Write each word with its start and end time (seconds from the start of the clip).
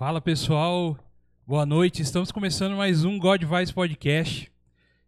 Fala 0.00 0.18
pessoal, 0.18 0.96
boa 1.46 1.66
noite. 1.66 2.00
Estamos 2.00 2.32
começando 2.32 2.74
mais 2.74 3.04
um 3.04 3.18
God 3.18 3.42
Vibes 3.42 3.70
Podcast. 3.70 4.50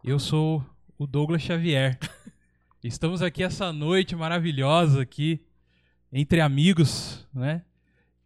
Eu 0.05 0.19
sou 0.19 0.63
o 0.99 1.07
Douglas 1.07 1.41
Xavier. 1.41 1.99
Estamos 2.85 3.23
aqui 3.23 3.43
essa 3.43 3.73
noite 3.73 4.15
maravilhosa 4.15 5.01
aqui 5.01 5.41
entre 6.13 6.43
amigos, 6.43 7.27
né? 7.33 7.65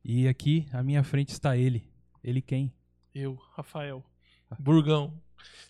E 0.04 0.26
aqui 0.26 0.66
à 0.72 0.82
minha 0.82 1.04
frente 1.04 1.28
está 1.28 1.56
ele. 1.56 1.88
Ele 2.20 2.42
quem? 2.42 2.74
Eu, 3.14 3.38
Rafael. 3.55 4.05
Burgão. 4.58 5.14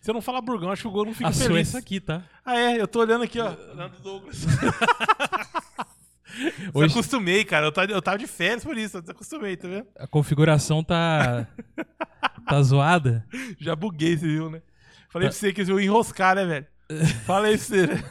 Se 0.01 0.09
eu 0.09 0.15
não 0.15 0.21
falar 0.23 0.41
Burgão, 0.41 0.71
acho 0.71 0.81
que 0.81 0.87
o 0.87 0.91
gol 0.91 1.05
não 1.05 1.13
fica 1.13 1.29
A 1.29 1.31
sua 1.31 1.45
é 1.45 1.47
feliz. 1.49 1.67
essa 1.67 1.77
aqui, 1.77 2.01
tá? 2.01 2.23
Ah, 2.43 2.57
é? 2.57 2.81
Eu 2.81 2.87
tô 2.87 3.01
olhando 3.01 3.23
aqui, 3.23 3.39
ó. 3.39 3.51
Olhando 3.71 4.01
Douglas. 4.01 4.47
Hoje- 6.73 6.91
acostumei, 6.93 7.43
cara. 7.45 7.65
Eu 7.67 7.71
tava, 7.71 7.91
eu 7.91 8.01
tava 8.01 8.17
de 8.17 8.27
férias 8.27 8.63
por 8.63 8.77
isso. 8.77 8.97
Eu 8.97 9.01
desacostumei, 9.01 9.55
tá 9.57 9.67
vendo? 9.67 9.87
A 9.97 10.07
configuração 10.07 10.83
tá 10.83 11.47
tá 12.47 12.61
zoada. 12.61 13.25
Já 13.59 13.75
buguei, 13.75 14.17
você 14.17 14.27
viu, 14.27 14.49
né? 14.49 14.61
Falei 15.09 15.27
Tá. 15.27 15.31
pra 15.33 15.39
você 15.39 15.53
que 15.53 15.61
eu 15.61 15.79
ia 15.79 15.85
enroscar, 15.85 16.35
né, 16.35 16.45
velho? 16.45 16.67
Falei 17.25 17.57
pra 17.57 17.65
você, 17.65 17.87
né? 17.87 18.03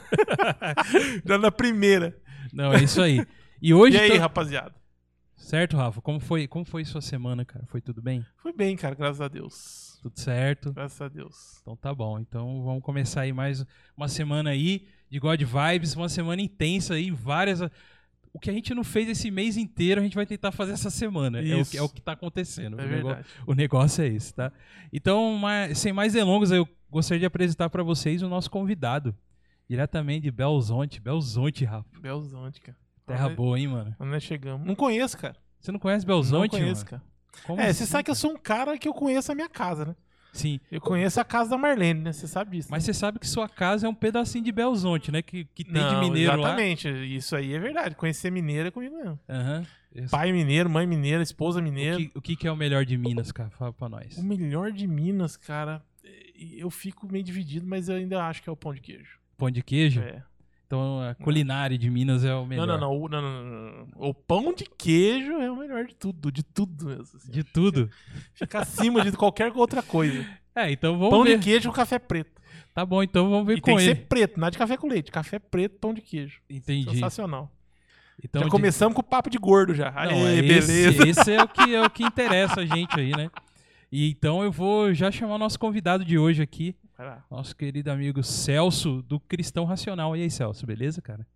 Já 1.25 1.39
na 1.39 1.51
primeira. 1.51 2.17
Não, 2.53 2.73
é 2.73 2.83
isso 2.83 3.01
aí. 3.01 3.25
E 3.61 3.73
hoje 3.75 3.97
E 3.97 4.01
aí, 4.01 4.13
tá- 4.13 4.19
rapaziada? 4.19 4.75
Certo, 5.37 5.77
Rafa? 5.77 6.01
Como 6.01 6.19
foi, 6.19 6.47
como 6.49 6.65
foi 6.65 6.85
sua 6.85 7.01
semana, 7.01 7.45
cara? 7.45 7.65
Foi 7.67 7.81
tudo 7.81 8.03
bem? 8.03 8.25
Foi 8.43 8.53
bem, 8.53 8.77
cara, 8.77 8.95
graças 8.95 9.21
a 9.21 9.29
Deus. 9.29 9.99
Tudo 10.03 10.19
certo? 10.19 10.73
Graças 10.73 11.01
a 11.01 11.09
Deus. 11.09 11.59
Então 11.63 11.77
tá 11.77 11.95
bom. 11.95 12.19
Então 12.19 12.63
vamos 12.65 12.83
começar 12.83 13.23
aí 13.23 13.33
mais 13.33 13.65
uma 13.97 14.09
semana 14.09 14.51
aí 14.51 14.87
de 15.11 15.19
God 15.19 15.41
Vibes, 15.43 15.95
uma 15.95 16.09
semana 16.09 16.43
intensa 16.43 16.95
aí, 16.95 17.11
várias. 17.11 17.61
O 18.37 18.39
que 18.39 18.51
a 18.51 18.53
gente 18.53 18.75
não 18.75 18.85
fez 18.85 19.09
esse 19.09 19.31
mês 19.31 19.57
inteiro, 19.57 20.01
a 20.01 20.05
gente 20.05 20.15
vai 20.15 20.27
tentar 20.27 20.53
fazer 20.53 20.73
essa 20.73 20.91
semana. 20.91 21.41
É 21.41 21.57
o, 21.57 21.65
que, 21.65 21.79
é 21.79 21.83
o 21.83 21.89
que 21.89 22.01
tá 22.03 22.13
acontecendo. 22.13 22.79
É 22.81 22.85
o, 22.85 22.89
verdade. 22.89 23.27
o 23.47 23.55
negócio 23.55 24.05
é 24.05 24.09
esse, 24.09 24.35
tá? 24.35 24.53
Então, 24.93 25.41
sem 25.75 25.93
mais 25.93 26.13
delongas, 26.13 26.51
eu 26.51 26.69
gostaria 26.91 27.21
de 27.21 27.27
apresentar 27.27 27.71
pra 27.71 27.83
vocês 27.83 28.23
o 28.23 28.29
nosso 28.29 28.51
convidado. 28.51 29.15
Diretamente 29.69 30.23
de 30.25 30.31
Belzonte. 30.31 31.01
Belzonte, 31.01 31.65
Rafa. 31.65 31.89
Belzonte, 32.01 32.61
cara. 32.61 32.77
Terra 33.07 33.27
Onde- 33.27 33.37
boa, 33.37 33.59
hein, 33.59 33.69
mano? 33.69 33.97
Onde 33.99 34.11
nós 34.11 34.23
chegamos? 34.23 34.67
Não 34.67 34.75
conheço, 34.75 35.17
cara. 35.19 35.37
Você 35.61 35.73
não 35.73 35.79
conhece 35.79 36.05
Não 36.07 36.15
Belzonte, 36.15 36.51
conheço, 36.51 36.85
mano? 36.85 36.91
cara. 36.91 37.03
Como 37.45 37.61
É, 37.61 37.65
você 37.73 37.83
assim, 37.83 37.91
sabe 37.91 38.05
que 38.05 38.11
eu 38.11 38.15
cara? 38.15 38.21
sou 38.21 38.31
um 38.33 38.37
cara 38.39 38.79
que 38.79 38.87
eu 38.89 38.95
conheço 38.95 39.33
a 39.33 39.35
minha 39.35 39.49
casa, 39.49 39.85
né? 39.87 39.97
Sim. 40.37 40.61
Eu 40.71 40.81
conheço 40.81 41.21
a 41.21 41.25
casa 41.25 41.51
da 41.51 41.59
Marlene, 41.59 42.01
né? 42.01 42.13
Você 42.13 42.27
sabe 42.27 42.57
disso. 42.57 42.69
Mas 42.71 42.85
você 42.85 42.93
sabe 42.95 43.19
que 43.19 43.27
sua 43.29 43.49
casa 43.49 43.87
é 43.87 43.89
um 43.91 43.95
pedacinho 43.95 44.45
de 44.45 44.53
Belzonte, 44.53 45.11
né? 45.11 45.23
Que, 45.23 45.45
que 45.55 45.65
tem 45.65 45.73
de 45.73 45.79
Não, 45.81 46.01
mineiro 46.01 46.33
exatamente. 46.35 46.89
Isso 46.89 47.35
aí 47.35 47.53
é 47.55 47.59
verdade. 47.59 47.95
Conhecer 47.95 48.31
mineiro 48.31 48.69
é 48.69 48.71
comigo 48.71 48.95
mesmo. 48.97 49.19
lá. 49.29 49.63
Esse- 49.95 50.11
Pai 50.11 50.31
mineiro, 50.31 50.69
mãe 50.69 50.87
mineira, 50.87 51.23
esposa 51.23 51.59
O 51.59 51.63
mineira. 51.63 51.97
que, 51.97 52.11
o 52.15 52.21
que 52.21 52.37
que 52.37 52.47
é 52.47 52.53
o 52.53 52.57
melhor 52.57 52.85
de 52.85 52.99
Minas, 52.99 53.33
cara? 53.33 53.49
Fala 53.51 53.73
pra 53.73 53.89
nós. 53.89 54.17
O 54.19 54.23
melhor 54.23 54.71
de 54.71 54.87
Minas, 54.87 55.39
cara, 55.39 55.83
eu 56.59 56.69
fico 56.71 57.11
meio 57.11 57.25
dividido, 57.25 57.67
mas 57.67 57.89
eu 57.89 57.97
ainda 57.97 58.23
acho 58.25 58.43
que 58.43 58.49
é 58.49 58.53
o 58.53 58.57
pão 58.57 58.75
de 58.75 58.81
queijo. 58.83 59.19
Pão 59.39 59.51
de 59.51 59.63
queijo? 59.63 60.01
É. 60.03 60.23
Então 60.67 61.01
a 61.01 61.15
culinária 61.15 61.79
de 61.79 61.89
Minas 61.89 62.25
é 62.25 62.35
o 62.35 62.45
melhor. 62.45 62.67
Não, 62.67 62.77
não, 62.77 63.09
não, 63.09 63.87
o- 63.97 64.13
pão 64.13 64.53
de 64.53 64.65
queijo 64.65 65.33
é 65.35 65.51
o 65.51 65.57
melhor 65.57 65.85
de 65.87 65.95
tudo, 65.95 66.31
de 66.33 66.43
tudo 66.43 66.87
mesmo. 66.87 67.05
assim. 67.17 67.31
De 67.31 67.45
tudo. 67.45 67.89
Fica 68.35 68.61
acima 68.61 69.03
de 69.03 69.13
qualquer 69.13 69.53
outra 69.55 69.83
coisa. 69.83 70.25
É, 70.59 70.73
então 70.73 70.95
vamos 70.97 71.11
pão 71.11 71.23
ver. 71.23 71.37
de 71.39 71.45
queijo 71.45 71.69
com 71.69 71.75
café 71.75 71.99
preto. 71.99 72.41
Tá 72.73 72.83
bom, 72.83 73.03
então 73.03 73.29
vamos 73.29 73.47
ver 73.47 73.59
E 73.59 73.61
com 73.61 73.67
tem 73.67 73.77
que 73.77 73.83
ele. 73.83 73.95
ser 73.95 74.07
preto, 74.07 74.41
nada 74.41 74.53
de 74.53 74.57
café 74.57 74.75
com 74.79 74.89
leite. 74.89 75.13
Café 75.13 75.39
preto, 75.39 75.79
pão 75.79 75.93
de 75.93 76.01
queijo. 76.01 76.41
Entendi. 76.49 76.89
Sensacional. 76.93 77.53
Então, 78.25 78.41
Já 78.41 78.47
de- 78.47 78.51
começamos 78.51 78.95
com 78.95 79.03
o 79.03 79.05
papo 79.05 79.29
de 79.29 79.37
gordo 79.37 79.75
já. 79.75 79.91
Não, 79.91 80.01
Aê, 80.01 80.39
é 80.39 80.41
beleza. 80.43 80.73
Esse, 80.73 81.09
esse 81.11 81.31
é 81.35 81.43
o 81.43 81.47
que 81.47 81.75
é 81.75 81.83
o 81.85 81.91
que 81.91 82.03
interessa 82.05 82.63
a 82.63 82.65
gente 82.65 82.99
aí, 82.99 83.11
né? 83.11 83.31
E 83.93 84.09
então 84.09 84.43
eu 84.43 84.51
vou 84.51 84.95
já 84.95 85.11
chamar 85.11 85.35
o 85.35 85.39
nosso 85.39 85.59
convidado 85.59 86.03
de 86.07 86.17
hoje 86.17 86.41
aqui, 86.43 86.75
Vai 86.97 87.07
lá. 87.07 87.25
nosso 87.31 87.55
querido 87.55 87.91
amigo 87.91 88.23
Celso 88.23 89.03
do 89.03 89.21
Cristão 89.21 89.65
Racional. 89.65 90.17
E 90.17 90.23
aí, 90.23 90.31
Celso, 90.31 90.65
beleza, 90.67 91.03
cara? 91.03 91.27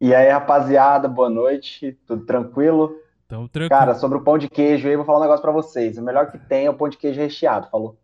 E 0.00 0.14
aí, 0.14 0.30
rapaziada, 0.30 1.08
boa 1.08 1.28
noite, 1.28 1.98
tudo 2.06 2.24
tranquilo? 2.24 2.94
Então, 3.26 3.48
tranquilo. 3.48 3.80
Cara, 3.80 3.94
sobre 3.94 4.18
o 4.18 4.22
pão 4.22 4.38
de 4.38 4.48
queijo 4.48 4.86
aí, 4.86 4.94
vou 4.94 5.04
falar 5.04 5.18
um 5.18 5.22
negócio 5.22 5.42
pra 5.42 5.50
vocês. 5.50 5.98
O 5.98 6.02
melhor 6.02 6.30
que 6.30 6.38
tem 6.38 6.66
é 6.66 6.70
o 6.70 6.74
pão 6.74 6.88
de 6.88 6.96
queijo 6.96 7.20
recheado, 7.20 7.68
falou? 7.70 7.98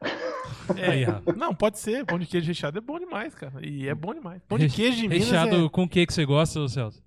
É, 0.76 1.32
não, 1.34 1.54
pode 1.54 1.78
ser. 1.78 2.04
Pão 2.04 2.18
de 2.18 2.26
queijo 2.26 2.46
recheado 2.46 2.76
é 2.76 2.80
bom 2.80 2.98
demais, 2.98 3.34
cara. 3.34 3.54
E 3.62 3.88
é 3.88 3.94
bom 3.94 4.12
demais. 4.12 4.42
Pão 4.46 4.58
de 4.58 4.68
queijo 4.68 4.98
de 4.98 5.08
Minas 5.08 5.24
Recheado 5.24 5.64
é... 5.64 5.68
com 5.70 5.84
o 5.84 5.88
que 5.88 6.06
que 6.06 6.12
você 6.12 6.26
gosta, 6.26 6.68
Celso? 6.68 7.02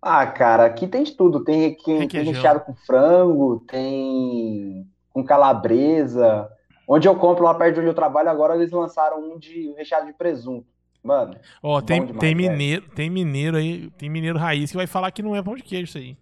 Ah, 0.00 0.24
cara, 0.28 0.64
aqui 0.66 0.86
tem 0.86 1.02
de 1.02 1.12
tudo. 1.12 1.42
Tem, 1.42 1.76
tem 1.76 1.98
Requeijão. 1.98 2.32
recheado 2.32 2.60
com 2.60 2.72
frango, 2.72 3.64
tem 3.68 4.88
com 5.10 5.24
calabresa. 5.24 6.48
Onde 6.94 7.08
eu 7.08 7.16
compro 7.16 7.42
lá 7.42 7.54
perto 7.54 7.74
de 7.74 7.80
onde 7.80 7.88
eu 7.88 7.94
trabalho, 7.94 8.28
agora 8.28 8.54
eles 8.54 8.70
lançaram 8.70 9.18
um 9.18 9.38
de 9.38 9.72
recheado 9.72 10.04
de 10.04 10.12
presunto. 10.12 10.66
Mano, 11.02 11.34
Ó, 11.62 11.80
Bom 11.80 11.86
tem, 11.86 12.04
demais, 12.04 12.20
tem 12.20 12.34
mineiro, 12.34 12.88
tem 12.90 13.10
mineiro 13.10 13.56
aí, 13.56 13.90
tem 13.96 14.10
mineiro 14.10 14.38
raiz 14.38 14.70
que 14.70 14.76
vai 14.76 14.86
falar 14.86 15.10
que 15.10 15.22
não 15.22 15.34
é 15.34 15.42
pão 15.42 15.56
de 15.56 15.62
queijo 15.62 15.84
isso 15.84 15.96
aí. 15.96 16.18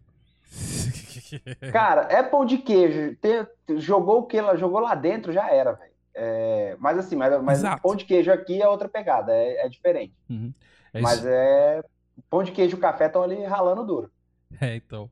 cara, 1.72 2.06
é 2.09 2.22
pão 2.22 2.47
de 2.47 2.59
queijo. 2.59 3.16
Tem- 3.16 3.47
jogou 3.78 4.20
o 4.20 4.26
que 4.26 4.41
lá, 4.41 4.54
jogou 4.54 4.78
lá 4.78 4.94
dentro, 4.94 5.32
já 5.32 5.50
era, 5.50 5.72
velho. 5.72 5.91
É, 6.14 6.76
mas 6.78 6.98
assim, 6.98 7.16
mas, 7.16 7.42
mas 7.42 7.62
pão 7.82 7.97
de 7.97 8.04
queijo 8.04 8.30
aqui 8.30 8.62
é 8.62 8.69
outra 8.69 8.88
pegada, 8.88 9.32
é, 9.32 9.66
é 9.66 9.69
diferente. 9.69 10.14
Uhum. 10.28 10.54
É 10.94 11.00
Mas 11.00 11.26
é. 11.26 11.82
Pão 12.28 12.44
de 12.44 12.53
queijo 12.53 12.76
e 12.76 12.80
café 12.80 13.06
estão 13.06 13.22
ali 13.25 13.42
ralando 13.44 13.84
duro. 13.84 14.10
É, 14.60 14.76
então. 14.76 15.10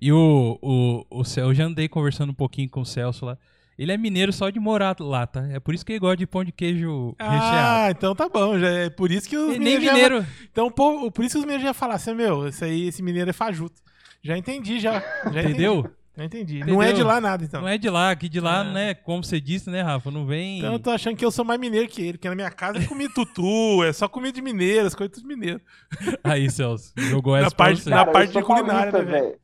E 0.00 0.12
o, 0.12 0.58
o, 0.62 1.04
o 1.10 1.24
Celso, 1.24 1.50
eu 1.50 1.54
já 1.54 1.64
andei 1.64 1.88
conversando 1.88 2.30
um 2.30 2.34
pouquinho 2.34 2.68
com 2.68 2.80
o 2.80 2.86
Celso 2.86 3.24
lá. 3.24 3.38
Ele 3.80 3.92
é 3.92 3.96
mineiro 3.96 4.30
só 4.30 4.50
de 4.50 4.60
morar 4.60 4.94
lá, 5.00 5.26
tá? 5.26 5.42
É 5.50 5.58
por 5.58 5.74
isso 5.74 5.86
que 5.86 5.92
ele 5.92 5.98
gosta 6.00 6.18
de 6.18 6.26
pão 6.26 6.44
de 6.44 6.52
queijo 6.52 7.14
recheado. 7.18 7.86
Ah, 7.86 7.88
então 7.90 8.14
tá 8.14 8.28
bom. 8.28 8.58
Já 8.58 8.68
é 8.68 8.90
por 8.90 9.10
isso 9.10 9.26
que 9.26 9.36
os 9.36 9.48
Ele 9.54 9.58
nem 9.58 9.78
mineiros 9.78 9.84
já- 9.86 9.92
mineiro. 9.94 10.26
Então, 10.52 10.70
pô, 10.70 11.10
por 11.10 11.24
isso 11.24 11.34
que 11.36 11.38
os 11.38 11.44
mineiros 11.44 11.64
já 11.66 11.72
falaram 11.72 11.96
assim, 11.96 12.12
meu, 12.14 12.46
esse 12.48 12.62
aí, 12.62 12.88
esse 12.88 13.02
mineiro 13.02 13.30
é 13.30 13.32
fajuto. 13.32 13.80
Já 14.22 14.36
entendi, 14.36 14.78
já. 14.78 15.02
já 15.32 15.42
Entendeu? 15.42 15.78
Entendi, 15.78 15.94
já 16.14 16.24
entendi. 16.24 16.58
Não 16.60 16.82
é 16.82 16.88
Entendeu? 16.88 16.96
de 16.96 17.02
lá 17.10 17.20
nada, 17.22 17.42
então. 17.42 17.62
Não 17.62 17.68
é 17.68 17.78
de 17.78 17.88
lá, 17.88 18.10
aqui 18.10 18.28
de 18.28 18.38
lá, 18.38 18.60
Ah. 18.60 18.64
né? 18.64 18.92
Como 18.92 19.24
você 19.24 19.40
disse, 19.40 19.70
né, 19.70 19.80
Rafa? 19.80 20.10
Não 20.10 20.26
vem. 20.26 20.58
Então 20.58 20.74
eu 20.74 20.78
tô 20.78 20.90
achando 20.90 21.16
que 21.16 21.24
eu 21.24 21.30
sou 21.30 21.42
mais 21.42 21.58
mineiro 21.58 21.88
que 21.88 22.02
ele, 22.02 22.12
porque 22.18 22.28
na 22.28 22.34
minha 22.34 22.50
casa 22.50 22.76
é 22.78 22.84
comida 22.86 23.10
tutu, 23.14 23.82
é 23.82 23.94
só 23.94 24.06
comida 24.08 24.32
de 24.34 24.42
mineiro, 24.42 24.86
as 24.88 24.94
coisas 24.94 25.16
de 25.16 25.26
mineiro. 25.26 25.58
Aí, 26.22 26.50
Celso, 26.50 26.92
jogou 26.98 27.34
essa 27.34 27.44
Na 27.46 27.50
parte- 27.50 27.88
na 27.88 27.96
Cara, 27.96 28.08
eu 28.08 28.12
parte 28.12 28.32
de 28.34 28.42
culinária, 28.42 28.92
paulista, 28.92 29.02
né, 29.18 29.20
velho? 29.22 29.40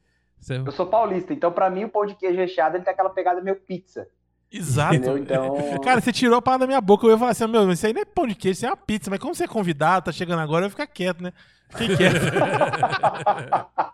Eu 0.67 0.73
sou 0.73 0.87
paulista, 0.87 1.33
então 1.33 1.51
pra 1.51 1.71
mim 1.71 1.85
o 1.85 1.89
pão 1.89 2.05
de 2.07 2.15
queijo 2.15 2.37
recheado 2.37 2.77
ele 2.77 2.85
tem 2.85 2.93
aquela 2.93 3.11
pegada 3.11 3.41
meio 3.41 3.57
pizza. 3.57 4.07
Exato. 4.53 4.95
Entendeu? 4.95 5.19
Então. 5.19 5.81
Cara, 5.83 6.01
você 6.01 6.13
tirou 6.13 6.37
a 6.39 6.43
palavra 6.43 6.67
da 6.67 6.69
minha 6.69 6.81
boca, 6.81 7.07
eu 7.07 7.11
ia 7.11 7.19
falar 7.19 7.33
assim, 7.33 7.47
meu, 7.47 7.67
mas 7.67 7.79
isso 7.79 7.87
aí 7.87 7.93
não 7.93 8.03
é 8.03 8.05
pão 8.05 8.27
de 8.27 8.35
queijo, 8.35 8.57
isso 8.57 8.67
é 8.67 8.71
uma 8.71 8.77
pizza, 8.77 9.11
mas 9.11 9.19
como 9.19 9.35
você 9.35 9.45
é 9.45 9.49
convidado, 9.49 10.07
tá 10.07 10.13
chegando 10.13 10.41
agora, 10.41 10.65
eu 10.65 10.69
vou 10.69 10.79
ficar 10.79 10.87
quieto, 10.87 11.23
né? 11.23 11.33
Fiquei 11.71 11.97
quieto. 11.97 12.17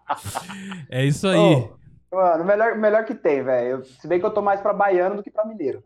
É 0.90 1.04
isso 1.04 1.26
aí. 1.26 1.38
Ô, 1.38 1.78
mano, 2.12 2.44
o 2.44 2.46
melhor, 2.46 2.76
melhor 2.76 3.04
que 3.04 3.14
tem, 3.14 3.42
velho. 3.42 3.82
Se 3.84 4.06
bem 4.06 4.20
que 4.20 4.26
eu 4.26 4.30
tô 4.30 4.42
mais 4.42 4.60
pra 4.60 4.72
baiano 4.72 5.16
do 5.16 5.22
que 5.22 5.30
pra 5.30 5.44
mineiro. 5.46 5.82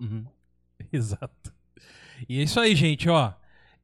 Uhum. 0.00 0.24
Exato. 0.92 1.52
E 2.28 2.40
é 2.40 2.42
isso 2.42 2.58
aí, 2.58 2.74
gente, 2.74 3.08
ó. 3.08 3.32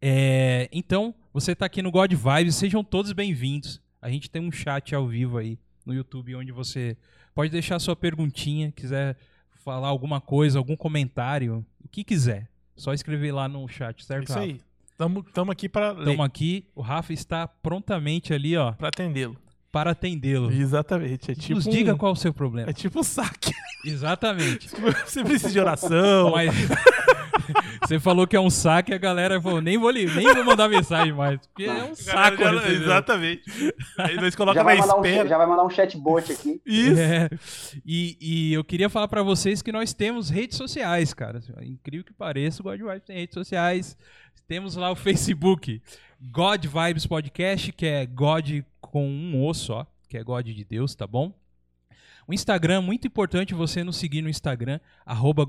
É, 0.02 0.68
Então, 0.72 1.14
você 1.32 1.54
tá 1.54 1.66
aqui 1.66 1.80
no 1.80 1.90
God 1.92 2.12
Vibes, 2.12 2.56
sejam 2.56 2.82
todos 2.82 3.12
bem-vindos. 3.12 3.80
A 4.02 4.10
gente 4.10 4.28
tem 4.28 4.42
um 4.42 4.50
chat 4.52 4.94
ao 4.94 5.06
vivo 5.06 5.38
aí 5.38 5.58
no 5.86 5.94
YouTube 5.94 6.34
onde 6.34 6.50
você 6.52 6.96
pode 7.34 7.50
deixar 7.50 7.78
sua 7.78 7.94
perguntinha, 7.94 8.72
quiser 8.72 9.16
falar 9.64 9.88
alguma 9.88 10.20
coisa, 10.20 10.58
algum 10.58 10.76
comentário, 10.76 11.64
o 11.84 11.88
que 11.88 12.04
quiser. 12.04 12.48
Só 12.76 12.92
escrever 12.92 13.32
lá 13.32 13.48
no 13.48 13.66
chat, 13.68 14.04
certo? 14.04 14.28
Isso 14.28 14.38
aí. 14.38 14.60
Tamo, 14.98 15.22
tamo 15.22 15.50
aqui 15.50 15.68
pra 15.68 15.90
ler, 15.92 16.00
Estamos 16.00 16.26
aqui, 16.26 16.66
o 16.74 16.80
Rafa 16.82 17.12
está 17.12 17.48
prontamente 17.48 18.32
ali, 18.32 18.56
ó, 18.56 18.72
pra 18.72 18.88
atendê-lo. 18.88 19.36
para 19.72 19.90
atendê-lo. 19.90 20.52
Exatamente. 20.52 21.32
É 21.32 21.34
tipo 21.34 21.54
Nos 21.56 21.66
um- 21.66 21.70
diga 21.70 21.96
qual 21.96 22.10
é 22.10 22.12
o 22.12 22.16
seu 22.16 22.32
problema. 22.32 22.70
É 22.70 22.72
tipo 22.72 23.00
um 23.00 23.02
saque. 23.02 23.52
Exatamente. 23.84 24.68
Você 25.04 25.24
precisa 25.24 25.50
de 25.50 25.58
oração. 25.58 26.30
Mas 26.30 26.52
você 27.86 28.00
falou 28.00 28.26
que 28.26 28.34
é 28.36 28.40
um 28.40 28.50
saque 28.50 28.92
e 28.92 28.94
a 28.94 28.98
galera 28.98 29.40
falou, 29.40 29.60
nem 29.60 29.76
vou, 29.78 29.90
li- 29.90 30.06
nem 30.14 30.32
vou 30.34 30.44
mandar 30.44 30.68
mensagem 30.68 31.12
mais. 31.12 31.38
Porque 31.46 31.64
é 31.64 31.84
um 31.84 31.94
saco. 31.94 32.36
já- 32.42 32.54
entendeu? 32.54 32.82
exatamente. 32.82 33.42
Aí 33.98 34.16
nós 34.16 34.32
Já 34.32 34.36
colocamos 34.36 34.64
vai, 34.64 34.76
na 34.76 34.80
mandar 34.82 34.96
um, 34.96 35.04
espera. 35.04 35.28
já 35.28 35.38
vai 35.38 35.46
mandar 35.46 35.64
um 35.64 35.70
chatbot 35.70 36.32
aqui. 36.32 36.60
Isso. 36.64 37.00
É. 37.00 37.28
E, 37.84 38.16
e 38.20 38.52
eu 38.54 38.64
queria 38.64 38.88
falar 38.88 39.08
pra 39.08 39.22
vocês 39.22 39.62
que 39.62 39.70
nós 39.72 39.92
temos 39.92 40.30
redes 40.30 40.56
sociais, 40.56 41.12
cara. 41.14 41.40
Incrível 41.62 42.04
que 42.04 42.12
pareça, 42.12 42.62
o 42.62 42.64
God 42.64 42.80
Vibes 42.80 43.04
tem 43.04 43.16
redes 43.18 43.34
sociais. 43.34 43.96
Temos 44.48 44.76
lá 44.76 44.90
o 44.90 44.96
Facebook, 44.96 45.80
God 46.20 46.66
Vibes 46.66 47.06
Podcast, 47.06 47.72
que 47.72 47.86
é 47.86 48.04
God 48.06 48.60
com 48.80 49.08
um 49.08 49.42
O 49.44 49.54
só, 49.54 49.86
que 50.08 50.16
é 50.18 50.22
God 50.22 50.46
de 50.46 50.64
Deus, 50.64 50.94
tá 50.94 51.06
bom? 51.06 51.32
O 52.26 52.32
Instagram, 52.32 52.80
muito 52.80 53.06
importante 53.06 53.52
você 53.54 53.84
nos 53.84 53.96
seguir 53.96 54.22
no 54.22 54.28
Instagram, 54.28 54.80
arroba 55.04 55.44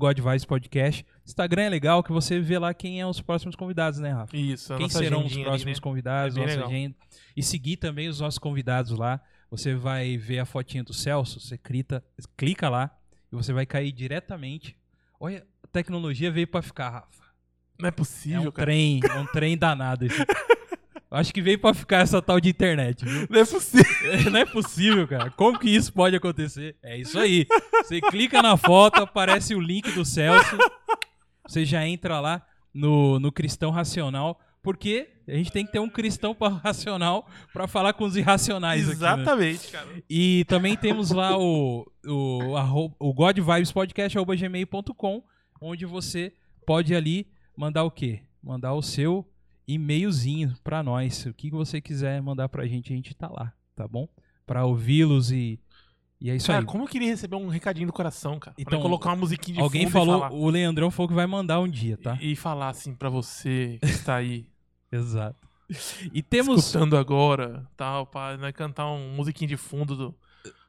Podcast. 0.46 1.06
Instagram 1.24 1.62
é 1.62 1.68
legal 1.70 2.02
que 2.02 2.12
você 2.12 2.38
vê 2.38 2.58
lá 2.58 2.74
quem 2.74 3.00
é 3.00 3.06
os 3.06 3.20
próximos 3.20 3.56
convidados, 3.56 3.98
né, 3.98 4.10
Rafa? 4.12 4.36
Isso, 4.36 4.74
a 4.74 4.76
Quem 4.76 4.88
serão 4.88 5.20
os 5.20 5.24
agendinha 5.26 5.46
ali, 5.46 5.50
próximos 5.50 5.78
né? 5.78 5.82
convidados, 5.82 6.36
É 6.36 6.40
nossa 6.40 6.52
legal. 6.54 6.68
agenda. 6.68 6.94
E 7.36 7.42
seguir 7.42 7.76
também 7.78 8.08
os 8.08 8.20
nossos 8.20 8.38
convidados 8.38 8.90
lá, 8.92 9.20
você 9.50 9.74
vai 9.74 10.16
ver 10.18 10.38
a 10.38 10.44
fotinha 10.44 10.84
do 10.84 10.92
Celso, 10.92 11.40
você 11.40 11.56
clica, 11.56 12.04
clica 12.36 12.68
lá 12.68 12.90
e 13.32 13.36
você 13.36 13.52
vai 13.52 13.64
cair 13.64 13.92
diretamente. 13.92 14.76
Olha, 15.18 15.46
a 15.62 15.66
tecnologia 15.68 16.30
veio 16.30 16.46
pra 16.46 16.60
ficar, 16.62 16.90
Rafa. 16.90 17.24
Não 17.78 17.86
é 17.86 17.88
É 17.88 17.92
possível, 17.92 18.48
um 18.48 18.52
cara. 18.52 18.66
trem, 18.66 19.00
é 19.02 19.14
um 19.18 19.26
trem 19.26 19.56
danado. 19.56 20.04
Esse. 20.06 20.16
Acho 21.10 21.32
que 21.32 21.40
veio 21.40 21.58
pra 21.58 21.72
ficar 21.72 21.98
essa 21.98 22.20
tal 22.20 22.40
de 22.40 22.48
internet, 22.48 23.04
viu? 23.04 23.26
Não 23.30 23.40
é 23.40 23.44
possível. 23.44 23.86
Não 24.32 24.40
é 24.40 24.44
possível, 24.44 25.06
cara. 25.08 25.30
Como 25.30 25.58
que 25.58 25.70
isso 25.70 25.92
pode 25.92 26.16
acontecer? 26.16 26.76
É 26.82 26.98
isso 26.98 27.16
aí. 27.18 27.46
Você 27.84 28.00
clica 28.00 28.42
na 28.42 28.56
foto, 28.56 29.02
aparece 29.02 29.54
o 29.54 29.60
link 29.60 29.90
do 29.92 30.04
Celso. 30.04 30.58
Você 31.46 31.64
já 31.64 31.86
entra 31.86 32.18
lá 32.20 32.44
no, 32.74 33.20
no 33.20 33.30
Cristão 33.30 33.70
Racional. 33.70 34.40
Porque 34.62 35.08
a 35.28 35.32
gente 35.32 35.52
tem 35.52 35.64
que 35.64 35.70
ter 35.70 35.78
um 35.78 35.88
cristão 35.88 36.36
racional 36.60 37.28
pra 37.52 37.68
falar 37.68 37.92
com 37.92 38.04
os 38.04 38.16
irracionais 38.16 38.90
aqui. 38.90 39.00
né? 39.00 39.12
Exatamente, 39.12 39.68
cara. 39.70 39.86
E 40.10 40.44
também 40.48 40.76
temos 40.76 41.12
lá 41.12 41.38
o, 41.38 41.86
o, 42.04 42.92
o 42.98 43.14
godvibespodcast.gmail.com, 43.14 45.22
onde 45.60 45.86
você 45.86 46.32
pode 46.66 46.96
ali 46.96 47.28
mandar 47.56 47.84
o 47.84 47.92
quê? 47.92 48.22
Mandar 48.42 48.74
o 48.74 48.82
seu 48.82 49.24
e-mailzinho 49.66 50.54
pra 50.62 50.82
nós. 50.82 51.26
O 51.26 51.34
que 51.34 51.50
você 51.50 51.80
quiser 51.80 52.20
mandar 52.22 52.48
pra 52.48 52.66
gente, 52.66 52.92
a 52.92 52.96
gente 52.96 53.14
tá 53.14 53.28
lá, 53.28 53.52
tá 53.74 53.86
bom? 53.86 54.08
Pra 54.46 54.64
ouvi-los 54.64 55.30
e, 55.32 55.58
e 56.20 56.30
é 56.30 56.36
isso 56.36 56.46
Cara, 56.46 56.60
aí. 56.60 56.64
como 56.64 56.84
eu 56.84 56.88
queria 56.88 57.08
receber 57.08 57.36
um 57.36 57.48
recadinho 57.48 57.86
do 57.86 57.92
coração, 57.92 58.38
cara. 58.38 58.54
Então, 58.58 58.80
colocar 58.80 59.10
uma 59.10 59.16
musiquinha 59.16 59.56
de 59.56 59.60
Alguém 59.60 59.90
falou, 59.90 60.30
o 60.32 60.48
Leandrão 60.48 60.90
falou 60.90 61.08
que 61.08 61.14
vai 61.14 61.26
mandar 61.26 61.60
um 61.60 61.68
dia, 61.68 61.96
tá? 61.96 62.16
e, 62.20 62.32
e 62.32 62.36
falar 62.36 62.68
assim 62.68 62.94
pra 62.94 63.08
você 63.08 63.78
que 63.80 63.86
está 63.86 64.16
aí 64.16 64.46
Exato. 64.90 65.46
E 66.12 66.22
temos. 66.22 66.64
escutando 66.64 66.96
agora, 66.96 67.66
tal, 67.76 68.06
pra 68.06 68.36
nós 68.36 68.52
cantar 68.52 68.86
um 68.88 69.14
musiquinho 69.16 69.48
de 69.48 69.56
fundo 69.56 69.96
do, 69.96 70.14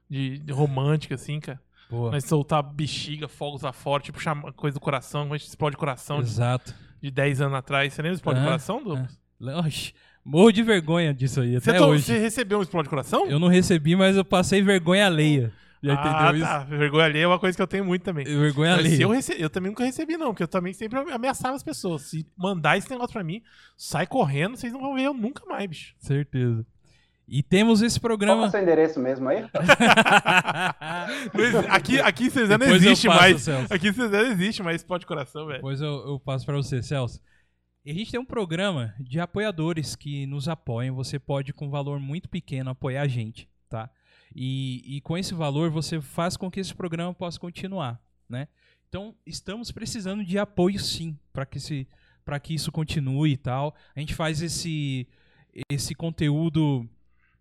de, 0.09 0.39
de 0.39 0.51
romântica, 0.51 1.13
assim, 1.13 1.39
cara. 1.39 1.61
Boa. 1.89 2.11
Nós 2.11 2.25
soltar 2.25 2.63
bexiga, 2.63 3.27
fogos 3.27 3.63
a 3.63 3.71
forte, 3.71 4.05
tipo 4.05 4.19
chama, 4.19 4.51
coisa 4.51 4.73
do 4.73 4.79
coração, 4.81 5.31
a 5.31 5.37
gente 5.37 5.47
explode 5.47 5.77
coração 5.77 6.19
Exato. 6.19 6.73
De 7.01 7.11
10 7.11 7.41
anos 7.41 7.53
atrás. 7.57 7.93
Você 7.93 8.01
lembra 8.01 8.15
do 8.15 8.19
explode 8.19 8.39
Ah, 8.39 8.43
coração, 8.43 8.83
Douglas? 8.83 9.19
Oxi, 9.65 9.93
morro 10.25 10.51
de 10.51 10.63
vergonha 10.63 11.13
disso 11.13 11.41
aí, 11.41 11.59
Você, 11.59 11.69
até 11.69 11.79
to- 11.79 11.85
hoje. 11.85 12.03
você 12.03 12.17
recebeu 12.17 12.59
um 12.59 12.61
explode 12.61 12.89
coração? 12.89 13.27
Eu 13.27 13.39
não 13.39 13.47
recebi, 13.47 13.95
mas 13.95 14.15
eu 14.15 14.25
passei 14.25 14.61
vergonha 14.61 15.05
alheia. 15.05 15.51
Já 15.81 15.93
ah, 15.93 16.29
entendeu 16.31 16.45
tá. 16.47 16.63
Vergonha 16.63 17.05
alheia 17.05 17.23
é 17.23 17.27
uma 17.27 17.37
coisa 17.37 17.55
que 17.55 17.61
eu 17.61 17.67
tenho 17.67 17.85
muito 17.85 18.01
também. 18.01 18.25
isso? 18.25 18.39
Vergonha 18.39 18.71
Mas 18.75 18.85
alheia. 18.85 19.03
eu, 19.03 19.13
eu 19.37 19.49
também 19.49 19.69
nunca 19.69 19.85
recebi, 19.85 20.17
não, 20.17 20.27
porque 20.29 20.41
eu 20.41 20.47
também 20.47 20.73
sempre 20.73 20.97
ameaçava 21.11 21.55
as 21.55 21.61
pessoas. 21.61 22.01
Se 22.01 22.25
mandar 22.35 22.77
esse 22.79 22.89
negócio 22.89 23.13
pra 23.13 23.23
mim, 23.23 23.43
sai 23.77 24.07
correndo, 24.07 24.57
vocês 24.57 24.73
não 24.73 24.81
vão 24.81 24.95
ver 24.95 25.03
eu 25.03 25.13
nunca 25.13 25.45
mais, 25.45 25.69
bicho. 25.69 25.93
Certeza. 25.99 26.65
E 27.27 27.43
temos 27.43 27.81
esse 27.81 27.99
Qual 27.99 28.07
que 28.09 28.13
é 28.13 28.15
o 28.15 28.17
programa. 28.29 28.49
seu 28.49 28.61
endereço 28.61 28.99
mesmo 29.01 29.27
aí? 29.27 29.45
Aqui, 31.69 31.99
aqui 31.99 32.25
em 32.25 32.29
Cezé 32.29 32.57
não 32.57 32.65
Depois 32.65 32.83
existe 32.83 33.07
passo, 33.07 33.19
mais. 33.19 33.41
Celso. 33.41 33.73
Aqui 33.73 33.87
em 33.89 33.93
Cezé 33.93 34.23
não 34.23 34.31
existe 34.31 34.63
mais 34.63 34.81
explode 34.81 35.05
coração, 35.05 35.45
velho. 35.45 35.57
Depois 35.57 35.81
eu, 35.81 36.07
eu 36.07 36.19
passo 36.19 36.45
pra 36.45 36.55
você, 36.55 36.81
Celso. 36.81 37.19
E 37.85 37.91
a 37.91 37.93
gente 37.93 38.11
tem 38.11 38.19
um 38.19 38.25
programa 38.25 38.93
de 38.99 39.19
apoiadores 39.19 39.95
que 39.95 40.25
nos 40.25 40.47
apoiam. 40.47 40.95
Você 40.95 41.19
pode, 41.19 41.53
com 41.53 41.67
um 41.67 41.69
valor 41.69 41.99
muito 41.99 42.27
pequeno, 42.29 42.69
apoiar 42.69 43.01
a 43.03 43.07
gente, 43.07 43.47
tá? 43.69 43.89
E, 44.35 44.97
e 44.97 45.01
com 45.01 45.17
esse 45.17 45.33
valor, 45.33 45.69
você 45.69 46.01
faz 46.01 46.35
com 46.37 46.51
que 46.51 46.59
esse 46.59 46.75
programa 46.75 47.13
possa 47.13 47.39
continuar, 47.39 47.99
né? 48.29 48.47
Então, 48.89 49.15
estamos 49.25 49.71
precisando 49.71 50.23
de 50.23 50.37
apoio, 50.37 50.79
sim, 50.79 51.17
para 51.33 51.45
que, 51.45 51.57
esse- 51.57 51.87
que 52.43 52.53
isso 52.53 52.71
continue 52.71 53.31
e 53.33 53.37
tal. 53.37 53.75
A 53.95 53.99
gente 53.99 54.13
faz 54.15 54.41
esse, 54.41 55.07
esse 55.69 55.93
conteúdo... 55.93 56.87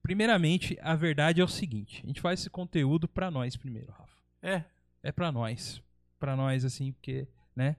Primeiramente, 0.06 0.78
a 0.80 0.94
verdade 0.94 1.40
é 1.40 1.44
o 1.44 1.48
seguinte. 1.48 2.00
A 2.04 2.06
gente 2.06 2.20
faz 2.20 2.38
esse 2.38 2.48
conteúdo 2.48 3.08
pra 3.08 3.28
nós 3.28 3.56
primeiro, 3.56 3.90
Rafa 3.90 4.16
É. 4.40 4.62
é 5.02 5.10
pra 5.10 5.32
nós. 5.32 5.82
Pra 6.18 6.36
nós, 6.36 6.64
assim, 6.64 6.92
porque, 6.92 7.26
né? 7.56 7.74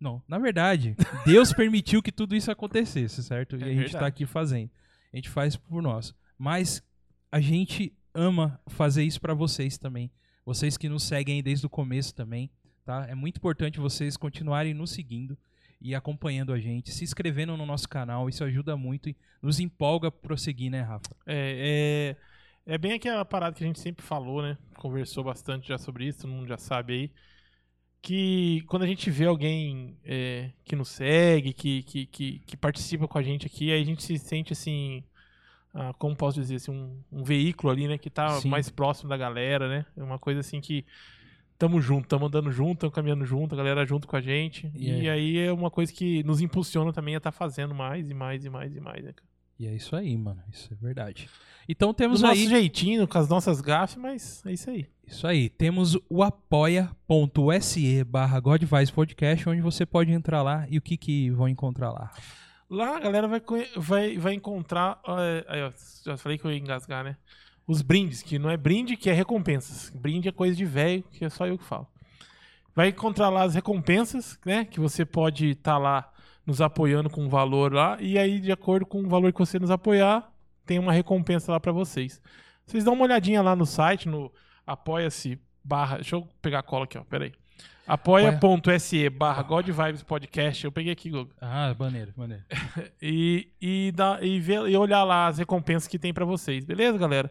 Não, 0.00 0.22
na 0.26 0.38
verdade, 0.38 0.96
Deus 1.26 1.52
permitiu 1.54 2.02
que 2.02 2.10
tudo 2.10 2.34
isso 2.34 2.50
acontecesse, 2.50 3.22
certo? 3.22 3.56
E 3.56 3.62
É 3.62 3.64
a 3.64 3.68
gente 3.68 3.76
verdade. 3.76 3.98
tá 3.98 4.06
aqui 4.06 4.24
fazendo. 4.24 4.70
A 5.12 5.16
gente 5.16 5.28
faz 5.28 5.54
por 5.54 5.82
nós. 5.82 6.14
Mas 6.38 6.82
a 7.30 7.40
gente 7.40 7.92
ama 8.14 8.58
fazer 8.66 9.04
isso 9.04 9.20
pra 9.20 9.34
vocês 9.34 9.76
também. 9.76 10.10
Vocês 10.46 10.76
que 10.78 10.88
nos 10.88 11.02
seguem 11.04 11.36
aí 11.36 11.42
desde 11.42 11.66
o 11.66 11.70
começo 11.70 12.14
também, 12.14 12.50
tá? 12.86 13.06
É 13.06 13.14
muito 13.14 13.36
importante 13.36 13.78
vocês 13.78 14.16
continuarem 14.16 14.72
nos 14.72 14.90
seguindo 14.92 15.36
e 15.84 15.94
acompanhando 15.94 16.50
a 16.50 16.58
gente, 16.58 16.90
se 16.90 17.04
inscrevendo 17.04 17.58
no 17.58 17.66
nosso 17.66 17.86
canal. 17.86 18.26
Isso 18.26 18.42
ajuda 18.42 18.74
muito 18.74 19.10
e 19.10 19.16
nos 19.42 19.60
empolga 19.60 20.08
a 20.08 20.10
prosseguir, 20.10 20.70
né, 20.70 20.80
Rafa? 20.80 21.14
É, 21.26 22.16
é, 22.66 22.74
é 22.74 22.78
bem 22.78 22.94
aquela 22.94 23.22
parada 23.22 23.54
que 23.54 23.62
a 23.62 23.66
gente 23.66 23.78
sempre 23.78 24.02
falou, 24.02 24.40
né? 24.40 24.56
Conversou 24.78 25.22
bastante 25.22 25.68
já 25.68 25.76
sobre 25.76 26.06
isso, 26.06 26.22
todo 26.22 26.30
mundo 26.30 26.48
já 26.48 26.56
sabe 26.56 26.94
aí. 26.94 27.10
Que 28.00 28.62
quando 28.66 28.84
a 28.84 28.86
gente 28.86 29.10
vê 29.10 29.26
alguém 29.26 29.98
é, 30.02 30.52
que 30.64 30.74
nos 30.74 30.88
segue, 30.88 31.52
que, 31.52 31.82
que, 31.82 32.06
que, 32.06 32.38
que 32.38 32.56
participa 32.56 33.06
com 33.06 33.18
a 33.18 33.22
gente 33.22 33.46
aqui, 33.46 33.70
aí 33.70 33.82
a 33.82 33.84
gente 33.84 34.02
se 34.02 34.18
sente 34.18 34.54
assim. 34.54 35.04
ah, 35.74 35.92
como 35.98 36.16
posso 36.16 36.40
dizer 36.40 36.56
assim, 36.56 36.70
um, 36.70 36.98
um 37.12 37.22
veículo 37.22 37.70
ali, 37.70 37.86
né? 37.86 37.98
Que 37.98 38.08
tá 38.08 38.40
Sim. 38.40 38.48
mais 38.48 38.70
próximo 38.70 39.10
da 39.10 39.18
galera, 39.18 39.68
né? 39.68 39.84
É 39.94 40.02
uma 40.02 40.18
coisa 40.18 40.40
assim 40.40 40.62
que 40.62 40.86
tamo 41.58 41.80
junto, 41.80 42.08
tamo 42.08 42.26
andando 42.26 42.50
junto, 42.50 42.80
tamo 42.80 42.92
caminhando 42.92 43.24
junto, 43.24 43.54
a 43.54 43.58
galera 43.58 43.84
junto 43.86 44.06
com 44.06 44.16
a 44.16 44.20
gente. 44.20 44.70
E 44.74 44.90
E, 44.90 45.06
é. 45.06 45.10
aí 45.10 45.38
é 45.38 45.52
uma 45.52 45.70
coisa 45.70 45.92
que 45.92 46.22
nos 46.24 46.40
impulsiona 46.40 46.92
também 46.92 47.14
a 47.14 47.18
estar 47.18 47.32
fazendo 47.32 47.74
mais 47.74 48.10
e 48.10 48.14
mais 48.14 48.44
e 48.44 48.50
mais 48.50 48.74
e 48.76 48.80
mais, 48.80 49.04
né, 49.04 49.12
cara? 49.12 49.28
E 49.58 49.66
é 49.68 49.74
isso 49.74 49.94
aí, 49.94 50.16
mano. 50.16 50.42
Isso 50.52 50.72
é 50.72 50.76
verdade. 50.76 51.30
Então 51.68 51.90
Do 51.90 51.94
temos 51.94 52.20
nosso 52.20 52.40
aí. 52.40 52.48
jeitinho, 52.48 53.06
com 53.06 53.18
as 53.18 53.28
nossas 53.28 53.60
gafes, 53.60 53.96
mas 53.96 54.44
é 54.44 54.52
isso 54.52 54.68
aí. 54.68 54.86
Isso 55.06 55.26
aí, 55.26 55.48
temos 55.48 55.96
o 56.08 56.22
apoia.se 56.22 58.04
barra 58.04 58.40
Godvice 58.40 58.92
Podcast, 58.92 59.48
onde 59.48 59.60
você 59.60 59.84
pode 59.86 60.10
entrar 60.10 60.42
lá 60.42 60.66
e 60.68 60.78
o 60.78 60.82
que 60.82 60.96
que 60.96 61.30
vão 61.30 61.48
encontrar 61.48 61.90
lá? 61.92 62.10
Lá 62.68 62.96
a 62.96 63.00
galera 63.00 63.28
vai, 63.28 63.42
vai, 63.76 64.16
vai 64.18 64.34
encontrar. 64.34 64.98
ó, 65.04 65.16
aí, 65.46 65.62
ó, 65.62 65.70
já 66.04 66.16
falei 66.16 66.38
que 66.38 66.44
eu 66.44 66.50
ia 66.50 66.58
engasgar, 66.58 67.04
né? 67.04 67.16
Os 67.66 67.80
brindes, 67.80 68.22
que 68.22 68.38
não 68.38 68.50
é 68.50 68.56
brinde, 68.56 68.96
que 68.96 69.08
é 69.08 69.12
recompensas. 69.12 69.90
Brinde 69.90 70.28
é 70.28 70.32
coisa 70.32 70.54
de 70.54 70.64
velho, 70.64 71.02
que 71.10 71.24
é 71.24 71.30
só 71.30 71.46
eu 71.46 71.56
que 71.56 71.64
falo. 71.64 71.86
Vai 72.74 72.88
encontrar 72.88 73.28
lá 73.30 73.42
as 73.42 73.54
recompensas, 73.54 74.38
né? 74.44 74.64
Que 74.64 74.80
você 74.80 75.04
pode 75.04 75.50
estar 75.50 75.78
lá 75.78 76.12
nos 76.44 76.60
apoiando 76.60 77.08
com 77.08 77.22
um 77.22 77.28
valor 77.28 77.72
lá. 77.72 77.96
E 78.00 78.18
aí, 78.18 78.40
de 78.40 78.52
acordo 78.52 78.84
com 78.84 79.02
o 79.02 79.08
valor 79.08 79.32
que 79.32 79.38
você 79.38 79.58
nos 79.58 79.70
apoiar, 79.70 80.30
tem 80.66 80.78
uma 80.78 80.92
recompensa 80.92 81.52
lá 81.52 81.60
pra 81.60 81.72
vocês. 81.72 82.20
Vocês 82.66 82.84
dão 82.84 82.94
uma 82.94 83.04
olhadinha 83.04 83.42
lá 83.42 83.54
no 83.54 83.64
site, 83.64 84.08
no 84.08 84.32
apoia-se 84.66 85.38
barra. 85.62 85.96
Deixa 85.96 86.16
eu 86.16 86.28
pegar 86.42 86.58
a 86.58 86.62
cola 86.62 86.84
aqui, 86.84 86.98
ó. 86.98 87.04
Pera 87.04 87.24
aí. 87.24 87.32
apoia.se 87.86 89.08
barra 89.10 89.42
God 89.42 89.66
Vibes 89.68 90.02
Podcast. 90.02 90.64
Eu 90.64 90.72
peguei 90.72 90.92
aqui, 90.92 91.10
Google. 91.10 91.32
Ah, 91.40 91.74
maneiro, 91.78 92.12
maneiro. 92.16 92.42
E, 93.00 93.48
e, 93.60 93.92
dar- 93.94 94.22
e, 94.24 94.40
ver, 94.40 94.66
e 94.68 94.76
olhar 94.76 95.04
lá 95.04 95.26
as 95.26 95.38
recompensas 95.38 95.86
que 95.86 95.98
tem 95.98 96.12
pra 96.12 96.24
vocês, 96.24 96.64
beleza, 96.64 96.96
galera? 96.98 97.30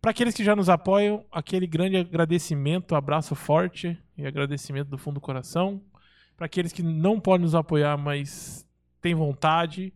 Pra 0.00 0.10
aqueles 0.10 0.34
que 0.34 0.44
já 0.44 0.54
nos 0.54 0.68
apoiam, 0.68 1.24
aquele 1.32 1.66
grande 1.66 1.96
agradecimento, 1.96 2.94
abraço 2.94 3.34
forte 3.34 3.98
e 4.16 4.26
agradecimento 4.26 4.88
do 4.88 4.98
fundo 4.98 5.14
do 5.14 5.20
coração. 5.20 5.80
Pra 6.36 6.46
aqueles 6.46 6.72
que 6.72 6.82
não 6.82 7.18
podem 7.18 7.42
nos 7.44 7.54
apoiar, 7.54 7.96
mas 7.96 8.66
têm 9.00 9.14
vontade, 9.14 9.92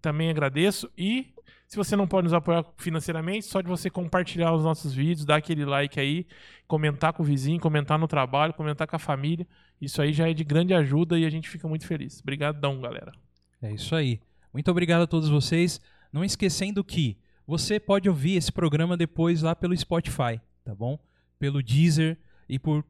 também 0.00 0.28
agradeço. 0.28 0.90
E 0.96 1.32
se 1.66 1.76
você 1.76 1.96
não 1.96 2.06
pode 2.06 2.24
nos 2.24 2.32
apoiar 2.32 2.64
financeiramente, 2.76 3.46
só 3.46 3.60
de 3.60 3.68
você 3.68 3.90
compartilhar 3.90 4.52
os 4.52 4.62
nossos 4.62 4.92
vídeos, 4.92 5.24
dar 5.24 5.36
aquele 5.36 5.64
like 5.64 5.98
aí, 5.98 6.26
comentar 6.66 7.12
com 7.12 7.22
o 7.22 7.26
vizinho, 7.26 7.58
comentar 7.58 7.98
no 7.98 8.06
trabalho, 8.06 8.52
comentar 8.54 8.86
com 8.86 8.96
a 8.96 8.98
família. 8.98 9.46
Isso 9.80 10.00
aí 10.00 10.12
já 10.12 10.28
é 10.28 10.32
de 10.32 10.44
grande 10.44 10.74
ajuda 10.74 11.18
e 11.18 11.24
a 11.24 11.30
gente 11.30 11.48
fica 11.48 11.66
muito 11.66 11.86
feliz. 11.86 12.20
Obrigadão, 12.20 12.80
galera. 12.80 13.12
É 13.60 13.72
isso 13.72 13.94
aí. 13.94 14.20
Muito 14.52 14.70
obrigado 14.70 15.02
a 15.02 15.06
todos 15.06 15.28
vocês. 15.28 15.80
Não 16.12 16.24
esquecendo 16.24 16.84
que 16.84 17.18
você 17.46 17.80
pode 17.80 18.08
ouvir 18.08 18.36
esse 18.36 18.52
programa 18.52 18.96
depois 18.96 19.42
lá 19.42 19.54
pelo 19.54 19.76
Spotify, 19.76 20.40
tá 20.64 20.74
bom? 20.74 20.98
Pelo 21.38 21.62
Deezer 21.62 22.16
e 22.48 22.58
por 22.58 22.84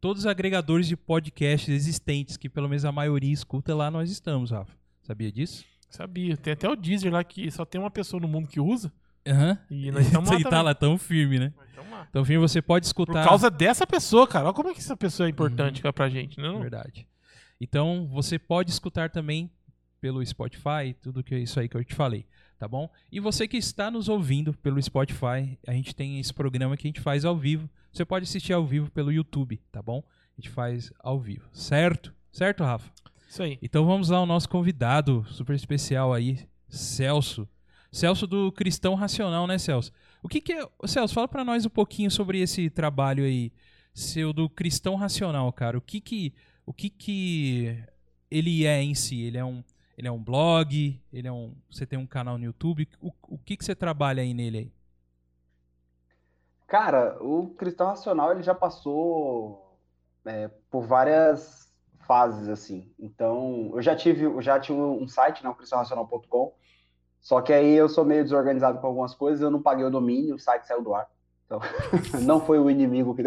todos 0.00 0.22
os 0.22 0.26
agregadores 0.26 0.88
de 0.88 0.96
podcasts 0.96 1.68
existentes, 1.68 2.36
que 2.36 2.48
pelo 2.48 2.68
menos 2.68 2.84
a 2.84 2.92
maioria 2.92 3.32
escuta 3.32 3.74
lá, 3.74 3.90
nós 3.90 4.10
estamos, 4.10 4.50
Rafa. 4.50 4.72
Sabia 5.02 5.30
disso? 5.30 5.69
Sabia. 5.90 6.36
Tem 6.36 6.52
até 6.52 6.68
o 6.68 6.76
Deezer 6.76 7.12
lá 7.12 7.22
que 7.22 7.50
só 7.50 7.64
tem 7.64 7.80
uma 7.80 7.90
pessoa 7.90 8.20
no 8.20 8.28
mundo 8.28 8.48
que 8.48 8.60
usa. 8.60 8.92
Aham. 9.26 9.58
E 9.70 9.90
nós 9.90 10.06
estamos 10.06 10.30
lá 10.30 10.40
E 10.40 10.44
tá 10.44 10.62
lá 10.62 10.74
tão 10.74 10.96
firme, 10.96 11.38
né? 11.38 11.52
Tamo 11.74 11.90
lá. 11.90 12.06
Então, 12.08 12.24
firme, 12.24 12.40
você 12.40 12.62
pode 12.62 12.84
Por 12.84 12.88
escutar. 12.88 13.24
causa 13.24 13.50
dessa 13.50 13.86
pessoa, 13.86 14.26
cara. 14.26 14.46
Olha 14.46 14.54
como 14.54 14.70
é 14.70 14.72
que 14.72 14.80
essa 14.80 14.96
pessoa 14.96 15.26
é 15.26 15.30
importante 15.30 15.82
cara, 15.82 15.92
pra 15.92 16.08
gente, 16.08 16.38
né? 16.40 16.48
não? 16.48 16.60
Verdade. 16.60 17.06
Então, 17.60 18.08
você 18.10 18.38
pode 18.38 18.70
escutar 18.70 19.10
também 19.10 19.50
pelo 20.00 20.24
Spotify, 20.24 20.94
tudo 21.02 21.22
que 21.22 21.34
é 21.34 21.38
isso 21.38 21.60
aí 21.60 21.68
que 21.68 21.76
eu 21.76 21.84
te 21.84 21.94
falei, 21.94 22.24
tá 22.58 22.66
bom? 22.66 22.88
E 23.12 23.20
você 23.20 23.46
que 23.46 23.58
está 23.58 23.90
nos 23.90 24.08
ouvindo 24.08 24.54
pelo 24.54 24.80
Spotify, 24.82 25.58
a 25.66 25.72
gente 25.72 25.94
tem 25.94 26.18
esse 26.18 26.32
programa 26.32 26.74
que 26.76 26.86
a 26.86 26.88
gente 26.88 27.00
faz 27.00 27.24
ao 27.26 27.36
vivo. 27.36 27.68
Você 27.92 28.04
pode 28.04 28.22
assistir 28.24 28.54
ao 28.54 28.64
vivo 28.64 28.90
pelo 28.90 29.12
YouTube, 29.12 29.60
tá 29.70 29.82
bom? 29.82 30.02
A 30.38 30.40
gente 30.40 30.48
faz 30.48 30.90
ao 31.00 31.20
vivo, 31.20 31.46
certo? 31.52 32.14
Certo, 32.32 32.64
Rafa? 32.64 32.90
Isso 33.30 33.44
aí. 33.44 33.60
Então 33.62 33.86
vamos 33.86 34.08
lá 34.08 34.18
ao 34.18 34.26
nosso 34.26 34.48
convidado 34.48 35.24
super 35.28 35.54
especial 35.54 36.12
aí, 36.12 36.48
Celso. 36.68 37.48
Celso 37.92 38.26
do 38.26 38.50
Cristão 38.50 38.96
Racional, 38.96 39.46
né, 39.46 39.56
Celso? 39.56 39.92
O 40.20 40.28
que, 40.28 40.40
que 40.40 40.52
é. 40.52 40.68
Celso, 40.84 41.14
fala 41.14 41.28
pra 41.28 41.44
nós 41.44 41.64
um 41.64 41.70
pouquinho 41.70 42.10
sobre 42.10 42.40
esse 42.40 42.68
trabalho 42.68 43.22
aí, 43.22 43.52
seu 43.94 44.32
do 44.32 44.50
cristão 44.50 44.96
racional, 44.96 45.52
cara. 45.52 45.78
O 45.78 45.80
que 45.80 46.00
que. 46.00 46.34
O 46.66 46.72
que 46.72 46.90
que 46.90 47.78
ele 48.28 48.66
é 48.66 48.82
em 48.82 48.96
si? 48.96 49.22
Ele 49.22 49.38
é 49.38 49.44
um. 49.44 49.62
Ele 49.96 50.08
é 50.08 50.10
um 50.12 50.22
blog? 50.22 51.00
Ele 51.12 51.28
é 51.28 51.32
um. 51.32 51.54
Você 51.70 51.86
tem 51.86 52.00
um 52.00 52.08
canal 52.08 52.36
no 52.36 52.46
YouTube? 52.46 52.88
O, 53.00 53.12
o 53.28 53.38
que 53.38 53.56
que 53.56 53.64
você 53.64 53.76
trabalha 53.76 54.24
aí 54.24 54.34
nele 54.34 54.58
aí? 54.58 54.72
Cara, 56.66 57.16
o 57.22 57.50
Cristão 57.50 57.86
Racional 57.86 58.32
ele 58.32 58.42
já 58.42 58.56
passou 58.56 59.78
é, 60.24 60.48
por 60.68 60.84
várias 60.84 61.69
fases 62.10 62.48
assim. 62.48 62.90
Então, 62.98 63.70
eu 63.72 63.80
já 63.80 63.94
tive, 63.94 64.24
eu 64.24 64.42
já 64.42 64.58
tive 64.58 64.80
um 64.80 65.06
site, 65.06 65.44
né, 65.44 65.54
cristãoracional.com. 65.56 66.52
Só 67.20 67.40
que 67.40 67.52
aí 67.52 67.72
eu 67.72 67.88
sou 67.88 68.04
meio 68.04 68.24
desorganizado 68.24 68.80
com 68.80 68.86
algumas 68.88 69.14
coisas, 69.14 69.40
eu 69.40 69.48
não 69.48 69.62
paguei 69.62 69.84
o 69.84 69.90
domínio, 69.90 70.34
o 70.34 70.38
site 70.38 70.66
saiu 70.66 70.82
do 70.82 70.92
ar. 70.92 71.06
Então, 71.46 71.60
não 72.26 72.40
foi 72.40 72.58
o 72.58 72.68
inimigo 72.68 73.14
que 73.14 73.22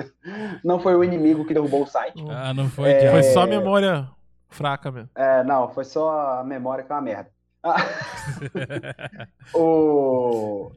não 0.66 0.82
foi 0.82 0.96
o 0.96 1.04
inimigo 1.04 1.46
que 1.46 1.54
derrubou 1.54 1.84
o 1.84 1.88
site. 1.88 2.22
Ah, 2.30 2.54
não 2.54 2.68
foi. 2.68 2.92
É. 2.92 3.10
Foi 3.10 3.24
só 3.24 3.44
a 3.44 3.48
memória 3.48 4.10
fraca 4.50 4.92
mesmo. 4.92 5.10
É, 5.16 5.46
não, 5.46 5.70
foi 5.70 5.86
só 5.86 6.40
a 6.40 6.44
memória 6.44 6.84
que 6.84 6.92
é 6.92 6.96
uma 6.96 7.02
merda. 7.02 7.32
O... 9.56 10.74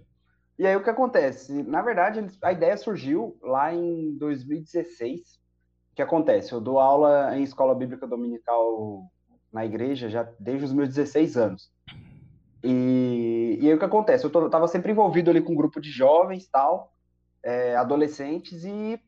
E 0.56 0.64
aí 0.64 0.76
o 0.76 0.82
que 0.84 0.90
acontece? 0.90 1.52
Na 1.64 1.82
verdade, 1.82 2.24
a 2.40 2.52
ideia 2.52 2.76
surgiu 2.76 3.36
lá 3.42 3.74
em 3.74 4.16
2016. 4.16 5.35
O 5.96 5.98
que 5.98 6.02
acontece? 6.02 6.52
Eu 6.52 6.60
dou 6.60 6.78
aula 6.78 7.36
em 7.38 7.42
escola 7.42 7.74
bíblica 7.74 8.06
dominical 8.06 9.10
na 9.52 9.64
igreja 9.64 10.10
já 10.10 10.24
desde 10.38 10.66
os 10.66 10.72
meus 10.72 10.88
16 10.90 11.36
anos. 11.38 11.70
E, 12.62 13.58
e 13.60 13.68
aí 13.68 13.74
o 13.74 13.78
que 13.78 13.84
acontece? 13.84 14.24
Eu 14.24 14.30
tô, 14.30 14.50
tava 14.50 14.68
sempre 14.68 14.92
envolvido 14.92 15.30
ali 15.30 15.42
com 15.42 15.52
um 15.52 15.56
grupo 15.56 15.80
de 15.80 15.90
jovens, 15.90 16.48
tal, 16.50 16.92
é, 17.44 17.76
adolescentes, 17.76 18.64
e, 18.64 19.00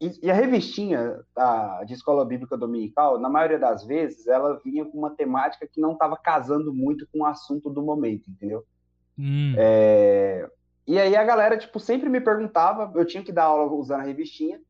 e, 0.00 0.20
e 0.26 0.30
a 0.30 0.34
revistinha 0.34 1.22
da, 1.36 1.84
de 1.84 1.94
escola 1.94 2.24
bíblica 2.24 2.56
dominical, 2.58 3.18
na 3.20 3.28
maioria 3.30 3.58
das 3.58 3.84
vezes, 3.86 4.26
ela 4.28 4.60
vinha 4.64 4.84
com 4.84 4.98
uma 4.98 5.14
temática 5.16 5.68
que 5.68 5.80
não 5.80 5.92
estava 5.94 6.16
casando 6.16 6.74
muito 6.74 7.06
com 7.12 7.20
o 7.20 7.26
assunto 7.26 7.70
do 7.70 7.82
momento, 7.82 8.30
entendeu? 8.30 8.64
Hum, 9.18 9.54
É, 9.58 10.48
E 10.86 10.98
aí 10.98 11.14
a 11.16 11.24
galera, 11.24 11.58
tipo, 11.58 11.78
sempre 11.80 12.08
me 12.08 12.20
perguntava, 12.20 12.92
eu 12.96 13.06
tinha 13.06 13.22
que 13.24 13.32
dar 13.32 13.44
aula 13.44 13.72
usando 13.72 14.00
a 14.00 14.04
revistinha, 14.04 14.60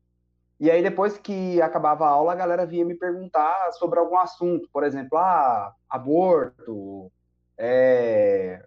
e 0.61 0.69
aí 0.71 0.81
depois 0.83 1.17
que 1.17 1.59
acabava 1.61 2.05
a 2.05 2.09
aula, 2.09 2.31
a 2.33 2.35
galera 2.35 2.65
vinha 2.65 2.85
me 2.85 2.93
perguntar 2.95 3.71
sobre 3.73 3.99
algum 3.99 4.17
assunto, 4.17 4.69
por 4.71 4.83
exemplo, 4.83 5.17
ah, 5.17 5.73
aborto, 5.89 7.11
é, 7.57 8.63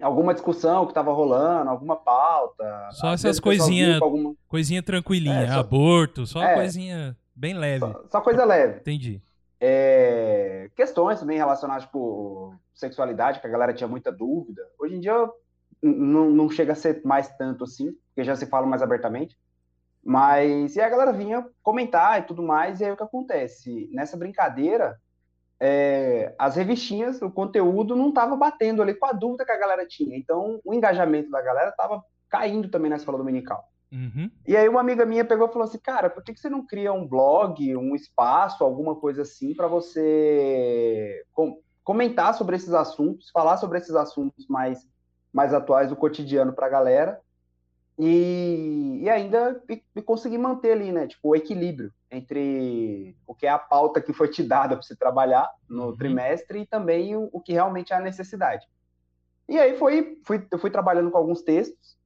alguma 0.00 0.32
discussão 0.34 0.84
que 0.86 0.90
estava 0.92 1.12
rolando, 1.12 1.70
alguma 1.70 1.96
pauta. 1.96 2.88
Só 2.92 3.08
essas 3.08 3.22
vezes 3.22 3.38
o 3.38 3.42
pessoal 3.42 3.58
coisinha- 3.66 3.86
vinha 3.86 3.98
com 3.98 4.04
alguma- 4.06 4.34
coisinha 4.48 4.82
tranquilinha. 4.82 5.42
É, 5.42 5.52
só- 5.52 5.60
Aborto, 5.60 6.26
só 6.26 6.42
É. 6.42 6.54
coisinha 6.54 7.16
bem 7.36 7.54
leve. 7.54 7.80
só, 7.80 8.04
só 8.10 8.20
coisa 8.20 8.44
leve. 8.44 8.80
Entendi. 8.80 9.22
É, 9.60 10.70
questões 10.74 11.20
também 11.20 11.36
relacionadas, 11.36 11.84
tipo, 11.84 12.54
sexualidade, 12.74 13.40
que 13.40 13.46
a 13.46 13.50
galera 13.50 13.72
tinha 13.72 13.86
muita 13.86 14.10
dúvida. 14.10 14.62
Hoje 14.78 14.96
em 14.96 15.00
dia 15.00 15.14
não 15.82 16.48
chega 16.50 16.72
a 16.72 16.76
ser 16.76 17.00
mais 17.04 17.28
tanto 17.36 17.64
assim, 17.64 17.92
porque 18.08 18.24
já 18.24 18.34
se 18.36 18.46
fala 18.46 18.66
mais 18.66 18.82
abertamente. 18.82 19.36
Mas, 20.04 20.74
e 20.74 20.80
a 20.80 20.88
galera 20.88 21.12
vinha 21.12 21.46
comentar 21.62 22.18
e 22.18 22.24
tudo 22.24 22.42
mais, 22.42 22.80
e 22.80 22.84
aí 22.84 22.90
o 22.90 22.96
que 22.96 23.02
acontece? 23.02 23.88
Nessa 23.92 24.16
brincadeira, 24.16 24.98
é, 25.60 26.34
as 26.36 26.56
revistinhas, 26.56 27.22
o 27.22 27.30
conteúdo 27.30 27.94
não 27.94 28.08
estava 28.08 28.34
batendo 28.34 28.82
ali 28.82 28.94
com 28.94 29.06
a 29.06 29.12
dúvida 29.12 29.44
que 29.44 29.52
a 29.52 29.58
galera 29.58 29.86
tinha. 29.86 30.16
Então, 30.16 30.60
o 30.64 30.74
engajamento 30.74 31.30
da 31.30 31.40
galera 31.40 31.70
estava 31.70 32.02
caindo 32.28 32.68
também 32.68 32.90
na 32.90 32.96
escola 32.96 33.18
dominical. 33.18 33.64
Uhum. 33.92 34.28
E 34.46 34.56
aí 34.56 34.68
uma 34.68 34.80
amiga 34.80 35.04
minha 35.04 35.24
pegou 35.24 35.46
e 35.46 35.52
falou 35.52 35.68
assim, 35.68 35.78
cara, 35.78 36.10
por 36.10 36.24
que 36.24 36.32
que 36.32 36.40
você 36.40 36.48
não 36.48 36.66
cria 36.66 36.92
um 36.92 37.06
blog, 37.06 37.76
um 37.76 37.94
espaço, 37.94 38.64
alguma 38.64 38.96
coisa 38.96 39.22
assim, 39.22 39.54
para 39.54 39.68
você 39.68 41.22
com- 41.32 41.60
comentar 41.84 42.34
sobre 42.34 42.56
esses 42.56 42.72
assuntos, 42.72 43.30
falar 43.30 43.58
sobre 43.58 43.78
esses 43.78 43.94
assuntos 43.94 44.48
mais, 44.48 44.88
mais 45.32 45.52
atuais 45.52 45.90
do 45.90 45.96
cotidiano 45.96 46.54
para 46.54 46.66
a 46.66 46.70
galera 46.70 47.20
e, 47.98 49.00
e 49.02 49.10
ainda 49.10 49.62
e, 49.68 49.82
e 49.94 50.02
conseguir 50.02 50.38
manter 50.38 50.72
ali, 50.72 50.90
né, 50.92 51.06
tipo, 51.06 51.28
o 51.28 51.36
equilíbrio 51.36 51.92
entre 52.10 53.16
o 53.26 53.34
que 53.34 53.46
é 53.46 53.50
a 53.50 53.58
pauta 53.58 54.00
que 54.00 54.12
foi 54.12 54.28
te 54.28 54.42
dada 54.42 54.76
para 54.76 54.82
você 54.82 54.96
trabalhar 54.96 55.50
no 55.68 55.86
Uhum. 55.88 55.96
trimestre 55.96 56.60
e 56.60 56.66
também 56.66 57.16
o, 57.16 57.28
o 57.32 57.40
que 57.40 57.52
realmente 57.52 57.92
é 57.92 57.96
a 57.96 58.00
necessidade. 58.00 58.66
E 59.48 59.58
aí 59.58 59.76
foi, 59.76 60.18
fui, 60.24 60.46
eu 60.50 60.58
fui 60.58 60.70
trabalhando 60.70 61.10
com 61.10 61.18
alguns 61.18 61.42
textos, 61.42 61.96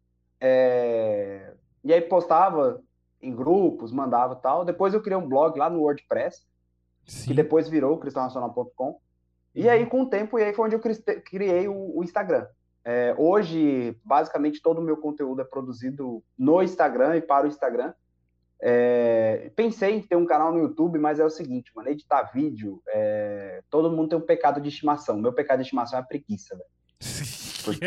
é, 0.41 1.55
e 1.85 1.93
aí 1.93 2.01
postava 2.01 2.83
em 3.21 3.35
grupos, 3.35 3.93
mandava 3.93 4.37
tal. 4.37 4.65
Depois 4.65 4.95
eu 4.95 5.03
criei 5.03 5.17
um 5.19 5.29
blog 5.29 5.59
lá 5.59 5.71
no 5.71 5.81
WordPress, 5.81 6.43
Sim. 7.07 7.29
que 7.29 7.35
depois 7.35 7.69
virou 7.69 7.99
cristãonacional.com. 7.99 9.01
E 9.55 9.69
aí, 9.69 9.87
com 9.87 10.03
o 10.03 10.07
tempo, 10.11 10.39
e 10.39 10.45
aí 10.45 10.53
foi 10.53 10.67
onde 10.67 10.77
eu 10.77 10.81
criei 11.25 11.67
o, 11.67 11.99
o 11.99 12.05
Instagram. 12.05 12.47
É, 12.89 13.13
hoje, 13.19 13.99
basicamente, 14.05 14.63
todo 14.63 14.79
o 14.79 14.83
meu 14.83 14.97
conteúdo 14.97 15.43
é 15.43 15.45
produzido 15.45 16.23
no 16.39 16.63
Instagram 16.63 17.17
e 17.17 17.21
para 17.21 17.45
o 17.45 17.49
Instagram. 17.49 17.93
É, 18.63 19.51
pensei 19.57 19.97
em 19.97 20.01
ter 20.01 20.15
um 20.15 20.25
canal 20.25 20.53
no 20.53 20.61
YouTube, 20.61 20.97
mas 20.97 21.19
é 21.19 21.25
o 21.25 21.29
seguinte, 21.29 21.73
mano, 21.75 21.89
editar 21.89 22.31
vídeo, 22.33 22.81
é, 22.87 23.61
todo 23.69 23.91
mundo 23.91 24.11
tem 24.11 24.19
um 24.19 24.23
pecado 24.23 24.61
de 24.61 24.69
estimação. 24.69 25.19
Meu 25.19 25.33
pecado 25.33 25.59
de 25.59 25.65
estimação 25.65 25.99
é 25.99 26.03
a 26.03 26.05
preguiça, 26.05 26.55
velho. 26.55 26.71
Porque 27.65 27.85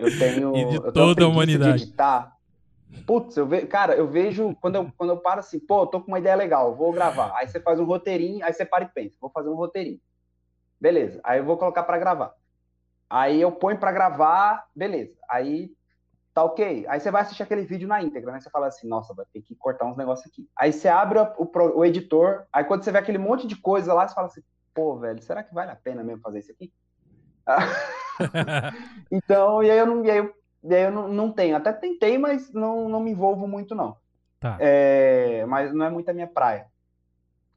eu 0.00 0.18
tenho. 0.18 0.56
E 0.56 0.64
de 0.64 0.74
eu 0.74 0.82
tenho 0.82 0.92
toda 0.92 1.24
a 1.24 1.28
humanidade. 1.28 1.76
De 1.76 1.84
editar. 1.84 2.36
Putz, 3.06 3.36
eu 3.36 3.46
vejo. 3.46 3.68
Cara, 3.68 3.94
eu 3.94 4.08
vejo. 4.08 4.56
Quando 4.60 4.74
eu, 4.74 4.92
quando 4.96 5.10
eu 5.10 5.18
paro 5.18 5.38
assim, 5.38 5.60
pô, 5.60 5.86
tô 5.86 6.00
com 6.00 6.08
uma 6.08 6.18
ideia 6.18 6.34
legal, 6.34 6.74
vou 6.74 6.92
gravar. 6.92 7.32
Aí 7.36 7.46
você 7.46 7.60
faz 7.60 7.78
um 7.78 7.84
roteirinho, 7.84 8.44
aí 8.44 8.52
você 8.52 8.64
para 8.64 8.82
e 8.82 8.88
pensa, 8.88 9.16
vou 9.20 9.30
fazer 9.30 9.48
um 9.48 9.54
roteirinho. 9.54 10.00
Beleza. 10.80 11.20
Aí 11.22 11.38
eu 11.38 11.44
vou 11.44 11.56
colocar 11.56 11.84
pra 11.84 11.98
gravar. 11.98 12.34
Aí 13.14 13.42
eu 13.42 13.52
ponho 13.52 13.78
pra 13.78 13.92
gravar, 13.92 14.64
beleza. 14.74 15.14
Aí 15.28 15.70
tá 16.32 16.42
ok. 16.42 16.86
Aí 16.88 16.98
você 16.98 17.10
vai 17.10 17.20
assistir 17.20 17.42
aquele 17.42 17.62
vídeo 17.66 17.86
na 17.86 18.02
íntegra, 18.02 18.32
né? 18.32 18.40
Você 18.40 18.48
fala 18.48 18.68
assim, 18.68 18.88
nossa, 18.88 19.12
vai 19.12 19.26
ter 19.30 19.42
que 19.42 19.54
cortar 19.54 19.84
uns 19.84 19.98
negócios 19.98 20.26
aqui. 20.26 20.48
Aí 20.56 20.72
você 20.72 20.88
abre 20.88 21.18
o, 21.36 21.44
pro- 21.44 21.76
o 21.76 21.84
editor, 21.84 22.46
aí 22.50 22.64
quando 22.64 22.82
você 22.84 22.90
vê 22.90 22.96
aquele 22.96 23.18
monte 23.18 23.46
de 23.46 23.54
coisa 23.54 23.92
lá, 23.92 24.08
você 24.08 24.14
fala 24.14 24.28
assim, 24.28 24.40
pô, 24.72 24.96
velho, 24.98 25.22
será 25.22 25.42
que 25.42 25.52
vale 25.52 25.70
a 25.70 25.76
pena 25.76 26.02
mesmo 26.02 26.22
fazer 26.22 26.38
isso 26.38 26.52
aqui? 26.52 26.72
Então, 29.10 29.62
e 29.62 29.70
aí 29.70 29.78
eu 29.78 29.86
não, 29.86 30.02
e 30.04 30.10
aí 30.10 30.16
eu, 30.18 30.34
e 30.64 30.74
aí 30.74 30.82
eu 30.84 30.90
não, 30.90 31.06
não 31.08 31.32
tenho. 31.32 31.54
Até 31.54 31.70
tentei, 31.70 32.16
mas 32.16 32.50
não, 32.50 32.88
não 32.88 33.00
me 33.00 33.10
envolvo 33.10 33.46
muito, 33.46 33.74
não. 33.74 33.98
Tá. 34.40 34.56
É, 34.58 35.44
mas 35.46 35.72
não 35.74 35.84
é 35.84 35.90
muito 35.90 36.08
a 36.08 36.14
minha 36.14 36.26
praia. 36.26 36.66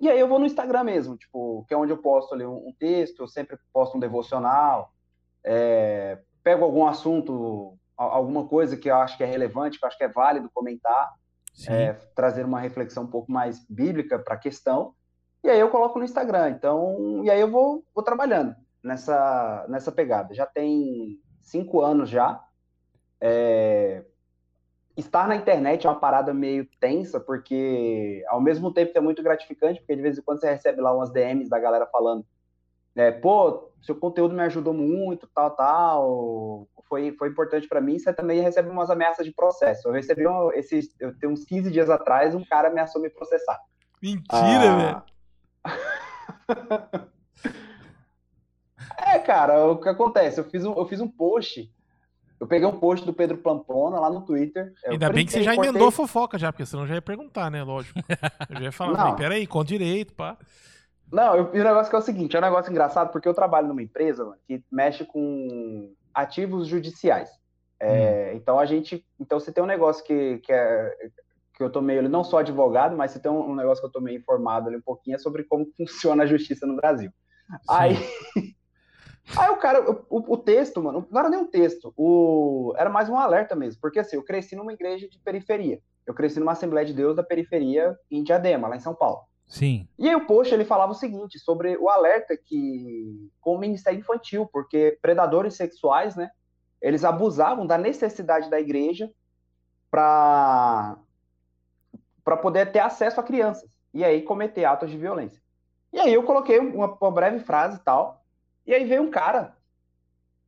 E 0.02 0.10
aí 0.10 0.20
eu 0.20 0.28
vou 0.28 0.38
no 0.38 0.46
Instagram 0.46 0.84
mesmo, 0.84 1.16
tipo, 1.16 1.64
que 1.66 1.74
é 1.74 1.78
onde 1.78 1.94
eu 1.94 1.98
posto 1.98 2.34
ali 2.36 2.46
um, 2.46 2.68
um 2.68 2.74
texto, 2.78 3.22
eu 3.22 3.28
sempre 3.28 3.58
posto 3.72 3.96
um 3.96 4.00
devocional, 4.02 4.92
é, 5.46 6.18
pego 6.44 6.66
algum 6.66 6.88
assunto, 6.88 7.78
alguma 7.96 8.48
coisa 8.48 8.76
que 8.76 8.90
eu 8.90 8.96
acho 8.96 9.16
que 9.16 9.24
é 9.24 9.28
relevante, 9.28 9.80
que 9.80 9.86
eu 9.86 9.88
acho 9.88 9.98
que 9.98 10.04
é 10.04 10.10
válido 10.10 10.50
comentar, 10.54 11.14
é, 11.70 11.94
trazer 12.16 12.44
uma 12.44 12.60
reflexão 12.60 13.04
um 13.04 13.10
pouco 13.10 13.32
mais 13.32 13.64
bíblica 13.70 14.20
para 14.20 14.34
a 14.34 14.40
questão, 14.40 14.94
e 15.44 15.50
aí 15.50 15.60
eu 15.60 15.70
coloco 15.70 16.00
no 16.00 16.06
Instagram. 16.06 16.50
Então, 16.50 17.24
e 17.24 17.30
aí 17.30 17.40
eu 17.40 17.50
vou, 17.50 17.86
vou 17.94 18.04
trabalhando 18.04 18.56
nessa, 18.84 19.66
nessa 19.70 19.92
pegada. 19.92 20.34
Já 20.34 20.46
tem 20.46 21.20
cinco 21.40 21.82
anos 21.82 22.10
já. 22.10 22.44
É, 23.22 24.04
estar 24.98 25.28
na 25.28 25.36
internet 25.36 25.86
é 25.86 25.90
uma 25.90 26.00
parada 26.00 26.34
meio 26.34 26.68
tensa, 26.80 27.20
porque 27.20 28.24
ao 28.28 28.42
mesmo 28.42 28.74
tempo 28.74 28.92
que 28.92 28.98
é 28.98 29.02
muito 29.02 29.22
gratificante, 29.22 29.80
porque 29.80 29.96
de 29.96 30.02
vez 30.02 30.18
em 30.18 30.22
quando 30.24 30.40
você 30.40 30.50
recebe 30.50 30.82
lá 30.82 30.92
umas 30.92 31.12
DMs 31.12 31.48
da 31.48 31.60
galera 31.60 31.86
falando, 31.86 32.26
é, 32.96 33.12
pô, 33.12 33.70
seu 33.82 33.96
conteúdo 33.96 34.34
me 34.34 34.42
ajudou 34.44 34.74
muito, 34.74 35.28
tal, 35.34 35.52
tal, 35.52 36.68
foi, 36.88 37.12
foi 37.18 37.30
importante 37.30 37.68
para 37.68 37.82
mim, 37.82 37.98
você 38.00 38.14
também 38.14 38.42
recebe 38.42 38.70
umas 38.70 38.90
ameaças 38.90 39.26
de 39.26 39.32
processo. 39.34 39.88
Eu 39.88 39.92
recebi 39.94 40.28
um, 40.28 40.52
esses, 40.54 40.90
eu 41.00 41.18
tenho 41.18 41.34
uns 41.34 41.44
15 41.46 41.70
dias 41.72 41.90
atrás, 41.90 42.34
um 42.36 42.44
cara 42.46 42.70
ameaçou 42.70 43.02
me 43.02 43.10
processar. 43.10 43.60
Mentira, 44.02 44.76
velho. 44.78 45.04
Ah. 45.64 47.06
É, 49.08 49.20
cara, 49.20 49.66
o 49.66 49.78
que 49.78 49.88
acontece? 49.90 50.40
Eu 50.40 50.44
fiz 50.46 50.66
um, 50.66 50.74
eu 50.74 50.86
fiz 50.88 51.00
um 51.00 51.08
post. 51.08 51.72
Eu 52.40 52.48
peguei 52.48 52.68
um 52.68 52.78
post 52.80 53.06
do 53.06 53.14
Pedro 53.14 53.38
Plampona 53.38 54.00
lá 54.00 54.10
no 54.10 54.22
Twitter. 54.22 54.74
Ainda 54.86 55.10
bem 55.10 55.26
que 55.26 55.32
você 55.32 55.44
já 55.44 55.54
cortei- 55.56 55.70
emendou 55.70 55.88
a 55.88 55.92
fofoca 55.92 56.38
já, 56.38 56.52
porque 56.52 56.66
senão 56.66 56.84
eu 56.84 56.88
já 56.88 56.96
ia 56.96 57.02
perguntar, 57.02 57.50
né? 57.50 57.64
Lógico. 57.64 57.98
Eu 58.50 58.58
já 58.58 58.64
ia 58.64 58.72
falar, 58.72 58.98
Não. 58.98 59.06
"Não, 59.10 59.16
peraí, 59.16 59.48
conta 59.48 59.68
direito, 59.68 60.14
pá. 60.14 60.38
Não, 61.12 61.36
eu, 61.36 61.56
e 61.56 61.60
o 61.60 61.64
negócio 61.64 61.90
que 61.90 61.96
é 61.96 62.00
o 62.00 62.02
seguinte, 62.02 62.36
é 62.36 62.40
um 62.40 62.44
negócio 62.44 62.72
engraçado, 62.72 63.12
porque 63.12 63.28
eu 63.28 63.34
trabalho 63.34 63.68
numa 63.68 63.84
empresa 63.84 64.26
mano, 64.26 64.38
que 64.48 64.64
mexe 64.72 65.06
com 65.06 65.94
ativos 66.14 66.68
judiciais. 66.68 67.30
É, 67.80 68.34
Então 68.34 68.60
a 68.60 68.66
gente. 68.66 69.06
Então 69.20 69.40
você 69.40 69.52
tem 69.52 69.64
um 69.64 69.68
negócio 69.68 70.04
que, 70.04 70.40
que, 70.40 70.52
é, 70.52 70.96
que 71.54 71.64
eu 71.64 71.70
tô 71.70 71.82
meio. 71.82 72.08
Não 72.08 72.24
sou 72.24 72.40
advogado, 72.40 72.96
mas 72.96 73.12
você 73.12 73.20
tem 73.20 73.32
um, 73.32 73.52
um 73.52 73.56
negócio 73.56 73.82
que 73.82 73.88
eu 73.88 73.92
tô 73.92 74.00
meio 74.00 74.18
informado 74.18 74.68
ali 74.68 74.78
um 74.78 74.82
pouquinho 74.82 75.16
é 75.16 75.20
sobre 75.20 75.44
como 75.44 75.68
funciona 75.78 76.24
a 76.24 76.28
justiça 76.28 76.66
no 76.66 76.76
Brasil. 76.76 77.12
Aí, 77.70 77.96
Aí 79.38 79.50
o 79.50 79.58
cara, 79.58 79.90
o, 79.90 80.34
o 80.34 80.38
texto, 80.38 80.82
mano, 80.84 81.08
não 81.10 81.20
era 81.20 81.30
nem 81.30 81.40
um 81.40 81.48
texto, 81.48 81.92
o, 81.98 82.74
era 82.78 82.90
mais 82.90 83.10
um 83.10 83.18
alerta 83.18 83.56
mesmo, 83.56 83.82
porque 83.82 84.00
assim, 84.00 84.16
eu 84.16 84.24
cresci 84.24 84.56
numa 84.56 84.74
igreja 84.74 85.08
de 85.10 85.20
periferia. 85.20 85.80
Eu 86.06 86.14
cresci 86.14 86.40
numa 86.40 86.52
Assembleia 86.52 86.86
de 86.86 86.94
Deus 86.94 87.16
da 87.16 87.24
periferia 87.24 87.98
em 88.12 88.24
Diadema, 88.24 88.68
lá 88.68 88.76
em 88.76 88.80
São 88.80 88.94
Paulo. 88.94 89.22
Sim. 89.48 89.88
E 89.98 90.10
aí 90.10 90.16
o 90.16 90.26
post 90.26 90.54
ele 90.54 90.66
falava 90.66 90.92
o 90.92 90.96
seguinte 90.96 91.40
sobre 91.40 91.78
o 91.78 91.90
alerta 91.90 92.36
que 92.36 93.30
com 93.40 93.56
o 93.56 93.60
ministério 93.60 94.00
infantil, 94.00 94.48
porque 94.52 94.98
predadores 95.02 95.56
sexuais, 95.56 96.16
né, 96.16 96.30
eles 96.82 97.04
abusavam 97.04 97.66
da 97.66 97.78
necessidade 97.78 98.50
da 98.50 98.60
igreja 98.60 99.12
para 99.90 100.98
para 102.24 102.38
poder 102.38 102.72
ter 102.72 102.80
acesso 102.80 103.20
a 103.20 103.24
crianças 103.24 103.70
e 103.94 104.04
aí 104.04 104.24
cometer 104.24 104.66
atos 104.66 104.90
de 104.90 104.98
violência. 104.98 105.40
E 105.94 106.00
aí 106.00 106.14
eu 106.14 106.24
coloquei 106.24 106.60
uma, 106.60 106.88
uma 107.00 107.12
breve 107.12 107.40
frase 107.40 107.78
e 107.78 107.80
tal, 107.80 108.26
e 108.66 108.74
aí 108.74 108.84
veio 108.84 109.04
um 109.04 109.12
cara, 109.12 109.56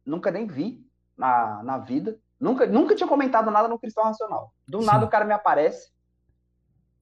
nunca 0.03 0.31
nem 0.31 0.47
vi 0.47 0.83
na, 1.15 1.61
na 1.63 1.77
vida, 1.77 2.19
nunca, 2.39 2.65
nunca 2.65 2.95
tinha 2.95 3.07
comentado 3.07 3.51
nada 3.51 3.67
no 3.67 3.79
Cristão 3.79 4.03
Racional. 4.03 4.51
Do 4.67 4.81
Sim. 4.81 4.87
nada 4.87 5.05
o 5.05 5.09
cara 5.09 5.23
me 5.23 5.33
aparece. 5.33 5.91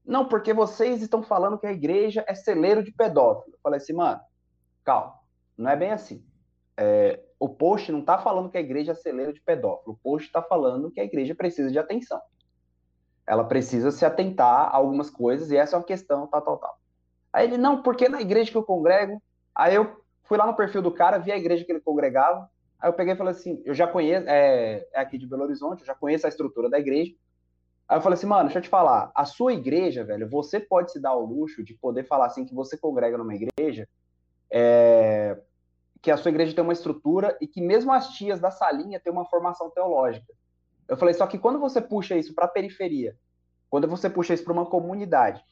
Não, 0.06 0.28
porque 0.28 0.54
vocês 0.54 1.02
estão 1.02 1.24
falando 1.24 1.58
que 1.58 1.66
a 1.66 1.72
igreja 1.72 2.24
é 2.28 2.36
celeiro 2.36 2.84
de 2.84 2.92
pedófilo. 2.92 3.56
Eu 3.56 3.60
falei 3.62 3.78
assim, 3.78 3.94
mano, 3.94 4.22
calma, 4.84 5.16
não 5.58 5.72
é 5.72 5.76
bem 5.76 5.92
assim. 5.92 6.24
É, 6.78 7.20
o 7.40 7.50
post 7.50 7.92
não 7.92 8.02
tá 8.02 8.18
falando 8.18 8.50
que 8.50 8.58
a 8.58 8.62
igreja 8.62 8.92
é 8.92 8.96
celeiro 8.96 9.34
de 9.34 9.42
pedófilo. 9.42 9.94
O 9.94 9.98
post 9.98 10.32
tá 10.32 10.42
falando 10.42 10.92
que 10.92 11.00
a 11.00 11.04
igreja 11.04 11.34
precisa 11.34 11.72
de 11.72 11.80
atenção. 11.80 12.22
Ela 13.26 13.44
precisa 13.44 13.90
se 13.92 14.06
atentar 14.06 14.68
a 14.68 14.76
algumas 14.76 15.10
coisas 15.10 15.50
e 15.50 15.58
essa 15.58 15.76
é 15.76 15.80
uma 15.80 15.86
questão, 15.86 16.28
tal, 16.28 16.42
tal, 16.42 16.58
tal. 16.58 16.80
Aí 17.34 17.48
ele, 17.48 17.58
não, 17.58 17.82
porque 17.82 18.08
na 18.08 18.22
igreja 18.22 18.52
que 18.52 18.58
eu 18.58 18.64
congrego. 18.64 19.22
Aí 19.54 19.74
eu 19.74 20.04
fui 20.24 20.38
lá 20.38 20.46
no 20.46 20.56
perfil 20.56 20.82
do 20.82 20.92
cara, 20.92 21.18
vi 21.18 21.32
a 21.32 21.38
igreja 21.38 21.66
que 21.66 21.72
ele 21.72 21.82
congregava. 21.82 22.50
Aí 22.80 22.90
eu 22.90 22.94
peguei 22.94 23.14
e 23.14 23.18
falei 23.18 23.32
assim: 23.32 23.62
eu 23.66 23.74
já 23.74 23.88
conheço, 23.88 24.28
é, 24.28 24.86
é 24.94 25.00
aqui 25.00 25.18
de 25.18 25.28
Belo 25.28 25.44
Horizonte, 25.44 25.82
eu 25.82 25.86
já 25.88 25.96
conheço 25.96 26.26
a 26.26 26.30
estrutura 26.30 26.70
da 26.70 26.78
igreja. 26.78 27.14
Aí 27.88 27.98
eu 27.98 28.02
falei 28.02 28.18
assim, 28.18 28.26
mano, 28.26 28.46
deixa 28.46 28.60
eu 28.60 28.64
te 28.64 28.70
falar, 28.70 29.12
a 29.14 29.26
sua 29.26 29.54
igreja, 29.54 30.04
velho, 30.04 30.28
você 30.28 30.60
pode 30.60 30.92
se 30.92 31.00
dar 31.00 31.14
o 31.14 31.26
luxo 31.26 31.64
de 31.64 31.76
poder 31.76 32.04
falar 32.04 32.26
assim 32.26 32.44
que 32.44 32.56
você 32.56 32.76
congrega 32.76 33.18
numa 33.18 33.36
igreja, 33.36 33.88
é, 34.50 35.40
que 36.02 36.10
a 36.10 36.18
sua 36.18 36.30
igreja 36.30 36.54
tem 36.54 36.64
uma 36.64 36.74
estrutura 36.74 37.38
e 37.40 37.48
que 37.48 37.62
mesmo 37.62 37.92
as 37.92 38.10
tias 38.10 38.40
da 38.40 38.50
salinha 38.50 39.00
têm 39.00 39.14
uma 39.14 39.26
formação 39.26 39.70
teológica. 39.70 40.34
Eu 40.88 40.98
falei, 40.98 41.14
só 41.14 41.28
que 41.28 41.38
quando 41.38 41.60
você 41.60 41.80
puxa 41.80 42.16
isso 42.16 42.34
para 42.34 42.46
a 42.46 42.50
periferia, 42.50 43.16
quando 43.70 43.88
você 43.88 44.10
puxa 44.10 44.34
isso 44.34 44.44
para 44.44 44.54
uma 44.54 44.66
comunidade, 44.66 45.44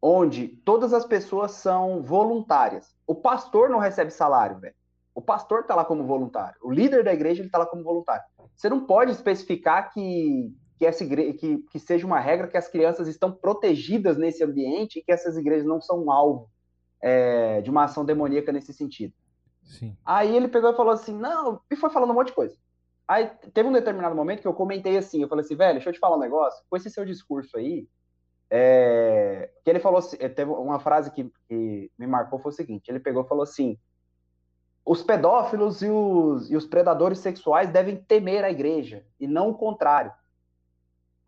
onde 0.00 0.48
todas 0.64 0.92
as 0.92 1.04
pessoas 1.04 1.52
são 1.52 2.02
voluntárias, 2.02 2.94
o 3.06 3.14
pastor 3.14 3.68
não 3.68 3.78
recebe 3.78 4.10
salário, 4.10 4.58
velho. 4.58 4.74
O 5.14 5.22
pastor 5.22 5.60
está 5.60 5.74
lá 5.74 5.84
como 5.84 6.04
voluntário, 6.04 6.58
o 6.62 6.70
líder 6.70 7.02
da 7.02 7.12
igreja 7.12 7.40
ele 7.40 7.48
está 7.48 7.58
lá 7.58 7.66
como 7.66 7.82
voluntário. 7.82 8.24
Você 8.54 8.68
não 8.68 8.84
pode 8.86 9.12
especificar 9.12 9.92
que 9.92 10.54
que, 10.78 10.84
essa 10.84 11.02
igreja, 11.02 11.32
que, 11.34 11.58
que 11.70 11.78
seja 11.78 12.06
uma 12.06 12.20
regra 12.20 12.48
que 12.48 12.56
as 12.56 12.68
crianças 12.68 13.08
estão 13.08 13.32
protegidas 13.32 14.16
nesse 14.16 14.44
ambiente 14.44 14.98
e 14.98 15.02
que 15.02 15.12
essas 15.12 15.36
igrejas 15.36 15.66
não 15.66 15.80
são 15.80 16.10
alvo 16.10 16.50
é, 17.00 17.60
de 17.62 17.70
uma 17.70 17.84
ação 17.84 18.04
demoníaca 18.04 18.52
nesse 18.52 18.72
sentido. 18.72 19.14
Sim. 19.64 19.96
Aí 20.04 20.34
ele 20.36 20.48
pegou 20.48 20.70
e 20.70 20.76
falou 20.76 20.92
assim, 20.92 21.16
não, 21.16 21.60
e 21.70 21.76
foi 21.76 21.90
falando 21.90 22.10
um 22.10 22.14
monte 22.14 22.28
de 22.28 22.34
coisa. 22.34 22.56
Aí 23.08 23.30
teve 23.54 23.68
um 23.68 23.72
determinado 23.72 24.14
momento 24.14 24.40
que 24.40 24.48
eu 24.48 24.54
comentei 24.54 24.96
assim, 24.96 25.22
eu 25.22 25.28
falei 25.28 25.44
assim, 25.44 25.56
velho, 25.56 25.74
deixa 25.74 25.88
eu 25.88 25.92
te 25.92 25.98
falar 25.98 26.16
um 26.16 26.20
negócio, 26.20 26.64
com 26.68 26.76
esse 26.76 26.90
seu 26.90 27.04
discurso 27.04 27.56
aí, 27.56 27.88
é, 28.50 29.50
que 29.64 29.70
ele 29.70 29.80
falou 29.80 29.98
assim, 29.98 30.16
teve 30.16 30.50
uma 30.50 30.78
frase 30.78 31.10
que, 31.10 31.30
que, 31.48 31.90
me 31.98 32.06
marcou 32.06 32.38
foi 32.38 32.50
o 32.50 32.54
seguinte, 32.54 32.88
ele 32.88 33.00
pegou 33.00 33.24
e 33.24 33.28
falou 33.28 33.42
assim, 33.42 33.78
os 34.84 35.02
pedófilos 35.02 35.82
e 35.82 35.88
os, 35.88 36.50
e 36.50 36.56
os 36.56 36.66
predadores 36.66 37.18
sexuais 37.18 37.70
devem 37.70 37.96
temer 37.96 38.44
a 38.44 38.50
igreja, 38.50 39.04
e 39.18 39.26
não 39.26 39.50
o 39.50 39.54
contrário. 39.54 40.12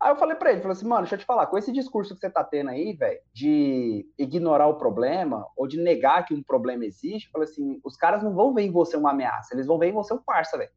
Aí 0.01 0.11
eu 0.11 0.15
falei 0.15 0.35
pra 0.35 0.51
ele, 0.51 0.61
falei 0.61 0.77
assim, 0.77 0.87
mano, 0.87 1.01
deixa 1.01 1.15
eu 1.15 1.19
te 1.19 1.25
falar, 1.25 1.47
com 1.47 1.57
esse 1.57 1.73
discurso 1.73 2.13
que 2.13 2.21
você 2.21 2.29
tá 2.29 2.41
tendo 2.41 2.69
aí, 2.69 2.93
velho, 2.93 3.19
de 3.33 4.09
ignorar 4.17 4.67
o 4.67 4.77
problema, 4.77 5.45
ou 5.57 5.67
de 5.67 5.77
negar 5.77 6.25
que 6.25 6.33
um 6.33 6.41
problema 6.41 6.85
existe, 6.85 7.25
eu 7.25 7.31
falei 7.33 7.49
assim, 7.49 7.81
os 7.83 7.97
caras 7.97 8.23
não 8.23 8.33
vão 8.33 8.53
ver 8.53 8.61
em 8.61 8.71
você 8.71 8.95
uma 8.95 9.11
ameaça, 9.11 9.53
eles 9.53 9.67
vão 9.67 9.77
ver 9.77 9.89
em 9.89 9.93
você 9.93 10.13
um 10.13 10.23
parça, 10.23 10.57
velho. 10.57 10.71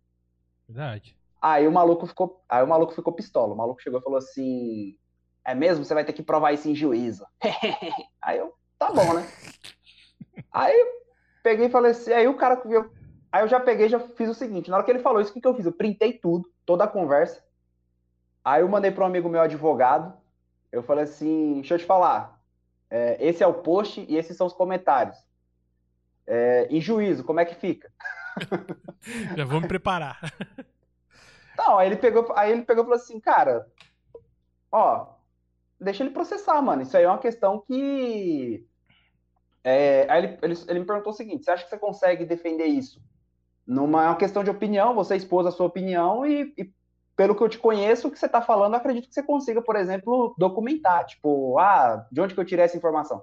Verdade. 0.68 1.16
Aí 1.40 1.66
o 1.66 1.72
maluco 1.72 2.06
ficou, 2.06 2.40
aí 2.48 2.62
o 2.62 2.68
maluco 2.68 2.94
ficou 2.94 3.12
pistola. 3.12 3.52
O 3.52 3.56
maluco 3.56 3.82
chegou 3.82 3.98
e 3.98 4.02
falou 4.02 4.18
assim: 4.18 4.96
"É 5.44 5.54
mesmo? 5.54 5.84
Você 5.84 5.92
vai 5.92 6.04
ter 6.04 6.12
que 6.12 6.22
provar 6.22 6.52
isso 6.52 6.68
em 6.68 6.74
juízo". 6.74 7.26
aí 8.22 8.38
eu, 8.38 8.52
tá 8.78 8.92
bom, 8.92 9.12
né? 9.12 9.26
aí 10.52 10.78
eu 10.78 10.86
peguei 11.42 11.66
e 11.66 11.70
falei 11.70 11.90
assim, 11.90 12.12
aí 12.12 12.28
o 12.28 12.36
cara 12.36 12.54
viu, 12.64 12.88
aí 13.32 13.42
eu 13.42 13.48
já 13.48 13.58
peguei, 13.58 13.88
já 13.88 13.98
fiz 13.98 14.30
o 14.30 14.34
seguinte, 14.34 14.70
na 14.70 14.76
hora 14.76 14.84
que 14.84 14.92
ele 14.92 15.00
falou 15.00 15.20
isso, 15.20 15.30
o 15.30 15.34
que 15.34 15.40
que 15.40 15.48
eu 15.48 15.54
fiz? 15.54 15.66
Eu 15.66 15.72
printei 15.72 16.12
tudo, 16.12 16.48
toda 16.64 16.84
a 16.84 16.88
conversa. 16.88 17.42
Aí 18.44 18.62
eu 18.62 18.68
mandei 18.68 18.90
para 18.90 19.04
um 19.04 19.06
amigo 19.06 19.28
meu 19.28 19.40
advogado. 19.40 20.12
Eu 20.70 20.82
falei 20.82 21.04
assim, 21.04 21.54
deixa 21.54 21.74
eu 21.74 21.78
te 21.78 21.84
falar, 21.84 22.40
é, 22.88 23.16
esse 23.20 23.42
é 23.42 23.46
o 23.46 23.54
post 23.54 24.04
e 24.08 24.16
esses 24.16 24.36
são 24.36 24.46
os 24.46 24.52
comentários. 24.52 25.16
É, 26.26 26.66
em 26.70 26.80
juízo, 26.80 27.24
como 27.24 27.40
é 27.40 27.44
que 27.44 27.54
fica? 27.54 27.90
Já 29.36 29.44
vou 29.44 29.60
me 29.60 29.68
preparar. 29.68 30.18
Não, 31.56 31.78
aí 31.78 31.88
ele 31.88 31.96
pegou, 31.96 32.32
aí 32.34 32.50
ele 32.50 32.62
pegou 32.62 32.82
e 32.82 32.86
falou 32.86 32.98
assim, 32.98 33.20
cara, 33.20 33.66
ó, 34.70 35.14
deixa 35.80 36.02
ele 36.02 36.12
processar, 36.12 36.60
mano. 36.62 36.82
Isso 36.82 36.96
aí 36.96 37.04
é 37.04 37.08
uma 37.08 37.18
questão 37.18 37.60
que. 37.60 38.66
É, 39.64 40.06
aí 40.10 40.24
ele, 40.24 40.38
ele, 40.42 40.54
ele 40.68 40.80
me 40.80 40.86
perguntou 40.86 41.12
o 41.12 41.16
seguinte: 41.16 41.44
você 41.44 41.50
acha 41.50 41.64
que 41.64 41.70
você 41.70 41.78
consegue 41.78 42.24
defender 42.24 42.66
isso? 42.66 43.00
Numa 43.66 44.04
é 44.04 44.06
uma 44.08 44.16
questão 44.16 44.42
de 44.42 44.50
opinião, 44.50 44.94
você 44.94 45.16
expôs 45.16 45.46
a 45.46 45.50
sua 45.50 45.66
opinião 45.66 46.26
e, 46.26 46.52
e 46.58 46.72
pelo 47.16 47.34
que 47.34 47.42
eu 47.42 47.48
te 47.48 47.58
conheço, 47.58 48.08
o 48.08 48.10
que 48.10 48.18
você 48.18 48.26
está 48.26 48.40
falando, 48.40 48.72
eu 48.72 48.78
acredito 48.78 49.08
que 49.08 49.14
você 49.14 49.22
consiga, 49.22 49.60
por 49.62 49.76
exemplo, 49.76 50.34
documentar. 50.38 51.04
Tipo, 51.06 51.58
ah, 51.58 52.06
de 52.10 52.20
onde 52.20 52.34
que 52.34 52.40
eu 52.40 52.44
tirei 52.44 52.64
essa 52.64 52.76
informação? 52.76 53.22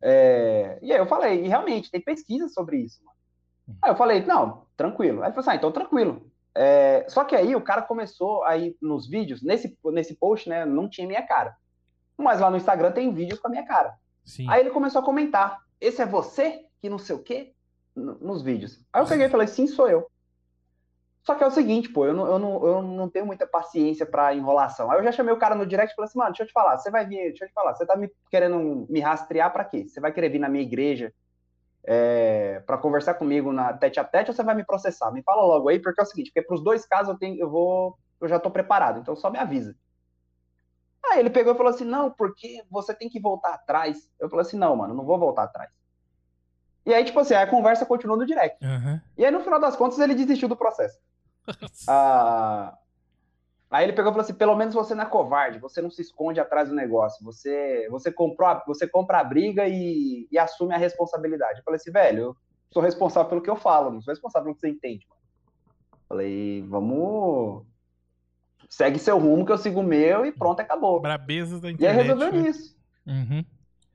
É, 0.00 0.78
e 0.82 0.92
aí 0.92 0.98
eu 0.98 1.06
falei, 1.06 1.44
e 1.44 1.48
realmente, 1.48 1.90
tem 1.90 2.00
pesquisa 2.00 2.48
sobre 2.48 2.78
isso, 2.78 3.02
mano. 3.04 3.16
Aí 3.82 3.90
eu 3.90 3.96
falei, 3.96 4.24
não, 4.24 4.66
tranquilo. 4.76 5.22
Aí 5.22 5.28
ele 5.28 5.34
falou 5.34 5.40
assim, 5.40 5.50
ah, 5.50 5.56
então 5.56 5.72
tranquilo. 5.72 6.30
É, 6.54 7.06
só 7.08 7.24
que 7.24 7.36
aí 7.36 7.54
o 7.54 7.60
cara 7.60 7.82
começou 7.82 8.42
aí 8.44 8.76
nos 8.80 9.08
vídeos, 9.08 9.42
nesse, 9.42 9.76
nesse 9.86 10.16
post, 10.16 10.48
né, 10.48 10.64
não 10.64 10.88
tinha 10.88 11.06
minha 11.06 11.26
cara. 11.26 11.54
Mas 12.16 12.40
lá 12.40 12.50
no 12.50 12.56
Instagram 12.56 12.92
tem 12.92 13.12
vídeos 13.12 13.38
com 13.38 13.48
a 13.48 13.50
minha 13.50 13.64
cara. 13.64 13.94
Sim. 14.24 14.48
Aí 14.48 14.60
ele 14.60 14.70
começou 14.70 15.00
a 15.00 15.04
comentar, 15.04 15.60
esse 15.80 16.02
é 16.02 16.06
você? 16.06 16.64
Que 16.80 16.90
não 16.90 16.98
sei 16.98 17.16
o 17.16 17.22
quê? 17.22 17.52
Nos 17.94 18.42
vídeos. 18.42 18.80
Aí 18.92 19.02
eu 19.02 19.06
peguei 19.06 19.26
e 19.26 19.30
falei, 19.30 19.46
sim, 19.46 19.66
sou 19.66 19.88
eu. 19.88 20.08
Só 21.28 21.34
que 21.34 21.44
é 21.44 21.46
o 21.46 21.50
seguinte, 21.50 21.90
pô, 21.90 22.06
eu 22.06 22.14
não, 22.14 22.26
eu 22.26 22.38
não, 22.38 22.66
eu 22.66 22.82
não 22.82 23.06
tenho 23.06 23.26
muita 23.26 23.46
paciência 23.46 24.06
pra 24.06 24.34
enrolação. 24.34 24.90
Aí 24.90 24.98
eu 24.98 25.04
já 25.04 25.12
chamei 25.12 25.34
o 25.34 25.38
cara 25.38 25.54
no 25.54 25.66
direct 25.66 25.92
e 25.92 25.94
falei 25.94 26.08
assim, 26.08 26.18
mano, 26.18 26.30
deixa 26.30 26.44
eu 26.44 26.46
te 26.46 26.54
falar, 26.54 26.78
você 26.78 26.90
vai 26.90 27.04
vir, 27.04 27.18
deixa 27.18 27.44
eu 27.44 27.48
te 27.48 27.52
falar, 27.52 27.74
você 27.74 27.84
tá 27.84 27.94
me 27.94 28.10
querendo 28.30 28.86
me 28.88 28.98
rastrear 28.98 29.52
pra 29.52 29.62
quê? 29.62 29.86
Você 29.86 30.00
vai 30.00 30.10
querer 30.10 30.30
vir 30.30 30.38
na 30.38 30.48
minha 30.48 30.64
igreja 30.64 31.12
é, 31.84 32.60
para 32.60 32.78
conversar 32.78 33.12
comigo 33.12 33.52
na 33.52 33.74
tete 33.74 34.00
a 34.00 34.04
tete 34.04 34.30
ou 34.30 34.34
você 34.34 34.42
vai 34.42 34.54
me 34.54 34.64
processar? 34.64 35.10
Me 35.12 35.22
fala 35.22 35.42
logo 35.42 35.68
aí, 35.68 35.78
porque 35.78 36.00
é 36.00 36.02
o 36.02 36.06
seguinte, 36.06 36.30
porque 36.32 36.46
pros 36.46 36.64
dois 36.64 36.86
casos 36.86 37.12
eu 37.12 37.18
tenho, 37.18 37.38
eu 37.38 37.50
vou, 37.50 37.98
eu 38.22 38.26
já 38.26 38.40
tô 38.40 38.50
preparado, 38.50 38.98
então 38.98 39.14
só 39.14 39.28
me 39.28 39.36
avisa. 39.36 39.76
Aí 41.10 41.20
ele 41.20 41.28
pegou 41.28 41.52
e 41.52 41.56
falou 41.58 41.74
assim, 41.74 41.84
não, 41.84 42.10
porque 42.10 42.64
você 42.70 42.94
tem 42.94 43.10
que 43.10 43.20
voltar 43.20 43.52
atrás. 43.52 44.10
Eu 44.18 44.30
falei 44.30 44.46
assim, 44.46 44.56
não, 44.56 44.74
mano, 44.74 44.94
não 44.94 45.04
vou 45.04 45.18
voltar 45.18 45.42
atrás. 45.42 45.70
E 46.86 46.94
aí, 46.94 47.04
tipo 47.04 47.20
assim, 47.20 47.34
a 47.34 47.46
conversa 47.46 47.84
continuou 47.84 48.18
no 48.18 48.24
direct. 48.24 48.64
Aham. 48.64 49.02
E 49.14 49.26
aí, 49.26 49.30
no 49.30 49.40
final 49.40 49.60
das 49.60 49.76
contas, 49.76 49.98
ele 49.98 50.14
desistiu 50.14 50.48
do 50.48 50.56
processo. 50.56 50.98
Ah, 51.88 52.76
aí 53.70 53.84
ele 53.84 53.92
pegou 53.92 54.10
e 54.10 54.14
falou 54.14 54.24
assim: 54.24 54.34
pelo 54.34 54.56
menos 54.56 54.74
você 54.74 54.94
não 54.94 55.04
é 55.04 55.06
covarde, 55.06 55.58
você 55.58 55.80
não 55.82 55.90
se 55.90 56.02
esconde 56.02 56.40
atrás 56.40 56.68
do 56.68 56.74
negócio, 56.74 57.24
você, 57.24 57.88
você, 57.90 58.10
comprou 58.12 58.48
a- 58.48 58.62
você 58.66 58.86
compra 58.86 59.18
a 59.20 59.24
briga 59.24 59.66
e, 59.68 60.26
e 60.30 60.38
assume 60.38 60.74
a 60.74 60.78
responsabilidade. 60.78 61.58
Eu 61.58 61.64
falei 61.64 61.76
assim, 61.76 61.90
velho, 61.92 62.18
eu 62.22 62.36
sou 62.70 62.82
responsável 62.82 63.28
pelo 63.28 63.42
que 63.42 63.50
eu 63.50 63.56
falo, 63.56 63.90
não 63.90 64.00
sou 64.00 64.12
responsável 64.12 64.44
pelo 64.46 64.54
que 64.54 64.60
você 64.60 64.68
entende. 64.68 65.06
Mano. 65.08 65.18
Falei, 66.08 66.62
vamos. 66.68 67.64
Segue 68.68 68.98
seu 68.98 69.18
rumo, 69.18 69.46
que 69.46 69.52
eu 69.52 69.58
sigo 69.58 69.80
o 69.80 69.84
meu 69.84 70.26
e 70.26 70.32
pronto, 70.32 70.60
acabou. 70.60 71.00
Brabezas 71.00 71.60
da 71.60 71.68
E 71.68 71.70
aí 71.70 71.74
internet. 71.74 72.02
resolveu 72.06 72.32
né? 72.32 72.40
nisso. 72.42 72.76
Uhum. 73.06 73.44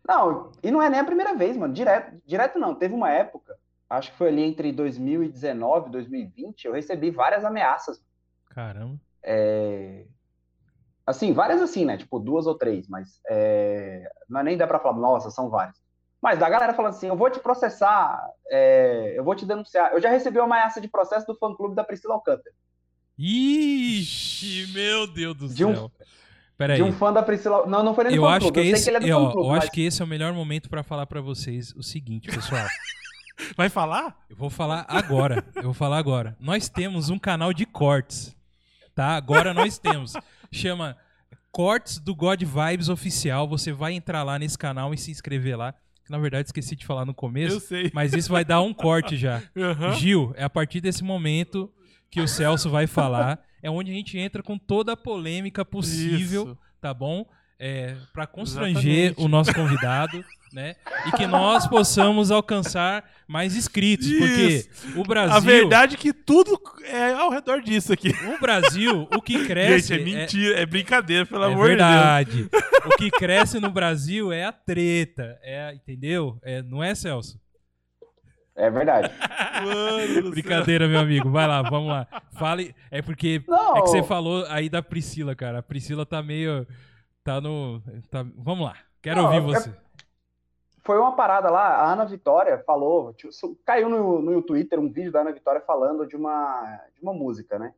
Não, 0.08 0.52
e 0.64 0.72
não 0.72 0.82
é 0.82 0.90
nem 0.90 1.00
a 1.00 1.04
primeira 1.06 1.34
vez, 1.36 1.56
mano. 1.56 1.74
Direto, 1.74 2.20
direto 2.26 2.58
não. 2.60 2.74
Teve 2.76 2.94
uma 2.94 3.10
época, 3.12 3.56
acho 3.98 4.12
que 4.12 4.18
foi 4.18 4.28
ali 4.30 4.44
entre 4.44 4.72
2019 4.72 5.88
e 5.90 5.92
2020, 5.92 6.66
eu 6.66 6.74
recebi 6.74 7.10
várias 7.12 7.44
ameaças. 7.46 8.02
Caramba. 8.50 9.00
É, 9.24 10.06
Assim, 11.06 11.34
várias 11.34 11.62
assim, 11.62 11.84
né? 11.84 11.98
Tipo, 11.98 12.18
duas 12.18 12.48
ou 12.48 12.56
três, 12.56 12.88
mas 12.88 13.20
é... 13.30 14.10
não 14.30 14.40
é 14.40 14.44
nem 14.44 14.56
dá 14.58 14.66
pra 14.66 14.80
falar, 14.80 14.98
nossa, 14.98 15.30
são 15.30 15.50
várias. 15.50 15.76
Mas 16.22 16.40
da 16.40 16.48
galera 16.50 16.74
falando 16.74 16.92
assim, 16.94 17.08
eu 17.08 17.18
vou 17.18 17.30
te 17.30 17.40
processar, 17.42 18.26
é, 18.50 19.14
eu 19.18 19.24
vou 19.26 19.36
te 19.36 19.46
denunciar. 19.46 19.92
Eu 19.92 20.00
já 20.00 20.10
recebi 20.10 20.38
uma 20.40 20.46
ameaça 20.46 20.80
de 20.80 20.88
processo 20.88 21.28
do 21.28 21.36
fã-clube 21.36 21.76
da 21.76 21.84
Priscila 21.84 22.14
Alcântara. 22.14 22.56
Ixi, 23.20 24.72
meu 24.74 25.08
Deus 25.08 25.36
do 25.36 25.50
De 25.50 25.66
um- 25.66 25.76
céu. 25.76 25.92
Peraí. 26.56 26.78
De 26.78 26.84
um 26.84 26.94
fã 26.94 27.12
da 27.12 27.22
Priscila... 27.22 27.66
Não, 27.66 27.84
não 27.84 27.94
foi 27.94 28.06
nem 28.06 28.14
do 28.16 28.22
Eu 28.22 28.28
acho 28.28 28.52
que 28.52 28.60
eu 28.60 28.64
sei 28.64 28.72
esse, 28.74 28.84
que 28.86 28.90
ele 28.92 28.98
é 28.98 29.00
do 29.02 29.08
eu, 29.08 29.20
eu 29.20 29.52
acho 29.52 29.66
mas- 29.66 29.70
que 29.70 29.82
esse 29.86 30.02
é 30.02 30.06
o 30.06 30.08
melhor 30.08 30.32
momento 30.32 30.70
pra 30.70 30.84
falar 30.84 31.06
pra 31.06 31.20
vocês 31.20 31.74
o 31.76 31.84
seguinte, 31.84 32.30
pessoal. 32.30 32.66
Vai 33.56 33.70
falar? 33.70 34.16
Eu 34.30 34.36
vou 34.36 34.50
falar 34.50 34.86
agora. 34.88 35.44
Eu 35.56 35.64
vou 35.64 35.74
falar 35.74 35.98
agora. 35.98 36.36
Nós 36.40 36.70
temos 36.70 37.10
um 37.10 37.20
canal 37.20 37.54
de 37.54 37.66
cortes. 37.66 38.36
Tá? 38.96 39.16
Agora 39.16 39.54
nós 39.54 39.78
temos. 39.78 40.14
Chama 40.52 40.96
Cortes 41.52 42.00
do 42.00 42.16
God 42.16 42.42
Vibes 42.44 42.90
Oficial. 42.90 43.48
Você 43.48 43.72
vai 43.72 43.94
entrar 43.94 44.24
lá 44.24 44.38
nesse 44.38 44.58
canal 44.58 44.94
e 44.94 44.98
se 44.98 45.12
inscrever 45.12 45.58
lá. 45.58 45.74
Que, 46.06 46.12
na 46.12 46.18
verdade, 46.18 46.48
esqueci 46.48 46.76
de 46.76 46.86
falar 46.86 47.06
no 47.06 47.14
começo. 47.14 47.56
Eu 47.56 47.60
sei. 47.60 47.92
Mas 47.94 48.14
isso 48.14 48.32
vai 48.32 48.44
dar 48.44 48.62
um 48.62 48.74
corte 48.74 49.16
já. 49.18 49.42
Aham. 49.56 49.94
Gil, 49.94 50.34
é 50.36 50.44
a 50.44 50.50
partir 50.50 50.82
desse 50.82 51.04
momento 51.04 51.72
que 52.12 52.22
o 52.22 52.28
Celso 52.28 52.70
vai 52.70 52.88
falar. 52.88 53.40
É 53.62 53.70
onde 53.70 53.92
a 53.92 53.94
gente 53.94 54.18
entra 54.18 54.44
com 54.44 54.58
toda 54.58 54.92
a 54.92 54.98
polêmica 54.98 55.64
possível, 55.64 56.44
Isso. 56.44 56.58
tá 56.82 56.94
bom? 56.94 57.26
É, 57.58 57.96
para 58.12 58.28
constranger 58.28 59.06
Exatamente. 59.06 59.22
o 59.22 59.28
nosso 59.30 59.54
convidado, 59.54 60.26
né? 60.54 60.76
E 61.08 61.12
que 61.12 61.26
nós 61.28 61.66
possamos 61.68 62.30
alcançar 62.32 63.04
mais 63.28 63.56
inscritos, 63.56 64.08
porque 64.18 64.66
o 64.96 65.04
Brasil, 65.04 65.36
A 65.36 65.40
verdade 65.40 65.96
é 65.96 65.98
que 65.98 66.14
tudo 66.14 66.60
é 66.86 67.14
ao 67.14 67.30
redor 67.32 67.62
disso 67.62 67.92
aqui. 67.92 68.10
o 68.10 68.40
Brasil, 68.40 69.08
o 69.16 69.22
que 69.22 69.46
cresce 69.46 69.96
Gente, 69.96 70.02
é 70.02 70.04
mentira, 70.06 70.60
é, 70.60 70.66
brincadeira, 70.66 71.26
pelo 71.26 71.44
é 71.44 71.48
amor 71.48 71.70
de 71.70 71.76
Deus. 71.78 71.90
verdade. 71.90 72.50
O 72.86 72.90
que 72.98 73.10
cresce 73.12 73.60
no 73.60 73.72
Brasil 73.72 74.32
é 74.32 74.46
a 74.46 74.52
treta, 74.52 75.38
é, 75.42 75.74
entendeu? 75.74 76.38
É, 76.44 76.62
não 76.62 76.84
é, 76.84 76.94
Celso? 76.94 77.42
É 78.56 78.70
verdade. 78.70 79.10
Mano 79.64 80.08
do 80.08 80.14
céu. 80.14 80.30
Brincadeira, 80.32 80.88
meu 80.88 81.00
amigo. 81.00 81.32
Vai 81.32 81.48
lá, 81.48 81.64
vamos 81.64 81.90
lá. 81.90 82.06
Fale. 82.38 82.76
É 82.92 83.02
porque 83.02 83.42
Não, 83.48 83.78
é 83.78 83.82
que 83.82 83.88
você 83.88 84.04
falou 84.04 84.46
aí 84.48 84.70
da 84.70 84.84
Priscila, 84.84 85.34
cara. 85.34 85.58
A 85.58 85.64
Priscila 85.64 86.06
tá 86.06 86.22
meio. 86.22 86.68
Tá 87.24 87.42
no. 87.42 87.82
tá- 88.12 88.24
Vamos 88.38 88.66
lá. 88.68 88.76
Quero 89.02 89.18
Não, 89.24 89.26
ouvir 89.26 89.38
é- 89.38 89.42
você. 89.42 89.74
Foi 90.86 91.00
uma 91.00 91.16
parada 91.16 91.50
lá, 91.50 91.78
a 91.78 91.92
Ana 91.94 92.06
Vitória 92.06 92.62
falou, 92.66 93.14
tipo, 93.14 93.32
caiu 93.66 93.88
no, 93.88 94.22
no 94.22 94.42
Twitter 94.42 94.80
um 94.80 94.92
vídeo 94.92 95.12
da 95.12 95.22
Ana 95.22 95.32
Vitória 95.32 95.62
falando 95.62 96.06
de 96.06 96.16
uma, 96.16 96.82
de 96.94 97.02
uma 97.02 97.14
música, 97.14 97.58
né? 97.58 97.74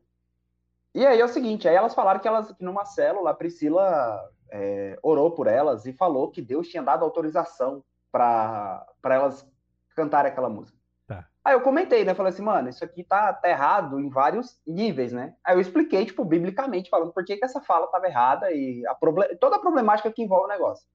E 0.92 1.06
aí 1.06 1.20
é 1.20 1.24
o 1.24 1.28
seguinte, 1.28 1.68
aí 1.68 1.76
elas 1.76 1.94
falaram 1.94 2.18
que 2.18 2.26
elas, 2.26 2.50
que 2.52 2.64
numa 2.64 2.84
célula, 2.84 3.30
a 3.30 3.34
Priscila 3.34 4.28
é, 4.50 4.98
orou 5.02 5.30
por 5.30 5.46
elas 5.46 5.86
e 5.86 5.92
falou 5.92 6.30
que 6.30 6.42
Deus 6.42 6.68
tinha 6.68 6.82
dado 6.82 7.04
autorização 7.04 7.84
para 8.10 8.86
elas 9.04 9.46
cantarem 9.94 10.32
aquela 10.32 10.48
música. 10.48 10.76
Tá. 11.06 11.26
Aí 11.44 11.54
eu 11.54 11.60
comentei, 11.60 12.04
né? 12.04 12.14
Falei 12.14 12.32
assim, 12.32 12.42
mano, 12.42 12.68
isso 12.68 12.84
aqui 12.84 13.04
tá, 13.04 13.32
tá 13.32 13.48
errado 13.48 14.00
em 14.00 14.08
vários 14.08 14.58
níveis, 14.66 15.12
né? 15.12 15.34
Aí 15.44 15.54
eu 15.54 15.60
expliquei, 15.60 16.06
tipo, 16.06 16.24
biblicamente, 16.24 16.90
falando 16.90 17.12
por 17.12 17.24
que, 17.24 17.36
que 17.36 17.44
essa 17.44 17.60
fala 17.60 17.86
tava 17.86 18.06
errada 18.06 18.50
e 18.50 18.82
a 18.86 18.96
toda 19.38 19.56
a 19.56 19.60
problemática 19.60 20.10
que 20.10 20.22
envolve 20.22 20.46
o 20.46 20.48
negócio. 20.48 20.88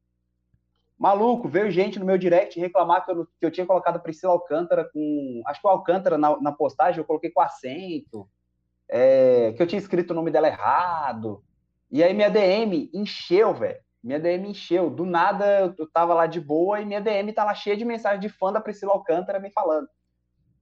Maluco, 1.02 1.48
veio 1.48 1.72
gente 1.72 1.98
no 1.98 2.06
meu 2.06 2.16
direct 2.16 2.60
reclamar 2.60 3.04
que 3.04 3.12
eu, 3.12 3.26
que 3.26 3.44
eu 3.48 3.50
tinha 3.50 3.66
colocado 3.66 3.96
a 3.96 4.00
Priscila 4.00 4.34
Alcântara 4.34 4.88
com. 4.94 5.42
Acho 5.48 5.60
que 5.60 5.66
o 5.66 5.70
Alcântara 5.72 6.16
na, 6.16 6.40
na 6.40 6.52
postagem 6.52 7.00
eu 7.00 7.04
coloquei 7.04 7.32
com 7.32 7.42
acento, 7.42 8.30
é, 8.88 9.52
que 9.54 9.64
eu 9.64 9.66
tinha 9.66 9.80
escrito 9.80 10.12
o 10.12 10.14
nome 10.14 10.30
dela 10.30 10.48
errado. 10.48 11.44
E 11.90 12.04
aí 12.04 12.14
minha 12.14 12.30
DM 12.30 12.88
encheu, 12.94 13.52
velho. 13.52 13.80
Minha 14.04 14.20
DM 14.20 14.52
encheu. 14.52 14.92
Do 14.92 15.04
nada 15.04 15.74
eu, 15.76 15.90
tava 15.92 16.14
lá 16.14 16.28
de 16.28 16.40
boa 16.40 16.80
e 16.80 16.86
minha 16.86 17.02
DM 17.02 17.34
tá 17.34 17.44
lá 17.46 17.56
cheia 17.56 17.76
de 17.76 17.84
mensagem 17.84 18.20
de 18.20 18.30
fã 18.30 18.54
da 18.54 18.62
Priscila 18.62 18.94
Alcântara 18.94 19.40
me 19.40 19.50
falando. 19.50 19.88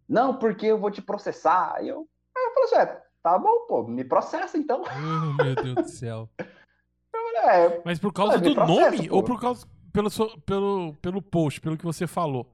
Não, 0.08 0.38
porque 0.38 0.68
eu 0.68 0.78
vou 0.78 0.90
te 0.90 1.02
processar. 1.02 1.74
Aí 1.76 1.90
eu, 1.90 2.08
aí 2.34 2.44
eu 2.46 2.54
falei 2.54 2.64
assim: 2.64 2.78
é, 2.78 3.02
tá 3.22 3.38
bom, 3.38 3.68
pô, 3.68 3.84
me 3.84 4.06
processa 4.06 4.58
então. 4.58 4.84
Oh, 4.86 5.44
meu 5.44 5.54
Deus 5.54 5.76
do 5.76 5.90
céu. 5.90 6.30
É, 7.42 7.82
Mas 7.86 7.98
por 7.98 8.12
causa 8.12 8.38
do 8.38 8.54
processa, 8.54 8.92
nome 8.92 9.08
pô. 9.08 9.16
ou 9.16 9.24
por 9.24 9.40
causa 9.40 9.66
pelo, 9.94 10.10
seu- 10.10 10.38
pelo, 10.46 10.94
pelo 11.02 11.22
post, 11.22 11.60
pelo 11.62 11.78
que 11.78 11.84
você 11.86 12.06
falou? 12.08 12.48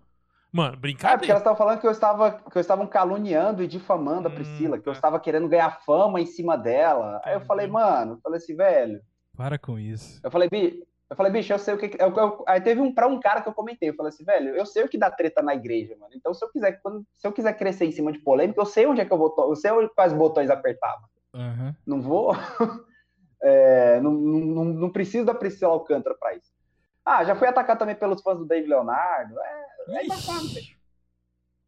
Mano, 0.51 0.69
É, 0.69 0.71
porque 0.71 0.81
brincadeira. 0.81 1.25
elas 1.33 1.41
estavam 1.41 1.57
falando 1.57 1.79
que 1.81 1.87
eu 1.87 1.91
estava 1.91 2.31
que 2.31 2.57
eu 2.57 2.61
estavam 2.61 2.87
caluniando 2.87 3.61
e 3.61 3.67
difamando 3.67 4.27
a 4.27 4.31
Hum, 4.31 4.35
Priscila, 4.35 4.77
que 4.79 4.87
eu 4.87 4.93
tá. 4.93 4.97
estava 4.99 5.19
querendo 5.19 5.49
ganhar 5.49 5.81
fama 5.85 6.21
em 6.21 6.25
cima 6.25 6.57
dela. 6.57 7.21
Aí 7.25 7.33
eu 7.33 7.41
falei, 7.41 7.67
mano, 7.67 8.13
eu 8.13 8.19
falei 8.21 8.37
assim, 8.37 8.55
velho. 8.55 9.01
Para 9.35 9.57
com 9.59 9.77
isso. 9.77 10.21
Eu 10.23 10.31
falei, 10.31 10.47
bi, 10.49 10.81
eu 11.09 11.15
falei, 11.17 11.29
bicho, 11.29 11.51
eu 11.51 11.59
sei 11.59 11.73
o 11.73 11.77
que. 11.77 11.97
eu- 12.01 12.15
eu- 12.15 12.43
aí 12.47 12.61
teve 12.61 12.79
um 12.79 12.93
pra 12.93 13.05
um 13.05 13.19
cara 13.19 13.41
que 13.41 13.49
eu 13.49 13.53
comentei, 13.53 13.89
eu 13.89 13.95
falei 13.95 14.09
assim, 14.09 14.23
velho, 14.23 14.55
eu 14.55 14.65
sei 14.65 14.83
o 14.85 14.87
que 14.87 14.97
dá 14.97 15.11
treta 15.11 15.41
na 15.41 15.53
igreja, 15.53 15.93
mano. 15.99 16.13
Então, 16.15 16.33
se 16.33 16.43
eu 16.45 16.49
quiser, 16.49 16.79
quando- 16.81 17.05
se 17.15 17.27
eu 17.27 17.33
quiser 17.33 17.51
crescer 17.57 17.83
em 17.85 17.91
cima 17.91 18.13
de 18.13 18.19
polêmica, 18.19 18.61
eu 18.61 18.65
sei 18.65 18.85
onde 18.87 19.01
é 19.01 19.05
que 19.05 19.11
eu 19.11 19.17
vou, 19.17 19.35
eu 19.37 19.55
sei 19.57 19.71
onde- 19.71 19.89
quais 19.93 20.13
botões 20.13 20.49
apertar. 20.49 20.95
mano. 21.01 21.09
Aham. 21.49 21.75
Não 21.85 22.01
vou. 22.01 22.31
é, 23.43 23.99
não, 23.99 24.11
não, 24.13 24.39
não- 24.39 24.65
não 24.65 24.89
preciso 24.89 25.25
da 25.25 25.33
Priscila 25.35 25.73
Alcântara 25.73 26.15
pra 26.17 26.33
isso. 26.33 26.49
Ah, 27.05 27.23
já 27.23 27.35
fui 27.35 27.47
atacado 27.47 27.77
também 27.79 27.95
pelos 27.95 28.21
fãs 28.21 28.37
do 28.39 28.45
David 28.45 28.67
Leonardo. 28.69 29.39
É, 29.39 29.65
é 29.99 30.05
embaçado, 30.05 30.47
velho. 30.49 30.75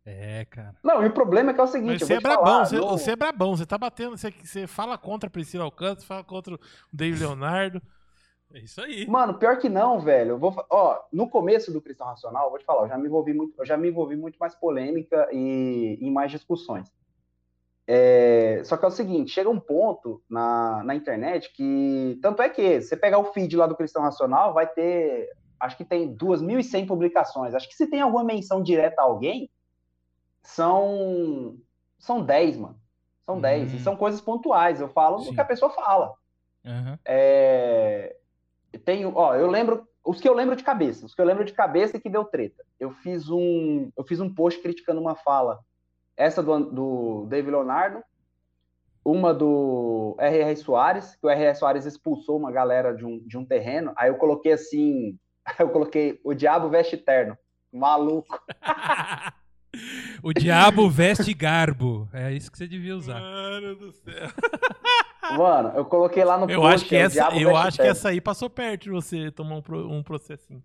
É, 0.06 0.45
cara. 0.45 0.76
Não, 0.82 1.04
e 1.04 1.08
o 1.08 1.13
problema 1.13 1.52
é 1.52 1.54
que 1.54 1.60
é 1.60 1.63
o 1.63 1.67
seguinte, 1.67 2.06
você 2.06 2.13
é 2.13 2.19
brabão, 2.21 2.45
falar, 2.45 2.65
você, 2.65 2.78
no- 2.78 2.88
você 2.88 3.12
é 3.12 3.15
brabão, 3.15 3.58
você 3.58 3.65
tá 3.65 3.78
batendo, 3.78 4.17
você, 4.17 4.32
você 4.32 4.65
fala 4.65 4.97
contra 4.97 5.28
a 5.28 5.32
Priscila 5.32 5.65
Alcântara, 5.65 6.00
você 6.00 6.06
fala 6.08 6.23
contra 6.23 6.56
o 6.56 6.60
David 6.93 7.21
Leonardo. 7.23 7.82
É 8.54 8.60
isso 8.60 8.80
aí. 8.82 9.06
Mano, 9.06 9.38
pior 9.38 9.58
que 9.60 9.67
não, 9.67 10.00
velho. 10.00 10.32
Eu 10.32 10.39
vou, 10.39 10.56
ó, 10.69 11.02
no 11.12 11.30
começo 11.30 11.71
do 11.73 11.82
Cristão 11.82 12.08
Racional, 12.08 12.45
eu 12.45 12.50
vou 12.52 12.60
te 12.60 12.63
falar, 12.63 12.84
eu 12.84 12.88
já 12.88 12.97
me 12.97 13.08
envolvi 13.08 13.34
muito, 13.34 13.54
eu 13.60 13.65
já 13.65 13.76
me 13.76 13.89
envolvi 13.89 14.15
muito 14.15 14.38
mais 14.39 14.56
polêmica 14.56 15.28
e 15.34 15.97
em 16.02 16.10
mais 16.10 16.32
discussões. 16.32 16.89
É, 17.89 18.62
só 18.65 18.76
que 18.76 18.84
é 18.84 18.88
o 18.89 18.91
seguinte, 18.91 19.32
chega 19.32 19.50
um 19.50 19.60
ponto 19.60 20.21
na, 20.30 20.84
na 20.84 20.93
internet 20.93 21.54
que 21.54 22.19
tanto 22.21 22.41
é 22.41 22.50
que 22.50 22.82
você 22.82 22.97
pegar 22.97 23.17
o 23.17 23.32
feed 23.32 23.56
lá 23.56 23.65
do 23.65 23.78
Cristão 23.78 24.02
Racional, 24.02 24.54
vai 24.54 24.67
ter, 24.67 25.30
acho 25.58 25.78
que 25.78 25.86
tem 25.86 26.13
2.100 26.13 26.86
publicações. 26.86 27.56
Acho 27.56 27.67
que 27.69 27.76
se 27.76 27.88
tem 27.88 28.02
alguma 28.02 28.26
menção 28.26 28.62
direta 28.62 29.02
a 29.02 29.06
alguém, 29.06 29.50
são 30.43 31.58
são 31.97 32.21
10, 32.21 32.58
mano. 32.58 32.80
São 33.26 33.39
10 33.41 33.73
Hum. 33.73 33.76
e 33.76 33.80
são 33.80 33.95
coisas 33.95 34.21
pontuais. 34.21 34.80
Eu 34.80 34.89
falo 34.89 35.19
Sim. 35.19 35.30
do 35.30 35.36
que 35.36 35.41
a 35.41 35.45
pessoa 35.45 35.71
fala. 35.71 36.13
Aham. 36.65 37.00
É, 37.06 38.15
tenho, 38.86 39.13
ó, 39.15 39.36
eu 39.36 39.47
lembro 39.50 39.88
os 40.06 40.21
que 40.21 40.28
eu 40.28 40.34
lembro 40.34 40.56
de 40.56 40.63
cabeça, 40.63 41.06
os 41.06 41.13
que 41.13 41.21
eu 41.21 41.26
lembro 41.26 41.43
de 41.43 41.54
cabeça 41.54 42.00
que 42.00 42.10
deu 42.10 42.23
treta. 42.23 42.63
Eu 42.80 42.91
fiz 42.91 43.30
um, 43.30 43.91
eu 43.97 44.04
fiz 44.06 44.19
um 44.19 44.34
post 44.34 44.62
criticando 44.62 45.02
uma 45.02 45.15
fala, 45.15 45.60
essa 46.17 46.41
do, 46.41 46.60
do 46.60 47.25
David 47.30 47.51
Leonardo, 47.51 48.03
uma 49.06 49.34
do 49.34 50.17
R.R. 50.19 50.56
Soares, 50.58 51.15
que 51.15 51.25
o 51.25 51.30
R.R. 51.30 51.56
Soares 51.56 51.86
expulsou 51.86 52.38
uma 52.38 52.51
galera 52.51 52.93
de 52.93 53.06
um, 53.06 53.19
de 53.25 53.38
um 53.38 53.45
terreno. 53.45 53.93
Aí 53.95 54.10
eu 54.10 54.15
coloquei 54.15 54.51
assim, 54.51 55.17
eu 55.60 55.69
coloquei 55.69 56.19
o 56.23 56.34
diabo 56.34 56.67
veste 56.67 56.97
terno, 56.97 57.38
maluco. 57.71 58.41
o 60.21 60.34
diabo 60.34 60.89
veste 60.89 61.34
garbo. 61.34 62.10
É 62.12 62.34
isso 62.34 62.51
que 62.51 62.58
você 62.58 62.67
devia 62.67 62.97
usar. 62.97 63.21
Mano 63.21 63.75
do 63.75 63.91
céu. 63.93 64.27
Mano, 65.38 65.73
eu 65.75 65.86
coloquei 65.86 66.23
lá 66.23 66.38
no 66.38 66.49
Eu 66.49 66.62
post. 66.62 66.75
acho 66.75 66.86
que 66.86 66.95
é, 66.95 66.99
essa, 67.01 67.38
eu 67.38 67.56
acho 67.56 67.77
que 67.77 67.88
essa 67.88 68.10
aí 68.10 68.19
passou 68.19 68.49
perto 68.49 68.84
de 68.84 68.89
você 68.89 69.30
tomar 69.32 69.56
um, 69.56 69.97
um 69.97 70.03
processinho. 70.03 70.63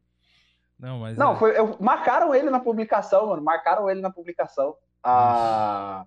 Não, 0.82 0.98
mas. 0.98 1.16
Não, 1.16 1.34
é- 1.34 1.36
foi, 1.36 1.56
eu- 1.58 1.76
marcaram 1.78 2.34
ele 2.34 2.50
na 2.50 2.58
publicação, 2.58 3.28
mano. 3.28 3.40
Marcaram 3.42 3.88
ele 3.88 4.00
na 4.00 4.10
publicação. 4.10 4.76
Ah, 5.02 6.04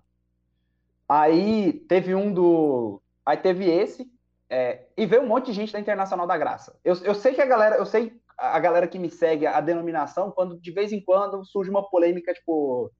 aí 1.08 1.72
teve 1.72 2.14
um 2.14 2.32
do. 2.32 3.00
Aí 3.24 3.38
teve 3.38 3.64
esse. 3.68 4.08
é, 4.48 4.84
e 4.96 5.06
veio 5.06 5.22
um 5.22 5.26
monte 5.26 5.46
de 5.46 5.52
gente 5.54 5.72
da 5.72 5.80
Internacional 5.80 6.24
da 6.26 6.38
Graça. 6.38 6.78
Eu, 6.84 6.94
eu 7.02 7.14
sei 7.16 7.34
que 7.34 7.42
a 7.42 7.46
galera, 7.46 7.76
eu 7.76 7.86
sei 7.86 8.20
a 8.38 8.58
galera 8.60 8.86
que 8.86 8.96
me 8.98 9.10
segue 9.10 9.44
a 9.46 9.60
denominação, 9.60 10.30
quando 10.30 10.60
de 10.60 10.70
vez 10.70 10.92
em 10.92 11.00
quando 11.00 11.44
surge 11.44 11.68
uma 11.68 11.88
polêmica, 11.88 12.32
tipo, 12.32 12.92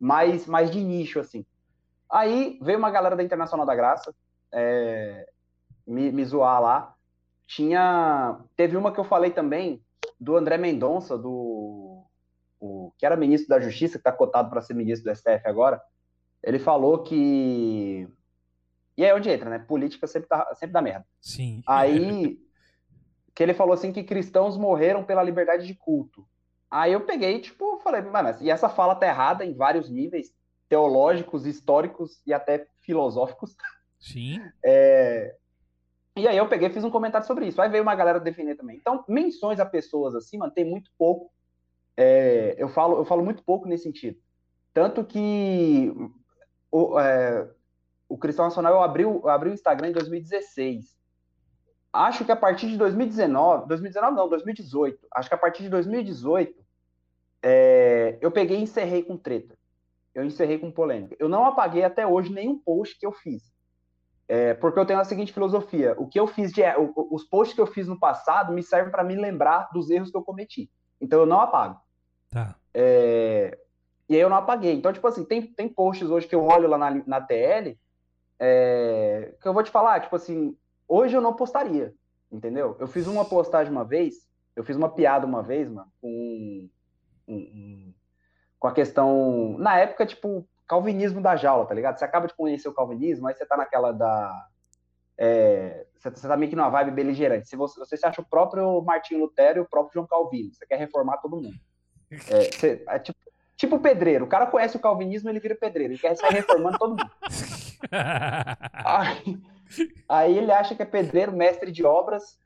mais, 0.00 0.46
mais 0.46 0.70
de 0.70 0.80
nicho, 0.80 1.20
assim. 1.20 1.44
Aí 2.08 2.58
veio 2.62 2.78
uma 2.78 2.90
galera 2.90 3.14
da 3.16 3.22
Internacional 3.22 3.66
da 3.66 3.74
Graça 3.74 4.14
é, 4.54 5.28
me, 5.86 6.10
me 6.12 6.24
zoar 6.24 6.62
lá. 6.62 6.94
Tinha. 7.46 8.38
Teve 8.56 8.76
uma 8.76 8.90
que 8.92 8.98
eu 8.98 9.04
falei 9.04 9.30
também, 9.32 9.82
do 10.18 10.36
André 10.36 10.56
Mendonça, 10.56 11.16
do 11.16 12.04
o, 12.58 12.92
que 12.98 13.04
era 13.04 13.16
ministro 13.16 13.48
da 13.48 13.60
Justiça, 13.60 13.94
que 13.94 14.00
está 14.00 14.12
cotado 14.12 14.50
para 14.50 14.60
ser 14.60 14.74
ministro 14.74 15.10
do 15.10 15.16
STF 15.16 15.46
agora, 15.46 15.80
ele 16.42 16.58
falou 16.58 17.02
que. 17.02 18.08
E 18.96 19.04
aí 19.04 19.12
onde 19.12 19.30
entra, 19.30 19.50
né? 19.50 19.58
Política 19.58 20.06
sempre, 20.06 20.28
tá, 20.28 20.54
sempre 20.54 20.72
dá 20.72 20.80
merda. 20.80 21.06
Sim. 21.20 21.62
Aí 21.66 22.40
que 23.34 23.42
ele 23.42 23.52
falou 23.52 23.74
assim 23.74 23.92
que 23.92 24.02
cristãos 24.02 24.56
morreram 24.56 25.04
pela 25.04 25.22
liberdade 25.22 25.66
de 25.66 25.74
culto. 25.74 26.26
Aí 26.70 26.92
eu 26.92 27.02
peguei, 27.02 27.38
tipo, 27.40 27.78
falei, 27.80 28.00
mano, 28.00 28.34
e 28.40 28.50
essa 28.50 28.68
fala 28.68 28.94
tá 28.94 29.06
errada 29.06 29.44
em 29.44 29.54
vários 29.54 29.90
níveis 29.90 30.32
teológicos, 30.68 31.46
históricos 31.46 32.22
e 32.26 32.32
até 32.32 32.66
filosóficos. 32.80 33.54
Sim. 34.00 34.40
É, 34.64 35.36
E 36.16 36.26
aí 36.26 36.36
eu 36.36 36.48
peguei 36.48 36.70
fiz 36.70 36.82
um 36.82 36.90
comentário 36.90 37.26
sobre 37.26 37.46
isso. 37.46 37.60
Aí 37.60 37.68
veio 37.68 37.82
uma 37.82 37.94
galera 37.94 38.18
defender 38.18 38.56
também. 38.56 38.76
Então, 38.78 39.04
menções 39.06 39.60
a 39.60 39.66
pessoas 39.66 40.14
assim, 40.14 40.38
mano, 40.38 40.52
tem 40.52 40.64
muito 40.64 40.90
pouco. 40.96 41.30
É, 41.96 42.54
eu, 42.58 42.68
falo, 42.68 42.98
eu 42.98 43.04
falo 43.04 43.22
muito 43.24 43.42
pouco 43.44 43.68
nesse 43.68 43.84
sentido. 43.84 44.18
Tanto 44.72 45.04
que 45.04 45.92
o, 46.70 46.98
é, 46.98 47.50
o 48.08 48.16
Cristão 48.16 48.46
Nacional 48.46 48.74
eu 48.74 48.82
abri, 48.82 49.04
o- 49.04 49.20
eu 49.24 49.28
abri 49.28 49.50
o 49.50 49.54
Instagram 49.54 49.88
em 49.88 49.92
2016. 49.92 50.96
Acho 51.92 52.24
que 52.24 52.32
a 52.32 52.36
partir 52.36 52.68
de 52.68 52.76
2019, 52.76 53.66
2019 53.68 54.16
não, 54.16 54.28
2018. 54.28 55.06
Acho 55.14 55.28
que 55.28 55.34
a 55.34 55.38
partir 55.38 55.62
de 55.62 55.68
2018 55.70 56.62
é, 57.42 58.18
eu 58.20 58.30
peguei 58.30 58.58
e 58.58 58.62
encerrei 58.62 59.02
com 59.02 59.16
treta. 59.16 59.56
Eu 60.14 60.24
encerrei 60.24 60.58
com 60.58 60.70
polêmica. 60.70 61.16
Eu 61.18 61.28
não 61.28 61.44
apaguei 61.44 61.84
até 61.84 62.06
hoje 62.06 62.32
nenhum 62.32 62.58
post 62.58 62.98
que 62.98 63.06
eu 63.06 63.12
fiz. 63.12 63.55
É, 64.28 64.54
porque 64.54 64.78
eu 64.78 64.86
tenho 64.86 64.98
a 64.98 65.04
seguinte 65.04 65.32
filosofia: 65.32 65.94
o 65.98 66.06
que 66.06 66.18
eu 66.18 66.26
fiz 66.26 66.52
de 66.52 66.62
os 67.10 67.24
posts 67.24 67.54
que 67.54 67.60
eu 67.60 67.66
fiz 67.66 67.86
no 67.86 67.98
passado 67.98 68.52
me 68.52 68.62
servem 68.62 68.90
para 68.90 69.04
me 69.04 69.14
lembrar 69.14 69.68
dos 69.72 69.90
erros 69.90 70.10
que 70.10 70.16
eu 70.16 70.22
cometi. 70.22 70.70
Então 71.00 71.20
eu 71.20 71.26
não 71.26 71.40
apago. 71.40 71.80
Tá. 72.30 72.56
É, 72.74 73.58
e 74.08 74.14
aí 74.14 74.20
eu 74.20 74.28
não 74.28 74.36
apaguei. 74.36 74.72
Então, 74.74 74.92
tipo 74.92 75.06
assim, 75.06 75.24
tem, 75.24 75.42
tem 75.42 75.68
posts 75.68 76.10
hoje 76.10 76.26
que 76.26 76.34
eu 76.34 76.44
olho 76.44 76.68
lá 76.68 76.76
na, 76.76 76.90
na 77.06 77.20
TL 77.20 77.76
é, 78.38 79.34
que 79.40 79.48
eu 79.48 79.54
vou 79.54 79.62
te 79.62 79.70
falar, 79.70 80.00
tipo 80.00 80.14
assim, 80.14 80.56
hoje 80.86 81.16
eu 81.16 81.20
não 81.20 81.34
postaria, 81.34 81.94
entendeu? 82.30 82.76
Eu 82.78 82.86
fiz 82.86 83.06
uma 83.06 83.24
postagem 83.24 83.72
uma 83.72 83.84
vez, 83.84 84.28
eu 84.54 84.62
fiz 84.64 84.76
uma 84.76 84.88
piada 84.88 85.26
uma 85.26 85.42
vez, 85.42 85.68
mano, 85.68 85.90
com, 86.00 86.68
um, 87.28 87.34
um, 87.34 87.94
com 88.58 88.68
a 88.68 88.72
questão, 88.72 89.56
na 89.58 89.78
época, 89.78 90.06
tipo, 90.06 90.46
calvinismo 90.66 91.20
da 91.20 91.36
jaula, 91.36 91.66
tá 91.66 91.74
ligado? 91.74 91.98
Você 91.98 92.04
acaba 92.04 92.26
de 92.26 92.34
conhecer 92.34 92.68
o 92.68 92.74
calvinismo, 92.74 93.26
aí 93.26 93.34
você 93.34 93.46
tá 93.46 93.56
naquela 93.56 93.92
da... 93.92 94.46
É, 95.18 95.86
você, 95.96 96.10
você 96.10 96.28
tá 96.28 96.36
meio 96.36 96.50
que 96.50 96.56
numa 96.56 96.68
vibe 96.68 96.90
beligerante. 96.90 97.48
Se 97.48 97.56
você, 97.56 97.78
você 97.78 97.96
se 97.96 98.06
acha 98.06 98.20
o 98.20 98.26
próprio 98.26 98.82
Martinho 98.82 99.20
Lutero 99.20 99.58
e 99.58 99.62
o 99.62 99.68
próprio 99.68 99.94
João 99.94 100.06
Calvino, 100.06 100.52
você 100.52 100.66
quer 100.66 100.76
reformar 100.76 101.18
todo 101.18 101.36
mundo. 101.36 101.56
É, 102.28 102.44
você, 102.52 102.84
é, 102.88 102.98
tipo, 102.98 103.18
tipo 103.56 103.78
pedreiro, 103.78 104.24
o 104.24 104.28
cara 104.28 104.46
conhece 104.46 104.76
o 104.76 104.80
calvinismo, 104.80 105.30
ele 105.30 105.40
vira 105.40 105.54
pedreiro, 105.54 105.94
ele 105.94 106.00
quer 106.00 106.14
sair 106.16 106.34
reformando 106.34 106.78
todo 106.78 106.90
mundo. 106.90 107.10
aí, 108.84 109.42
aí, 110.08 110.38
ele 110.38 110.52
acha 110.52 110.74
que 110.74 110.82
é 110.82 110.86
pedreiro, 110.86 111.32
mestre 111.32 111.72
de 111.72 111.84
obras. 111.84 112.38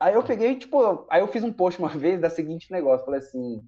Aí 0.00 0.14
eu 0.14 0.22
peguei, 0.22 0.56
tipo, 0.56 1.06
aí 1.10 1.20
eu 1.20 1.28
fiz 1.28 1.42
um 1.42 1.52
post 1.52 1.80
uma 1.80 1.88
vez 1.88 2.20
da 2.20 2.30
seguinte 2.30 2.72
negócio, 2.72 3.04
falei 3.04 3.20
assim, 3.20 3.62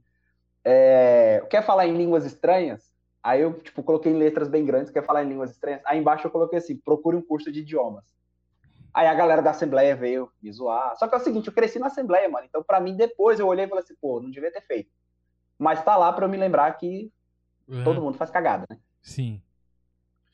é, 0.64 1.44
quer 1.48 1.64
falar 1.64 1.86
em 1.86 1.96
línguas 1.96 2.24
estranhas? 2.24 2.87
Aí 3.28 3.42
eu, 3.42 3.52
tipo, 3.60 3.82
coloquei 3.82 4.10
em 4.10 4.16
letras 4.16 4.48
bem 4.48 4.64
grandes, 4.64 4.90
quer 4.90 5.04
falar 5.04 5.22
em 5.22 5.28
línguas 5.28 5.50
estranhas? 5.50 5.82
Aí 5.84 5.98
embaixo 5.98 6.26
eu 6.26 6.30
coloquei 6.30 6.58
assim, 6.58 6.78
procure 6.78 7.14
um 7.14 7.20
curso 7.20 7.52
de 7.52 7.60
idiomas. 7.60 8.06
Aí 8.94 9.06
a 9.06 9.12
galera 9.12 9.42
da 9.42 9.50
Assembleia 9.50 9.94
veio 9.94 10.32
me 10.42 10.50
zoar. 10.50 10.96
Só 10.96 11.06
que 11.06 11.14
é 11.14 11.18
o 11.18 11.20
seguinte, 11.20 11.46
eu 11.46 11.52
cresci 11.52 11.78
na 11.78 11.88
Assembleia, 11.88 12.26
mano. 12.26 12.46
Então, 12.48 12.62
para 12.62 12.80
mim, 12.80 12.96
depois 12.96 13.38
eu 13.38 13.46
olhei 13.46 13.66
e 13.66 13.68
falei 13.68 13.84
assim, 13.84 13.94
pô, 14.00 14.18
não 14.18 14.30
devia 14.30 14.50
ter 14.50 14.62
feito. 14.62 14.90
Mas 15.58 15.84
tá 15.84 15.94
lá 15.94 16.10
para 16.10 16.24
eu 16.24 16.28
me 16.30 16.38
lembrar 16.38 16.72
que 16.78 17.12
uhum. 17.68 17.84
todo 17.84 18.00
mundo 18.00 18.16
faz 18.16 18.30
cagada, 18.30 18.64
né? 18.70 18.78
Sim. 19.02 19.42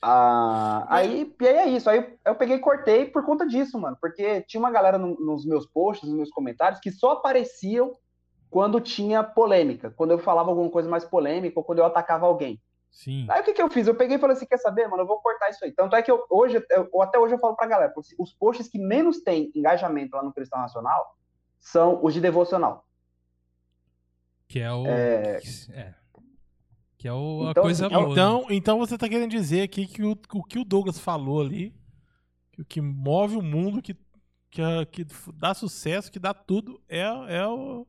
Ah, 0.00 0.87
aí, 0.88 1.35
e 1.40 1.48
aí 1.48 1.57
é 1.57 1.68
isso. 1.70 1.90
Aí 1.90 2.16
eu 2.24 2.37
peguei 2.37 2.59
e 2.59 2.61
cortei 2.61 3.07
por 3.07 3.26
conta 3.26 3.44
disso, 3.44 3.76
mano. 3.76 3.98
Porque 4.00 4.42
tinha 4.42 4.61
uma 4.61 4.70
galera 4.70 4.98
no, 4.98 5.18
nos 5.18 5.44
meus 5.44 5.66
posts, 5.66 6.09
nos 6.09 6.16
meus 6.16 6.30
comentários, 6.30 6.78
que 6.78 6.92
só 6.92 7.11
apareciam 7.11 7.92
quando 8.48 8.80
tinha 8.80 9.24
polêmica, 9.24 9.90
quando 9.90 10.12
eu 10.12 10.18
falava 10.20 10.50
alguma 10.50 10.70
coisa 10.70 10.88
mais 10.88 11.04
polêmica 11.04 11.59
ou 11.59 11.64
quando 11.64 11.80
eu 11.80 11.87
atacava 11.87 12.24
alguém. 12.24 12.62
Sim. 12.94 13.26
Aí 13.28 13.40
o 13.40 13.44
que, 13.44 13.52
que 13.52 13.61
eu 13.61 13.68
fiz? 13.68 13.88
Eu 13.88 13.96
peguei 13.96 14.16
e 14.16 14.20
falei 14.20 14.37
assim: 14.37 14.46
quer 14.46 14.57
saber, 14.57 14.87
mano? 14.87 15.02
Eu 15.02 15.07
vou 15.07 15.20
cortar 15.20 15.50
isso 15.50 15.64
aí. 15.64 15.72
Tanto 15.72 15.96
é 15.96 16.00
que 16.02 16.11
eu, 16.11 16.24
hoje, 16.30 16.64
eu, 16.70 17.02
até 17.02 17.18
hoje 17.18 17.35
eu 17.35 17.40
falo 17.40 17.57
pra 17.57 17.66
galera: 17.66 17.92
os 18.16 18.33
posts 18.33 18.68
que 18.68 18.78
menos 18.78 19.20
tem 19.20 19.50
engajamento 19.52 20.14
lá 20.14 20.22
no 20.22 20.33
Cristão 20.33 20.61
Nacional 20.61 21.16
são 21.59 21.98
os 22.04 22.14
de 22.14 22.20
devocional. 22.20 22.87
Que 24.46 24.61
é 24.61 24.72
o. 24.72 24.87
É... 24.87 25.40
é. 25.72 25.94
Que 26.96 27.09
é 27.09 27.12
o, 27.12 27.48
a 27.48 27.50
então, 27.50 27.62
coisa 27.64 27.87
assim, 27.87 27.94
boa. 27.96 28.12
Então, 28.12 28.46
então 28.48 28.78
você 28.78 28.96
tá 28.96 29.09
querendo 29.09 29.33
dizer 29.33 29.62
aqui 29.62 29.87
que 29.88 30.04
o, 30.04 30.12
o 30.12 30.44
que 30.44 30.59
o 30.61 30.64
Douglas 30.64 30.98
falou 30.98 31.40
ali, 31.40 31.74
que 32.52 32.62
o 32.62 32.64
que 32.64 32.80
move 32.80 33.37
o 33.37 33.42
mundo, 33.42 33.83
que, 33.83 33.94
que, 34.50 34.62
que 34.92 35.07
dá 35.35 35.52
sucesso, 35.52 36.12
que 36.12 36.20
dá 36.20 36.33
tudo, 36.33 36.80
é, 36.88 37.00
é, 37.00 37.46
o, 37.46 37.87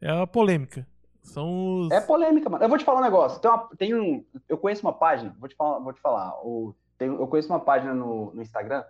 é 0.00 0.10
a 0.10 0.26
polêmica. 0.26 0.88
São 1.24 1.80
os... 1.80 1.90
É 1.90 2.00
polêmica, 2.00 2.48
mano. 2.50 2.62
Eu 2.62 2.68
vou 2.68 2.78
te 2.78 2.84
falar 2.84 3.00
um 3.00 3.02
negócio. 3.02 3.40
Tem, 3.40 3.50
uma, 3.50 3.68
tem 3.78 3.94
um. 3.94 4.24
Eu 4.46 4.58
conheço 4.58 4.86
uma 4.86 4.92
página, 4.92 5.34
vou 5.40 5.48
te 5.48 5.56
falar, 5.56 5.78
vou 5.78 5.92
te 5.92 6.00
falar. 6.00 6.38
O, 6.44 6.74
tem, 6.98 7.08
eu 7.08 7.26
conheço 7.26 7.48
uma 7.48 7.58
página 7.58 7.94
no, 7.94 8.32
no 8.34 8.42
Instagram. 8.42 8.84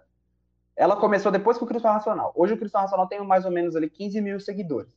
Ela 0.76 0.96
começou 0.96 1.30
depois 1.30 1.56
que 1.56 1.64
o 1.64 1.66
Cristão 1.66 1.92
Nacional. 1.92 2.32
Hoje 2.34 2.52
o 2.52 2.58
Cristão 2.58 2.82
Nacional 2.82 3.06
tem 3.06 3.24
mais 3.24 3.44
ou 3.44 3.52
menos 3.52 3.76
ali 3.76 3.88
15 3.88 4.20
mil 4.20 4.40
seguidores. 4.40 4.92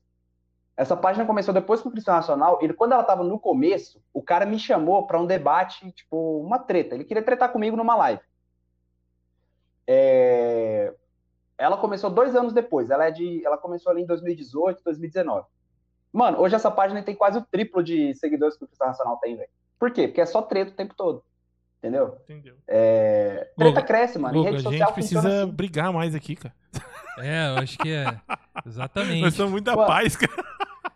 Essa 0.75 0.97
página 0.97 1.25
começou 1.25 1.53
depois 1.53 1.79
com 1.79 1.89
o 1.89 1.91
Cristão 1.91 2.15
Nacional, 2.15 2.59
e 2.61 2.71
quando 2.73 2.91
ela 2.91 3.01
estava 3.01 3.23
no 3.23 3.39
começo, 3.39 4.03
o 4.13 4.21
cara 4.21 4.45
me 4.45 4.59
chamou 4.59 5.07
para 5.07 5.19
um 5.19 5.25
debate, 5.25 5.91
tipo, 5.91 6.39
uma 6.39 6.59
treta. 6.59 6.95
Ele 6.95 7.03
queria 7.03 7.23
tretar 7.23 7.51
comigo 7.51 7.77
numa 7.77 7.95
live. 7.95 8.21
É... 9.87 10.93
Ela 11.57 11.77
começou 11.77 12.09
dois 12.09 12.35
anos 12.35 12.53
depois. 12.53 12.89
Ela 12.89 13.05
é 13.05 13.11
de, 13.11 13.45
ela 13.45 13.57
começou 13.57 13.91
ali 13.91 14.01
em 14.01 14.05
2018, 14.05 14.83
2019. 14.83 15.47
Mano, 16.17 16.39
hoje 16.39 16.55
essa 16.55 16.71
página 16.71 17.03
tem 17.03 17.13
quase 17.13 17.37
o 17.37 17.43
triplo 17.43 17.83
de 17.83 18.15
seguidores 18.15 18.57
que 18.57 18.63
o 18.63 18.67
Cristão 18.67 18.87
Nacional 18.87 19.17
tem, 19.17 19.35
velho. 19.35 19.49
Por 19.77 19.91
quê? 19.91 20.07
Porque 20.07 20.19
é 20.19 20.25
só 20.25 20.41
treta 20.41 20.71
o 20.71 20.73
tempo 20.73 20.95
todo. 20.97 21.23
Entendeu? 21.77 22.17
Entendeu. 22.23 22.55
É... 22.67 23.51
Treta 23.55 23.83
cresce, 23.83 24.17
mano. 24.17 24.35
Em 24.35 24.43
rede 24.43 24.63
social 24.63 24.73
a 24.73 24.85
gente 24.85 24.93
precisa 24.95 25.43
assim. 25.43 25.51
brigar 25.51 25.93
mais 25.93 26.15
aqui, 26.15 26.35
cara. 26.35 26.55
É, 27.19 27.49
eu 27.49 27.57
acho 27.57 27.77
que 27.77 27.91
é. 27.91 28.19
Exatamente. 28.65 29.21
Nós 29.21 29.35
somos 29.35 29.51
muito 29.51 29.65
da 29.65 29.77
paz, 29.77 30.15
cara. 30.15 30.43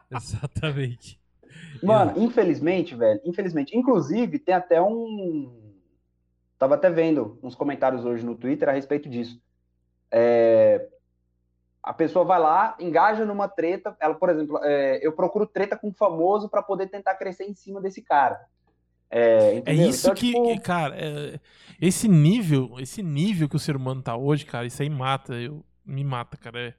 Exatamente. 0.10 1.20
Mano, 1.84 2.14
infelizmente, 2.16 2.96
velho, 2.96 3.22
infelizmente. 3.24 3.78
Inclusive, 3.78 4.40
tem 4.40 4.56
até 4.56 4.82
um. 4.82 5.72
Tava 6.58 6.74
até 6.74 6.90
vendo 6.90 7.38
uns 7.44 7.54
comentários 7.54 8.06
hoje 8.06 8.26
no 8.26 8.36
Twitter 8.36 8.68
a 8.70 8.72
respeito 8.72 9.08
disso. 9.08 9.40
É... 10.10 10.90
A 11.84 11.94
pessoa 11.94 12.24
vai 12.24 12.40
lá, 12.40 12.76
engaja 12.80 13.26
numa 13.26 13.48
treta. 13.48 13.96
Ela, 14.00 14.14
por 14.14 14.30
exemplo, 14.30 14.60
é... 14.64 15.00
eu 15.06 15.12
procuro 15.14 15.46
treta 15.46 15.76
com 15.76 15.90
um 15.90 15.94
famoso 15.94 16.50
para 16.50 16.62
poder 16.62 16.88
tentar 16.88 17.16
crescer 17.16 17.46
em 17.46 17.54
cima 17.54 17.82
desse 17.82 18.02
cara. 18.02 18.40
É, 19.10 19.62
é 19.66 19.74
isso 19.74 20.08
então, 20.08 20.16
que, 20.16 20.32
tipo... 20.32 20.62
cara, 20.62 20.96
é... 20.98 21.40
esse 21.82 22.08
nível, 22.08 22.76
esse 22.80 23.02
nível 23.02 23.50
que 23.50 23.56
o 23.56 23.60
ser 23.60 23.76
humano 23.76 24.02
tá 24.02 24.16
hoje, 24.16 24.46
cara, 24.46 24.66
isso 24.66 24.82
aí 24.82 24.90
mata, 24.90 25.34
eu 25.34 25.64
me 25.86 26.04
mata, 26.04 26.38
cara. 26.38 26.60
É 26.60 26.74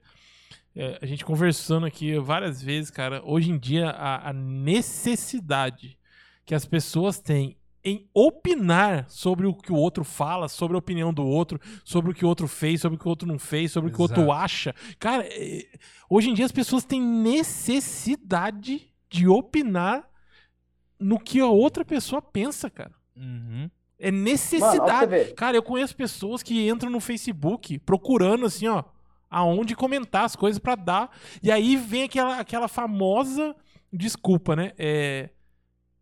é, 0.75 0.97
a 1.01 1.05
gente 1.05 1.23
conversando 1.23 1.85
aqui 1.85 2.17
várias 2.17 2.61
vezes, 2.61 2.89
cara, 2.89 3.21
hoje 3.23 3.51
em 3.51 3.57
dia 3.59 3.89
a, 3.91 4.29
a, 4.29 4.33
necessidade 4.33 5.99
que 6.43 6.55
as 6.55 6.65
pessoas 6.65 7.19
têm 7.19 7.55
em 7.83 8.09
opinar 8.13 9.09
sobre 9.09 9.45
o 9.45 9.53
que 9.53 9.71
o 9.71 9.75
outro 9.75 10.03
fala, 10.03 10.47
sobre 10.47 10.75
a 10.75 10.79
opinião 10.79 11.13
do 11.13 11.25
outro, 11.25 11.59
sobre 11.83 12.11
o 12.11 12.13
que 12.13 12.23
o 12.23 12.27
outro 12.27 12.47
fez, 12.47 12.81
sobre 12.81 12.95
o 12.95 12.99
que 12.99 13.05
o 13.05 13.09
outro 13.09 13.27
não 13.27 13.37
fez, 13.37 13.71
sobre 13.71 13.89
Exato. 13.89 14.03
o 14.03 14.07
que 14.07 14.13
o 14.13 14.21
outro 14.21 14.31
acha. 14.31 14.73
Cara, 14.99 15.25
é, 15.27 15.67
hoje 16.09 16.29
em 16.29 16.33
dia 16.33 16.45
as 16.45 16.51
pessoas 16.51 16.85
têm 16.85 17.01
necessidade 17.01 18.93
de 19.09 19.27
opinar 19.27 20.07
no 20.99 21.19
que 21.19 21.39
a 21.39 21.47
outra 21.47 21.83
pessoa 21.83 22.21
pensa, 22.21 22.69
cara. 22.69 22.93
Uhum. 23.15 23.69
É 23.99 24.11
necessidade. 24.11 25.11
Mano, 25.11 25.35
cara, 25.35 25.57
eu 25.57 25.63
conheço 25.63 25.95
pessoas 25.95 26.41
que 26.41 26.67
entram 26.67 26.89
no 26.89 26.99
Facebook 26.99 27.79
procurando 27.79 28.45
assim, 28.45 28.67
ó 28.67 28.83
aonde 29.33 29.75
comentar 29.75 30.25
as 30.25 30.35
coisas 30.35 30.59
para 30.59 30.75
dar. 30.75 31.17
E 31.41 31.51
aí 31.51 31.75
vem 31.75 32.03
aquela, 32.03 32.39
aquela 32.39 32.67
famosa 32.67 33.55
desculpa, 33.91 34.55
né? 34.55 34.71
É, 34.77 35.29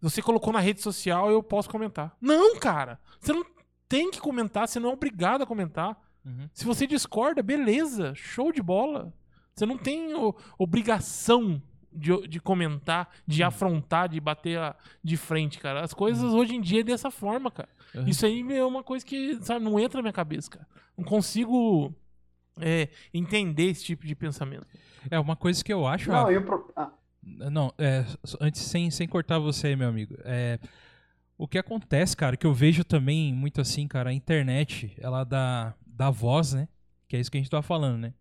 você 0.02 0.22
colocou 0.22 0.52
na 0.52 0.60
rede 0.60 0.82
social, 0.82 1.30
eu 1.30 1.44
posso 1.44 1.70
comentar. 1.70 2.16
Não, 2.20 2.58
cara. 2.60 3.00
Você 3.20 3.32
não 3.32 3.46
tem 3.88 4.10
que 4.10 4.20
comentar, 4.20 4.68
você 4.68 4.80
não 4.80 4.90
é 4.90 4.94
obrigado 4.94 5.44
a 5.44 5.46
comentar. 5.46 5.96
Uhum. 6.26 6.50
Se 6.54 6.66
você 6.66 6.88
discorda, 6.88 7.44
beleza, 7.44 8.14
show 8.16 8.52
de 8.52 8.62
bola. 8.62 9.14
Você 9.54 9.66
não 9.66 9.78
tem 9.78 10.14
o, 10.16 10.36
obrigação 10.58 11.62
de, 11.92 12.28
de 12.28 12.40
comentar, 12.40 13.10
de 13.28 13.42
uhum. 13.42 13.48
afrontar, 13.48 14.10
de 14.10 14.20
bater 14.20 14.58
a, 14.58 14.76
de 15.04 15.18
frente, 15.18 15.60
cara. 15.60 15.84
As 15.84 15.94
coisas 15.94 16.24
uhum. 16.24 16.38
hoje 16.38 16.56
em 16.56 16.62
dia 16.62 16.80
é 16.80 16.84
dessa 16.84 17.12
forma, 17.12 17.52
cara. 17.52 17.70
Uhum. 17.94 18.08
Isso 18.08 18.26
aí 18.26 18.42
é 18.56 18.66
uma 18.66 18.84
coisa 18.84 19.06
que, 19.06 19.38
sabe, 19.42 19.64
não 19.64 19.80
entra 19.80 19.98
na 19.98 20.04
minha 20.04 20.14
cabeça, 20.14 20.50
cara. 20.50 20.68
Não 20.98 21.04
consigo 21.04 21.94
é, 22.60 22.90
entender 23.14 23.66
esse 23.66 23.84
tipo 23.84 24.06
de 24.06 24.16
pensamento. 24.16 24.66
É 25.10 25.20
uma 25.20 25.36
coisa 25.36 25.64
que 25.64 25.74
eu 25.74 25.86
acho. 25.86 26.10
Não, 26.10 26.32
eu 26.32 26.44
pro... 26.44 26.72
ah. 26.76 26.92
Não, 27.22 27.74
é, 27.78 28.06
antes, 28.40 28.62
sem, 28.62 28.90
sem 28.90 29.08
cortar 29.08 29.40
você 29.40 29.76
meu 29.76 29.88
amigo. 29.88 30.16
É, 30.24 30.60
o 31.38 31.48
que 31.48 31.58
acontece, 31.58 32.16
cara, 32.16 32.36
que 32.36 32.46
eu 32.46 32.54
vejo 32.54 32.84
também 32.84 33.34
muito 33.34 33.62
assim, 33.62 33.88
cara, 33.88 34.10
a 34.10 34.14
internet, 34.14 34.94
ela 35.00 35.24
dá, 35.24 35.76
dá 35.86 36.10
voz, 36.10 36.54
né? 36.54 36.68
Que 37.08 37.16
é 37.16 37.20
isso 37.20 37.30
que 37.32 37.38
a 37.38 37.42
gente 37.42 37.50
tá 37.50 37.62
falando, 37.62 38.00
né? 38.00 38.14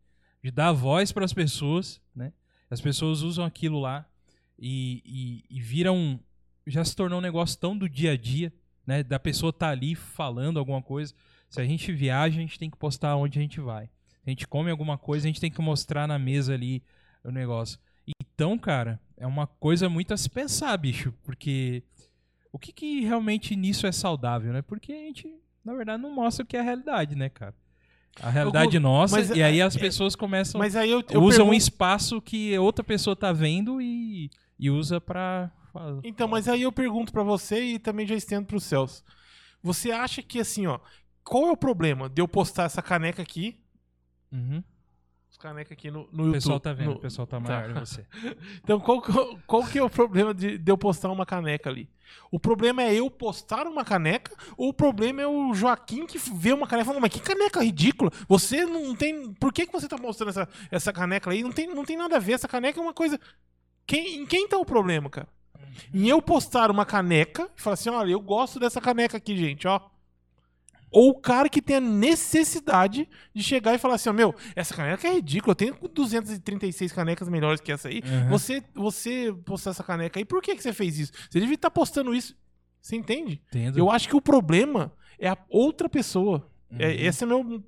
De 0.42 0.50
dar 0.50 0.72
voz 0.72 1.12
para 1.12 1.24
as 1.24 1.32
pessoas, 1.32 2.00
né? 2.14 2.32
As 2.70 2.80
pessoas 2.80 3.22
usam 3.22 3.44
aquilo 3.44 3.80
lá 3.80 4.06
e, 4.58 5.02
e, 5.50 5.56
e 5.58 5.60
viram. 5.60 6.20
Já 6.66 6.84
se 6.84 6.94
tornou 6.94 7.18
um 7.18 7.22
negócio 7.22 7.58
tão 7.58 7.76
do 7.76 7.88
dia 7.88 8.12
a 8.12 8.16
dia, 8.16 8.52
né? 8.86 9.02
Da 9.02 9.18
pessoa 9.18 9.52
tá 9.52 9.70
ali 9.70 9.94
falando 9.94 10.58
alguma 10.58 10.82
coisa. 10.82 11.14
Se 11.48 11.60
a 11.60 11.64
gente 11.64 11.90
viaja, 11.92 12.38
a 12.38 12.40
gente 12.40 12.58
tem 12.58 12.70
que 12.70 12.76
postar 12.76 13.16
onde 13.16 13.38
a 13.38 13.42
gente 13.42 13.60
vai 13.60 13.90
a 14.26 14.30
gente 14.30 14.46
come 14.46 14.70
alguma 14.70 14.98
coisa, 14.98 15.26
a 15.26 15.28
gente 15.28 15.40
tem 15.40 15.50
que 15.50 15.60
mostrar 15.60 16.06
na 16.06 16.18
mesa 16.18 16.54
ali 16.54 16.82
o 17.24 17.30
negócio. 17.30 17.78
Então, 18.40 18.56
cara, 18.56 18.98
é 19.18 19.26
uma 19.26 19.46
coisa 19.46 19.86
muito 19.90 20.14
a 20.14 20.16
se 20.16 20.30
pensar, 20.30 20.74
bicho, 20.78 21.12
porque 21.22 21.82
o 22.50 22.58
que, 22.58 22.72
que 22.72 23.02
realmente 23.02 23.54
nisso 23.54 23.86
é 23.86 23.92
saudável, 23.92 24.50
né? 24.50 24.62
Porque 24.62 24.90
a 24.94 24.96
gente, 24.96 25.28
na 25.62 25.74
verdade, 25.74 26.02
não 26.02 26.10
mostra 26.10 26.42
o 26.42 26.46
que 26.46 26.56
é 26.56 26.60
a 26.60 26.62
realidade, 26.62 27.14
né, 27.14 27.28
cara? 27.28 27.54
A 28.18 28.30
realidade 28.30 28.76
eu, 28.76 28.80
nossa, 28.80 29.14
mas, 29.14 29.28
e 29.28 29.42
aí 29.42 29.60
é, 29.60 29.62
as 29.62 29.76
pessoas 29.76 30.16
começam. 30.16 30.58
Mas 30.58 30.74
aí 30.74 30.90
eu, 30.90 31.04
eu 31.10 31.20
usam 31.20 31.40
pergunto... 31.40 31.50
um 31.50 31.54
espaço 31.54 32.18
que 32.18 32.58
outra 32.58 32.82
pessoa 32.82 33.14
tá 33.14 33.30
vendo 33.30 33.78
e, 33.78 34.30
e 34.58 34.70
usa 34.70 35.02
pra. 35.02 35.52
Então, 36.02 36.26
mas 36.26 36.48
aí 36.48 36.62
eu 36.62 36.72
pergunto 36.72 37.12
pra 37.12 37.22
você 37.22 37.62
e 37.62 37.78
também 37.78 38.06
já 38.06 38.14
estendo 38.14 38.46
pro 38.46 38.58
Celso. 38.58 39.04
Você 39.62 39.92
acha 39.92 40.22
que 40.22 40.40
assim, 40.40 40.66
ó, 40.66 40.80
qual 41.22 41.48
é 41.48 41.52
o 41.52 41.56
problema 41.58 42.08
de 42.08 42.22
eu 42.22 42.26
postar 42.26 42.64
essa 42.64 42.80
caneca 42.80 43.20
aqui? 43.20 43.62
Uhum. 44.32 44.64
Caneca 45.40 45.72
aqui 45.72 45.90
no, 45.90 46.08
no 46.12 46.24
O 46.24 46.26
YouTube. 46.26 46.32
pessoal 46.32 46.60
tá 46.60 46.72
vendo, 46.72 46.90
no- 46.90 46.96
o 46.96 47.00
pessoal 47.00 47.26
tá 47.26 47.40
tá. 47.40 47.48
maior 47.48 47.72
que 47.74 47.80
você. 47.80 48.06
Então, 48.62 48.78
qual, 48.78 49.00
qual, 49.02 49.38
qual 49.46 49.66
que 49.66 49.78
é 49.78 49.82
o 49.82 49.90
problema 49.90 50.34
de, 50.34 50.58
de 50.58 50.70
eu 50.70 50.76
postar 50.78 51.10
uma 51.10 51.24
caneca 51.26 51.70
ali? 51.70 51.88
O 52.30 52.38
problema 52.38 52.82
é 52.82 52.94
eu 52.94 53.10
postar 53.10 53.66
uma 53.66 53.84
caneca 53.84 54.32
ou 54.56 54.68
o 54.68 54.74
problema 54.74 55.22
é 55.22 55.26
o 55.26 55.54
Joaquim 55.54 56.06
que 56.06 56.18
vê 56.18 56.52
uma 56.52 56.66
caneca 56.66 56.84
e 56.84 56.88
fala, 56.88 57.00
mas 57.00 57.12
que 57.12 57.20
caneca 57.20 57.62
ridícula? 57.62 58.10
Você 58.28 58.64
não 58.66 58.94
tem... 58.94 59.32
Por 59.34 59.52
que, 59.52 59.66
que 59.66 59.72
você 59.72 59.88
tá 59.88 59.96
mostrando 59.96 60.30
essa, 60.30 60.48
essa 60.70 60.92
caneca 60.92 61.30
aí? 61.30 61.42
Não 61.42 61.52
tem, 61.52 61.66
não 61.68 61.84
tem 61.84 61.96
nada 61.96 62.16
a 62.16 62.20
ver. 62.20 62.32
Essa 62.32 62.48
caneca 62.48 62.78
é 62.78 62.82
uma 62.82 62.94
coisa... 62.94 63.18
Quem, 63.86 64.20
em 64.22 64.26
quem 64.26 64.46
tá 64.46 64.58
o 64.58 64.64
problema, 64.64 65.08
cara? 65.08 65.28
Em 65.94 66.08
eu 66.08 66.20
postar 66.20 66.70
uma 66.70 66.84
caneca 66.84 67.48
e 67.56 67.60
falar 67.62 67.74
assim, 67.74 67.88
olha, 67.90 68.12
eu 68.12 68.20
gosto 68.20 68.58
dessa 68.60 68.80
caneca 68.80 69.16
aqui, 69.16 69.36
gente, 69.36 69.66
ó. 69.66 69.80
Ou 70.90 71.10
o 71.10 71.20
cara 71.20 71.48
que 71.48 71.62
tem 71.62 71.76
a 71.76 71.80
necessidade 71.80 73.08
de 73.34 73.42
chegar 73.42 73.74
e 73.74 73.78
falar 73.78 73.94
assim, 73.94 74.08
ó, 74.08 74.12
meu, 74.12 74.34
essa 74.56 74.74
caneca 74.74 75.06
é 75.06 75.12
ridícula, 75.14 75.52
eu 75.52 75.56
tenho 75.56 75.76
236 75.88 76.92
canecas 76.92 77.28
melhores 77.28 77.60
que 77.60 77.70
essa 77.70 77.88
aí. 77.88 78.02
Uhum. 78.04 78.28
Você, 78.30 78.62
você 78.74 79.34
postar 79.44 79.70
essa 79.70 79.84
caneca 79.84 80.18
aí, 80.18 80.24
por 80.24 80.42
que, 80.42 80.56
que 80.56 80.62
você 80.62 80.72
fez 80.72 80.98
isso? 80.98 81.12
Você 81.30 81.38
devia 81.40 81.54
estar 81.54 81.70
postando 81.70 82.14
isso. 82.14 82.36
Você 82.80 82.96
entende? 82.96 83.42
Entendo. 83.48 83.78
Eu 83.78 83.90
acho 83.90 84.08
que 84.08 84.16
o 84.16 84.20
problema 84.20 84.92
é 85.18 85.28
a 85.28 85.38
outra 85.48 85.88
pessoa. 85.88 86.48
É, 86.78 86.86
Uhum. 86.86 86.92
esse 87.00 87.24
é, 87.24 87.26
meu, 87.26 87.62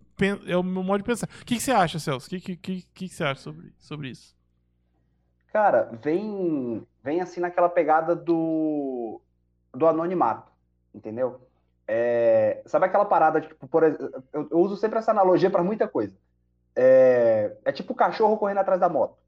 é 0.47 0.57
o 0.57 0.63
meu 0.63 0.83
modo 0.83 0.99
de 0.99 1.05
pensar. 1.05 1.29
O 1.41 1.45
que, 1.45 1.57
que 1.57 1.63
você 1.63 1.73
acha, 1.73 1.99
Celso? 1.99 2.27
O 2.27 2.31
que, 2.31 2.41
que, 2.41 2.57
que, 2.57 2.83
que 2.95 3.09
você 3.09 3.25
acha 3.25 3.41
sobre, 3.41 3.73
sobre 3.79 4.11
isso? 4.11 4.35
Cara, 5.53 5.91
vem, 6.03 6.87
vem 7.03 7.21
assim 7.21 7.41
naquela 7.41 7.69
pegada 7.69 8.17
do, 8.17 9.21
do 9.75 9.87
anonimato, 9.87 10.51
entendeu? 10.95 11.41
É, 11.87 12.62
sabe 12.66 12.87
aquela 12.87 13.05
parada, 13.05 13.40
tipo, 13.40 13.66
por 13.68 13.83
eu, 13.83 14.23
eu 14.33 14.59
uso 14.59 14.77
sempre 14.77 14.99
essa 14.99 15.11
analogia 15.11 15.51
para 15.51 15.64
muita 15.64 15.88
coisa. 15.88 16.16
É, 16.75 17.57
é 17.64 17.73
tipo 17.73 17.92
o 17.92 17.97
cachorro 17.97 18.38
correndo 18.38 18.59
atrás 18.59 18.81
da 18.81 18.88
moto, 18.88 19.18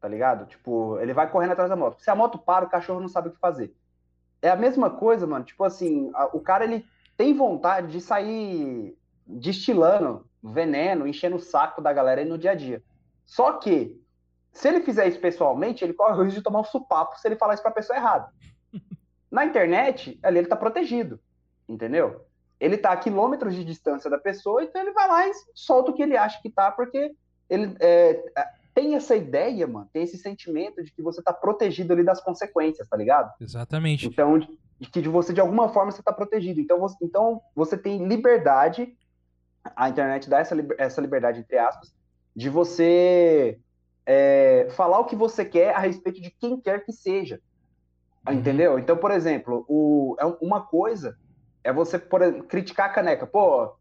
tá 0.00 0.06
ligado? 0.06 0.46
Tipo, 0.46 0.98
ele 1.00 1.12
vai 1.12 1.30
correndo 1.30 1.52
atrás 1.52 1.68
da 1.70 1.76
moto. 1.76 2.00
Se 2.00 2.10
a 2.10 2.14
moto 2.14 2.38
para, 2.38 2.64
o 2.66 2.70
cachorro 2.70 3.00
não 3.00 3.08
sabe 3.08 3.28
o 3.28 3.32
que 3.32 3.38
fazer. 3.38 3.74
É 4.42 4.48
a 4.50 4.56
mesma 4.56 4.90
coisa, 4.90 5.26
mano. 5.26 5.44
Tipo 5.44 5.64
assim, 5.64 6.10
a- 6.14 6.30
o 6.32 6.40
cara 6.40 6.64
ele 6.64 6.86
tem 7.16 7.34
vontade 7.34 7.88
de 7.88 8.00
sair 8.00 8.96
destilando 9.26 10.26
veneno, 10.42 11.06
enchendo 11.06 11.36
o 11.36 11.40
saco 11.40 11.80
da 11.82 11.92
galera 11.92 12.20
aí 12.20 12.26
no 12.28 12.38
dia 12.38 12.52
a 12.52 12.54
dia. 12.54 12.82
Só 13.26 13.54
que 13.54 14.00
se 14.52 14.68
ele 14.68 14.80
fizer 14.80 15.06
isso 15.08 15.20
pessoalmente, 15.20 15.84
ele 15.84 15.92
corre 15.92 16.18
o 16.20 16.22
risco 16.24 16.38
de 16.38 16.44
tomar 16.44 16.60
um 16.60 16.64
supapo 16.64 17.18
se 17.18 17.26
ele 17.28 17.36
falar 17.36 17.54
isso 17.54 17.62
pra 17.62 17.70
pessoa 17.72 17.96
errada. 17.96 18.32
Na 19.30 19.44
internet, 19.44 20.18
ali 20.22 20.38
ele 20.38 20.48
tá 20.48 20.56
protegido, 20.56 21.20
entendeu? 21.70 22.26
Ele 22.58 22.76
tá 22.76 22.92
a 22.92 22.96
quilômetros 22.96 23.54
de 23.54 23.64
distância 23.64 24.10
da 24.10 24.18
pessoa, 24.18 24.62
então 24.62 24.82
ele 24.82 24.92
vai 24.92 25.08
lá 25.08 25.28
e 25.28 25.32
solta 25.54 25.90
o 25.90 25.94
que 25.94 26.02
ele 26.02 26.16
acha 26.16 26.40
que 26.42 26.50
tá, 26.50 26.70
porque 26.70 27.12
ele 27.48 27.74
é, 27.80 28.22
tem 28.74 28.94
essa 28.94 29.16
ideia, 29.16 29.66
mano, 29.66 29.88
tem 29.92 30.02
esse 30.02 30.18
sentimento 30.18 30.82
de 30.82 30.92
que 30.92 31.00
você 31.02 31.22
tá 31.22 31.32
protegido 31.32 31.92
ali 31.92 32.04
das 32.04 32.20
consequências, 32.20 32.86
tá 32.88 32.96
ligado? 32.96 33.32
Exatamente. 33.40 34.06
Então, 34.06 34.38
de, 34.38 34.48
que 34.92 35.00
de 35.00 35.08
você, 35.08 35.32
de 35.32 35.40
alguma 35.40 35.68
forma, 35.68 35.90
você 35.90 36.00
está 36.00 36.12
protegido. 36.12 36.60
Então 36.60 36.78
você, 36.78 36.96
então, 37.02 37.40
você 37.54 37.78
tem 37.78 38.06
liberdade, 38.06 38.94
a 39.74 39.88
internet 39.88 40.28
dá 40.28 40.40
essa, 40.40 40.54
essa 40.76 41.00
liberdade, 41.00 41.40
entre 41.40 41.56
aspas, 41.56 41.94
de 42.36 42.48
você 42.50 43.58
é, 44.04 44.68
falar 44.70 44.98
o 44.98 45.04
que 45.06 45.16
você 45.16 45.44
quer 45.44 45.74
a 45.74 45.78
respeito 45.78 46.20
de 46.20 46.30
quem 46.30 46.60
quer 46.60 46.84
que 46.84 46.92
seja. 46.92 47.40
Uhum. 48.26 48.34
Entendeu? 48.34 48.78
Então, 48.78 48.96
por 48.96 49.10
exemplo, 49.10 49.64
o, 49.66 50.14
é 50.18 50.26
um- 50.26 50.36
uma 50.42 50.60
coisa 50.60 51.16
é 51.62 51.72
você 51.72 51.98
por 51.98 52.20
criticar 52.44 52.86
a 52.86 52.92
caneca. 52.92 53.26
Pô, 53.26 53.74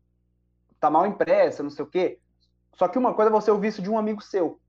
tá 0.79 0.89
mal 0.89 1.05
impressa, 1.05 1.63
não 1.63 1.69
sei 1.69 1.83
o 1.85 1.89
quê. 1.89 2.19
Só 2.75 2.87
que 2.87 2.97
uma 2.97 3.13
coisa 3.13 3.29
é 3.29 3.33
você 3.33 3.51
ouvir 3.51 3.67
isso 3.69 3.81
de 3.81 3.89
um 3.89 3.97
amigo 3.97 4.21
seu, 4.21 4.59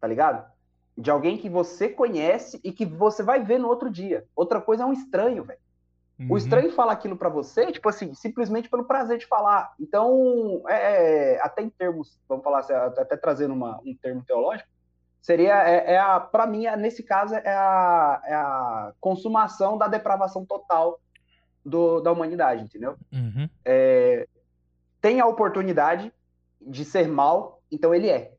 tá 0.00 0.06
ligado? 0.06 0.50
De 0.96 1.10
alguém 1.10 1.36
que 1.36 1.48
você 1.48 1.88
conhece 1.88 2.60
e 2.64 2.72
que 2.72 2.86
você 2.86 3.22
vai 3.22 3.42
ver 3.42 3.58
no 3.58 3.68
outro 3.68 3.90
dia. 3.90 4.24
Outra 4.34 4.60
coisa 4.60 4.82
é 4.84 4.86
um 4.86 4.92
estranho, 4.92 5.44
velho. 5.44 5.58
Uhum. 6.18 6.28
O 6.30 6.36
estranho 6.36 6.72
fala 6.72 6.92
aquilo 6.92 7.16
pra 7.16 7.28
você, 7.28 7.72
tipo 7.72 7.88
assim, 7.88 8.14
simplesmente 8.14 8.70
pelo 8.70 8.84
prazer 8.84 9.18
de 9.18 9.26
falar. 9.26 9.74
Então, 9.80 10.62
é, 10.68 11.34
é, 11.34 11.42
até 11.42 11.62
em 11.62 11.68
termos, 11.68 12.20
vamos 12.28 12.44
falar 12.44 12.60
assim, 12.60 12.72
até 12.72 13.16
trazendo 13.16 13.52
uma- 13.52 13.80
um 13.84 13.96
termo 14.00 14.22
teológico, 14.24 14.68
seria, 15.20 15.68
é, 15.68 15.94
é 15.94 15.98
a, 15.98 16.20
para 16.20 16.46
mim, 16.46 16.66
é- 16.66 16.76
nesse 16.76 17.02
caso, 17.02 17.34
é 17.34 17.52
a, 17.52 18.22
é 18.24 18.34
a 18.34 18.92
consumação 19.00 19.76
da 19.76 19.88
depravação 19.88 20.44
total 20.46 21.00
do- 21.64 22.00
da 22.00 22.12
humanidade, 22.12 22.62
entendeu? 22.62 22.96
Uhum. 23.12 23.48
Tem 25.00 25.20
a 25.20 25.26
oportunidade 25.26 26.12
de 26.60 26.84
ser 26.84 27.08
mal, 27.08 27.60
então 27.70 27.94
ele 27.94 28.08
é. 28.08 28.32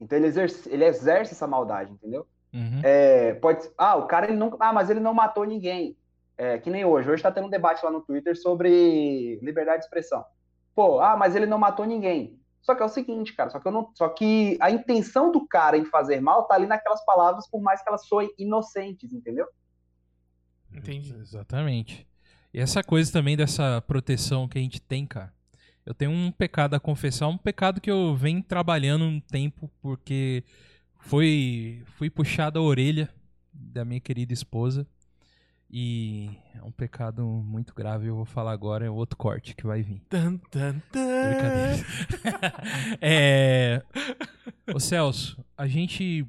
Então 0.00 0.18
ele 0.18 0.26
exerce, 0.26 0.68
ele 0.70 0.84
exerce 0.84 1.32
essa 1.32 1.46
maldade, 1.46 1.92
entendeu? 1.92 2.26
Uhum. 2.52 2.80
É, 2.82 3.34
pode 3.34 3.70
ah 3.78 3.94
o 3.94 4.06
cara 4.08 4.26
ele 4.26 4.36
não 4.36 4.56
ah 4.58 4.72
mas 4.72 4.90
ele 4.90 4.98
não 4.98 5.14
matou 5.14 5.44
ninguém 5.44 5.96
é, 6.36 6.58
que 6.58 6.68
nem 6.68 6.84
hoje 6.84 7.08
hoje 7.08 7.22
tá 7.22 7.30
tendo 7.30 7.46
um 7.46 7.50
debate 7.50 7.84
lá 7.84 7.92
no 7.92 8.00
Twitter 8.00 8.36
sobre 8.36 9.38
liberdade 9.40 9.78
de 9.78 9.84
expressão 9.84 10.24
pô 10.74 10.98
ah 10.98 11.16
mas 11.16 11.36
ele 11.36 11.46
não 11.46 11.58
matou 11.58 11.86
ninguém 11.86 12.40
só 12.60 12.74
que 12.74 12.82
é 12.82 12.84
o 12.84 12.88
seguinte 12.88 13.36
cara 13.36 13.50
só 13.50 13.60
que 13.60 13.68
eu 13.68 13.70
não 13.70 13.88
só 13.94 14.08
que 14.08 14.58
a 14.60 14.68
intenção 14.68 15.30
do 15.30 15.46
cara 15.46 15.76
em 15.78 15.84
fazer 15.84 16.20
mal 16.20 16.42
tá 16.48 16.56
ali 16.56 16.66
naquelas 16.66 17.04
palavras 17.04 17.48
por 17.48 17.62
mais 17.62 17.80
que 17.84 17.88
elas 17.88 18.04
soem 18.08 18.28
inocentes 18.36 19.12
entendeu 19.12 19.46
Entendi. 20.74 21.14
Exatamente. 21.14 22.04
E 22.52 22.58
essa 22.60 22.82
coisa 22.82 23.10
também 23.12 23.36
dessa 23.36 23.80
proteção 23.82 24.48
que 24.48 24.58
a 24.58 24.60
gente 24.60 24.80
tem, 24.80 25.06
cara. 25.06 25.32
Eu 25.84 25.94
tenho 25.94 26.10
um 26.10 26.30
pecado 26.30 26.74
a 26.74 26.80
confessar, 26.80 27.28
um 27.28 27.38
pecado 27.38 27.80
que 27.80 27.90
eu 27.90 28.14
venho 28.14 28.42
trabalhando 28.42 29.04
um 29.04 29.20
tempo, 29.20 29.70
porque 29.80 30.44
foi 30.98 31.82
fui 31.96 32.10
puxado 32.10 32.58
a 32.58 32.62
orelha 32.62 33.08
da 33.52 33.84
minha 33.84 34.00
querida 34.00 34.32
esposa. 34.32 34.86
E 35.72 36.30
é 36.52 36.62
um 36.64 36.72
pecado 36.72 37.24
muito 37.24 37.72
grave, 37.72 38.08
eu 38.08 38.16
vou 38.16 38.24
falar 38.24 38.50
agora, 38.50 38.84
é 38.84 38.90
outro 38.90 39.16
corte 39.16 39.54
que 39.54 39.64
vai 39.64 39.82
vir. 39.82 40.02
Tan, 40.08 40.36
tan, 40.50 40.80
tan. 40.90 41.28
Brincadeira. 41.28 41.86
é... 43.00 43.82
Ô 44.74 44.80
Celso, 44.80 45.42
a 45.56 45.68
gente. 45.68 46.26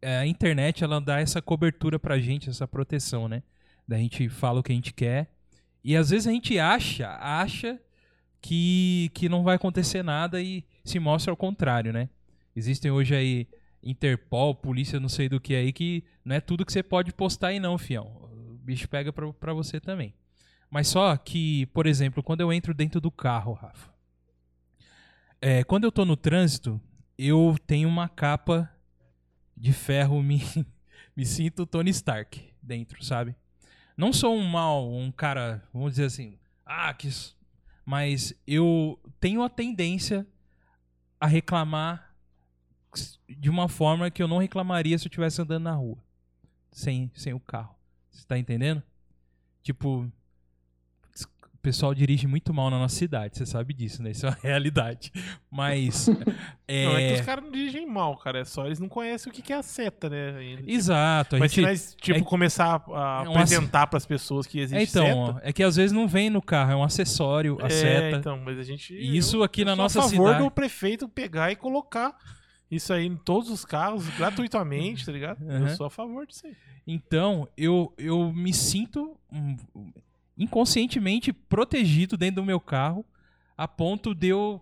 é, 0.00 0.18
A 0.18 0.26
internet 0.26 0.82
ela 0.82 0.98
dá 0.98 1.20
essa 1.20 1.42
cobertura 1.42 1.98
pra 1.98 2.18
gente, 2.18 2.48
essa 2.48 2.66
proteção, 2.66 3.28
né? 3.28 3.42
Da 3.86 3.98
gente 3.98 4.30
fala 4.30 4.60
o 4.60 4.62
que 4.62 4.72
a 4.72 4.74
gente 4.74 4.94
quer. 4.94 5.30
E 5.82 5.96
às 5.96 6.10
vezes 6.10 6.26
a 6.26 6.30
gente 6.30 6.58
acha, 6.58 7.08
acha 7.20 7.80
que, 8.40 9.10
que 9.14 9.28
não 9.28 9.42
vai 9.42 9.56
acontecer 9.56 10.02
nada 10.02 10.40
e 10.40 10.64
se 10.84 10.98
mostra 10.98 11.32
ao 11.32 11.36
contrário, 11.36 11.92
né? 11.92 12.08
Existem 12.54 12.90
hoje 12.90 13.14
aí 13.14 13.48
Interpol, 13.82 14.54
polícia, 14.54 15.00
não 15.00 15.08
sei 15.08 15.28
do 15.28 15.40
que 15.40 15.54
aí, 15.54 15.72
que 15.72 16.04
não 16.24 16.36
é 16.36 16.40
tudo 16.40 16.66
que 16.66 16.72
você 16.72 16.82
pode 16.82 17.12
postar 17.12 17.48
aí 17.48 17.58
não, 17.58 17.78
fião. 17.78 18.06
O 18.50 18.58
bicho 18.62 18.88
pega 18.88 19.12
pra, 19.12 19.32
pra 19.32 19.54
você 19.54 19.80
também. 19.80 20.12
Mas 20.70 20.88
só 20.88 21.16
que, 21.16 21.66
por 21.66 21.86
exemplo, 21.86 22.22
quando 22.22 22.42
eu 22.42 22.52
entro 22.52 22.74
dentro 22.74 23.00
do 23.00 23.10
carro, 23.10 23.54
Rafa, 23.54 23.90
é, 25.40 25.64
quando 25.64 25.84
eu 25.84 25.92
tô 25.92 26.04
no 26.04 26.16
trânsito, 26.16 26.78
eu 27.16 27.56
tenho 27.66 27.88
uma 27.88 28.08
capa 28.08 28.70
de 29.56 29.72
ferro, 29.72 30.20
me, 30.22 30.42
me 31.16 31.24
sinto 31.24 31.64
Tony 31.64 31.90
Stark 31.90 32.52
dentro, 32.62 33.02
sabe? 33.02 33.34
Não 34.00 34.14
sou 34.14 34.34
um 34.34 34.46
mal, 34.46 34.90
um 34.90 35.12
cara, 35.12 35.62
vamos 35.74 35.90
dizer 35.90 36.06
assim, 36.06 36.38
ah, 36.64 36.94
que. 36.94 37.06
Mas 37.84 38.32
eu 38.46 38.98
tenho 39.20 39.42
a 39.42 39.48
tendência 39.50 40.26
a 41.20 41.26
reclamar 41.26 42.16
de 43.28 43.50
uma 43.50 43.68
forma 43.68 44.10
que 44.10 44.22
eu 44.22 44.26
não 44.26 44.38
reclamaria 44.38 44.96
se 44.96 45.04
eu 45.04 45.10
estivesse 45.10 45.42
andando 45.42 45.64
na 45.64 45.74
rua, 45.74 45.98
sem, 46.72 47.10
sem 47.14 47.34
o 47.34 47.40
carro. 47.40 47.76
Você 48.10 48.24
tá 48.26 48.38
entendendo? 48.38 48.82
Tipo, 49.62 50.10
o 51.60 51.62
pessoal 51.62 51.94
dirige 51.94 52.26
muito 52.26 52.54
mal 52.54 52.70
na 52.70 52.78
nossa 52.78 52.96
cidade, 52.96 53.36
você 53.36 53.44
sabe 53.44 53.74
disso, 53.74 54.02
né? 54.02 54.12
Isso 54.12 54.24
é 54.24 54.30
uma 54.30 54.38
realidade. 54.42 55.12
Mas. 55.50 56.08
é... 56.66 56.84
Não, 56.86 56.96
é 56.96 57.08
que 57.08 57.14
os 57.20 57.26
caras 57.26 57.44
não 57.44 57.50
dirigem 57.52 57.86
mal, 57.86 58.16
cara. 58.16 58.38
É 58.40 58.44
só 58.46 58.64
eles 58.64 58.80
não 58.80 58.88
conhecem 58.88 59.30
o 59.30 59.34
que 59.34 59.52
é 59.52 59.56
a 59.56 59.62
seta, 59.62 60.08
né? 60.08 60.38
ainda. 60.38 60.62
Exato. 60.66 61.36
A 61.36 61.38
Mas 61.38 61.50
se 61.52 61.56
gente... 61.56 61.66
nós, 61.68 61.96
tipo, 62.00 62.18
é- 62.18 62.22
começar 62.22 62.82
a 62.88 63.22
É 63.26 63.28
uma- 63.28 63.40
apresentar 63.42 63.86
pras 63.88 64.06
pessoas 64.06 64.46
que 64.46 64.58
É, 64.58 64.62
existe 64.62 64.90
então, 64.98 65.34
seta... 65.34 65.40
é 65.44 65.52
que 65.52 65.62
às 65.62 65.76
vezes 65.76 65.92
não 65.92 66.08
vem 66.08 66.30
no 66.30 66.40
carro, 66.40 66.72
é 66.72 66.76
um 66.76 66.82
acessório, 66.82 67.58
a 67.60 67.66
é, 67.66 67.70
seta. 67.70 68.16
então, 68.16 68.38
mas 68.42 68.58
a 68.58 68.62
gente... 68.62 68.94
Isso 68.94 69.42
aqui 69.42 69.60
eu 69.60 69.66
na 69.66 69.72
sou 69.74 69.82
nossa 69.82 69.98
a 69.98 70.02
favor 70.04 70.28
cidade- 70.28 70.44
do 70.44 70.50
prefeito 70.50 71.08
pegar 71.08 71.52
e 71.52 71.56
colocar 71.56 72.16
isso 72.70 72.90
aí 72.92 73.04
em 73.04 73.16
todos 73.16 73.50
os 73.50 73.64
carros, 73.66 74.08
gratuitamente, 74.16 75.04
tá 75.04 75.12
ligado? 75.12 75.42
Uhum. 75.42 75.66
Eu 75.68 75.76
sou 75.76 75.86
a 75.86 75.90
favor 75.90 76.26
disso 76.26 76.46
aí. 76.46 76.56
Então, 76.86 77.46
eu, 77.56 77.92
eu 77.98 78.32
me 78.32 78.54
sinto 78.54 79.14
hum, 79.30 79.56
inconscientemente 80.40 81.32
protegido 81.32 82.16
dentro 82.16 82.36
do 82.42 82.46
meu 82.46 82.58
carro, 82.58 83.04
a 83.56 83.68
ponto 83.68 84.14
de 84.14 84.28
eu. 84.28 84.60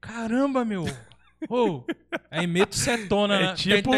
Caramba, 0.00 0.64
meu! 0.64 0.84
Ô, 1.50 1.84
aí 2.30 2.46
meto 2.46 2.74
setona. 2.74 3.34
É 3.34 3.54
tipo 3.54 3.90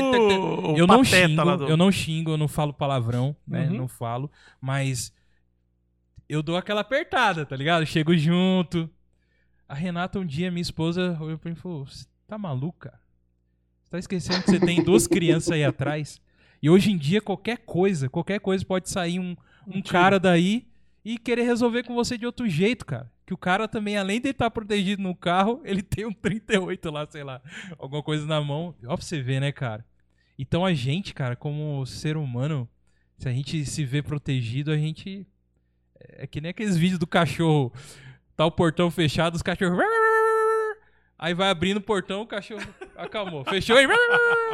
Eu 0.76 0.86
não 0.86 1.04
xingo, 1.04 1.56
do- 1.56 1.68
eu 1.68 1.76
não 1.76 1.92
xingo, 1.92 2.30
eu 2.32 2.36
não 2.36 2.48
falo 2.48 2.72
palavrão, 2.74 3.34
né? 3.46 3.68
Uhum. 3.68 3.76
Não 3.76 3.88
falo, 3.88 4.30
mas 4.60 5.12
eu 6.28 6.42
dou 6.42 6.56
aquela 6.56 6.80
apertada, 6.80 7.46
tá 7.46 7.54
ligado? 7.56 7.86
Chego 7.86 8.16
junto. 8.16 8.90
A 9.68 9.74
Renata 9.74 10.18
um 10.18 10.26
dia, 10.26 10.50
minha 10.50 10.62
esposa, 10.62 11.16
olhou 11.20 11.38
pra 11.38 11.50
mim 11.50 11.56
e 11.56 11.60
falou: 11.60 11.86
"Você 11.86 12.06
tá 12.26 12.36
maluco, 12.36 12.78
cara? 12.80 13.00
Você 13.84 13.90
tá 13.90 13.98
esquecendo 13.98 14.42
que 14.42 14.50
você 14.50 14.60
tem 14.60 14.82
duas 14.82 15.06
crianças 15.08 15.52
aí 15.52 15.64
atrás? 15.64 16.20
E 16.60 16.68
hoje 16.68 16.90
em 16.90 16.98
dia, 16.98 17.20
qualquer 17.22 17.58
coisa, 17.58 18.08
qualquer 18.08 18.40
coisa 18.40 18.64
pode 18.64 18.90
sair 18.90 19.20
um, 19.20 19.36
um 19.66 19.80
cara 19.80 20.18
daí 20.18 20.66
e 21.04 21.18
querer 21.18 21.42
resolver 21.42 21.82
com 21.84 21.94
você 21.94 22.18
de 22.18 22.26
outro 22.26 22.48
jeito, 22.48 22.84
cara. 22.84 23.10
Que 23.26 23.34
o 23.34 23.36
cara 23.38 23.68
também, 23.68 23.96
além 23.96 24.20
de 24.20 24.30
estar 24.30 24.50
protegido 24.50 25.02
no 25.02 25.14
carro, 25.14 25.60
ele 25.66 25.82
tem 25.82 26.06
um 26.06 26.12
38 26.12 26.90
lá, 26.90 27.06
sei 27.08 27.22
lá, 27.24 27.40
alguma 27.78 28.02
coisa 28.02 28.26
na 28.26 28.40
mão. 28.40 28.74
Ó 28.86 28.96
pra 28.96 29.04
você 29.04 29.20
ver, 29.22 29.40
né, 29.40 29.52
cara? 29.52 29.84
Então 30.38 30.64
a 30.64 30.72
gente, 30.72 31.12
cara, 31.12 31.34
como 31.36 31.84
ser 31.86 32.16
humano, 32.16 32.68
se 33.18 33.28
a 33.28 33.32
gente 33.32 33.64
se 33.66 33.84
vê 33.84 34.02
protegido, 34.02 34.70
a 34.70 34.76
gente. 34.78 35.26
É 36.00 36.26
que 36.26 36.40
nem 36.40 36.50
aqueles 36.50 36.76
vídeos 36.76 36.98
do 36.98 37.06
cachorro. 37.06 37.72
Tá 38.36 38.46
o 38.46 38.52
portão 38.52 38.88
fechado, 38.90 39.34
os 39.34 39.42
cachorros. 39.42 39.78
Aí 41.18 41.34
vai 41.34 41.50
abrindo 41.50 41.78
o 41.78 41.82
portão, 41.82 42.22
o 42.22 42.26
cachorro 42.26 42.62
acalmou. 42.96 43.44
Fechou 43.44 43.76
aí. 43.76 43.86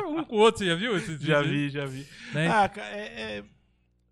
Um 0.09 0.25
com 0.25 0.37
o 0.37 0.39
outro, 0.39 0.61
você 0.61 0.67
já 0.67 0.75
viu? 0.75 0.97
esses 0.97 1.21
Já 1.21 1.43
vi, 1.43 1.69
já 1.69 1.85
vi. 1.85 2.07
Né? 2.33 2.49
Ah, 2.49 2.71
é, 2.79 3.23
é- 3.39 3.45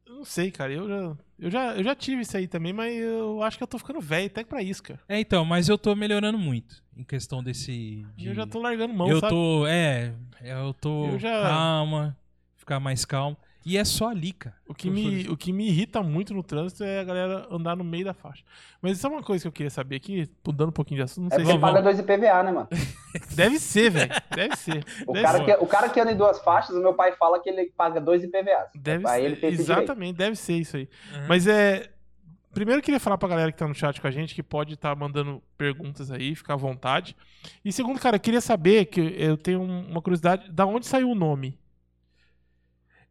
Eu 0.07 0.17
não 0.17 0.25
sei, 0.27 0.51
cara. 0.51 0.71
Eu 0.71 0.87
já, 0.87 1.17
eu, 1.43 1.51
já, 1.51 1.75
eu 1.77 1.83
já 1.85 1.95
tive 1.95 2.23
isso 2.23 2.37
aí 2.37 2.47
também, 2.47 2.73
mas 2.73 2.97
eu 2.97 3.43
acho 3.43 3.57
que 3.59 3.63
eu 3.63 3.67
tô 3.67 3.79
ficando 3.79 4.01
velho 4.01 4.27
até 4.27 4.45
pra 4.45 4.63
isso, 4.63 4.83
cara. 4.83 5.01
É, 5.09 5.19
então, 5.21 5.45
mas 5.45 5.69
eu 5.69 5.77
tô 5.77 5.95
melhorando 5.95 6.39
muito 6.39 6.83
em 6.97 7.05
questão 7.05 7.43
desse. 7.43 8.07
De- 8.17 8.29
eu 8.29 8.35
já 8.35 8.47
tô 8.47 8.61
largando 8.61 8.95
mão, 8.95 9.09
eu 9.09 9.21
sabe? 9.21 9.33
tô. 9.35 9.67
É, 9.67 10.15
eu 10.43 10.73
tô. 10.75 11.07
Eu 11.09 11.19
já- 11.19 11.43
Calma, 11.43 12.17
ficar 12.57 12.79
mais 12.81 13.05
calmo. 13.05 13.37
E 13.65 13.79
é 13.79 13.85
só 13.85 14.09
ali, 14.09 14.33
cara. 14.33 14.57
O 14.69 14.75
que, 14.75 14.91
me, 14.91 15.29
o 15.29 15.37
que 15.37 15.53
me 15.53 15.69
irrita 15.69 16.03
muito 16.03 16.35
no 16.35 16.43
trânsito 16.43 16.83
é 16.83 16.99
a 17.01 17.05
galera 17.05 17.47
andar 17.51 17.77
no 17.77 17.85
meio 17.85 18.05
da 18.05 18.13
faixa. 18.15 18.43
Mas 18.81 18.97
isso 18.99 19.07
é 19.07 19.11
uma 19.11 19.23
coisa 19.23 19.43
que 19.43 19.49
eu 19.49 19.53
queria 19.53 19.71
saber 19.71 19.97
aqui, 19.97 20.29
mudando 20.47 20.71
um 20.71 20.73
pouquinho 20.73 20.99
de 20.99 21.05
assunto. 21.05 21.31
Não 21.31 21.37
É 21.37 21.45
sei 21.45 21.55
se 21.55 21.59
paga 21.61 21.81
dois 21.81 21.99
IPVA, 21.99 22.43
né, 22.43 22.53
mano? 22.53 22.69
Deve 23.37 23.59
ser, 23.59 23.91
velho. 23.91 24.11
Deve 24.35 24.57
ser. 24.57 24.85
O 25.07 25.13
Deve 25.13 25.25
cara, 25.27 25.39
ser. 25.39 25.45
que, 25.45 25.53
o 25.65 25.67
cara 25.67 25.89
que 25.89 26.01
anda 26.01 26.13
em 26.13 26.17
duas 26.17 26.41
faixas, 26.41 26.75
o 26.77 26.81
meu 26.81 26.95
pai 26.95 27.13
fala 27.13 27.41
que 27.41 27.49
ele 27.49 27.73
paga 27.77 28.01
dois 28.01 28.25
IPVAs. 28.25 28.71
Deve 28.75 29.07
Aí 29.07 29.21
ser. 29.21 29.27
ele 29.27 29.37
tem. 29.37 29.51
Exatamente, 29.53 30.17
deve 30.17 30.37
ser 30.37 30.55
isso 30.55 30.77
aí. 30.77 30.89
Uhum. 31.15 31.27
Mas 31.29 31.47
é. 31.47 31.89
Primeiro 32.53 32.81
eu 32.81 32.85
queria 32.85 33.01
falar 33.01 33.17
pra 33.17 33.29
galera 33.31 33.51
que 33.51 33.57
tá 33.57 33.67
no 33.67 33.75
chat 33.75 33.99
com 33.99 34.07
a 34.07 34.11
gente, 34.11 34.35
que 34.35 34.43
pode 34.43 34.75
estar 34.75 34.95
mandando 34.95 35.43
perguntas 35.57 36.11
aí, 36.11 36.35
ficar 36.35 36.53
à 36.53 36.57
vontade. 36.57 37.17
E 37.65 37.73
segundo, 37.73 37.99
cara, 37.99 38.17
eu 38.17 38.21
queria 38.21 38.43
saber, 38.43 38.85
que 38.87 39.01
eu 39.17 39.39
tenho 39.39 39.63
um- 39.63 39.87
uma 39.91 40.03
curiosidade, 40.03 40.53
da 40.53 40.67
onde 40.67 40.85
saiu 40.85 41.09
o 41.09 41.15
nome? 41.15 41.59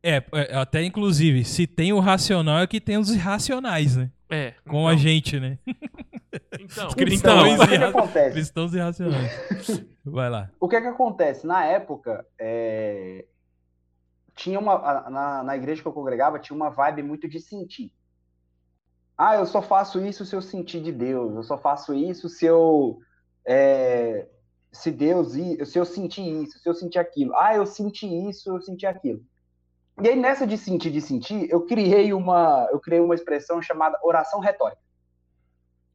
É, 0.04 0.24
é, 0.34 0.56
até 0.56 0.84
inclusive, 0.84 1.44
se 1.46 1.68
tem 1.68 1.94
o 1.94 2.00
racional 2.00 2.60
é 2.60 2.68
que 2.68 2.82
tem 2.82 2.98
os 2.98 3.12
irracionais, 3.14 3.96
né? 3.96 4.12
É. 4.30 4.52
Com 4.66 4.80
então, 4.80 4.88
a 4.88 4.96
gente, 4.96 5.40
né? 5.40 5.60
Então, 5.66 6.88
Os 6.88 6.94
Então, 6.94 6.96
cristãos 6.96 7.60
o 7.60 7.68
que, 7.68 7.78
que 7.78 7.84
acontece? 7.84 8.32
Cristãos 8.32 8.74
irracionais. 8.74 9.32
Vai 10.04 10.30
lá. 10.30 10.50
O 10.60 10.68
que 10.68 10.80
que 10.82 10.88
acontece? 10.88 11.46
Na 11.46 11.66
época, 11.66 12.26
é, 12.40 13.26
tinha 14.36 14.60
uma 14.60 14.74
a- 14.74 15.10
na, 15.10 15.44
na 15.44 15.56
igreja 15.58 15.82
que 15.82 15.88
eu 15.88 15.94
congregava 15.94 16.40
tinha 16.40 16.56
uma 16.56 16.70
vibe 16.70 17.04
muito 17.04 17.28
de 17.28 17.40
sentir. 17.40 17.92
Ah, 19.18 19.36
eu 19.36 19.46
só 19.46 19.62
faço 19.62 20.04
isso 20.04 20.26
se 20.26 20.36
eu 20.36 20.42
sentir 20.42 20.82
de 20.82 20.92
Deus. 20.92 21.36
Eu 21.36 21.44
só 21.44 21.58
faço 21.58 21.94
isso 21.94 22.28
se 22.28 22.46
eu 22.46 23.00
é, 23.46 24.28
se 24.72 24.90
Deus 24.92 25.34
se 25.34 25.78
eu 25.78 25.86
sentir 25.86 26.22
isso, 26.44 26.58
se 26.58 26.68
eu 26.68 26.74
sentir 26.74 26.98
aquilo. 26.98 27.36
Ah, 27.36 27.54
eu 27.56 27.66
senti 27.66 28.08
isso, 28.30 28.50
eu 28.50 28.62
senti 28.62 28.86
aquilo. 28.86 29.22
E 30.02 30.10
aí 30.10 30.16
nessa 30.16 30.48
de 30.48 30.58
sentir, 30.58 30.92
de 30.92 31.02
sentir, 31.02 31.50
eu 31.50 31.62
criei 31.66 32.14
uma 32.14 32.68
eu 32.72 32.80
criei 32.80 33.00
uma 33.02 33.16
expressão 33.16 33.62
chamada 33.62 33.98
oração 34.04 34.40
retórica. 34.40 34.82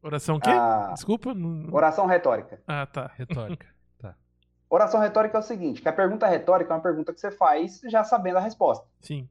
oração 0.03 0.37
o 0.37 0.41
quê? 0.41 0.51
Ah, 0.51 0.91
Desculpa. 0.95 1.35
não- 1.35 1.73
oração 1.75 2.07
retórica. 2.07 2.61
Ah, 2.67 2.87
tá. 2.87 3.11
Retórica. 3.17 3.67
Oração 4.69 4.99
retórica 5.01 5.37
é 5.39 5.41
o 5.41 5.45
seguinte, 5.45 5.81
que 5.81 5.89
a 5.89 5.93
pergunta 5.93 6.27
retórica 6.27 6.73
é 6.73 6.77
uma 6.77 6.83
pergunta 6.83 7.13
que 7.15 7.21
você 7.21 7.31
faz 7.31 7.81
já 7.85 8.03
sabendo 8.03 8.39
a 8.39 8.41
resposta. 8.41 8.85
Sim. 9.01 9.29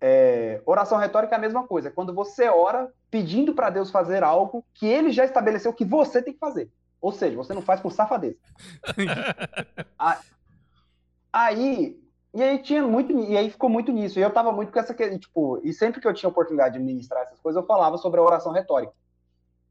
É, 0.00 0.62
oração 0.64 0.96
retórica 0.96 1.34
é 1.34 1.36
a 1.36 1.40
mesma 1.40 1.66
coisa, 1.66 1.88
é 1.88 1.90
quando 1.90 2.14
você 2.14 2.48
ora 2.48 2.90
pedindo 3.10 3.52
para 3.54 3.68
Deus 3.68 3.90
fazer 3.90 4.22
algo 4.24 4.64
que 4.72 4.86
ele 4.86 5.10
já 5.12 5.26
estabeleceu 5.26 5.74
que 5.74 5.84
você 5.84 6.22
tem 6.22 6.32
que 6.32 6.38
fazer. 6.38 6.70
Ou 7.02 7.12
seja, 7.12 7.36
você 7.36 7.52
não 7.52 7.60
faz 7.60 7.80
por 7.82 7.92
safadeza. 7.92 8.38
Aí, 11.30 12.00
e 12.34 12.42
aí 12.42 12.58
tinha 12.58 12.82
muito, 12.86 13.12
e 13.12 13.36
aí 13.36 13.50
ficou 13.50 13.68
muito 13.70 13.90
nisso. 13.92 14.18
E 14.18 14.22
eu 14.22 14.30
tava 14.30 14.52
muito 14.52 14.72
com 14.72 14.78
essa 14.78 14.94
que- 14.94 15.18
tipo, 15.18 15.60
e 15.64 15.72
sempre 15.72 16.00
que 16.00 16.06
eu 16.08 16.14
tinha 16.14 16.28
oportunidade 16.28 16.78
de 16.78 16.84
ministrar 16.84 17.22
essas 17.22 17.40
coisas, 17.40 17.60
eu 17.60 17.66
falava 17.66 17.96
sobre 17.98 18.20
a 18.20 18.22
oração 18.22 18.52
retórica. 18.52 18.92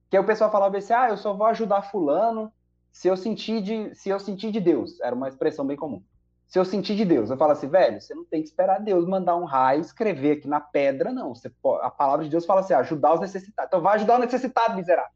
Que 0.10 0.18
aí 0.18 0.24
o 0.24 0.26
pessoal 0.26 0.52
falava 0.52 0.78
assim: 0.78 0.94
"Ah, 0.94 1.10
eu 1.10 1.18
só 1.18 1.34
vou 1.34 1.48
ajudar 1.48 1.82
fulano 1.84 2.52
se 2.92 3.08
eu 3.08 3.16
sentir 3.18 3.62
de, 3.62 3.94
se 3.96 4.10
eu 4.10 4.20
sentir 4.20 4.52
de 4.52 4.60
Deus". 4.60 5.00
Era 5.02 5.16
uma 5.16 5.28
expressão 5.28 5.66
bem 5.66 5.78
comum. 5.78 6.02
Se 6.48 6.58
eu 6.58 6.64
sentir 6.64 6.96
de 6.96 7.04
Deus, 7.04 7.30
eu 7.30 7.36
falo 7.36 7.52
assim, 7.52 7.68
velho, 7.68 8.00
você 8.00 8.16
não 8.16 8.24
tem 8.24 8.42
que 8.42 8.48
esperar 8.48 8.80
Deus 8.80 9.06
mandar 9.06 9.36
um 9.36 9.44
raio, 9.44 9.82
escrever 9.82 10.38
aqui 10.38 10.48
na 10.48 10.62
pedra, 10.62 11.12
não. 11.12 11.36
Você 11.36 11.52
a 11.82 11.90
palavra 11.90 12.24
de 12.24 12.32
Deus 12.32 12.46
fala 12.46 12.62
assim, 12.62 12.74
ajudar 12.74 13.14
os 13.16 13.20
necessitados. 13.20 13.68
Então 13.68 13.82
vai 13.82 13.96
ajudar 13.96 14.16
o 14.16 14.20
necessitado, 14.20 14.74
miserável. 14.76 15.12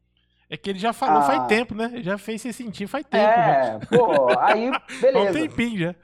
É 0.50 0.58
que 0.58 0.68
ele 0.68 0.78
já 0.78 0.92
falou 0.92 1.20
Ah. 1.20 1.22
faz 1.22 1.46
tempo, 1.46 1.74
né? 1.74 1.86
Ele 1.94 2.02
já 2.02 2.18
fez 2.18 2.42
você 2.42 2.52
sentir 2.52 2.86
faz 2.86 3.06
tempo. 3.06 3.24
já. 3.24 3.54
É, 3.64 3.78
pô, 3.78 4.28
aí, 4.38 4.68
Há 4.76 4.76
um 4.98 5.00
beleza. 5.00 5.32
tempinho 5.32 5.78
já. 5.78 5.94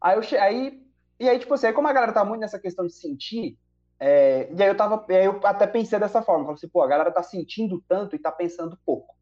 Aí 0.00 0.16
eu 0.16 0.22
che... 0.22 0.36
aí 0.36 0.82
e 1.18 1.28
aí 1.28 1.38
tipo 1.38 1.52
assim, 1.52 1.66
aí 1.66 1.72
como 1.72 1.88
a 1.88 1.92
galera 1.92 2.12
tá 2.12 2.24
muito 2.24 2.40
nessa 2.40 2.58
questão 2.58 2.86
de 2.86 2.94
sentir, 2.94 3.58
é, 3.98 4.48
e 4.50 4.62
aí 4.62 4.68
eu 4.68 4.76
tava, 4.76 5.04
aí 5.10 5.26
eu 5.26 5.38
até 5.44 5.66
pensei 5.66 5.98
dessa 5.98 6.22
forma, 6.22 6.44
falei 6.44 6.54
assim, 6.54 6.68
pô, 6.68 6.82
a 6.82 6.88
galera 6.88 7.12
tá 7.12 7.22
sentindo 7.22 7.84
tanto 7.86 8.16
e 8.16 8.18
tá 8.18 8.32
pensando 8.32 8.78
pouco. 8.86 9.14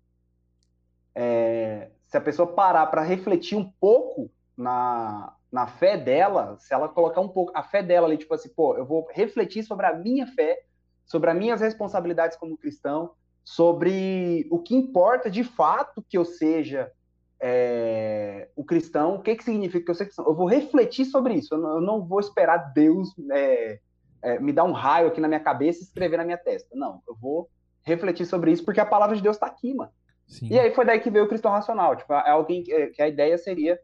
É, 1.12 1.90
se 2.06 2.16
a 2.16 2.20
pessoa 2.20 2.54
parar 2.54 2.86
para 2.86 3.02
refletir 3.02 3.58
um 3.58 3.68
pouco 3.80 4.30
na, 4.56 5.34
na 5.50 5.66
fé 5.66 5.96
dela, 5.96 6.56
se 6.60 6.72
ela 6.72 6.88
colocar 6.88 7.20
um 7.20 7.28
pouco 7.28 7.50
a 7.56 7.62
fé 7.64 7.82
dela 7.82 8.06
ali, 8.06 8.16
tipo 8.16 8.32
assim, 8.32 8.48
pô, 8.50 8.76
eu 8.76 8.86
vou 8.86 9.08
refletir 9.10 9.64
sobre 9.64 9.84
a 9.86 9.92
minha 9.92 10.28
fé, 10.28 10.62
sobre 11.04 11.30
as 11.30 11.36
minhas 11.36 11.60
responsabilidades 11.60 12.36
como 12.36 12.56
cristão, 12.56 13.10
sobre 13.42 14.46
o 14.50 14.60
que 14.60 14.76
importa 14.76 15.28
de 15.28 15.42
fato 15.42 16.04
que 16.08 16.16
eu 16.16 16.24
seja 16.24 16.92
é, 17.41 18.49
o 18.57 18.64
cristão, 18.64 19.16
o 19.16 19.22
que, 19.22 19.36
que 19.36 19.45
significa 19.45 19.84
que 19.84 19.91
eu 19.91 19.95
ser 19.95 20.07
cristão. 20.07 20.26
Eu 20.26 20.34
vou 20.34 20.47
refletir 20.47 21.05
sobre 21.05 21.34
isso, 21.34 21.55
eu 21.55 21.59
não, 21.59 21.74
eu 21.76 21.80
não 21.80 22.05
vou 22.05 22.20
esperar 22.20 22.72
Deus 22.72 23.14
é, 23.32 23.78
é, 24.22 24.39
me 24.41 24.53
dar 24.53 24.64
um 24.64 24.72
raio 24.72 25.09
aqui 25.09 25.20
na 25.20 25.28
minha 25.28 25.41
cabeça 25.41 25.80
e 25.80 25.82
escrever 25.84 26.16
na 26.16 26.24
minha 26.24 26.39
testa. 26.39 26.68
Não, 26.74 27.01
eu 27.09 27.14
vou 27.14 27.49
refletir 27.82 28.26
sobre 28.26 28.53
isso 28.53 28.64
porque 28.64 28.80
a 28.80 28.86
palavra 28.86 29.16
de 29.16 29.22
Deus 29.22 29.36
está 29.36 29.47
aqui, 29.47 29.72
mano. 29.74 29.93
Sim. 30.26 30.49
E 30.51 30.59
aí 30.59 30.74
foi 30.74 30.84
daí 30.84 31.01
que 31.01 31.11
veio 31.11 31.24
o 31.24 31.28
cristão 31.28 31.51
racional. 31.51 31.97
Tipo, 31.97 32.12
é 32.12 32.30
alguém 32.30 32.62
que, 32.62 32.89
que 32.89 33.03
a 33.03 33.09
ideia 33.09 33.39
seria. 33.39 33.80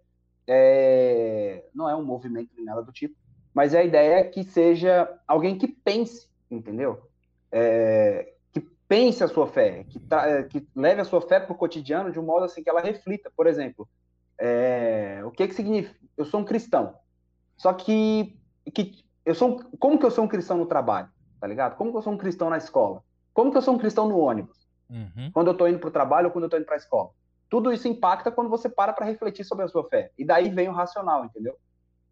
é, 0.47 1.65
não 1.75 1.89
é 1.89 1.97
um 1.97 2.05
movimento 2.05 2.51
nem 2.55 2.67
nada 2.67 2.83
do 2.83 2.93
tipo, 2.93 3.17
mas 3.55 3.75
a 3.75 3.83
ideia 3.83 4.17
é 4.17 4.25
que 4.25 4.43
seja 4.45 5.09
alguém 5.27 5.57
que 5.57 5.69
pense, 5.69 6.29
entendeu? 6.51 7.09
É, 7.51 8.34
pense 8.95 9.25
a 9.25 9.29
sua 9.29 9.47
fé, 9.47 9.85
que, 9.85 9.99
tra- 9.99 10.45
que 10.45 10.67
leve 10.75 11.01
a 11.01 11.05
sua 11.05 11.21
fé 11.21 11.41
para 11.41 11.53
o 11.53 11.57
cotidiano 11.57 12.13
de 12.13 12.19
um 12.21 12.23
modo 12.23 12.45
assim 12.45 12.63
que 12.63 12.71
ela 12.71 12.81
reflita. 12.81 13.31
Por 13.37 13.47
exemplo, 13.47 13.89
é, 14.39 15.21
o 15.25 15.31
que, 15.31 15.49
que 15.49 15.55
significa? 15.55 15.99
Eu 16.17 16.25
sou 16.25 16.41
um 16.41 16.45
cristão. 16.45 16.95
Só 17.57 17.73
que, 17.73 18.39
que 18.73 19.05
eu 19.25 19.35
sou 19.35 19.61
como 19.79 19.99
que 19.99 20.07
eu 20.07 20.11
sou 20.11 20.25
um 20.25 20.29
cristão 20.29 20.57
no 20.57 20.67
trabalho, 20.67 21.09
tá 21.41 21.47
ligado? 21.47 21.77
Como 21.77 21.91
que 21.91 21.97
eu 21.97 22.03
sou 22.03 22.13
um 22.13 22.19
cristão 22.19 22.51
na 22.51 22.59
escola? 22.59 23.03
Como 23.33 23.51
que 23.51 23.57
eu 23.57 23.63
sou 23.63 23.75
um 23.75 23.79
cristão 23.79 24.09
no 24.09 24.19
ônibus? 24.19 24.65
Uhum. 24.91 25.31
quando 25.33 25.47
eu 25.47 25.53
estou 25.53 25.67
indo 25.67 25.79
para 25.79 25.89
o 25.89 25.93
trabalho 25.93 26.27
ou 26.27 26.33
quando 26.33 26.45
eu 26.45 26.47
estou 26.47 26.61
indo 26.61 26.67
para 26.67 26.75
a 26.75 26.79
escola. 26.79 27.11
Tudo 27.49 27.73
isso 27.73 27.89
impacta 27.89 28.31
quando 28.31 28.51
você 28.51 28.69
para 28.69 28.93
para 28.93 29.07
refletir 29.07 29.43
sobre 29.43 29.65
a 29.65 29.69
sua 29.69 29.89
fé. 29.89 30.13
E 30.17 30.25
daí 30.25 30.51
vem 30.51 30.69
o 30.69 30.73
racional, 30.73 31.25
entendeu? 31.25 31.57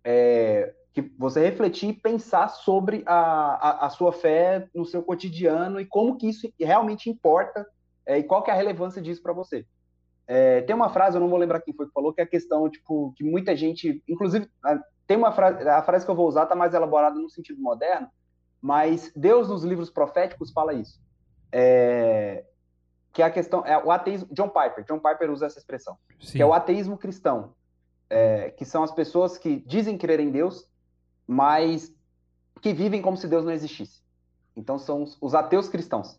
É, 0.02 0.74
que 0.92 1.02
você 1.18 1.40
refletir 1.40 1.88
e 1.88 1.92
pensar 1.92 2.48
sobre 2.48 3.02
a, 3.06 3.14
a, 3.14 3.86
a 3.86 3.90
sua 3.90 4.12
fé 4.12 4.68
no 4.74 4.84
seu 4.84 5.02
cotidiano 5.02 5.80
e 5.80 5.86
como 5.86 6.16
que 6.16 6.28
isso 6.28 6.52
realmente 6.60 7.08
importa 7.08 7.66
é, 8.04 8.18
e 8.18 8.22
qual 8.22 8.42
que 8.42 8.50
é 8.50 8.54
a 8.54 8.56
relevância 8.56 9.00
disso 9.00 9.22
para 9.22 9.32
você. 9.32 9.66
É, 10.26 10.60
tem 10.62 10.74
uma 10.76 10.90
frase, 10.90 11.16
eu 11.16 11.20
não 11.20 11.28
vou 11.28 11.38
lembrar 11.38 11.60
quem 11.60 11.74
foi 11.74 11.86
que 11.86 11.92
falou, 11.92 12.12
que 12.12 12.20
é 12.20 12.24
a 12.24 12.28
questão, 12.28 12.68
tipo, 12.70 13.12
que 13.16 13.24
muita 13.24 13.56
gente, 13.56 14.02
inclusive, 14.08 14.48
tem 15.06 15.16
uma 15.16 15.32
frase, 15.32 15.68
a 15.68 15.82
frase 15.82 16.04
que 16.04 16.10
eu 16.10 16.14
vou 16.14 16.28
usar 16.28 16.44
está 16.44 16.54
mais 16.54 16.74
elaborada 16.74 17.18
no 17.18 17.28
sentido 17.28 17.60
moderno, 17.60 18.08
mas 18.60 19.12
Deus 19.16 19.48
nos 19.48 19.64
livros 19.64 19.90
proféticos 19.90 20.52
fala 20.52 20.72
isso. 20.72 21.00
É, 21.50 22.44
que 23.12 23.20
é 23.20 23.26
a 23.26 23.30
questão, 23.30 23.64
é 23.66 23.76
o 23.76 23.90
ateísmo, 23.90 24.28
John 24.32 24.48
Piper, 24.48 24.84
John 24.84 24.98
Piper 24.98 25.30
usa 25.30 25.46
essa 25.46 25.58
expressão, 25.58 25.98
Sim. 26.20 26.32
que 26.32 26.42
é 26.42 26.46
o 26.46 26.54
ateísmo 26.54 26.96
cristão, 26.96 27.54
é, 28.08 28.50
que 28.50 28.64
são 28.64 28.82
as 28.82 28.90
pessoas 28.90 29.36
que 29.36 29.56
dizem 29.66 29.98
crer 29.98 30.20
em 30.20 30.30
Deus, 30.30 30.66
mas 31.26 31.92
que 32.60 32.72
vivem 32.72 33.02
como 33.02 33.16
se 33.16 33.28
Deus 33.28 33.44
não 33.44 33.52
existisse. 33.52 34.02
Então 34.56 34.78
são 34.78 35.02
os, 35.02 35.18
os 35.20 35.34
ateus 35.34 35.68
cristãos. 35.68 36.18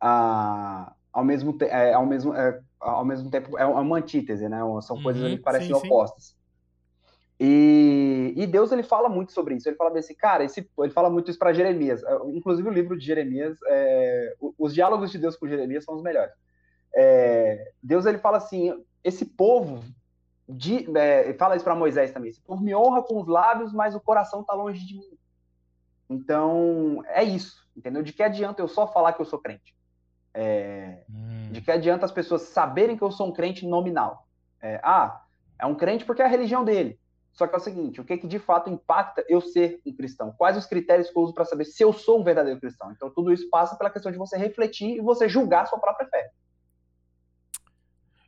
Ah, 0.00 0.94
ao 1.12 1.24
mesmo, 1.24 1.56
te- 1.56 1.66
é, 1.66 1.92
ao 1.92 2.06
mesmo, 2.06 2.34
é, 2.34 2.60
ao 2.80 3.04
mesmo 3.04 3.30
tempo 3.30 3.58
é 3.58 3.66
uma 3.66 3.98
antítese, 3.98 4.48
né? 4.48 4.58
São 4.82 5.00
coisas 5.02 5.22
Uhum, 5.22 5.28
ali 5.28 5.36
que 5.38 5.42
parecem 5.44 5.74
sim, 5.74 5.80
sim. 5.80 5.88
opostas. 5.88 6.36
E, 7.40 8.34
e 8.36 8.46
Deus 8.46 8.70
ele 8.70 8.82
fala 8.84 9.08
muito 9.08 9.32
sobre 9.32 9.56
isso. 9.56 9.68
Ele 9.68 9.76
fala 9.76 9.90
desse 9.90 10.14
cara, 10.14 10.44
esse, 10.44 10.68
ele 10.78 10.92
fala 10.92 11.10
muito 11.10 11.28
isso 11.30 11.38
para 11.38 11.52
Jeremias. 11.52 12.02
É, 12.04 12.14
Inclusive 12.34 12.68
o 12.68 12.72
livro 12.72 12.96
de 12.96 13.04
Jeremias, 13.04 13.58
é, 13.68 14.34
os 14.58 14.72
diálogos 14.72 15.10
de 15.10 15.18
Deus 15.18 15.36
com 15.36 15.48
Jeremias 15.48 15.84
são 15.84 15.94
os 15.96 16.02
melhores. 16.02 16.32
É, 16.94 17.72
Deus 17.82 18.06
ele 18.06 18.18
fala 18.18 18.36
assim: 18.38 18.72
esse 19.02 19.24
povo 19.24 19.82
de, 20.52 20.96
é, 20.96 21.34
fala 21.34 21.56
isso 21.56 21.64
para 21.64 21.74
Moisés 21.74 22.12
também. 22.12 22.30
Esse 22.30 22.40
povo 22.40 22.62
me 22.62 22.74
honra 22.74 23.02
com 23.02 23.20
os 23.20 23.26
lábios, 23.26 23.72
mas 23.72 23.94
o 23.94 24.00
coração 24.00 24.40
está 24.40 24.54
longe 24.54 24.84
de 24.84 24.96
mim. 24.96 25.18
Então 26.08 27.02
é 27.06 27.22
isso, 27.22 27.66
entendeu? 27.76 28.02
De 28.02 28.12
que 28.12 28.22
adianta 28.22 28.60
eu 28.60 28.68
só 28.68 28.86
falar 28.86 29.12
que 29.12 29.20
eu 29.20 29.26
sou 29.26 29.38
crente? 29.38 29.74
É, 30.34 31.04
Hum. 31.10 31.50
de 31.52 31.60
que 31.60 31.70
adianta 31.70 32.06
as 32.06 32.12
pessoas 32.12 32.42
saberem 32.42 32.96
que 32.96 33.02
eu 33.02 33.10
sou 33.10 33.28
um 33.28 33.32
crente 33.32 33.66
nominal? 33.66 34.26
É, 34.60 34.80
ah, 34.82 35.22
é 35.58 35.66
um 35.66 35.74
crente 35.74 36.04
porque 36.04 36.22
é 36.22 36.24
a 36.24 36.28
religião 36.28 36.64
dele. 36.64 36.98
Só 37.32 37.46
que 37.46 37.54
é 37.54 37.58
o 37.58 37.60
seguinte, 37.60 38.00
o 38.00 38.04
que, 38.04 38.18
que 38.18 38.26
de 38.26 38.38
fato 38.38 38.68
impacta 38.68 39.24
eu 39.26 39.40
ser 39.40 39.80
um 39.86 39.94
cristão? 39.94 40.32
Quais 40.36 40.56
os 40.56 40.66
critérios 40.66 41.08
que 41.10 41.16
eu 41.16 41.22
uso 41.22 41.32
para 41.32 41.46
saber 41.46 41.64
se 41.64 41.82
eu 41.82 41.92
sou 41.92 42.20
um 42.20 42.24
verdadeiro 42.24 42.60
cristão? 42.60 42.92
Então 42.92 43.10
tudo 43.10 43.32
isso 43.32 43.48
passa 43.48 43.74
pela 43.76 43.90
questão 43.90 44.12
de 44.12 44.18
você 44.18 44.36
refletir 44.36 44.96
e 44.96 45.00
você 45.00 45.28
julgar 45.28 45.62
a 45.62 45.66
sua 45.66 45.78
própria 45.78 46.06
fé. 46.08 46.30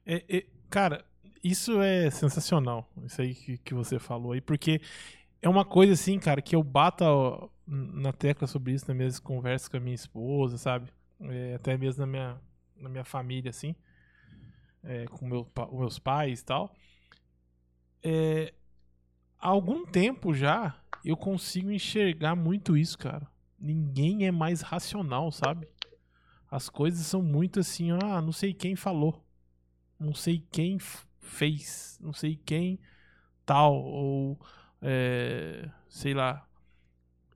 É, 0.06 0.24
é, 0.36 0.46
cara, 0.70 1.04
isso 1.44 1.80
é 1.82 2.10
sensacional, 2.10 2.90
isso 3.04 3.20
aí 3.20 3.34
que, 3.34 3.58
que 3.58 3.74
você 3.74 3.98
falou 3.98 4.32
aí, 4.32 4.40
porque 4.40 4.80
é 5.42 5.48
uma 5.48 5.64
coisa 5.64 5.92
assim, 5.92 6.18
cara, 6.18 6.40
que 6.40 6.56
eu 6.56 6.62
bato 6.62 7.50
na 7.66 8.12
tecla 8.14 8.48
sobre 8.48 8.72
isso 8.72 8.86
nas 8.88 8.96
minhas 8.96 9.20
conversas 9.20 9.68
com 9.68 9.76
a 9.76 9.80
minha 9.80 9.94
esposa, 9.94 10.56
sabe? 10.56 10.90
É, 11.20 11.54
até 11.54 11.76
mesmo 11.76 12.00
na 12.00 12.06
minha, 12.06 12.40
na 12.76 12.88
minha 12.88 13.04
família, 13.04 13.50
assim, 13.50 13.76
é, 14.82 15.04
com 15.04 15.26
meu, 15.26 15.46
meus 15.70 15.98
pais 15.98 16.40
e 16.40 16.44
tal. 16.46 16.74
É, 18.02 18.54
há 19.38 19.48
algum 19.48 19.84
tempo 19.84 20.32
já 20.34 20.74
eu 21.04 21.16
consigo 21.16 21.70
enxergar 21.70 22.34
muito 22.34 22.74
isso, 22.74 22.96
cara. 22.96 23.28
Ninguém 23.60 24.26
é 24.26 24.32
mais 24.32 24.62
racional, 24.62 25.30
sabe? 25.30 25.68
As 26.50 26.70
coisas 26.70 27.06
são 27.06 27.20
muito 27.20 27.60
assim, 27.60 27.90
ah, 27.90 28.22
não 28.22 28.32
sei 28.32 28.54
quem 28.54 28.74
falou 28.74 29.22
não 29.98 30.14
sei 30.14 30.44
quem 30.50 30.78
fez, 31.24 31.98
não 32.00 32.12
sei 32.12 32.38
quem 32.44 32.78
tal, 33.44 33.74
ou 33.74 34.40
é, 34.80 35.68
sei 35.88 36.14
lá, 36.14 36.46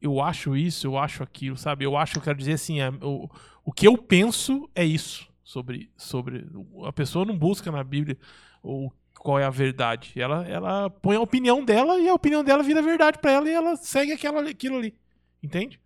eu 0.00 0.20
acho 0.22 0.56
isso, 0.56 0.86
eu 0.86 0.98
acho 0.98 1.22
aquilo, 1.22 1.56
sabe? 1.56 1.84
Eu 1.84 1.96
acho, 1.96 2.18
eu 2.18 2.22
quero 2.22 2.38
dizer 2.38 2.52
assim, 2.52 2.80
é, 2.80 2.90
o, 3.02 3.28
o 3.64 3.72
que 3.72 3.86
eu 3.86 3.98
penso 3.98 4.70
é 4.74 4.84
isso 4.84 5.28
sobre, 5.42 5.90
sobre. 5.96 6.46
A 6.84 6.92
pessoa 6.92 7.24
não 7.24 7.36
busca 7.36 7.70
na 7.70 7.82
Bíblia 7.82 8.18
o, 8.62 8.90
qual 9.18 9.38
é 9.38 9.44
a 9.44 9.50
verdade. 9.50 10.12
Ela, 10.16 10.46
ela 10.46 10.90
põe 10.90 11.16
a 11.16 11.20
opinião 11.20 11.64
dela 11.64 11.98
e 11.98 12.08
a 12.08 12.14
opinião 12.14 12.44
dela 12.44 12.62
vira 12.62 12.82
verdade 12.82 13.18
pra 13.18 13.32
ela 13.32 13.48
e 13.48 13.52
ela 13.52 13.76
segue 13.76 14.12
aquela, 14.12 14.48
aquilo 14.48 14.76
ali. 14.76 14.94
Entende? 15.42 15.80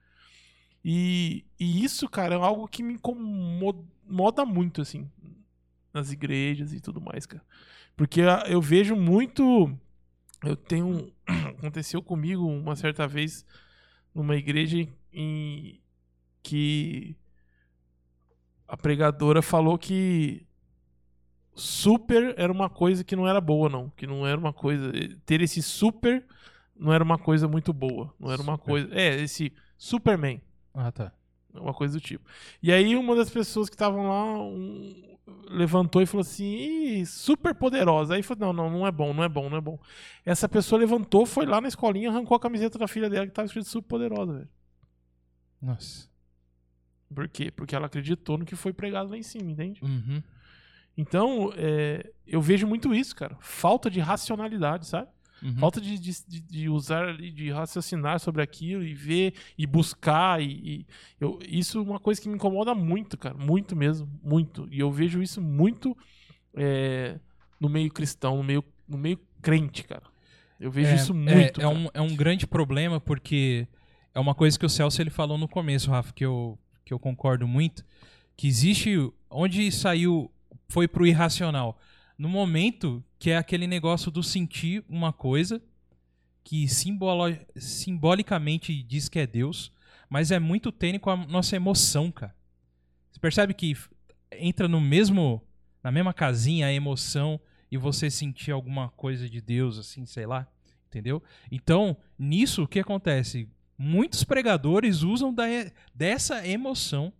E, 0.84 1.44
e 1.59 1.84
isso, 1.84 2.09
cara, 2.09 2.34
é 2.34 2.38
algo 2.38 2.66
que 2.66 2.82
me 2.82 2.94
incomoda 2.94 4.44
muito, 4.44 4.82
assim, 4.82 5.09
nas 5.94 6.11
igrejas 6.11 6.72
e 6.72 6.80
tudo 6.80 7.00
mais, 7.00 7.24
cara. 7.24 7.44
Porque 7.97 8.22
ah, 8.22 8.45
eu 8.47 8.61
vejo 8.61 8.97
muito. 8.97 9.70
Eu 10.45 10.57
tenho. 10.57 11.12
Aconteceu 11.59 12.03
comigo 12.03 12.47
uma 12.47 12.76
certa 12.76 13.07
vez 13.07 13.45
numa 14.14 14.36
igreja 14.36 14.88
em 15.12 15.80
que 16.43 17.16
a 18.66 18.76
pregadora 18.76 19.43
falou 19.43 19.78
que 19.78 20.47
super 21.55 22.34
era 22.36 22.53
uma 22.53 22.68
coisa 22.68 23.05
que 23.05 23.14
não 23.14 23.28
era 23.28 23.40
boa, 23.40 23.68
não. 23.68 23.90
Que 23.90 24.07
não 24.07 24.26
era 24.26 24.38
uma 24.38 24.53
coisa. 24.53 24.93
Ter 25.24 25.40
esse 25.40 25.62
super 25.62 26.24
não 26.82 26.93
era 26.93 27.05
uma 27.05 27.18
coisa 27.18 27.47
muito 27.47 27.72
boa. 27.72 28.12
Não 28.18 28.30
era 28.30 28.43
uma 28.43 28.57
Super. 28.57 28.66
coisa. 28.66 28.88
É, 28.93 29.20
esse 29.20 29.53
Superman. 29.78 30.43
Ah, 30.74 30.90
tá. 30.90 31.12
Uma 31.55 31.72
coisa 31.72 31.95
do 31.95 32.01
tipo. 32.01 32.24
E 32.62 32.72
aí 32.72 32.97
uma 32.97 33.14
das 33.14 33.30
pessoas 33.30 33.68
que 33.68 33.74
estavam 33.74 34.09
lá 34.09 34.43
um, 34.43 35.11
levantou 35.48 36.02
e 36.02 36.06
falou 36.06 36.22
assim, 36.22 36.44
Ih, 36.44 37.06
super 37.06 37.54
poderosa. 37.54 38.14
Aí 38.14 38.22
falou, 38.22 38.52
não, 38.52 38.52
não, 38.52 38.78
não 38.78 38.86
é 38.86 38.90
bom, 38.90 39.12
não 39.12 39.22
é 39.22 39.28
bom, 39.28 39.48
não 39.48 39.56
é 39.56 39.60
bom. 39.60 39.78
Essa 40.24 40.48
pessoa 40.48 40.78
levantou, 40.78 41.26
foi 41.26 41.46
lá 41.46 41.60
na 41.60 41.68
escolinha, 41.68 42.10
arrancou 42.10 42.36
a 42.36 42.40
camiseta 42.40 42.78
da 42.78 42.88
filha 42.88 43.08
dela 43.08 43.26
que 43.26 43.32
tava 43.32 43.46
escrito 43.46 43.68
super 43.68 43.88
poderosa, 43.88 44.32
velho. 44.34 44.48
Nossa. 45.60 46.08
Por 47.14 47.28
quê? 47.28 47.50
Porque 47.50 47.74
ela 47.74 47.86
acreditou 47.86 48.38
no 48.38 48.44
que 48.44 48.56
foi 48.56 48.72
pregado 48.72 49.10
lá 49.10 49.16
em 49.16 49.22
cima, 49.22 49.50
entende? 49.50 49.82
Uhum. 49.84 50.22
Então, 50.96 51.52
é, 51.56 52.10
eu 52.26 52.40
vejo 52.40 52.66
muito 52.66 52.94
isso, 52.94 53.14
cara. 53.14 53.36
Falta 53.40 53.90
de 53.90 54.00
racionalidade, 54.00 54.86
sabe? 54.86 55.08
Uhum. 55.43 55.57
Falta 55.57 55.80
de, 55.80 55.99
de, 55.99 56.40
de- 56.40 56.68
usar 56.68 57.09
ali, 57.09 57.30
de 57.30 57.51
raciocinar 57.51 58.20
sobre 58.20 58.43
aquilo 58.43 58.84
e 58.84 58.95
ver 58.95 59.34
e 59.59 59.66
buscar. 59.66 60.40
E, 60.40 60.47
e 60.80 60.86
eu, 61.20 61.38
isso 61.49 61.78
é 61.78 61.82
uma 61.82 61.99
coisa 61.99 62.20
que 62.20 62.28
me 62.28 62.36
incomoda 62.36 62.74
muito, 62.74 63.18
cara. 63.18 63.34
Muito 63.36 63.74
mesmo. 63.74 64.09
Muito. 64.22 64.68
E 64.70 64.78
eu 64.78 64.90
vejo 64.93 65.20
isso 65.22 65.40
muito 65.40 65.97
é, 66.55 67.18
no 67.61 67.68
meio 67.68 67.90
cristão, 67.90 68.36
no 68.36 68.45
meio, 68.45 68.64
no 68.88 68.97
meio 68.99 69.18
crente, 69.40 69.82
cara. 69.84 70.03
Eu 70.61 70.70
vejo 70.70 70.90
É, 70.90 70.95
isso 70.95 71.12
é- 71.12 71.16
muito. 71.16 71.61
É, 71.61 71.64
cara. 71.64 71.68
um, 71.70 71.88
é 71.93 72.01
um 72.01 72.14
grande 72.14 72.47
problema 72.47 73.01
porque 73.01 73.66
é 74.14 74.20
uma 74.20 74.34
coisa 74.34 74.59
que 74.59 74.66
o 74.66 74.68
Celso 74.70 75.03
ele 75.03 75.11
falou 75.11 75.36
no 75.36 75.49
começo, 75.49 75.90
Rafa, 75.90 76.12
que 76.12 76.24
eu, 76.24 76.57
que 76.84 76.95
eu 76.95 76.99
concordo 77.01 77.49
muito, 77.49 77.84
que 78.36 78.47
existe 78.47 78.97
onde 79.28 79.72
saiu 79.72 80.30
foi 80.68 80.86
pro 80.86 81.07
irracional. 81.07 81.78
No 82.22 82.28
momento 82.28 83.02
que 83.18 83.32
é 83.32 83.36
aquele 83.36 83.66
negócio 83.66 84.08
do 84.08 84.22
sentir 84.22 84.84
uma 84.88 85.12
coisa 85.12 85.60
que 86.44 86.68
simbolo, 86.68 87.36
simbolicamente 87.56 88.80
diz 88.84 89.08
que 89.08 89.18
é 89.18 89.26
Deus, 89.26 89.72
mas 90.08 90.30
é 90.30 90.38
muito 90.38 90.70
tênue 90.70 91.00
com 91.00 91.10
a 91.10 91.16
nossa 91.16 91.56
emoção, 91.56 92.12
cara. 92.12 92.32
Você 93.10 93.18
percebe 93.18 93.52
que 93.52 93.76
entra 94.38 94.68
no 94.68 94.80
mesmo 94.80 95.42
na 95.82 95.90
mesma 95.90 96.14
casinha 96.14 96.68
a 96.68 96.72
emoção 96.72 97.40
e 97.68 97.76
você 97.76 98.08
sentir 98.08 98.52
alguma 98.52 98.88
coisa 98.90 99.28
de 99.28 99.40
Deus 99.40 99.76
assim, 99.76 100.06
sei 100.06 100.24
lá, 100.24 100.46
entendeu? 100.86 101.20
Então, 101.50 101.96
nisso 102.16 102.62
o 102.62 102.68
que 102.68 102.78
acontece? 102.78 103.48
Muitos 103.76 104.22
pregadores 104.22 105.02
usam 105.02 105.34
da, 105.34 105.46
dessa 105.92 106.46
emoção 106.46 107.12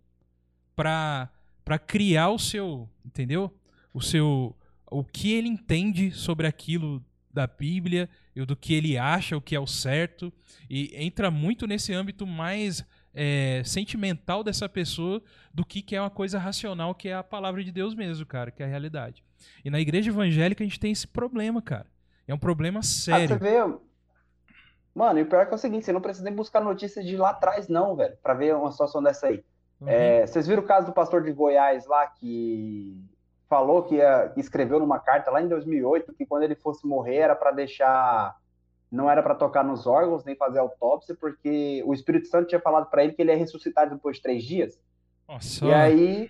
para 0.73 1.29
para 1.65 1.77
criar 1.77 2.29
o 2.29 2.39
seu, 2.39 2.89
entendeu? 3.03 3.53
O 3.93 3.99
seu 3.99 4.55
o 4.93 5.03
que 5.03 5.33
ele 5.33 5.47
entende 5.49 6.11
sobre 6.11 6.45
aquilo 6.45 7.03
da 7.31 7.47
Bíblia 7.47 8.07
e 8.35 8.45
do 8.45 8.55
que 8.55 8.75
ele 8.75 8.95
acha 8.95 9.35
o 9.35 9.41
que 9.41 9.55
é 9.55 9.59
o 9.59 9.65
certo 9.65 10.31
e 10.69 10.91
entra 10.95 11.31
muito 11.31 11.65
nesse 11.65 11.91
âmbito 11.91 12.27
mais 12.27 12.85
é, 13.11 13.63
sentimental 13.65 14.43
dessa 14.43 14.69
pessoa 14.69 15.21
do 15.51 15.65
que, 15.65 15.81
que 15.81 15.95
é 15.95 16.01
uma 16.01 16.11
coisa 16.11 16.37
racional 16.37 16.93
que 16.93 17.09
é 17.09 17.15
a 17.15 17.23
palavra 17.23 17.63
de 17.63 17.71
Deus 17.71 17.95
mesmo, 17.95 18.23
cara, 18.23 18.51
que 18.51 18.61
é 18.61 18.65
a 18.67 18.69
realidade. 18.69 19.23
E 19.65 19.69
na 19.71 19.79
igreja 19.79 20.11
evangélica 20.11 20.63
a 20.63 20.67
gente 20.67 20.79
tem 20.79 20.91
esse 20.91 21.07
problema, 21.07 21.59
cara. 21.59 21.87
É 22.27 22.33
um 22.33 22.37
problema 22.37 22.79
Ah, 22.79 22.83
sério. 22.83 23.27
você 23.29 23.37
vê. 23.37 23.57
Mano, 24.93 25.17
e 25.17 25.23
o 25.23 25.25
pior 25.25 25.41
é 25.41 25.45
que 25.47 25.53
é 25.53 25.55
o 25.55 25.57
seguinte, 25.57 25.85
você 25.85 25.91
não 25.91 26.01
precisa 26.01 26.23
nem 26.23 26.35
buscar 26.35 26.61
notícias 26.61 27.03
de 27.03 27.17
lá 27.17 27.31
atrás, 27.31 27.67
não, 27.67 27.95
velho, 27.95 28.15
pra 28.21 28.35
ver 28.35 28.55
uma 28.55 28.71
situação 28.71 29.01
dessa 29.01 29.25
aí. 29.25 29.43
Uhum. 29.81 29.87
É, 29.89 30.27
vocês 30.27 30.45
viram 30.45 30.61
o 30.61 30.65
caso 30.65 30.85
do 30.85 30.93
pastor 30.93 31.23
de 31.23 31.31
Goiás 31.31 31.87
lá 31.87 32.05
que 32.05 32.95
falou 33.53 33.83
que, 33.83 33.95
ia- 33.95 34.29
que 34.29 34.39
escreveu 34.39 34.79
numa 34.79 34.97
carta 34.97 35.29
lá 35.29 35.39
em 35.39 35.47
2008 35.47 36.11
que 36.13 36.25
quando 36.25 36.41
ele 36.41 36.55
fosse 36.55 36.87
morrer 36.87 37.17
era 37.17 37.35
para 37.35 37.51
deixar 37.51 38.35
não 38.91 39.07
era 39.07 39.21
para 39.21 39.35
tocar 39.35 39.63
nos 39.63 39.85
órgãos 39.85 40.25
nem 40.25 40.35
fazer 40.35 40.57
autópsia 40.57 41.15
porque 41.19 41.83
o 41.85 41.93
Espírito 41.93 42.27
Santo 42.27 42.47
tinha 42.47 42.59
falado 42.59 42.89
para 42.89 43.03
ele 43.03 43.13
que 43.13 43.21
ele 43.21 43.31
ia 43.31 43.37
ressuscitar 43.37 43.87
depois 43.87 44.15
de 44.15 44.23
três 44.23 44.43
dias. 44.43 44.79
Nossa, 45.27 45.63
e 45.65 45.71
aí 45.71 46.29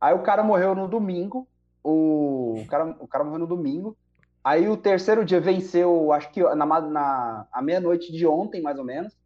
aí 0.00 0.12
o 0.12 0.24
cara 0.24 0.42
morreu 0.42 0.74
no 0.74 0.88
domingo 0.88 1.46
o, 1.84 2.62
o 2.62 2.66
cara 2.68 2.96
o 2.98 3.06
cara 3.06 3.22
morreu 3.22 3.38
no 3.38 3.46
domingo. 3.46 3.96
Aí 4.42 4.68
o 4.68 4.76
terceiro 4.76 5.24
dia 5.24 5.40
venceu 5.40 6.12
acho 6.12 6.30
que 6.32 6.42
na, 6.42 6.66
na 6.80 7.46
à 7.52 7.62
meia-noite 7.62 8.10
de 8.12 8.26
ontem 8.26 8.60
mais 8.60 8.76
ou 8.76 8.84
menos 8.84 9.16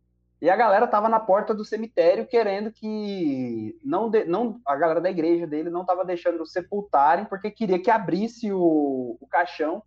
e 0.40 0.48
a 0.48 0.54
galera 0.56 0.86
tava 0.86 1.08
na 1.08 1.18
porta 1.18 1.52
do 1.54 1.64
cemitério 1.64 2.26
querendo 2.26 2.70
que 2.72 3.76
não, 3.84 4.08
de- 4.08 4.24
não 4.24 4.60
a 4.66 4.76
galera 4.76 5.00
da 5.00 5.10
igreja 5.10 5.46
dele 5.46 5.68
não 5.70 5.84
tava 5.84 6.04
deixando 6.04 6.46
sepultarem 6.46 7.24
porque 7.24 7.50
queria 7.50 7.78
que 7.82 7.90
abrisse 7.90 8.52
o, 8.52 9.16
o 9.20 9.26
caixão 9.28 9.82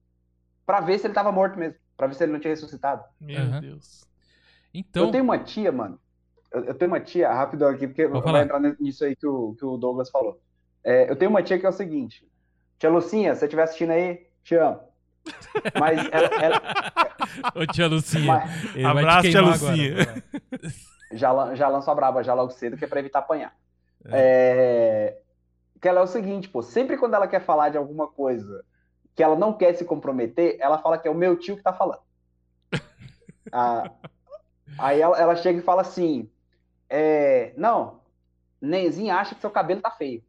para 0.66 0.82
ver 0.82 1.00
se 1.00 1.08
ele 1.08 1.14
tava 1.14 1.32
morto 1.32 1.58
mesmo, 1.58 1.78
para 1.96 2.08
ver 2.08 2.16
se 2.16 2.24
ele 2.24 2.34
não 2.34 2.40
tinha 2.40 2.52
ressuscitado. 2.54 3.04
Meu 3.20 3.42
Aham. 3.42 3.62
Deus. 3.62 4.04
então, 4.74 5.06
Eu 5.06 5.12
tenho 5.12 5.24
uma 5.24 5.40
tia, 5.40 5.72
mano. 5.72 6.00
Eu, 6.52 6.66
eu 6.66 6.74
tenho 6.76 6.92
uma 6.92 7.00
tia, 7.00 7.32
rapidão 7.34 7.70
aqui, 7.70 7.88
porque 7.88 8.04
Pode 8.08 8.14
vai 8.14 8.22
falar. 8.22 8.44
entrar 8.44 8.60
nisso 8.80 9.04
aí 9.06 9.16
que 9.16 9.26
o, 9.28 9.56
que 9.56 9.66
o 9.66 9.78
Douglas 9.78 10.10
falou. 10.10 10.40
É, 10.84 11.10
eu 11.10 11.16
tenho 11.16 11.30
uma 11.32 11.42
tia 11.44 11.58
que 11.60 11.66
é 11.66 11.70
o 11.70 11.74
seguinte: 11.74 12.28
Tia 12.78 12.90
Lucinha, 12.90 13.34
se 13.34 13.40
você 13.40 13.46
estiver 13.46 13.64
assistindo 13.64 13.92
aí, 13.92 14.28
te 14.44 14.56
amo. 14.56 14.80
Mas 15.80 16.00
ela, 16.12 16.28
ela- 16.44 16.62
Ô, 17.56 17.66
tia 17.66 17.88
Lucinha. 17.88 18.26
mas- 18.26 18.86
Abraço, 18.86 19.30
tia 19.30 19.42
Lucinha. 19.42 20.02
agora. 20.02 20.24
já, 21.12 21.56
já 21.56 21.68
lanço 21.68 21.90
a 21.92 21.96
braba 21.96 22.24
já 22.24 22.34
logo 22.34 22.52
cedo, 22.52 22.78
que 22.78 22.86
é 22.86 22.88
pra 22.88 23.00
evitar 23.00 23.20
apanhar. 23.20 23.54
É, 24.06 25.18
que 25.80 25.88
ela 25.88 26.00
é 26.00 26.04
o 26.04 26.08
seguinte, 26.08 26.50
pô, 26.50 26.62
sempre 26.62 26.98
quando 26.98 27.14
ela 27.14 27.28
quer 27.28 27.42
falar 27.42 27.70
de 27.70 27.78
alguma 27.78 28.08
coisa 28.08 28.64
que 29.16 29.22
ela 29.22 29.36
não 29.36 29.54
quer 29.54 29.74
se 29.74 29.86
comprometer, 29.86 30.58
ela 30.60 30.78
fala 30.78 30.98
que 30.98 31.08
é 31.08 31.12
o 31.12 31.16
meu 31.16 31.38
tio 31.38 31.58
que 31.58 31.64
tá 31.64 31.74
falando. 31.74 32.02
ah, 33.52 33.92
aí 34.78 35.02
ela, 35.02 35.18
ela, 35.18 35.36
chega 35.36 35.60
e 35.60 35.64
fala 35.64 35.82
assim, 35.82 36.30
é, 36.90 37.54
não, 37.58 38.00
Nenzinho 38.62 39.14
acha 39.14 39.36
que 39.36 39.42
seu 39.42 39.50
cabelo 39.50 39.82
tá 39.82 39.92
feio. 39.92 40.24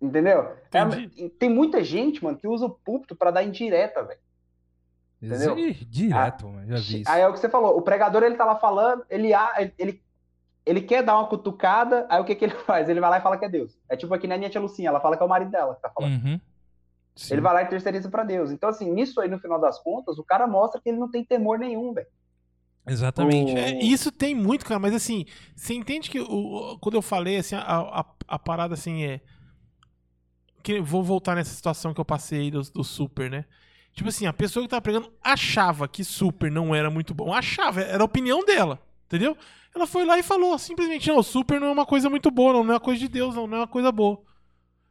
Entendeu? 0.00 0.56
É, 0.72 1.28
tem 1.38 1.50
muita 1.50 1.82
gente, 1.82 2.22
mano, 2.22 2.38
que 2.38 2.48
usa 2.48 2.66
o 2.66 2.70
púlpito 2.70 3.16
para 3.16 3.30
dar 3.30 3.42
indireta, 3.42 4.02
velho. 4.02 4.20
Entendeu? 5.26 5.56
Direto, 5.88 6.48
ah, 6.48 6.66
já 6.66 6.76
vi 6.76 7.00
isso. 7.02 7.10
Aí 7.10 7.20
é 7.20 7.28
o 7.28 7.32
que 7.32 7.38
você 7.38 7.48
falou, 7.48 7.76
o 7.76 7.82
pregador 7.82 8.22
ele 8.22 8.36
tá 8.36 8.44
lá 8.44 8.56
falando, 8.56 9.04
ele, 9.08 9.30
ele, 9.78 10.02
ele 10.64 10.80
quer 10.80 11.02
dar 11.02 11.18
uma 11.18 11.28
cutucada, 11.28 12.06
aí 12.08 12.20
o 12.20 12.24
que, 12.24 12.34
que 12.34 12.44
ele 12.44 12.54
faz? 12.66 12.88
Ele 12.88 13.00
vai 13.00 13.10
lá 13.10 13.18
e 13.18 13.22
fala 13.22 13.36
que 13.36 13.44
é 13.44 13.48
Deus. 13.48 13.78
É 13.88 13.96
tipo 13.96 14.12
aqui 14.14 14.26
na 14.26 14.36
minha 14.36 14.50
tia 14.50 14.60
Lucinha, 14.60 14.88
ela 14.88 15.00
fala 15.00 15.16
que 15.16 15.22
é 15.22 15.26
o 15.26 15.28
marido 15.28 15.50
dela 15.50 15.74
que 15.74 15.82
tá 15.82 15.90
falando. 15.90 16.24
Uhum. 16.24 16.40
Ele 17.30 17.40
vai 17.40 17.54
lá 17.54 17.62
e 17.62 17.66
terceiriza 17.66 18.08
para 18.08 18.24
Deus. 18.24 18.50
Então, 18.50 18.68
assim, 18.68 18.90
nisso 18.90 19.20
aí, 19.20 19.28
no 19.28 19.38
final 19.38 19.60
das 19.60 19.78
contas, 19.78 20.18
o 20.18 20.24
cara 20.24 20.46
mostra 20.46 20.80
que 20.80 20.88
ele 20.88 20.98
não 20.98 21.08
tem 21.08 21.24
temor 21.24 21.58
nenhum, 21.58 21.92
velho. 21.92 22.08
Exatamente. 22.86 23.52
O... 23.52 23.58
É, 23.58 23.78
isso 23.78 24.10
tem 24.10 24.34
muito, 24.34 24.64
cara, 24.64 24.80
mas 24.80 24.94
assim, 24.94 25.24
você 25.54 25.74
entende 25.74 26.10
que 26.10 26.20
o, 26.20 26.76
quando 26.80 26.96
eu 26.96 27.02
falei, 27.02 27.36
assim, 27.36 27.54
a, 27.54 27.60
a, 27.60 28.04
a 28.28 28.38
parada 28.38 28.74
assim 28.74 29.04
é. 29.04 29.20
Que, 30.62 30.80
vou 30.80 31.02
voltar 31.02 31.34
nessa 31.34 31.54
situação 31.54 31.92
que 31.92 32.00
eu 32.00 32.04
passei 32.04 32.50
do, 32.50 32.62
do 32.62 32.82
Super, 32.82 33.30
né? 33.30 33.44
Tipo 33.94 34.08
assim, 34.08 34.26
a 34.26 34.32
pessoa 34.32 34.64
que 34.64 34.68
tava 34.68 34.82
pregando 34.82 35.12
achava 35.22 35.86
que 35.86 36.02
Super 36.02 36.50
não 36.50 36.74
era 36.74 36.90
muito 36.90 37.14
bom. 37.14 37.32
Achava, 37.32 37.80
era 37.80 38.02
a 38.02 38.04
opinião 38.04 38.44
dela, 38.44 38.82
entendeu? 39.06 39.36
Ela 39.74 39.86
foi 39.86 40.04
lá 40.04 40.18
e 40.18 40.22
falou 40.22 40.58
simplesmente: 40.58 41.08
não, 41.08 41.22
Super 41.22 41.60
não 41.60 41.68
é 41.68 41.72
uma 41.72 41.86
coisa 41.86 42.10
muito 42.10 42.30
boa, 42.30 42.52
não, 42.52 42.64
não 42.64 42.72
é 42.72 42.74
uma 42.74 42.80
coisa 42.80 43.00
de 43.00 43.08
Deus, 43.08 43.34
não, 43.36 43.46
não 43.46 43.58
é 43.58 43.60
uma 43.60 43.68
coisa 43.68 43.92
boa. 43.92 44.20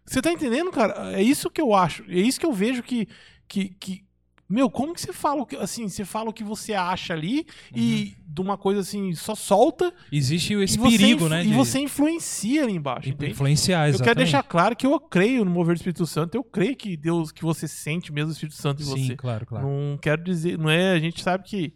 Você 0.06 0.22
tá 0.22 0.32
entendendo, 0.32 0.72
cara? 0.72 1.14
É 1.14 1.22
isso 1.22 1.49
que 1.49 1.62
eu 1.62 1.74
acho. 1.74 2.04
É 2.10 2.16
isso 2.16 2.39
que 2.39 2.45
eu 2.45 2.54
vejo 2.54 2.82
que. 2.82 3.08
que, 3.47 3.70
que 3.80 4.06
meu, 4.48 4.70
como 4.70 4.94
que 4.94 5.02
você 5.02 5.14
fala 5.14 5.46
assim? 5.60 5.88
Você 5.88 6.06
fala 6.06 6.30
o 6.30 6.34
que 6.34 6.44
você 6.44 6.74
acha 6.74 7.14
ali 7.14 7.39
uhum. 7.39 7.78
e 7.82 8.18
de 8.28 8.41
uma 8.41 8.58
coisa 8.58 8.82
assim, 8.82 9.14
só 9.14 9.36
solta. 9.36 9.94
Existe 10.12 10.54
esse 10.54 10.78
perigo, 10.78 11.30
né? 11.30 11.44
De... 11.44 11.50
E 11.50 11.54
você 11.54 11.80
influencia 11.80 12.64
ali 12.64 12.74
embaixo. 12.74 13.10
Influenciar, 13.10 13.88
exatamente. 13.88 14.00
Eu 14.00 14.04
quero 14.04 14.18
deixar 14.18 14.44
claro 14.44 14.76
que 14.76 14.86
eu 14.86 15.00
creio 15.00 15.46
no 15.46 15.52
mover 15.52 15.76
do 15.76 15.78
Espírito 15.78 16.06
Santo. 16.06 16.36
Eu 16.36 16.44
creio 16.44 16.76
que 16.76 16.98
Deus, 16.98 17.32
que 17.32 17.44
você 17.44 17.68
sente 17.68 18.12
mesmo 18.12 18.30
o 18.30 18.34
Espírito 18.34 18.56
Santo 18.56 18.82
em 18.82 18.86
Sim, 18.86 19.08
você. 19.08 19.16
claro, 19.16 19.46
claro. 19.46 19.68
Não 19.68 19.98
quero 19.98 20.24
dizer, 20.24 20.58
não 20.58 20.70
é. 20.70 20.94
A 20.94 21.00
gente 21.00 21.24
sabe 21.24 21.44
que, 21.46 21.74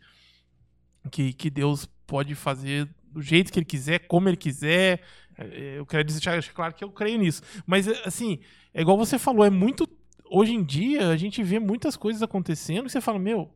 que, 1.09 1.33
que 1.33 1.49
Deus 1.49 1.87
pode 2.05 2.35
fazer 2.35 2.89
do 3.11 3.21
jeito 3.21 3.51
que 3.51 3.59
ele 3.59 3.65
quiser, 3.65 3.99
como 4.07 4.29
ele 4.29 4.37
quiser. 4.37 5.01
É, 5.37 5.75
eu 5.77 5.85
quero 5.85 6.03
deixar 6.03 6.41
claro 6.53 6.73
que 6.73 6.83
eu 6.83 6.91
creio 6.91 7.19
nisso. 7.19 7.41
Mas, 7.65 7.87
assim, 8.05 8.39
é 8.73 8.81
igual 8.81 8.97
você 8.97 9.17
falou, 9.17 9.45
é 9.45 9.49
muito. 9.49 9.87
Hoje 10.29 10.53
em 10.53 10.63
dia, 10.63 11.09
a 11.09 11.17
gente 11.17 11.41
vê 11.43 11.59
muitas 11.59 11.95
coisas 11.95 12.21
acontecendo 12.21 12.87
e 12.87 12.89
você 12.89 13.01
fala, 13.01 13.19
meu, 13.19 13.51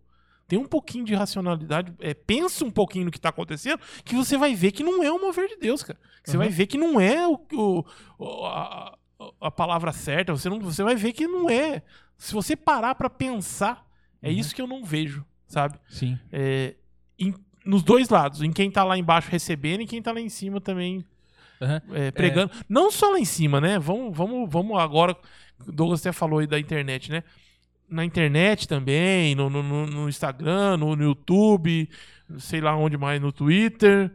tem 0.48 0.60
um 0.60 0.66
pouquinho 0.66 1.06
de 1.06 1.16
racionalidade, 1.16 1.94
é, 2.00 2.14
pensa 2.14 2.66
um 2.66 2.70
pouquinho 2.70 3.06
no 3.06 3.12
que 3.12 3.18
está 3.18 3.30
acontecendo, 3.30 3.80
que 4.04 4.16
você 4.16 4.38
vai 4.38 4.54
ver 4.54 4.72
que 4.72 4.84
não 4.84 5.02
é 5.02 5.12
o 5.12 5.20
mover 5.20 5.48
de 5.48 5.56
Deus, 5.56 5.82
cara. 5.82 5.98
Você 6.24 6.36
uhum. 6.36 6.44
vai 6.44 6.50
ver 6.50 6.68
que 6.68 6.78
não 6.78 7.00
é 7.00 7.28
o, 7.28 7.40
o 7.54 8.46
a, 8.46 8.98
a, 9.40 9.52
palavra 9.52 9.92
certa, 9.92 10.34
você, 10.34 10.50
não, 10.50 10.60
você 10.60 10.84
vai 10.84 10.96
ver 10.96 11.14
que 11.14 11.26
não 11.26 11.50
é. 11.50 11.82
Se 12.18 12.34
você 12.34 12.56
parar 12.56 12.96
para 12.96 13.10
pensar, 13.10 13.86
é 14.22 14.30
uhum. 14.30 14.36
isso 14.36 14.54
que 14.54 14.62
eu 14.62 14.68
não 14.68 14.84
vejo, 14.84 15.26
sabe? 15.48 15.80
Sim. 15.88 16.20
É, 16.32 16.76
em, 17.18 17.34
nos 17.66 17.82
dois 17.82 18.10
lados, 18.10 18.42
em 18.42 18.52
quem 18.52 18.70
tá 18.70 18.84
lá 18.84 18.98
embaixo 18.98 19.30
recebendo 19.32 19.82
e 19.82 19.88
quem 19.88 20.02
tá 20.02 20.12
lá 20.12 20.20
em 20.20 20.30
cima 20.30 20.60
também 20.60 21.06
uhum. 21.62 21.96
é, 21.96 22.12
pregando. 22.12 22.52
É... 22.54 22.66
Não 22.68 22.92
só 22.92 23.10
lá 23.12 23.20
em 23.20 23.26
cima, 23.26 23.62
né? 23.62 23.80
Vamos, 23.80 24.16
vamos, 24.16 24.50
vamos 24.50 24.78
agora. 24.80 25.16
Douglas 25.68 26.00
até 26.02 26.12
falou 26.12 26.40
aí 26.40 26.48
da 26.48 26.60
internet, 26.60 27.12
né? 27.12 27.24
Na 27.90 28.06
internet 28.06 28.68
também, 28.68 29.36
no, 29.36 29.50
no, 29.50 29.86
no 29.86 30.10
Instagram, 30.10 30.78
no, 30.78 30.96
no, 30.96 31.04
YouTube, 31.04 31.90
sei 32.38 32.62
lá 32.62 32.76
onde 32.76 32.98
mais, 32.98 33.22
no 33.22 33.32
Twitter. 33.32 34.12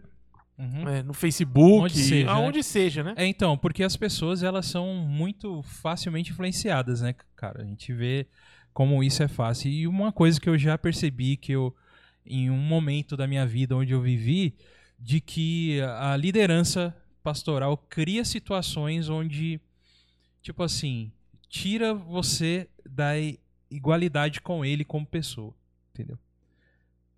Uhum. 0.58 0.88
É, 0.88 1.02
no 1.02 1.12
Facebook, 1.12 1.84
onde 1.84 1.98
seja, 1.98 2.30
aonde 2.30 2.58
né? 2.58 2.62
seja, 2.62 3.04
né? 3.04 3.14
É, 3.16 3.26
então, 3.26 3.58
porque 3.58 3.82
as 3.82 3.94
pessoas 3.94 4.42
elas 4.42 4.64
são 4.64 4.94
muito 4.94 5.62
facilmente 5.62 6.30
influenciadas, 6.30 7.02
né, 7.02 7.14
cara? 7.36 7.60
A 7.62 7.64
gente 7.66 7.92
vê 7.92 8.26
como 8.72 9.04
isso 9.04 9.22
é 9.22 9.28
fácil. 9.28 9.70
E 9.70 9.86
uma 9.86 10.10
coisa 10.10 10.40
que 10.40 10.48
eu 10.48 10.56
já 10.56 10.78
percebi 10.78 11.36
que 11.36 11.52
eu 11.52 11.74
em 12.26 12.50
um 12.50 12.58
momento 12.58 13.16
da 13.16 13.26
minha 13.26 13.46
vida 13.46 13.76
onde 13.76 13.92
eu 13.92 14.00
vivi, 14.00 14.54
de 14.98 15.20
que 15.20 15.80
a 15.80 16.16
liderança 16.16 16.94
pastoral 17.22 17.76
cria 17.76 18.24
situações 18.24 19.08
onde, 19.08 19.60
tipo 20.42 20.62
assim, 20.62 21.12
tira 21.48 21.94
você 21.94 22.68
da 22.84 23.12
igualdade 23.70 24.40
com 24.40 24.64
ele 24.64 24.84
como 24.84 25.06
pessoa, 25.06 25.54
entendeu? 25.92 26.18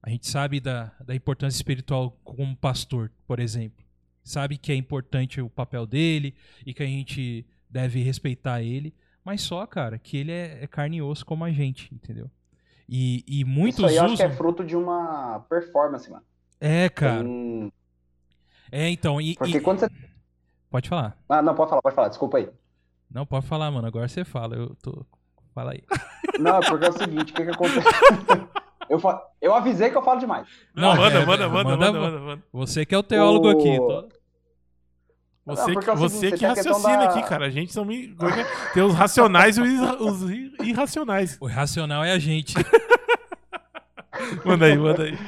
A 0.02 0.10
gente 0.10 0.28
sabe 0.28 0.60
da, 0.60 0.92
da 1.04 1.14
importância 1.14 1.56
espiritual 1.56 2.16
como 2.24 2.56
pastor, 2.56 3.10
por 3.26 3.40
exemplo. 3.40 3.84
Sabe 4.22 4.56
que 4.56 4.72
é 4.72 4.74
importante 4.74 5.40
o 5.40 5.50
papel 5.50 5.86
dele 5.86 6.34
e 6.64 6.72
que 6.72 6.82
a 6.82 6.86
gente 6.86 7.46
deve 7.68 8.02
respeitar 8.02 8.62
ele, 8.62 8.94
mas 9.24 9.42
só, 9.42 9.66
cara, 9.66 9.98
que 9.98 10.16
ele 10.16 10.32
é, 10.32 10.62
é 10.62 10.66
carne 10.66 10.98
e 10.98 11.02
osso 11.02 11.24
como 11.26 11.44
a 11.44 11.50
gente, 11.50 11.94
entendeu? 11.94 12.30
E, 12.88 13.24
e 13.26 13.44
muitos 13.44 13.78
Isso 13.78 13.86
aí 13.86 13.96
eu 13.96 14.04
acho 14.04 14.16
que 14.16 14.22
é 14.22 14.30
fruto 14.30 14.64
de 14.64 14.74
uma 14.74 15.40
performance, 15.40 16.10
mano. 16.10 16.24
É, 16.60 16.88
cara. 16.88 17.22
Tem... 17.22 17.72
É, 18.72 18.88
então. 18.88 19.20
E, 19.20 19.34
Porque 19.36 19.58
e... 19.58 19.60
quando 19.60 19.80
você. 19.80 19.88
Pode 20.70 20.88
falar. 20.88 21.16
Ah, 21.28 21.42
não, 21.42 21.54
pode 21.54 21.70
falar, 21.70 21.82
pode 21.82 21.94
falar, 21.94 22.08
desculpa 22.08 22.38
aí. 22.38 22.48
Não, 23.10 23.24
pode 23.24 23.46
falar, 23.46 23.70
mano. 23.70 23.86
Agora 23.86 24.08
você 24.08 24.24
fala. 24.24 24.56
Eu 24.56 24.76
tô. 24.82 25.04
Fala 25.54 25.72
aí. 25.72 25.82
Não, 26.38 26.60
porque 26.60 26.86
é 26.86 26.90
o 26.90 26.92
seguinte, 26.92 27.32
o 27.32 27.34
que 27.34 27.44
que 27.44 27.50
acontece? 27.50 27.88
eu, 28.88 28.98
fa... 28.98 29.20
eu 29.40 29.54
avisei 29.54 29.90
que 29.90 29.96
eu 29.96 30.02
falo 30.02 30.20
demais. 30.20 30.46
Não, 30.74 30.94
manda, 30.94 31.18
é, 31.18 31.26
manda, 31.26 31.48
manda, 31.48 31.76
manda, 31.76 32.00
manda, 32.00 32.18
manda, 32.20 32.42
Você 32.52 32.86
que 32.86 32.94
é 32.94 32.98
o 32.98 33.02
teólogo 33.02 33.48
o... 33.48 33.50
aqui. 33.50 33.76
Tô... 33.76 34.08
Você, 35.48 35.72
não, 35.72 35.80
que, 35.80 35.90
é 35.90 35.94
você 35.94 36.32
que 36.32 36.44
raciocina 36.44 36.98
da... 36.98 37.04
aqui, 37.10 37.22
cara. 37.22 37.46
A 37.46 37.50
gente 37.50 37.72
são. 37.72 37.86
Tem 37.86 38.82
os 38.82 38.94
racionais 38.94 39.56
e 39.56 39.62
os 39.62 40.22
irracionais. 40.60 41.38
O 41.40 41.48
irracional 41.48 42.04
é 42.04 42.12
a 42.12 42.18
gente. 42.18 42.54
manda 44.44 44.66
aí, 44.66 44.76
manda 44.76 45.04
aí. 45.04 45.18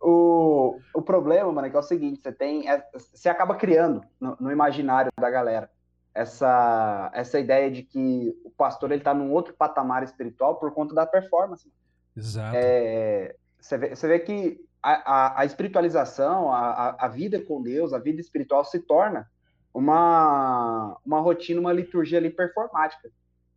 O, 0.00 0.78
o 0.94 1.02
problema, 1.02 1.50
mano, 1.50 1.66
é 1.66 1.70
que 1.70 1.76
é 1.76 1.78
o 1.78 1.82
seguinte: 1.82 2.20
você 2.22 2.30
tem. 2.30 2.70
É, 2.70 2.84
você 3.12 3.28
acaba 3.28 3.56
criando 3.56 4.00
no, 4.20 4.36
no, 4.38 4.52
imaginário 4.52 5.10
da 5.20 5.28
galera 5.28 5.68
essa, 6.14 7.10
essa 7.12 7.40
ideia 7.40 7.70
de 7.70 7.82
que 7.82 8.32
o 8.44 8.50
pastor 8.50 8.92
ele 8.92 9.02
tá 9.02 9.12
num 9.12 9.32
outro 9.32 9.52
patamar 9.52 10.02
espiritual 10.04 10.56
por 10.56 10.72
conta 10.72 10.94
da 10.94 11.04
performance. 11.04 11.70
Exato. 12.16 12.56
É, 12.56 13.34
você, 13.58 13.76
vê, 13.76 13.96
você 13.96 14.06
vê 14.06 14.18
que 14.20 14.60
a, 14.80 14.92
a, 14.92 15.40
a 15.40 15.44
espiritualização, 15.44 16.52
a, 16.52 16.96
a 16.98 17.08
vida 17.08 17.40
com 17.40 17.60
Deus, 17.60 17.92
a 17.92 17.98
vida 17.98 18.20
espiritual 18.20 18.64
se 18.64 18.78
torna 18.78 19.28
uma, 19.72 20.96
uma 21.04 21.20
rotina, 21.20 21.60
uma 21.60 21.72
liturgia 21.72 22.18
ali 22.18 22.30
performática, 22.30 23.10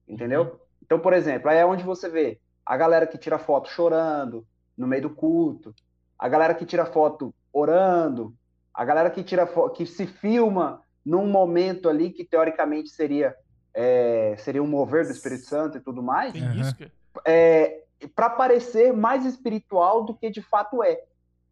entendeu? 0.07 0.41
Uhum. 0.41 0.59
Então, 0.83 0.99
por 0.99 1.13
exemplo, 1.13 1.49
aí 1.49 1.57
é 1.57 1.65
onde 1.65 1.83
você 1.83 2.09
vê 2.09 2.39
a 2.65 2.75
galera 2.75 3.05
que 3.05 3.17
tira 3.17 3.37
foto 3.37 3.69
chorando 3.69 4.45
no 4.75 4.87
meio 4.87 5.03
do 5.03 5.09
culto, 5.11 5.75
a 6.17 6.27
galera 6.27 6.55
que 6.55 6.65
tira 6.65 6.85
foto 6.85 7.33
orando, 7.53 8.33
a 8.73 8.83
galera 8.83 9.11
que 9.11 9.23
tira 9.23 9.47
que 9.75 9.85
se 9.85 10.07
filma 10.07 10.81
num 11.07 11.25
momento 11.25 11.87
ali 11.87 12.09
que 12.11 12.25
teoricamente 12.25 12.89
seria 12.89 13.33
é, 13.73 14.35
seria 14.39 14.61
um 14.61 14.67
mover 14.67 15.05
do 15.05 15.11
Espírito 15.11 15.45
Santo 15.45 15.77
e 15.77 15.79
tudo 15.79 16.01
mais, 16.01 16.33
uhum. 16.33 16.89
é, 17.23 17.83
para 18.15 18.29
parecer 18.29 18.91
mais 18.91 19.25
espiritual 19.25 20.03
do 20.03 20.15
que 20.15 20.29
de 20.29 20.41
fato 20.41 20.83
é. 20.83 20.99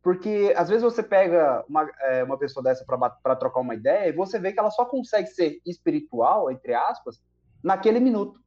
Porque 0.01 0.53
às 0.57 0.67
vezes 0.67 0.83
você 0.83 1.01
pega 1.01 1.63
uma, 1.69 1.89
é, 2.01 2.23
uma 2.23 2.37
pessoa 2.37 2.63
dessa 2.63 2.83
para 2.85 3.35
trocar 3.35 3.61
uma 3.61 3.75
ideia 3.75 4.09
e 4.09 4.11
você 4.11 4.39
vê 4.39 4.51
que 4.51 4.59
ela 4.59 4.71
só 4.71 4.85
consegue 4.85 5.27
ser 5.27 5.61
espiritual, 5.65 6.51
entre 6.51 6.73
aspas, 6.73 7.21
naquele 7.63 7.99
minuto. 7.99 8.39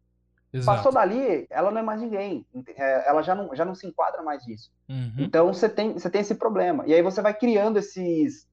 Exato. 0.53 0.77
Passou 0.77 0.93
dali, 0.93 1.47
ela 1.51 1.71
não 1.71 1.81
é 1.81 1.83
mais 1.83 2.01
ninguém. 2.01 2.47
É, 2.77 3.09
ela 3.09 3.23
já 3.23 3.35
não, 3.35 3.55
já 3.55 3.65
não 3.65 3.75
se 3.75 3.87
enquadra 3.87 4.23
mais 4.23 4.47
nisso. 4.47 4.71
Uhum. 4.89 5.15
Então 5.19 5.53
você 5.53 5.69
tem, 5.69 5.93
você 5.93 6.09
tem 6.09 6.21
esse 6.21 6.35
problema. 6.35 6.85
E 6.87 6.95
aí 6.95 7.03
você 7.03 7.21
vai 7.21 7.35
criando 7.35 7.79
esses. 7.79 8.48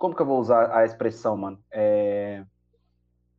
Como 0.00 0.16
que 0.16 0.22
eu 0.22 0.26
vou 0.26 0.40
usar 0.40 0.74
a 0.74 0.84
expressão, 0.84 1.36
mano? 1.36 1.62
É... 1.70 2.42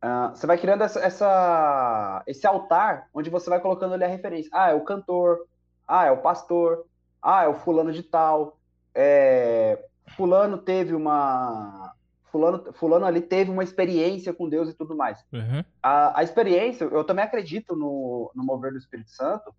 Uh, 0.02 0.30
você 0.30 0.46
vai 0.46 0.56
criando 0.56 0.82
essa, 0.82 0.98
essa, 0.98 2.22
esse 2.26 2.46
altar 2.46 3.08
onde 3.12 3.28
você 3.28 3.50
vai 3.50 3.60
colocando 3.60 3.94
ali 3.94 4.04
a 4.04 4.08
referência. 4.08 4.50
Ah, 4.52 4.70
é 4.70 4.74
o 4.74 4.84
cantor. 4.84 5.46
Ah, 5.86 6.06
é 6.06 6.10
o 6.10 6.22
pastor. 6.22 6.86
Ah, 7.20 7.44
é 7.44 7.48
o 7.48 7.54
fulano 7.54 7.92
de 7.92 8.02
tal 8.02 8.56
é, 8.94 9.84
fulano 10.16 10.58
teve 10.58 10.94
uma 10.94 11.94
fulano, 12.30 12.72
fulano 12.72 13.04
ali 13.04 13.20
teve 13.20 13.50
uma 13.50 13.62
experiência 13.62 14.32
com 14.32 14.48
Deus 14.48 14.68
e 14.68 14.74
tudo 14.74 14.96
mais. 14.96 15.22
Uhum. 15.32 15.64
A, 15.82 16.20
a, 16.20 16.22
experiência, 16.22 16.84
eu 16.84 17.04
também 17.04 17.24
acredito 17.24 17.76
no, 17.76 18.30
no 18.34 18.44
mover 18.44 18.72
do 18.72 18.78
Espírito 18.78 19.10
Santo. 19.10 19.54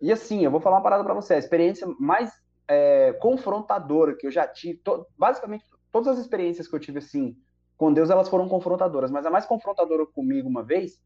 E 0.00 0.12
assim, 0.12 0.44
eu 0.44 0.50
vou 0.50 0.60
falar 0.60 0.76
uma 0.76 0.82
parada 0.82 1.04
para 1.04 1.14
você. 1.14 1.34
A 1.34 1.38
experiência 1.38 1.86
mais 1.98 2.32
é, 2.68 3.12
confrontadora 3.14 4.14
que 4.14 4.26
eu 4.26 4.30
já 4.30 4.46
tive, 4.46 4.78
to, 4.78 5.06
basicamente 5.16 5.64
todas 5.92 6.08
as 6.08 6.18
experiências 6.18 6.66
que 6.66 6.74
eu 6.74 6.80
tive 6.80 6.98
assim 6.98 7.36
com 7.76 7.92
Deus 7.92 8.10
elas 8.10 8.28
foram 8.28 8.48
confrontadoras, 8.48 9.10
mas 9.10 9.26
a 9.26 9.30
mais 9.30 9.44
confrontadora 9.44 10.06
comigo 10.06 10.48
uma 10.48 10.62
vez 10.62 11.00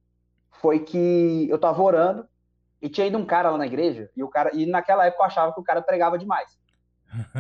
foi 0.61 0.81
que 0.81 1.47
eu 1.51 1.59
tava 1.59 1.83
orando 1.83 2.27
e 2.81 2.89
tinha 2.89 3.07
ido 3.07 3.19
um 3.19 3.27
cara 3.27 3.51
lá 3.51 3.59
na 3.59 3.67
igreja 3.67 4.11
e 4.17 4.23
o 4.23 4.29
cara 4.29 4.55
e 4.55 4.65
naquela 4.67 5.05
época 5.07 5.23
eu 5.23 5.27
achava 5.27 5.53
que 5.53 5.61
o 5.61 5.65
cara 5.65 5.83
pregava 5.83 6.17
demais. 6.17 6.59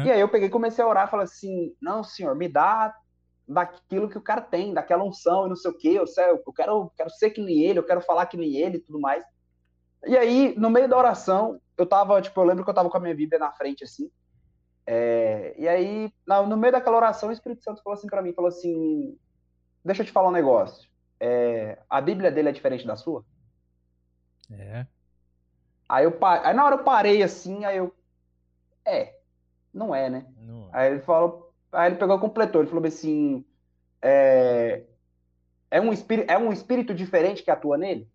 E 0.04 0.10
aí 0.10 0.20
eu 0.20 0.28
peguei 0.28 0.48
comecei 0.48 0.82
a 0.82 0.88
orar, 0.88 1.10
falei 1.10 1.24
assim: 1.24 1.74
"Não, 1.80 2.02
senhor, 2.02 2.34
me 2.34 2.48
dá 2.48 2.94
daquilo 3.46 4.08
que 4.08 4.18
o 4.18 4.22
cara 4.22 4.40
tem, 4.40 4.72
daquela 4.72 5.04
unção 5.04 5.46
e 5.46 5.48
não 5.48 5.56
sei 5.56 5.70
o 5.70 5.76
quê, 5.76 5.88
eu, 5.88 6.04
eu 6.28 6.52
quero 6.52 6.90
quero 6.96 7.10
ser 7.10 7.30
que 7.30 7.42
nem 7.42 7.62
ele, 7.62 7.78
eu 7.78 7.86
quero 7.86 8.00
falar 8.00 8.26
que 8.26 8.36
nem 8.36 8.56
ele 8.56 8.78
e 8.78 8.80
tudo 8.80 9.00
mais". 9.00 9.24
E 10.04 10.16
aí, 10.16 10.54
no 10.56 10.70
meio 10.70 10.88
da 10.88 10.96
oração, 10.96 11.60
eu 11.76 11.84
tava, 11.84 12.22
tipo, 12.22 12.40
eu 12.40 12.44
lembro 12.44 12.64
que 12.64 12.70
eu 12.70 12.74
tava 12.74 12.88
com 12.88 12.96
a 12.96 13.00
minha 13.00 13.14
Bíblia 13.14 13.38
na 13.38 13.52
frente 13.52 13.84
assim. 13.84 14.10
É, 14.86 15.54
e 15.58 15.68
aí, 15.68 16.12
no 16.26 16.56
meio 16.56 16.72
daquela 16.72 16.96
oração, 16.96 17.28
o 17.28 17.32
Espírito 17.32 17.64
Santo 17.64 17.82
falou 17.82 17.98
assim 17.98 18.06
para 18.06 18.22
mim, 18.22 18.32
falou 18.32 18.48
assim: 18.48 19.18
"Deixa 19.84 20.02
eu 20.02 20.06
te 20.06 20.12
falar 20.12 20.28
um 20.28 20.32
negócio. 20.32 20.88
É, 21.18 21.78
a 21.90 22.00
Bíblia 22.00 22.30
dele 22.30 22.50
é 22.50 22.52
diferente 22.52 22.86
da 22.86 22.96
sua?" 22.96 23.24
É. 24.50 24.86
Aí 25.88 26.04
eu 26.04 26.18
aí 26.22 26.54
na 26.54 26.64
hora 26.64 26.76
eu 26.76 26.84
parei 26.84 27.22
assim, 27.22 27.64
aí 27.64 27.76
eu 27.76 27.94
é, 28.84 29.18
não 29.72 29.94
é, 29.94 30.08
né? 30.08 30.26
Não. 30.38 30.68
Aí 30.72 30.92
ele 30.92 31.00
falou, 31.00 31.52
aí 31.72 31.90
ele 31.90 31.96
pegou 31.96 32.16
e 32.16 32.20
completou, 32.20 32.60
ele 32.60 32.70
falou 32.70 32.84
assim, 32.86 33.44
é, 34.00 34.84
é 35.70 35.80
um 35.80 35.92
espírito, 35.92 36.30
é 36.30 36.38
um 36.38 36.52
espírito 36.52 36.94
diferente 36.94 37.42
que 37.42 37.50
atua 37.50 37.76
nele? 37.76 38.08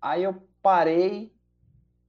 Aí 0.00 0.22
eu 0.22 0.42
parei, 0.62 1.32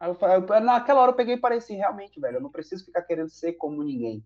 aí 0.03 0.35
eu, 0.35 0.45
eu, 0.47 0.61
naquela 0.61 1.01
hora 1.01 1.11
eu 1.11 1.15
peguei 1.15 1.35
e 1.35 1.39
parei 1.39 1.59
assim, 1.59 1.75
realmente, 1.75 2.19
velho, 2.19 2.37
eu 2.37 2.41
não 2.41 2.49
preciso 2.49 2.85
ficar 2.85 3.01
querendo 3.03 3.29
ser 3.29 3.53
como 3.53 3.83
ninguém 3.83 4.23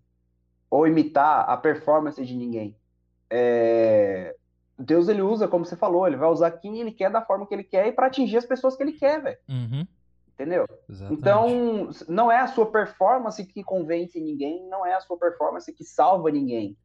ou 0.70 0.86
imitar 0.86 1.48
a 1.48 1.56
performance 1.56 2.22
de 2.24 2.34
ninguém. 2.34 2.76
É, 3.30 4.34
Deus 4.78 5.08
ele 5.08 5.22
usa, 5.22 5.48
como 5.48 5.64
você 5.64 5.76
falou, 5.76 6.06
ele 6.06 6.16
vai 6.16 6.28
usar 6.28 6.50
quem 6.50 6.80
ele 6.80 6.92
quer 6.92 7.10
da 7.10 7.22
forma 7.22 7.46
que 7.46 7.54
ele 7.54 7.64
quer 7.64 7.86
e 7.86 7.92
para 7.92 8.06
atingir 8.06 8.36
as 8.36 8.44
pessoas 8.44 8.76
que 8.76 8.82
ele 8.82 8.92
quer, 8.92 9.22
velho. 9.22 9.38
Uhum. 9.48 9.86
Entendeu? 10.34 10.66
Exatamente. 10.88 11.20
Então, 11.20 11.90
não 12.08 12.30
é 12.30 12.38
a 12.38 12.46
sua 12.46 12.66
performance 12.66 13.44
que 13.44 13.64
convence 13.64 14.20
ninguém, 14.20 14.68
não 14.68 14.86
é 14.86 14.94
a 14.94 15.00
sua 15.00 15.16
performance 15.16 15.72
que 15.72 15.84
salva 15.84 16.30
ninguém. 16.30 16.76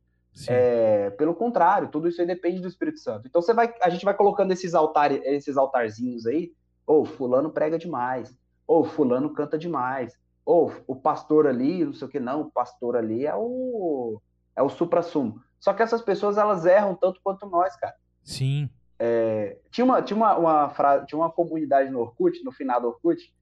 É, 0.47 1.11
pelo 1.11 1.35
contrário, 1.35 1.89
tudo 1.89 2.07
isso 2.07 2.19
aí 2.19 2.25
depende 2.25 2.59
do 2.59 2.67
Espírito 2.67 2.99
Santo. 2.99 3.27
Então 3.27 3.41
você 3.41 3.53
vai, 3.53 3.71
a 3.81 3.89
gente 3.89 4.03
vai 4.03 4.15
colocando 4.15 4.51
esses 4.51 4.73
altares, 4.73 5.21
esses 5.25 5.57
altarzinhos 5.57 6.25
aí, 6.25 6.51
ou 6.87 7.03
oh, 7.03 7.05
fulano 7.05 7.51
prega 7.51 7.77
demais, 7.77 8.35
ou 8.73 8.83
fulano 8.83 9.29
canta 9.29 9.57
demais, 9.57 10.17
ou 10.43 10.73
o 10.87 10.95
pastor 10.95 11.45
ali, 11.45 11.85
não 11.85 11.93
sei 11.93 12.07
o 12.07 12.11
que 12.11 12.19
não, 12.19 12.41
o 12.41 12.51
pastor 12.51 12.95
ali 12.95 13.25
é 13.25 13.35
o 13.35 14.19
é 14.55 14.61
o 14.61 14.69
supra-sumo. 14.69 15.41
Só 15.59 15.73
que 15.73 15.81
essas 15.81 16.01
pessoas 16.01 16.37
elas 16.37 16.65
erram 16.65 16.95
tanto 16.95 17.19
quanto 17.23 17.45
nós, 17.45 17.75
cara. 17.75 17.95
Sim. 18.23 18.69
É, 18.99 19.57
tinha 19.71 19.85
uma, 19.85 20.01
tinha 20.01 20.17
uma, 20.17 20.37
uma 20.37 20.69
frase, 20.69 21.05
tinha 21.05 21.19
uma 21.19 21.31
comunidade 21.31 21.89
no 21.89 21.99
Orkut, 21.99 22.43
no 22.43 22.51
final 22.51 22.81
do 22.81 22.87
Orkut, 22.87 23.33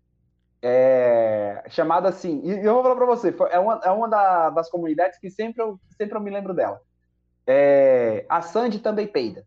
é, 0.61 1.63
chamada 1.69 2.09
assim, 2.09 2.41
e 2.43 2.65
eu 2.65 2.73
vou 2.73 2.83
falar 2.83 2.95
para 2.95 3.05
você, 3.05 3.35
é 3.49 3.59
uma, 3.59 3.81
é 3.83 3.89
uma 3.89 4.07
da, 4.07 4.49
das 4.51 4.69
comunidades 4.69 5.17
que 5.17 5.29
sempre 5.29 5.61
eu, 5.61 5.79
sempre 5.97 6.17
eu 6.17 6.21
me 6.21 6.29
lembro 6.29 6.53
dela. 6.53 6.81
É, 7.47 8.25
a 8.29 8.41
Sandy 8.41 8.79
também 8.79 9.07
peida. 9.07 9.45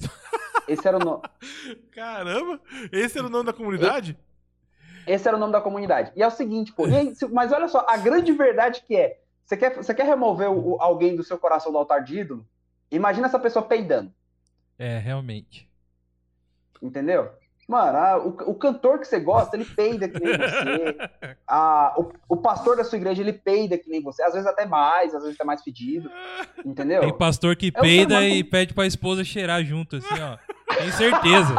Esse 0.66 0.86
era 0.88 0.96
o 0.96 1.04
nome. 1.04 1.22
Caramba! 1.92 2.60
Esse 2.90 3.18
era 3.18 3.26
o 3.26 3.30
nome 3.30 3.44
da 3.44 3.52
comunidade? 3.52 4.18
Esse 5.06 5.28
era 5.28 5.36
o 5.36 5.40
nome 5.40 5.52
da 5.52 5.60
comunidade. 5.60 6.12
E 6.16 6.22
é 6.22 6.26
o 6.26 6.30
seguinte, 6.30 6.72
pô, 6.72 6.84
aí, 6.84 7.12
mas 7.32 7.52
olha 7.52 7.68
só, 7.68 7.84
a 7.88 7.96
grande 7.96 8.32
verdade 8.32 8.82
que 8.86 8.96
é, 8.96 9.20
você 9.44 9.56
quer, 9.56 9.76
você 9.76 9.94
quer 9.94 10.06
remover 10.06 10.50
o, 10.50 10.80
alguém 10.80 11.14
do 11.14 11.22
seu 11.22 11.38
coração 11.38 11.70
do 11.70 11.78
altar 11.78 12.02
de 12.02 12.20
ídolo? 12.20 12.46
Imagina 12.90 13.26
essa 13.26 13.38
pessoa 13.38 13.64
peidando. 13.64 14.12
É, 14.78 14.98
realmente. 14.98 15.68
Entendeu? 16.82 17.30
Mano, 17.66 17.96
a, 17.98 18.18
o, 18.18 18.28
o, 18.50 18.54
cantor 18.54 18.98
que 18.98 19.06
você 19.06 19.18
gosta, 19.18 19.56
ele 19.56 19.64
peida 19.64 20.06
que 20.08 20.20
nem 20.20 20.36
você. 20.36 21.10
A, 21.48 21.94
o, 21.96 22.12
o, 22.28 22.36
pastor 22.36 22.76
da 22.76 22.84
sua 22.84 22.98
igreja, 22.98 23.22
ele 23.22 23.32
peida 23.32 23.78
que 23.78 23.88
nem 23.88 24.02
você. 24.02 24.22
Às 24.22 24.34
vezes 24.34 24.46
até 24.46 24.66
mais, 24.66 25.14
às 25.14 25.22
vezes 25.22 25.36
até 25.36 25.44
mais 25.44 25.62
pedido. 25.62 26.10
Entendeu? 26.64 27.00
Tem 27.00 27.16
pastor 27.16 27.56
que 27.56 27.72
é 27.74 27.80
peida 27.80 28.22
e 28.22 28.42
como... 28.42 28.50
pede 28.50 28.74
pra 28.74 28.86
esposa 28.86 29.24
cheirar 29.24 29.64
junto, 29.64 29.96
assim, 29.96 30.20
ó. 30.20 30.36
Tem 30.76 30.90
certeza. 30.92 31.54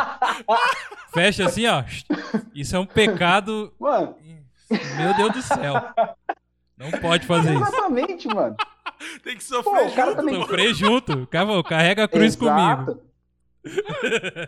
Fecha 1.14 1.45
assim, 1.45 1.66
ó. 1.66 1.84
Isso 2.53 2.76
é 2.76 2.80
um 2.80 2.86
pecado. 2.86 3.74
Mano. 3.80 4.16
Meu 4.70 5.14
Deus 5.16 5.34
do 5.34 5.41
céu. 5.41 5.76
Não 6.78 6.91
pode 6.91 7.26
fazer 7.26 7.53
Exatamente, 7.53 8.18
isso. 8.18 8.28
Exatamente, 8.28 8.36
mano. 8.36 8.56
Tem 9.24 9.38
que 9.38 9.43
sofrer 9.43 9.84
Pô, 9.84 9.89
junto. 9.89 10.16
Também... 10.16 10.36
Sofrer 10.36 10.74
junto. 10.74 11.28
Carrega 11.68 12.03
a 12.03 12.08
cruz 12.08 12.36
Exato. 12.36 12.86
comigo. 12.86 13.01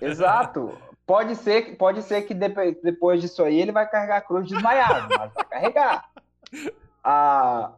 Exato. 0.01 0.77
Pode 1.07 1.37
ser, 1.37 1.77
pode 1.77 2.01
ser 2.01 2.23
que 2.23 2.33
depois 2.33 3.21
disso 3.21 3.41
aí 3.41 3.57
ele 3.61 3.71
vai 3.71 3.89
carregar 3.89 4.17
a 4.17 4.21
cruz 4.21 4.45
desmaiado, 4.49 5.07
mas 5.17 5.33
vai 5.33 5.45
carregar. 5.45 6.11
Ah, 7.01 7.71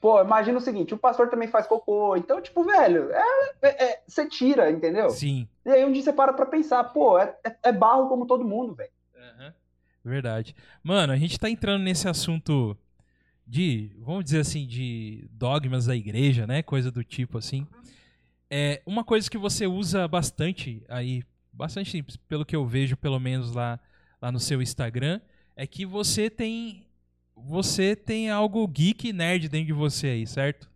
pô, 0.00 0.22
imagina 0.22 0.56
o 0.56 0.60
seguinte: 0.60 0.94
o 0.94 0.98
pastor 0.98 1.28
também 1.28 1.48
faz 1.48 1.66
cocô. 1.66 2.16
Então, 2.16 2.40
tipo, 2.40 2.62
velho, 2.62 3.10
é, 3.10 3.52
é, 3.62 3.84
é, 3.84 4.02
você 4.06 4.24
tira, 4.28 4.70
entendeu? 4.70 5.10
Sim. 5.10 5.48
E 5.66 5.70
aí 5.70 5.84
um 5.84 5.90
dia 5.90 6.00
você 6.00 6.12
para 6.12 6.32
pra 6.32 6.46
pensar, 6.46 6.84
pô, 6.84 7.18
é, 7.18 7.34
é, 7.44 7.56
é 7.64 7.72
barro 7.72 8.08
como 8.08 8.24
todo 8.24 8.44
mundo, 8.44 8.72
velho. 8.72 8.92
Uhum. 9.16 9.52
Verdade. 10.04 10.54
Mano, 10.80 11.12
a 11.12 11.16
gente 11.16 11.40
tá 11.40 11.50
entrando 11.50 11.82
nesse 11.82 12.08
assunto 12.08 12.78
de, 13.44 13.90
vamos 13.98 14.22
dizer 14.22 14.42
assim, 14.42 14.64
de 14.64 15.28
dogmas 15.32 15.86
da 15.86 15.96
igreja, 15.96 16.46
né? 16.46 16.62
Coisa 16.62 16.88
do 16.92 17.02
tipo 17.02 17.36
assim. 17.36 17.66
É, 18.48 18.80
uma 18.86 19.02
coisa 19.02 19.28
que 19.28 19.36
você 19.36 19.66
usa 19.66 20.06
bastante 20.06 20.84
aí, 20.88 21.24
bastante 21.60 21.90
simples, 21.90 22.16
pelo 22.16 22.44
que 22.44 22.56
eu 22.56 22.66
vejo, 22.66 22.96
pelo 22.96 23.20
menos 23.20 23.52
lá, 23.52 23.78
lá 24.20 24.32
no 24.32 24.40
seu 24.40 24.62
Instagram, 24.62 25.20
é 25.54 25.66
que 25.66 25.84
você 25.84 26.30
tem 26.30 26.86
você 27.36 27.96
tem 27.96 28.30
algo 28.30 28.66
geek 28.66 29.12
nerd 29.12 29.48
dentro 29.48 29.66
de 29.66 29.72
você 29.72 30.08
aí, 30.08 30.26
certo? 30.26 30.68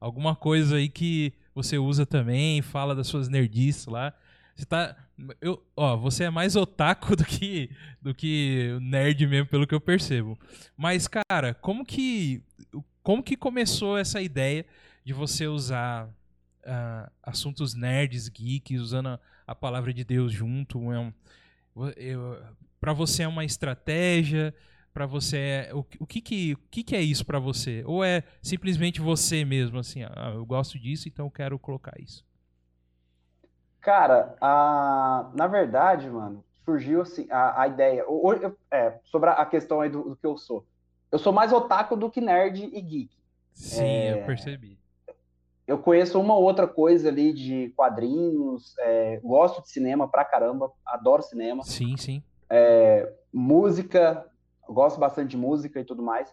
Alguma 0.00 0.34
coisa 0.34 0.76
aí 0.76 0.88
que 0.88 1.32
você 1.54 1.78
usa 1.78 2.06
também, 2.06 2.62
fala 2.62 2.94
das 2.94 3.06
suas 3.06 3.28
nerdices 3.28 3.86
lá. 3.86 4.14
Você 4.54 4.64
tá. 4.64 4.96
Eu, 5.40 5.62
ó, 5.76 5.96
você 5.96 6.24
é 6.24 6.30
mais 6.30 6.56
otaku 6.56 7.16
do 7.16 7.24
que, 7.24 7.70
do 8.00 8.14
que 8.14 8.78
nerd 8.80 9.26
mesmo, 9.26 9.48
pelo 9.48 9.66
que 9.66 9.74
eu 9.74 9.80
percebo. 9.80 10.38
Mas, 10.76 11.08
cara, 11.08 11.54
como 11.54 11.84
que. 11.84 12.42
Como 13.02 13.22
que 13.22 13.36
começou 13.36 13.96
essa 13.96 14.20
ideia 14.20 14.66
de 15.04 15.12
você 15.12 15.46
usar 15.46 16.06
uh, 16.06 17.10
assuntos 17.22 17.74
nerds, 17.74 18.28
geeks, 18.28 18.80
usando 18.80 19.18
a, 19.46 19.54
palavra 19.54 19.92
de 19.92 20.04
Deus 20.04 20.32
junto? 20.32 20.92
É 20.92 20.98
um, 20.98 21.12
para 22.80 22.92
você 22.92 23.22
é 23.22 23.28
uma 23.28 23.44
estratégia? 23.44 24.54
Para 24.92 25.06
você 25.06 25.36
é, 25.36 25.70
o, 25.74 25.80
o, 26.00 26.06
que, 26.06 26.20
que, 26.22 26.54
o 26.54 26.58
que, 26.70 26.82
que 26.82 26.96
é 26.96 27.02
isso 27.02 27.24
para 27.26 27.38
você? 27.38 27.82
Ou 27.86 28.02
é 28.02 28.22
simplesmente 28.42 29.00
você 29.00 29.44
mesmo, 29.44 29.78
assim, 29.78 30.02
ah, 30.02 30.32
eu 30.34 30.46
gosto 30.46 30.78
disso, 30.78 31.06
então 31.06 31.26
eu 31.26 31.30
quero 31.30 31.58
colocar 31.58 31.92
isso? 32.00 32.24
Cara, 33.80 34.34
a, 34.40 35.30
na 35.34 35.46
verdade, 35.46 36.08
mano, 36.08 36.42
surgiu 36.64 37.02
assim 37.02 37.28
a, 37.30 37.62
a 37.62 37.68
ideia. 37.68 38.04
é, 38.70 38.98
sobre 39.04 39.30
a 39.30 39.46
questão 39.46 39.80
aí 39.80 39.88
do, 39.88 40.02
do, 40.02 40.16
que 40.16 40.26
eu 40.26 40.36
sou. 40.36 40.66
Eu 41.12 41.18
sou 41.18 41.32
mais 41.32 41.52
otaku 41.52 41.96
do 41.96 42.10
que 42.10 42.20
nerd 42.20 42.64
e 42.64 42.80
geek. 42.80 43.16
Sim, 43.52 43.84
é, 43.84 44.20
eu 44.20 44.26
percebi. 44.26 44.76
Eu 45.66 45.78
conheço 45.78 46.20
uma 46.20 46.36
outra 46.36 46.68
coisa 46.68 47.08
ali 47.08 47.32
de 47.32 47.72
quadrinhos, 47.76 48.74
é, 48.78 49.18
gosto 49.22 49.62
de 49.62 49.70
cinema 49.70 50.08
pra 50.08 50.24
caramba, 50.24 50.70
adoro 50.86 51.22
cinema. 51.22 51.64
Sim, 51.64 51.96
sim. 51.96 52.22
É, 52.48 53.12
música, 53.32 54.24
gosto 54.68 55.00
bastante 55.00 55.30
de 55.30 55.36
música 55.36 55.80
e 55.80 55.84
tudo 55.84 56.02
mais. 56.02 56.32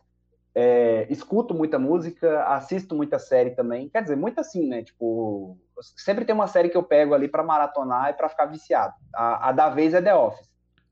É, 0.55 1.07
escuto 1.09 1.55
muita 1.55 1.79
música, 1.79 2.43
assisto 2.43 2.93
muita 2.93 3.17
série 3.17 3.51
também. 3.51 3.89
Quer 3.89 4.03
dizer, 4.03 4.15
muito 4.15 4.39
assim, 4.39 4.67
né? 4.67 4.84
Tipo, 4.84 5.57
sempre 5.97 6.25
tem 6.25 6.36
uma 6.36 6.47
série 6.47 6.69
que 6.69 6.77
eu 6.77 6.84
pego 6.84 7.15
ali 7.15 7.27
para 7.27 7.41
maratonar 7.41 8.11
e 8.11 8.13
para 8.13 8.29
ficar 8.29 8.45
viciado. 8.45 8.93
A, 9.15 9.49
a, 9.49 9.51
da 9.51 9.69
vez 9.69 9.95
é 9.95 10.01
The 10.01 10.13
Office. 10.13 10.47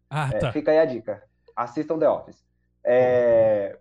Ah, 0.10 0.30
é, 0.34 0.40
tá. 0.40 0.52
fica 0.52 0.72
aí 0.72 0.80
a 0.80 0.86
dica. 0.86 1.22
Assistam 1.56 2.00
The 2.00 2.10
Office. 2.10 2.44
É, 2.84 3.78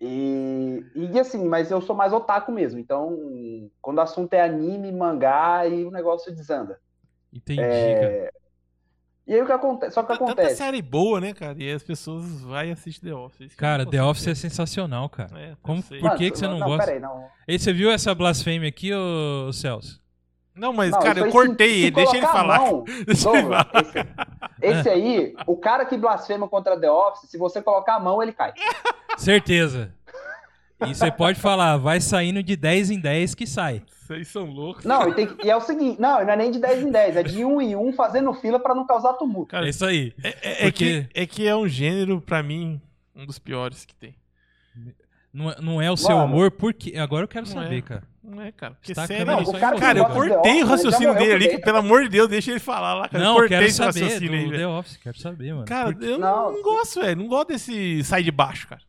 e, 0.00 0.84
e 0.94 1.20
assim, 1.20 1.44
mas 1.46 1.70
eu 1.70 1.80
sou 1.80 1.94
mais 1.94 2.12
otaku 2.12 2.50
mesmo. 2.50 2.80
Então, 2.80 3.70
quando 3.82 3.98
o 3.98 4.02
assunto 4.02 4.32
é 4.32 4.40
anime, 4.40 4.90
mangá, 4.90 5.66
e 5.66 5.84
o 5.84 5.90
negócio 5.90 6.34
desanda. 6.34 6.80
Entendi, 7.32 7.60
é, 7.60 8.30
e 9.30 9.34
aí 9.34 9.42
o 9.42 9.46
que 9.46 9.52
acontece? 9.52 9.94
Só 9.94 10.02
que 10.02 10.08
Tanta 10.08 10.24
acontece. 10.24 10.56
série 10.56 10.82
boa, 10.82 11.20
né, 11.20 11.32
cara? 11.32 11.54
E 11.62 11.70
as 11.70 11.84
pessoas 11.84 12.40
vão 12.40 12.58
assistir 12.72 13.00
The 13.00 13.14
Office. 13.14 13.54
Cara, 13.54 13.86
The 13.86 14.02
Office 14.02 14.26
é 14.26 14.34
sensacional, 14.34 15.08
cara. 15.08 15.38
É, 15.38 15.56
Como, 15.62 15.80
por 15.80 16.00
Mano, 16.00 16.16
que, 16.16 16.32
que 16.32 16.36
você 16.36 16.48
não, 16.48 16.58
não 16.58 16.66
gosta? 16.66 16.86
Peraí, 16.86 17.00
não. 17.00 17.28
E 17.46 17.56
você 17.56 17.72
viu 17.72 17.92
essa 17.92 18.12
blasfêmia 18.12 18.68
aqui, 18.68 18.92
ô 18.92 19.52
Celso? 19.52 20.02
Não, 20.60 20.72
mas, 20.74 20.90
não, 20.90 21.00
cara, 21.00 21.20
eu 21.20 21.30
cortei 21.30 21.82
ele, 21.84 21.90
deixa 21.92 22.16
ele 22.18 22.26
falar. 22.26 22.58
Mão, 22.60 22.84
deixa 23.06 23.30
ele 23.30 23.42
falar. 23.42 23.70
Esse, 24.60 24.78
esse, 24.80 24.88
aí, 24.90 25.34
o 25.46 25.56
cara 25.56 25.86
que 25.86 25.96
blasfema 25.96 26.46
contra 26.46 26.78
The 26.78 26.90
Office, 26.90 27.30
se 27.30 27.38
você 27.38 27.62
colocar 27.62 27.94
a 27.96 28.00
mão, 28.00 28.22
ele 28.22 28.32
cai. 28.32 28.52
Certeza. 29.16 29.92
E 30.86 30.94
você 30.94 31.10
pode 31.10 31.38
falar, 31.40 31.76
vai 31.76 32.00
saindo 32.00 32.42
de 32.42 32.56
10 32.56 32.90
em 32.90 33.00
10 33.00 33.34
que 33.34 33.46
sai. 33.46 33.82
Vocês 34.06 34.28
são 34.28 34.44
loucos. 34.46 34.84
Não, 34.84 35.08
e, 35.08 35.14
tem 35.14 35.26
que- 35.26 35.46
e 35.46 35.50
é 35.50 35.56
o 35.56 35.60
seguinte, 35.60 36.00
não, 36.00 36.22
não 36.24 36.30
é 36.32 36.36
nem 36.36 36.50
de 36.50 36.58
10 36.58 36.82
em 36.82 36.90
10, 36.90 37.16
é 37.16 37.22
de 37.22 37.44
1 37.44 37.60
em 37.60 37.76
1 37.76 37.92
fazendo 37.92 38.32
fila 38.34 38.58
pra 38.58 38.74
não 38.74 38.86
causar 38.86 39.12
tumulto. 39.14 39.50
Cara, 39.52 39.66
É 39.66 39.70
isso 39.70 39.84
aí. 39.86 40.12
É, 40.22 40.28
é- 40.42 40.66
é 40.66 40.70
que, 40.72 41.06
é 41.14 41.26
que 41.26 41.46
é 41.46 41.54
um 41.56 41.68
gênero, 41.68 42.20
pra 42.20 42.42
mim, 42.42 42.80
um 43.14 43.24
dos 43.24 43.38
piores 43.38 43.84
que 43.84 43.94
tem. 43.94 44.14
Não, 45.32 45.50
é- 45.50 45.56
não 45.60 45.80
é 45.82 45.90
o 45.90 45.96
seu 45.96 46.16
Mano. 46.16 46.32
humor, 46.34 46.50
porque. 46.50 46.96
Agora 46.98 47.24
eu 47.24 47.28
quero 47.28 47.46
Não 47.46 47.52
saber, 47.52 47.78
é. 47.78 47.82
cara. 47.82 48.02
Não 48.22 48.42
é, 48.42 48.52
cara. 48.52 48.74
Porque 48.74 48.92
Está 48.92 49.06
sério, 49.06 49.24
Não, 49.26 49.40
o 49.42 49.52
cara 49.58 49.74
que 49.76 49.80
cara, 49.80 49.98
eu 49.98 50.06
cortei 50.06 50.62
o 50.62 50.66
raciocínio 50.66 51.14
dele 51.14 51.32
ali, 51.32 51.48
que 51.48 51.58
pelo 51.58 51.78
amor 51.78 52.02
de 52.02 52.10
Deus, 52.10 52.28
deixa 52.28 52.50
ele 52.50 52.60
falar 52.60 52.92
lá, 52.94 53.08
cara. 53.08 53.22
eu 53.24 53.26
Não, 53.26 53.34
cortei 53.34 53.48
quero 53.56 53.64
esse 53.66 53.76
saber 53.76 54.00
raciocínio 54.02 54.32
aí, 54.34 54.44
velho. 54.50 54.58
The 54.58 54.66
Office, 54.68 54.96
quero 54.98 55.18
saber, 55.18 55.52
mano. 55.54 55.64
Cara, 55.64 55.92
Porque- 55.92 56.04
eu 56.04 56.18
não, 56.18 56.44
Não, 56.50 56.52
não 56.52 56.62
gosto, 56.62 57.00
velho. 57.00 57.16
Não 57.16 57.26
gosto 57.28 57.48
desse 57.48 58.04
sai 58.04 58.22
de 58.22 58.30
baixo, 58.30 58.68
cara. 58.68 58.82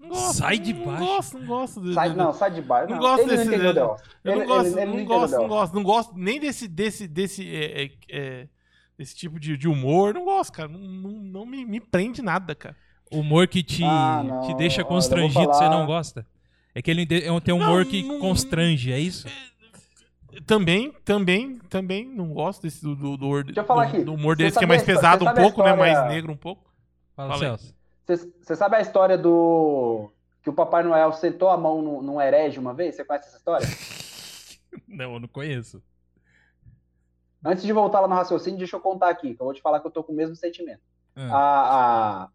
Não 0.00 0.08
gosto. 0.08 0.34
Sai 0.34 0.58
de 0.58 0.72
não, 0.72 0.84
baixo? 0.84 0.98
Não 1.00 1.06
gosto, 1.06 1.38
não 1.38 1.46
gosto. 1.46 1.80
do- 1.80 1.94
Sai, 1.94 2.10
do- 2.10 2.16
não, 2.16 2.32
sai 2.32 2.50
de 2.50 2.60
baixo. 2.62 2.88
Não 2.90 2.96
Não, 2.96 3.02
gosto 3.02 3.20
ele 3.22 3.36
desse- 3.36 3.50
não. 3.56 3.62
Eu 3.62 3.96
não 4.24 4.32
Ele- 4.34 4.44
gosto, 4.46 4.66
ele- 4.66 4.80
ele 4.80 4.86
não 4.86 4.94
entendeu 4.94 5.06
gosto, 5.18 5.36
não 5.36 5.48
gosto. 5.48 5.74
Não 5.74 5.82
gosto 5.84 6.14
nem 6.16 6.40
desse, 6.40 6.66
desse, 6.66 7.06
desse, 7.06 7.54
é, 7.56 7.84
é, 7.84 7.90
é, 8.10 8.48
desse 8.98 9.14
tipo 9.14 9.38
de, 9.38 9.56
de 9.56 9.68
humor. 9.68 10.12
Não 10.12 10.24
gosto, 10.24 10.52
cara. 10.52 10.68
Não, 10.68 10.80
não, 10.80 11.10
não 11.12 11.46
me, 11.46 11.64
me 11.64 11.78
prende 11.80 12.20
nada, 12.20 12.52
cara. 12.52 12.74
Humor 13.12 13.46
que 13.46 13.62
te, 13.62 13.84
Ah, 13.84 14.24
não, 14.26 14.40
te 14.40 14.54
deixa 14.54 14.80
eu 14.80 14.86
constrangido, 14.86 15.38
você 15.44 15.58
falar- 15.58 15.70
não 15.70 15.86
gosta? 15.86 16.26
É 16.74 16.80
que 16.82 16.90
ele 16.90 17.06
é 17.24 17.30
um- 17.30 17.40
tem 17.40 17.52
um 17.54 17.58
humor 17.58 17.84
Não, 17.84 17.90
que 17.90 18.02
não- 18.02 18.18
constrange, 18.18 18.92
é 18.92 18.98
isso? 18.98 19.26
Também, 20.46 20.90
também, 21.04 21.58
também 21.68 22.06
não 22.06 22.32
gosto 22.32 22.62
desse 22.62 22.82
do, 22.82 22.96
do, 22.96 23.16
do, 23.18 23.42
Deixa 23.44 23.60
eu 23.60 23.64
falar 23.64 23.84
do- 23.84 23.88
aqui. 23.96 24.04
do 24.04 24.14
humor 24.14 24.34
deles 24.34 24.56
que 24.56 24.64
é 24.64 24.66
mais 24.66 24.82
pesado 24.82 25.24
um 25.24 25.34
pouco, 25.34 25.62
né? 25.62 25.70
história- 25.72 25.76
Mais 25.76 26.08
negro 26.08 26.32
um 26.32 26.36
pouco. 26.36 26.72
Fala, 27.14 27.28
Fala. 27.34 27.40
Celso. 27.58 27.74
Você 28.40 28.56
sabe 28.56 28.76
a 28.76 28.80
história 28.80 29.16
do. 29.18 30.10
Que 30.42 30.50
o 30.50 30.52
Papai 30.52 30.82
Noel 30.82 31.12
sentou 31.12 31.48
a 31.50 31.56
mão 31.56 31.80
num, 31.82 32.02
num 32.02 32.20
herege 32.20 32.58
uma 32.58 32.72
vez? 32.74 32.94
Você 32.96 33.04
conhece 33.04 33.28
essa 33.28 33.36
história? 33.36 33.66
Não, 34.88 35.12
eu 35.14 35.20
não 35.20 35.28
conheço. 35.28 35.82
Antes 37.44 37.62
de 37.64 37.72
voltar 37.72 38.00
lá 38.00 38.08
no 38.08 38.14
raciocínio, 38.14 38.58
deixa 38.58 38.76
eu 38.76 38.80
contar 38.80 39.08
aqui, 39.10 39.34
que 39.34 39.40
eu 39.40 39.44
vou 39.44 39.54
te 39.54 39.60
falar 39.60 39.80
que 39.80 39.86
eu 39.86 39.90
tô 39.90 40.02
com 40.02 40.12
o 40.12 40.16
mesmo 40.16 40.34
sentimento. 40.34 40.80
Ah, 41.14 41.30
A, 41.30 42.22
a- 42.24 42.28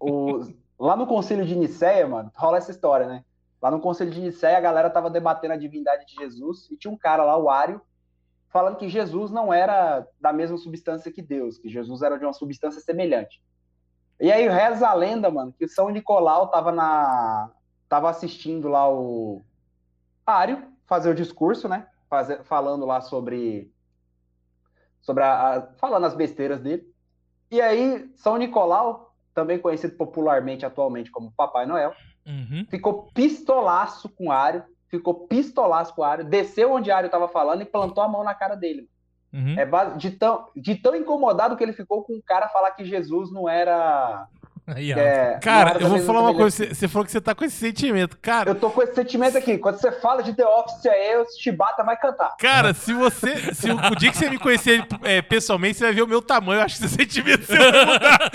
o- 0.00 0.46
lá 0.78 0.94
no 0.96 1.06
Concílio 1.06 1.46
de 1.46 1.56
Nicéia, 1.56 2.06
mano, 2.06 2.30
rola 2.36 2.58
essa 2.58 2.70
história, 2.70 3.06
né? 3.06 3.24
Lá 3.60 3.70
no 3.70 3.80
Concílio 3.80 4.12
de 4.12 4.20
Nicéia, 4.20 4.56
a 4.58 4.60
galera 4.60 4.90
tava 4.90 5.10
debatendo 5.10 5.54
a 5.54 5.56
divindade 5.56 6.06
de 6.06 6.14
Jesus 6.14 6.70
e 6.70 6.76
tinha 6.76 6.92
um 6.92 6.96
cara 6.96 7.24
lá, 7.24 7.36
o 7.36 7.50
Ário, 7.50 7.80
falando 8.48 8.76
que 8.76 8.88
Jesus 8.88 9.30
não 9.30 9.52
era 9.52 10.06
da 10.20 10.32
mesma 10.32 10.56
substância 10.56 11.12
que 11.12 11.20
Deus, 11.20 11.58
que 11.58 11.68
Jesus 11.68 12.02
era 12.02 12.18
de 12.18 12.24
uma 12.24 12.32
substância 12.32 12.80
semelhante. 12.80 13.42
E 14.20 14.32
aí 14.32 14.48
reza 14.48 14.88
a 14.88 14.94
lenda, 14.94 15.30
mano, 15.30 15.52
que 15.52 15.68
São 15.68 15.88
Nicolau 15.90 16.48
tava 16.48 16.72
na 16.72 17.50
tava 17.88 18.10
assistindo 18.10 18.68
lá 18.68 18.90
o 18.90 19.42
Ário 20.26 20.70
fazer 20.86 21.10
o 21.10 21.14
discurso, 21.14 21.68
né? 21.68 21.86
Fazer, 22.08 22.42
falando 22.44 22.84
lá 22.84 23.00
sobre 23.00 23.72
sobre 25.00 25.22
a- 25.24 25.72
falando 25.76 26.04
as 26.06 26.14
besteiras 26.14 26.60
dele. 26.60 26.86
E 27.50 27.60
aí 27.60 28.10
São 28.16 28.36
Nicolau, 28.36 29.14
também 29.34 29.58
conhecido 29.58 29.96
popularmente 29.96 30.66
atualmente 30.66 31.10
como 31.10 31.32
Papai 31.32 31.64
Noel, 31.66 31.94
uhum. 32.28 32.66
ficou 32.70 33.10
pistolaço 33.14 34.08
com 34.08 34.28
o 34.28 34.32
Ário, 34.32 34.62
ficou 34.88 35.26
pistolaço 35.26 35.94
com 35.94 36.02
o 36.02 36.04
Ário, 36.04 36.24
desceu 36.24 36.72
onde 36.72 36.90
o 36.90 36.94
Ário 36.94 37.10
tava 37.10 37.28
falando 37.28 37.62
e 37.62 37.66
plantou 37.66 38.04
a 38.04 38.08
mão 38.08 38.22
na 38.22 38.34
cara 38.34 38.54
dele. 38.54 38.88
Uhum. 39.32 39.56
É 39.58 39.96
de 39.96 40.10
tão, 40.12 40.48
de 40.56 40.74
tão 40.74 40.94
incomodado 40.94 41.56
que 41.56 41.62
ele 41.62 41.72
ficou 41.72 42.02
com 42.02 42.14
o 42.14 42.22
cara 42.22 42.48
falar 42.48 42.70
que 42.70 42.84
Jesus 42.84 43.30
não 43.30 43.48
era. 43.48 44.26
Aí, 44.74 44.92
é, 44.92 45.32
não 45.34 45.40
Cara, 45.40 45.78
eu 45.80 45.88
vou 45.88 45.98
falar 46.00 46.20
uma 46.20 46.34
coisa. 46.34 46.54
Você, 46.56 46.74
você 46.74 46.88
falou 46.88 47.04
que 47.06 47.10
você 47.10 47.20
tá 47.20 47.34
com 47.34 47.44
esse 47.44 47.56
sentimento. 47.56 48.18
Cara, 48.20 48.50
Eu 48.50 48.54
tô 48.54 48.70
com 48.70 48.82
esse 48.82 48.94
sentimento 48.94 49.38
aqui. 49.38 49.56
Quando 49.56 49.80
você 49.80 49.90
fala 49.92 50.22
de 50.22 50.34
The 50.34 50.44
Office 50.46 50.84
aí, 50.86 51.16
o 51.16 51.26
Chibata 51.40 51.82
vai 51.82 51.96
cantar. 51.96 52.36
cara, 52.36 52.74
se 52.74 52.92
você. 52.92 53.54
Se 53.54 53.70
o, 53.70 53.76
o 53.76 53.96
dia 53.96 54.10
que 54.10 54.16
você 54.18 54.28
me 54.28 54.38
conhecer 54.38 54.86
é, 55.02 55.22
pessoalmente, 55.22 55.78
você 55.78 55.84
vai 55.84 55.92
ver 55.94 56.02
o 56.02 56.06
meu 56.06 56.20
tamanho. 56.20 56.60
Eu 56.60 56.64
acho 56.66 56.78
que 56.78 56.84
esse 56.84 56.94
sentimento 56.96 57.46
seu 57.46 57.56
vai 57.56 57.86
mudar. 57.86 58.30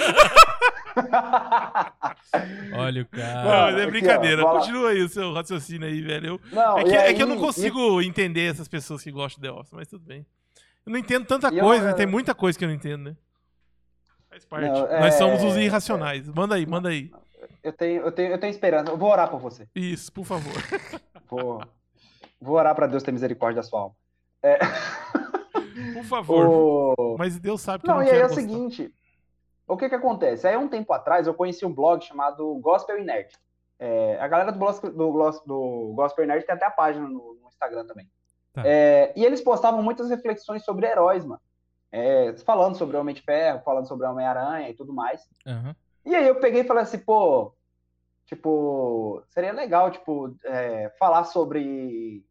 Olha 2.76 3.02
o 3.02 3.08
Não, 3.16 3.22
cara. 3.24 3.44
mas 3.66 3.76
é 3.78 3.82
aqui, 3.84 3.92
brincadeira. 3.92 4.44
ó. 4.46 4.60
Continua 4.60 4.90
aí 4.90 5.02
o 5.02 5.10
seu 5.10 5.34
raciocínio 5.34 5.88
aí, 5.88 6.02
velho. 6.02 6.28
Eu- 6.28 6.42
Não, 6.52 6.78
é, 6.80 6.84
que, 6.84 6.90
e 6.90 6.94
é 6.94 7.02
aí- 7.08 7.14
que 7.14 7.22
eu 7.24 7.28
não 7.28 7.38
consigo 7.38 8.02
entender 8.02 8.50
essas 8.52 8.68
pessoas 8.68 9.02
que 9.04 9.12
gostam 9.12 9.42
de 9.42 9.48
The 9.50 9.54
Office, 9.60 9.74
mas 9.74 9.88
tudo 9.88 10.04
bem. 10.06 10.26
Eu 10.86 10.92
não 10.92 11.00
entendo 11.00 11.26
tanta 11.26 11.54
E 11.54 11.58
eu- 11.58 11.64
coisa, 11.64 11.86
né? 11.88 11.94
Tem 11.94 12.06
muita 12.06 12.34
coisa 12.36 12.58
que 12.58 12.66
eu 12.66 12.68
não 12.70 12.76
entendo, 12.76 13.04
né? 13.04 13.16
Faz 14.34 14.46
parte. 14.46 14.68
Não, 14.68 14.82
Nós 14.82 15.14
é- 15.14 15.18
somos 15.18 15.44
os 15.44 15.56
irracionais. 15.58 16.28
Manda 16.28 16.56
aí, 16.56 16.66
manda 16.66 16.90
aí. 16.90 17.12
Eu 17.62 17.72
tenho, 17.72 18.02
eu, 18.02 18.12
tenho, 18.12 18.32
eu 18.32 18.40
tenho 18.40 18.50
esperança. 18.50 18.90
Eu 18.92 18.98
vou 18.98 19.12
orar 19.12 19.30
por 19.30 19.40
você. 19.40 19.68
Isso, 19.76 20.12
por 20.12 20.26
favor. 20.26 20.52
Vou, 21.30 21.64
vou 22.40 22.56
orar 22.58 22.76
pra 22.76 22.86
Deus 22.86 23.02
ter 23.02 23.12
misericórdia 23.12 23.56
da 23.56 23.68
sua 23.68 23.80
alma. 23.82 23.96
Por 25.96 26.04
favor. 26.04 26.46
O... 26.48 27.16
Mas 27.18 27.40
Deus 27.40 27.60
sabe 27.60 27.84
que 27.84 27.90
eu 27.90 27.94
Não, 27.96 28.02
não 28.02 28.08
e 28.08 28.12
aí 28.12 28.20
é 28.20 28.26
o 28.26 28.30
seguinte. 28.30 28.94
O 29.68 29.76
que 29.76 29.90
que 29.90 29.96
acontece? 29.96 30.48
Aí, 30.48 30.56
um 30.56 30.68
tempo 30.68 30.94
atrás, 30.94 31.26
eu 31.26 31.34
conheci 31.34 31.66
um 31.66 31.74
blog 31.74 32.04
chamado 32.04 32.54
Gospel 32.60 33.00
e 33.00 33.04
Nerd. 33.04 33.34
É, 33.80 34.20
a 34.20 34.28
galera 34.28 34.52
do, 34.52 34.60
Glos- 34.60 34.80
do, 34.80 35.42
do 35.48 35.94
Gospel 35.96 36.28
Nerd 36.28 36.46
tem 36.46 36.54
até 36.54 36.66
a 36.66 36.72
página 36.72 37.08
no, 37.08 37.36
no 37.42 37.48
Instagram 37.48 37.88
também. 37.88 38.08
Tá. 38.54 38.62
É, 38.64 39.12
e 39.16 39.26
eles 39.26 39.42
postavam 39.42 39.82
muitas 39.82 40.12
reflexões 40.12 40.64
sobre 40.64 40.86
heróis, 40.86 41.26
mano. 41.26 41.42
É, 41.96 42.36
falando 42.38 42.76
sobre 42.76 42.98
Homem 42.98 43.14
de 43.14 43.22
Ferro, 43.22 43.62
falando 43.64 43.88
sobre 43.88 44.08
Homem-Aranha 44.08 44.68
e 44.68 44.74
tudo 44.74 44.92
mais. 44.92 45.30
Aham. 45.46 45.76
E 46.04 46.16
aí 46.16 46.28
eu 46.28 46.40
peguei 46.40 46.62
e 46.62 46.68
falei 46.68 46.82
assim, 46.82 46.98
pô, 46.98 47.54
tipo, 48.26 49.22
seria 49.30 49.52
legal, 49.54 49.92
tipo, 49.92 50.36
é, 50.44 50.90
falar 50.98 51.24
sobre 51.26 52.26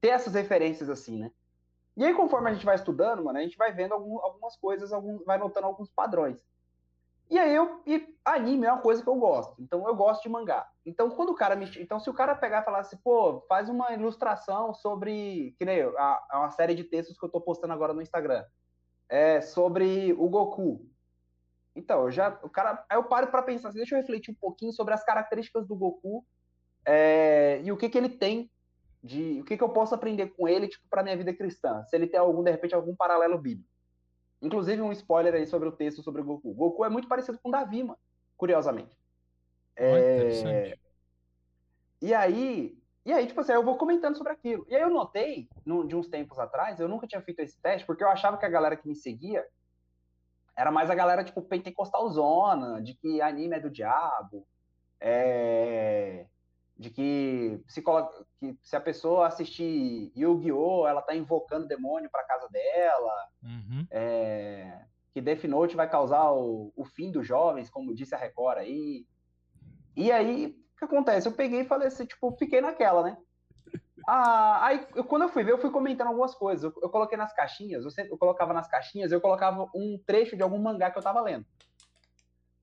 ter 0.00 0.08
essas 0.08 0.34
referências 0.34 0.90
assim, 0.90 1.16
né? 1.16 1.30
E 1.96 2.04
aí, 2.04 2.12
conforme 2.12 2.50
a 2.50 2.52
gente 2.52 2.66
vai 2.66 2.74
estudando, 2.74 3.22
mano, 3.22 3.38
a 3.38 3.42
gente 3.42 3.56
vai 3.56 3.72
vendo 3.72 3.92
algum- 3.92 4.18
algumas 4.20 4.56
coisas, 4.56 4.92
algum, 4.92 5.22
vai 5.24 5.38
notando 5.38 5.66
alguns 5.68 5.88
padrões. 5.88 6.44
E 7.30 7.38
aí 7.38 7.54
eu. 7.54 7.80
E 7.86 8.12
anime 8.24 8.66
é 8.66 8.72
uma 8.72 8.82
coisa 8.82 9.02
que 9.02 9.08
eu 9.08 9.14
gosto. 9.14 9.54
Então 9.62 9.86
eu 9.86 9.94
gosto 9.94 10.22
de 10.22 10.28
mangá. 10.28 10.66
Então, 10.84 11.08
quando 11.10 11.30
o 11.30 11.34
cara 11.34 11.54
me. 11.54 11.70
Então, 11.78 12.00
se 12.00 12.10
o 12.10 12.14
cara 12.14 12.34
pegar 12.34 12.62
e 12.62 12.64
falar 12.64 12.80
assim, 12.80 12.96
pô, 12.96 13.40
faz 13.48 13.68
uma 13.68 13.92
ilustração 13.92 14.74
sobre. 14.74 15.54
Que 15.56 15.64
nem 15.64 15.76
eu, 15.76 15.96
a, 15.96 16.26
a 16.30 16.38
uma 16.40 16.50
série 16.50 16.74
de 16.74 16.82
textos 16.82 17.16
que 17.16 17.24
eu 17.24 17.30
tô 17.30 17.40
postando 17.40 17.72
agora 17.72 17.94
no 17.94 18.02
Instagram. 18.02 18.44
É 19.08 19.40
sobre 19.40 20.12
o 20.14 20.28
Goku. 20.28 20.84
Então, 21.76 22.02
eu 22.04 22.10
já. 22.10 22.36
O 22.42 22.48
cara. 22.48 22.84
Aí 22.90 22.96
eu 22.96 23.04
paro 23.04 23.28
pra 23.28 23.42
pensar 23.42 23.68
assim, 23.68 23.78
deixa 23.78 23.94
eu 23.94 24.00
refletir 24.00 24.32
um 24.32 24.38
pouquinho 24.38 24.72
sobre 24.72 24.92
as 24.92 25.04
características 25.04 25.66
do 25.68 25.76
Goku 25.76 26.26
é, 26.84 27.60
e 27.62 27.70
o 27.70 27.76
que, 27.76 27.88
que 27.88 27.98
ele 27.98 28.08
tem 28.08 28.50
de. 29.02 29.40
O 29.40 29.44
que, 29.44 29.56
que 29.56 29.62
eu 29.62 29.68
posso 29.68 29.94
aprender 29.94 30.34
com 30.36 30.48
ele, 30.48 30.68
tipo, 30.68 30.88
pra 30.88 31.02
minha 31.02 31.16
vida 31.16 31.32
cristã. 31.32 31.84
Se 31.84 31.96
ele 31.96 32.06
tem 32.06 32.18
algum, 32.18 32.42
de 32.42 32.50
repente, 32.50 32.74
algum 32.74 32.94
paralelo 32.96 33.38
bíblico. 33.38 33.69
Inclusive, 34.42 34.80
um 34.80 34.92
spoiler 34.92 35.34
aí 35.34 35.46
sobre 35.46 35.68
o 35.68 35.72
texto 35.72 36.02
sobre 36.02 36.20
o 36.22 36.24
Goku. 36.24 36.54
Goku 36.54 36.84
é 36.84 36.88
muito 36.88 37.08
parecido 37.08 37.38
com 37.42 37.50
Davi, 37.50 37.82
mano. 37.82 37.98
Curiosamente. 38.36 38.96
É, 39.76 40.16
interessante. 40.16 40.80
E 42.00 42.14
aí, 42.14 42.78
e 43.04 43.12
aí, 43.12 43.26
tipo 43.26 43.40
assim, 43.40 43.52
eu 43.52 43.64
vou 43.64 43.76
comentando 43.76 44.16
sobre 44.16 44.32
aquilo. 44.32 44.66
E 44.68 44.74
aí 44.74 44.82
eu 44.82 44.90
notei, 44.90 45.48
de 45.64 45.96
uns 45.96 46.08
tempos 46.08 46.38
atrás, 46.38 46.80
eu 46.80 46.88
nunca 46.88 47.06
tinha 47.06 47.20
feito 47.20 47.40
esse 47.40 47.60
teste, 47.60 47.86
porque 47.86 48.02
eu 48.02 48.08
achava 48.08 48.38
que 48.38 48.46
a 48.46 48.50
galera 48.50 48.76
que 48.76 48.88
me 48.88 48.94
seguia 48.94 49.46
era 50.56 50.70
mais 50.70 50.90
a 50.90 50.94
galera, 50.94 51.24
tipo, 51.24 51.42
pentecostalzona, 51.42 52.82
de 52.82 52.94
que 52.94 53.20
anime 53.20 53.56
é 53.56 53.60
do 53.60 53.70
diabo, 53.70 54.46
é, 55.00 56.26
de 56.80 56.88
que 56.88 57.62
se, 57.68 57.82
colo- 57.82 58.08
que 58.38 58.56
se 58.62 58.74
a 58.74 58.80
pessoa 58.80 59.26
assistir 59.26 60.10
Yu-Gi-Oh!, 60.16 60.86
ela 60.88 61.02
tá 61.02 61.14
invocando 61.14 61.68
demônio 61.68 62.08
pra 62.10 62.24
casa 62.24 62.48
dela, 62.48 63.12
Uhum. 63.42 63.86
é, 63.90 64.80
que 65.12 65.20
Death 65.20 65.44
Note 65.44 65.76
vai 65.76 65.90
causar 65.90 66.32
o, 66.32 66.72
o 66.74 66.84
fim 66.86 67.12
dos 67.12 67.26
jovens, 67.26 67.68
como 67.68 67.94
disse 67.94 68.14
a 68.14 68.18
Record 68.18 68.58
aí. 68.58 69.04
E 69.94 70.10
aí, 70.10 70.46
o 70.74 70.78
que 70.78 70.84
acontece? 70.86 71.28
Eu 71.28 71.32
peguei 71.32 71.60
e 71.60 71.66
falei 71.66 71.88
assim, 71.88 72.06
tipo, 72.06 72.34
fiquei 72.38 72.62
naquela, 72.62 73.02
né? 73.02 73.16
Ah, 74.08 74.64
aí, 74.64 74.86
eu- 74.96 75.04
quando 75.04 75.22
eu 75.22 75.28
fui 75.28 75.44
ver, 75.44 75.52
eu 75.52 75.58
fui 75.60 75.70
comentando 75.70 76.08
algumas 76.08 76.34
coisas. 76.34 76.64
Eu, 76.64 76.72
eu 76.82 76.88
coloquei 76.88 77.18
nas 77.18 77.34
caixinhas, 77.34 77.84
eu, 77.84 77.90
sempre, 77.90 78.10
eu 78.10 78.16
colocava 78.16 78.54
nas 78.54 78.66
caixinhas, 78.68 79.12
eu 79.12 79.20
colocava 79.20 79.68
um 79.74 80.00
trecho 80.06 80.34
de 80.34 80.42
algum 80.42 80.58
mangá 80.58 80.90
que 80.90 80.96
eu 80.98 81.02
tava 81.02 81.20
lendo. 81.20 81.44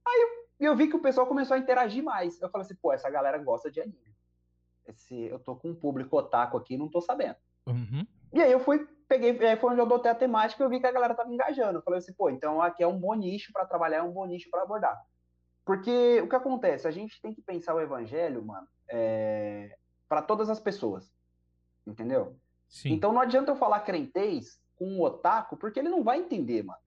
Aí 0.07 0.46
eu, 0.59 0.71
eu 0.71 0.75
vi 0.75 0.87
que 0.87 0.95
o 0.95 1.01
pessoal 1.01 1.27
começou 1.27 1.55
a 1.55 1.59
interagir 1.59 2.03
mais. 2.03 2.41
Eu 2.41 2.49
falei 2.49 2.65
assim, 2.65 2.75
pô, 2.75 2.93
essa 2.93 3.09
galera 3.09 3.37
gosta 3.37 3.71
de 3.71 3.81
anime. 3.81 4.15
Esse, 4.85 5.25
eu 5.25 5.39
tô 5.39 5.55
com 5.55 5.69
um 5.69 5.75
público 5.75 6.17
otaku 6.17 6.57
aqui 6.57 6.75
e 6.75 6.77
não 6.77 6.89
tô 6.89 7.01
sabendo. 7.01 7.35
Uhum. 7.65 8.05
E 8.33 8.41
aí 8.41 8.51
eu 8.51 8.59
fui, 8.59 8.87
peguei, 9.07 9.37
e 9.37 9.45
aí 9.45 9.57
foi 9.57 9.71
onde 9.71 9.79
eu 9.79 9.85
adotei 9.85 10.11
a 10.11 10.15
temática 10.15 10.61
e 10.61 10.65
eu 10.65 10.69
vi 10.69 10.79
que 10.79 10.87
a 10.87 10.91
galera 10.91 11.13
tava 11.13 11.33
engajando. 11.33 11.79
Eu 11.79 11.81
falei 11.81 11.99
assim, 11.99 12.13
pô, 12.13 12.29
então 12.29 12.61
aqui 12.61 12.83
é 12.83 12.87
um 12.87 12.99
bom 12.99 13.13
nicho 13.13 13.51
para 13.51 13.65
trabalhar, 13.65 13.97
é 13.97 14.03
um 14.03 14.11
bom 14.11 14.25
nicho 14.25 14.49
para 14.49 14.63
abordar. 14.63 14.99
Porque 15.65 16.21
o 16.21 16.29
que 16.29 16.35
acontece? 16.35 16.87
A 16.87 16.91
gente 16.91 17.21
tem 17.21 17.33
que 17.33 17.41
pensar 17.41 17.75
o 17.75 17.81
evangelho, 17.81 18.43
mano, 18.43 18.67
é, 18.87 19.77
para 20.07 20.21
todas 20.21 20.49
as 20.49 20.59
pessoas. 20.59 21.13
Entendeu? 21.85 22.37
Sim. 22.67 22.93
Então 22.93 23.11
não 23.11 23.21
adianta 23.21 23.51
eu 23.51 23.55
falar 23.55 23.81
crentez 23.81 24.59
com 24.77 24.85
um 24.85 25.01
otaku, 25.01 25.57
porque 25.57 25.79
ele 25.79 25.89
não 25.89 26.03
vai 26.03 26.19
entender, 26.19 26.63
mano. 26.63 26.79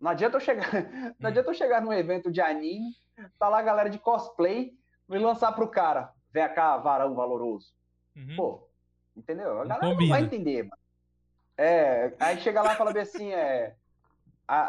Não 0.00 0.10
adianta 0.10 0.36
eu 0.36 0.40
chegar, 0.40 0.70
não 1.20 1.28
adianta 1.28 1.50
eu 1.50 1.54
chegar 1.54 1.82
num 1.82 1.92
evento 1.92 2.30
de 2.30 2.40
anime, 2.40 2.90
tá 3.38 3.48
lá 3.48 3.58
a 3.58 3.62
galera 3.62 3.90
de 3.90 3.98
cosplay, 3.98 4.72
e 5.08 5.18
lançar 5.18 5.52
pro 5.52 5.68
cara, 5.68 6.10
vem 6.32 6.48
cá, 6.54 6.76
varão 6.78 7.14
valoroso. 7.14 7.68
Uhum. 8.16 8.36
Pô, 8.36 8.68
Entendeu? 9.16 9.50
A 9.52 9.64
Não 9.64 9.68
galera 9.68 9.86
não 9.86 9.92
combina. 9.92 10.14
vai 10.14 10.22
entender, 10.22 10.62
mano. 10.62 10.80
É, 11.58 12.14
aí 12.20 12.40
chega 12.40 12.62
lá 12.62 12.72
e 12.72 12.76
fala 12.76 12.92
bem 12.92 13.02
assim, 13.02 13.32
é. 13.32 13.74
A, 14.48 14.60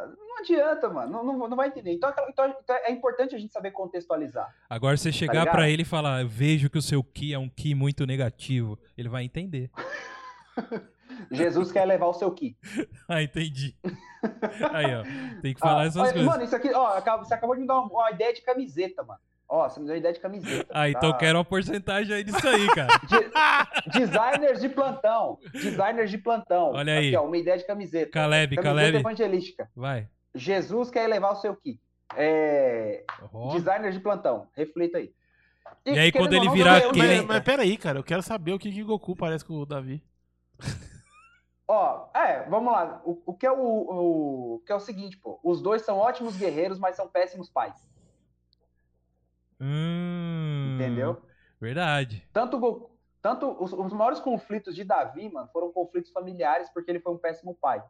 a- 0.00 0.06
não 0.18 0.38
adianta, 0.38 0.88
mano. 0.88 1.12
Não, 1.12 1.22
não, 1.38 1.48
não 1.48 1.56
vai 1.56 1.68
entender. 1.68 1.92
Então, 1.92 2.12
então, 2.28 2.48
então 2.60 2.76
é 2.76 2.90
importante 2.90 3.34
a 3.34 3.38
gente 3.38 3.52
saber 3.52 3.70
contextualizar. 3.70 4.52
Agora 4.68 4.96
você 4.96 5.12
chegar 5.12 5.44
Tá 5.46 5.52
pra 5.52 5.68
ele 5.68 5.82
e 5.82 5.84
falar, 5.84 6.22
"Eu 6.22 6.28
vejo 6.28 6.68
que 6.68 6.78
o 6.78 6.82
seu 6.82 7.04
ki 7.04 7.32
é 7.34 7.38
um 7.38 7.48
ki 7.48 7.74
muito 7.74 8.04
negativo, 8.06 8.78
ele 8.98 9.08
vai 9.08 9.22
entender. 9.22 9.70
Jesus 11.30 11.70
quer 11.72 11.84
levar 11.84 12.06
o 12.06 12.12
seu 12.14 12.30
ki. 12.32 12.56
Ah, 13.08 13.22
entendi. 13.22 13.76
Aí, 14.72 14.94
ó. 14.94 15.02
Tem 15.40 15.54
que 15.54 15.60
falar 15.60 15.82
Ah, 15.82 15.86
essas 15.86 15.96
olha, 16.02 16.12
coisas. 16.12 16.28
Mano, 16.28 16.44
isso 16.44 16.56
aqui, 16.56 16.70
ó, 16.72 17.00
você 17.18 17.34
acabou 17.34 17.54
de 17.54 17.60
me 17.62 17.66
dar 17.66 17.78
uma, 17.80 17.86
uma 17.88 18.10
ideia 18.10 18.32
de 18.34 18.42
camiseta, 18.42 19.02
mano. 19.04 19.20
Ó, 19.48 19.68
você 19.68 19.78
me 19.78 19.86
deu 19.86 19.94
uma 19.94 19.98
ideia 19.98 20.12
de 20.12 20.18
camiseta. 20.18 20.66
Ah, 20.70 20.88
então 20.90 21.08
eu 21.08 21.12
tá? 21.12 21.18
quero 21.18 21.38
uma 21.38 21.44
porcentagem 21.44 22.12
aí 22.16 22.24
disso 22.24 22.48
aí, 22.48 22.66
cara. 22.74 22.88
De- 23.06 24.00
designers 24.00 24.60
de 24.60 24.68
plantão. 24.68 25.38
Designers 25.52 26.10
de 26.10 26.18
plantão. 26.18 26.72
Olha 26.72 26.94
aí. 26.94 27.08
Aqui, 27.08 27.16
ó, 27.16 27.24
uma 27.24 27.36
ideia 27.36 27.56
de 27.56 27.64
camiseta. 27.64 28.10
Caleb, 28.10 28.56
camiseta 28.56 28.74
Caleb. 28.76 28.98
evangelística. 28.98 29.70
Vai. 29.76 30.08
Jesus 30.34 30.90
quer 30.90 31.06
levar 31.06 31.30
o 31.30 31.36
seu 31.36 31.54
ki. 31.54 31.80
É. 32.16 33.04
Designers 33.52 33.94
de 33.94 34.00
plantão. 34.00 34.48
Reflita 34.52 34.98
aí. 34.98 35.12
E 35.84 35.90
aí, 35.90 36.10
querendo 36.10 36.28
quando 36.30 36.32
ele 36.32 36.50
virar 36.50 36.78
eu- 36.80 36.88
eu- 36.88 36.92
quem? 36.92 37.02
Mas, 37.02 37.18
eu- 37.18 37.26
mas 37.26 37.40
peraí, 37.44 37.76
cara, 37.76 38.00
eu 38.00 38.04
quero 38.04 38.22
saber 38.22 38.52
o 38.52 38.58
que, 38.58 38.72
que 38.72 38.82
Goku 38.82 39.14
parece 39.14 39.44
com 39.44 39.54
o 39.54 39.64
Davi. 39.66 40.02
Ó, 41.68 42.08
é, 42.14 42.44
vamos 42.48 42.72
lá. 42.72 43.02
O, 43.04 43.20
o 43.26 43.34
que 43.34 43.44
é 43.46 43.50
o, 43.50 43.58
o, 43.58 44.54
o 44.54 44.58
que 44.60 44.70
é 44.70 44.74
o 44.74 44.80
seguinte, 44.80 45.16
pô. 45.18 45.40
Os 45.42 45.60
dois 45.60 45.82
são 45.82 45.98
ótimos 45.98 46.36
guerreiros, 46.36 46.78
mas 46.78 46.94
são 46.96 47.08
péssimos 47.08 47.50
pais. 47.50 47.74
Hum, 49.60 50.74
Entendeu? 50.76 51.22
Verdade. 51.60 52.28
Tanto, 52.32 52.58
Goku- 52.58 52.90
tanto 53.22 53.50
os, 53.62 53.72
os 53.72 53.92
maiores 53.92 54.20
conflitos 54.20 54.74
de 54.74 54.84
Davi, 54.84 55.28
mano, 55.28 55.48
foram 55.52 55.72
conflitos 55.72 56.12
familiares 56.12 56.68
porque 56.70 56.90
ele 56.90 57.00
foi 57.00 57.12
um 57.12 57.18
péssimo 57.18 57.54
pai. 57.54 57.82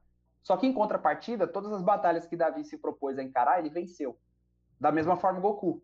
Só 0.42 0.56
que 0.56 0.66
em 0.66 0.72
contrapartida, 0.72 1.46
todas 1.46 1.72
as 1.72 1.82
batalhas 1.82 2.26
que 2.26 2.36
Davi 2.36 2.64
se 2.64 2.78
propôs 2.78 3.18
a 3.18 3.22
encarar, 3.22 3.58
ele 3.58 3.68
venceu. 3.68 4.16
Da 4.80 4.92
mesma 4.92 5.16
forma, 5.16 5.40
Goku. 5.40 5.82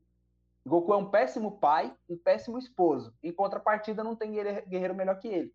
Goku 0.65 0.93
é 0.95 0.97
um 0.97 1.11
péssimo 1.11 1.59
pai, 1.59 1.93
um 2.09 2.17
péssimo 2.17 2.57
esposo. 2.57 3.13
Em 3.23 3.33
contrapartida, 3.33 4.05
não 4.05 4.15
tem 4.15 4.31
guerre- 4.33 4.63
guerreiro 4.63 4.95
melhor 4.95 5.19
que 5.19 5.27
ele. 5.27 5.53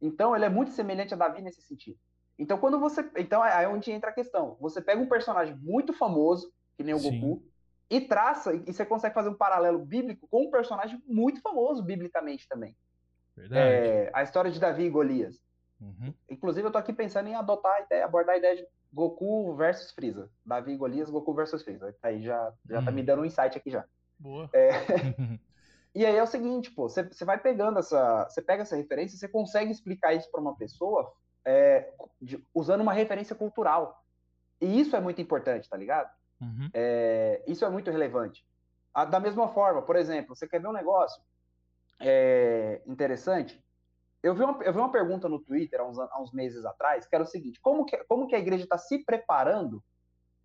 Então, 0.00 0.34
ele 0.34 0.44
é 0.44 0.48
muito 0.48 0.70
semelhante 0.72 1.14
a 1.14 1.16
Davi 1.16 1.42
nesse 1.42 1.62
sentido. 1.62 1.98
Então, 2.38 2.58
quando 2.58 2.80
você. 2.80 3.08
Então, 3.16 3.44
é 3.44 3.68
onde 3.68 3.90
entra 3.90 4.10
a 4.10 4.14
questão. 4.14 4.56
Você 4.60 4.80
pega 4.80 5.00
um 5.00 5.08
personagem 5.08 5.54
muito 5.56 5.92
famoso, 5.92 6.50
que 6.76 6.82
nem 6.82 6.94
o 6.94 6.98
Sim. 6.98 7.20
Goku, 7.20 7.42
e 7.90 8.00
traça, 8.00 8.54
e 8.54 8.72
você 8.72 8.86
consegue 8.86 9.14
fazer 9.14 9.28
um 9.28 9.34
paralelo 9.34 9.78
bíblico 9.84 10.26
com 10.28 10.46
um 10.46 10.50
personagem 10.50 11.02
muito 11.06 11.40
famoso 11.42 11.82
biblicamente 11.82 12.48
também. 12.48 12.76
Verdade. 13.36 13.60
É, 13.60 14.10
a 14.14 14.22
história 14.22 14.50
de 14.50 14.60
Davi 14.60 14.84
e 14.84 14.90
Golias. 14.90 15.36
Uhum. 15.80 16.14
Inclusive, 16.28 16.66
eu 16.68 16.72
tô 16.72 16.78
aqui 16.78 16.92
pensando 16.92 17.28
em 17.28 17.34
adotar 17.34 17.74
a 17.74 17.80
ideia, 17.80 18.04
abordar 18.04 18.34
a 18.34 18.38
ideia 18.38 18.56
de 18.56 18.66
Goku 18.92 19.54
versus 19.54 19.90
Freeza. 19.92 20.30
Davi 20.44 20.72
e 20.72 20.76
Golias, 20.76 21.10
Goku 21.10 21.34
versus 21.34 21.62
Freeza. 21.62 21.94
Aí 22.02 22.22
já, 22.22 22.52
já 22.68 22.82
tá 22.82 22.90
Hum. 22.90 22.94
me 22.94 23.02
dando 23.02 23.22
um 23.22 23.24
insight 23.24 23.56
aqui 23.56 23.70
já. 23.70 23.84
Boa. 24.18 24.48
E 25.94 26.06
aí 26.06 26.16
é 26.16 26.22
o 26.22 26.26
seguinte, 26.26 26.70
pô, 26.70 26.88
você 26.88 27.24
vai 27.24 27.38
pegando 27.38 27.78
essa. 27.78 28.28
Você 28.28 28.40
pega 28.40 28.62
essa 28.62 28.76
referência, 28.76 29.18
você 29.18 29.26
consegue 29.28 29.70
explicar 29.72 30.14
isso 30.14 30.30
para 30.30 30.40
uma 30.40 30.56
pessoa 30.56 31.12
é, 31.44 31.92
de- 32.20 32.44
usando 32.54 32.80
uma 32.82 32.92
referência 32.92 33.34
cultural. 33.34 34.04
E 34.60 34.80
isso 34.80 34.94
é 34.94 35.00
muito 35.00 35.20
importante, 35.20 35.68
tá 35.68 35.76
ligado? 35.76 36.10
Uhum. 36.40 36.68
É, 36.72 37.42
isso 37.46 37.64
é 37.64 37.70
muito 37.70 37.90
relevante. 37.90 38.46
Ah, 38.94 39.04
Da 39.04 39.18
mesma 39.18 39.48
forma, 39.48 39.82
por 39.82 39.96
exemplo, 39.96 40.36
você 40.36 40.46
quer 40.46 40.60
ver 40.60 40.68
um 40.68 40.72
negócio 40.72 41.22
é, 41.98 42.82
interessante? 42.86 43.62
Eu 44.22 44.34
vi, 44.34 44.42
uma, 44.42 44.62
eu 44.62 44.72
vi 44.72 44.78
uma 44.78 44.92
pergunta 44.92 45.28
no 45.28 45.40
Twitter 45.40 45.80
há 45.80 45.84
uns, 45.84 45.98
há 45.98 46.20
uns 46.20 46.30
meses 46.32 46.64
atrás, 46.64 47.06
que 47.06 47.14
era 47.14 47.24
o 47.24 47.26
seguinte: 47.26 47.58
como 47.60 47.84
que, 47.84 47.96
como 48.04 48.26
que 48.28 48.36
a 48.36 48.38
igreja 48.38 48.64
está 48.64 48.78
se 48.78 49.02
preparando 49.04 49.82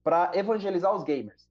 para 0.03 0.31
evangelizar 0.33 0.93
os 0.95 1.03
gamers? 1.03 1.47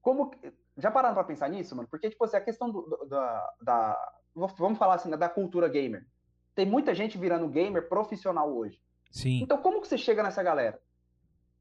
Como 0.00 0.30
que- 0.30 0.52
já 0.76 0.90
pararam 0.90 1.14
para 1.14 1.24
pensar 1.24 1.48
nisso, 1.48 1.74
mano? 1.76 1.88
Porque, 1.88 2.08
tipo 2.10 2.24
assim, 2.24 2.36
a 2.36 2.40
questão 2.40 2.70
do- 2.70 2.82
do- 2.82 3.06
da, 3.06 3.52
da- 3.60 4.12
Vamos 4.56 4.78
falar 4.78 4.94
assim, 4.94 5.10
da 5.10 5.28
cultura 5.28 5.68
gamer. 5.68 6.06
Tem 6.54 6.64
muita 6.64 6.94
gente 6.94 7.18
virando 7.18 7.46
gamer 7.48 7.86
profissional 7.88 8.50
hoje. 8.50 8.80
Sim. 9.10 9.42
Então, 9.42 9.58
como 9.58 9.80
que 9.82 9.88
você 9.88 9.98
chega 9.98 10.22
nessa 10.22 10.42
galera? 10.42 10.80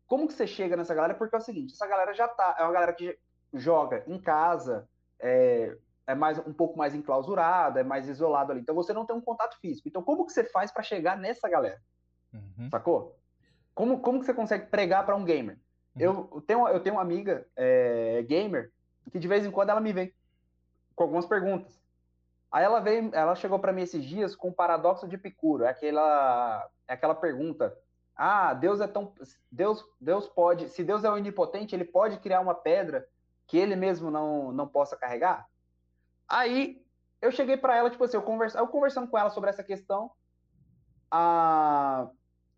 Como 0.07 0.26
que 0.28 0.34
você 0.34 0.47
chega 0.47 0.78
nessa 0.78 0.95
galera? 0.95 1.14
Porque 1.14 1.36
é 1.36 1.39
o 1.39 1.41
seguinte, 1.41 1.74
essa 1.74 1.86
galera 1.88 2.14
já 2.14 2.28
tá, 2.30 2.55
é 2.59 2.64
uma 2.64 2.72
galera 2.72 2.93
que 2.93 3.18
joga 3.53 4.03
em 4.07 4.18
casa, 4.20 4.88
é, 5.20 5.76
é 6.07 6.16
mais 6.16 6.39
um 6.39 6.53
pouco 6.53 6.78
mais 6.78 6.95
enclausurada, 6.95 7.82
é 7.82 7.84
mais 7.84 8.07
isolado 8.07 8.53
ali. 8.53 8.62
Então 8.62 8.76
você 8.76 8.93
não 8.93 9.05
tem 9.05 9.16
um 9.16 9.22
contato 9.22 9.57
físico. 9.59 9.88
Então, 9.89 10.01
como 10.01 10.26
que 10.26 10.32
você 10.32 10.45
faz 10.45 10.72
para 10.72 10.84
chegar 10.84 11.18
nessa 11.18 11.49
galera? 11.49 11.82
Uhum. 12.34 12.70
Sacou? 12.70 13.18
Como, 13.76 13.99
como 13.99 14.20
que 14.22 14.26
você 14.26 14.34
consegue 14.34 14.68
pregar 14.68 15.05
para 15.05 15.16
um 15.16 15.26
gamer? 15.26 15.59
Eu 15.97 16.41
tenho, 16.47 16.66
eu 16.70 16.80
tenho 16.80 16.95
uma 16.95 17.01
amiga 17.01 17.45
é, 17.55 18.24
gamer 18.24 18.72
que 19.09 19.19
de 19.19 19.27
vez 19.27 19.45
em 19.45 19.51
quando 19.51 19.69
ela 19.69 19.81
me 19.81 19.93
vem 19.93 20.13
com 20.95 21.03
algumas 21.03 21.25
perguntas. 21.25 21.81
Aí 22.51 22.63
ela 22.63 22.79
veio, 22.79 23.09
ela 23.13 23.33
chegou 23.35 23.57
para 23.59 23.71
mim 23.71 23.81
esses 23.81 24.03
dias 24.03 24.35
com 24.35 24.49
o 24.49 24.53
paradoxo 24.53 25.07
de 25.07 25.15
Epicuro, 25.15 25.63
é 25.63 25.69
aquela, 25.69 26.69
é 26.87 26.93
aquela 26.93 27.15
pergunta: 27.15 27.75
Ah, 28.15 28.53
Deus 28.53 28.81
é 28.81 28.87
tão, 28.87 29.13
Deus, 29.49 29.85
Deus 29.99 30.27
pode, 30.27 30.67
se 30.69 30.83
Deus 30.83 31.03
é 31.03 31.09
onipotente, 31.09 31.73
ele 31.73 31.85
pode 31.85 32.19
criar 32.19 32.41
uma 32.41 32.53
pedra 32.53 33.07
que 33.47 33.57
ele 33.57 33.75
mesmo 33.75 34.11
não, 34.11 34.51
não 34.51 34.67
possa 34.67 34.97
carregar? 34.97 35.47
Aí 36.27 36.85
eu 37.21 37.31
cheguei 37.31 37.55
para 37.55 37.75
ela, 37.75 37.89
tipo 37.89 38.03
assim, 38.03 38.17
eu, 38.17 38.21
conversa, 38.21 38.59
eu 38.59 38.67
conversando 38.67 39.07
com 39.07 39.17
ela 39.17 39.29
sobre 39.29 39.49
essa 39.49 39.63
questão, 39.63 40.11
a 41.09 42.09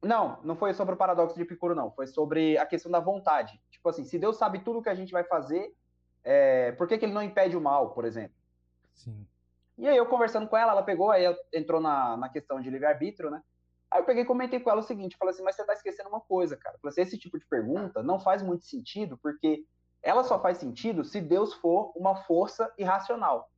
não, 0.04 0.38
não 0.44 0.56
foi 0.56 0.74
sobre 0.74 0.94
o 0.94 0.98
paradoxo 0.98 1.36
de 1.36 1.42
Epicuro, 1.44 1.74
não. 1.74 1.90
Foi 1.92 2.06
sobre 2.06 2.58
a 2.58 2.66
questão 2.66 2.92
da 2.92 3.00
vontade. 3.00 3.60
Tipo 3.72 3.90
assim, 3.90 4.04
se 4.04 4.20
Deus 4.20 4.38
sabe 4.38 4.60
tudo 4.60 4.82
que 4.82 4.90
a 4.90 4.96
gente 4.96 5.14
vai 5.14 5.24
fazer, 5.24 5.74
é, 6.24 6.72
por 6.74 6.88
que, 6.88 6.98
que 6.98 7.06
ele 7.06 7.14
não 7.14 7.24
impede 7.24 7.58
o 7.58 7.62
mal, 7.62 7.92
por 7.92 8.06
exemplo? 8.06 8.36
Sim. 8.94 9.26
E 9.78 9.88
aí 9.88 9.98
eu 9.98 10.06
conversando 10.06 10.48
com 10.48 10.56
ela, 10.56 10.72
ela 10.72 10.84
pegou, 10.84 11.12
aí 11.12 11.24
entrou 11.52 11.82
na, 11.82 12.16
na 12.16 12.30
questão 12.30 12.62
de 12.62 12.70
livre-arbítrio, 12.70 13.30
né? 13.30 13.42
Aí 13.90 14.02
eu 14.02 14.06
peguei 14.06 14.24
e 14.24 14.26
comentei 14.26 14.60
com 14.60 14.70
ela 14.70 14.80
o 14.80 14.84
seguinte, 14.84 15.18
falei 15.18 15.34
assim, 15.34 15.44
mas 15.44 15.56
você 15.56 15.64
tá 15.64 15.74
esquecendo 15.74 16.10
uma 16.10 16.22
coisa, 16.22 16.58
cara. 16.58 16.78
Falei 16.82 16.92
assim, 16.92 17.02
esse 17.02 17.18
tipo 17.18 17.38
de 17.38 17.46
pergunta 17.46 18.02
não 18.02 18.20
faz 18.20 18.42
muito 18.42 18.66
sentido, 18.66 19.18
porque 19.18 19.66
ela 20.02 20.24
só 20.24 20.40
faz 20.40 20.58
sentido 20.58 21.04
se 21.04 21.22
Deus 21.22 21.54
for 21.54 21.92
uma 21.96 22.16
força 22.16 22.72
irracional. 22.78 23.50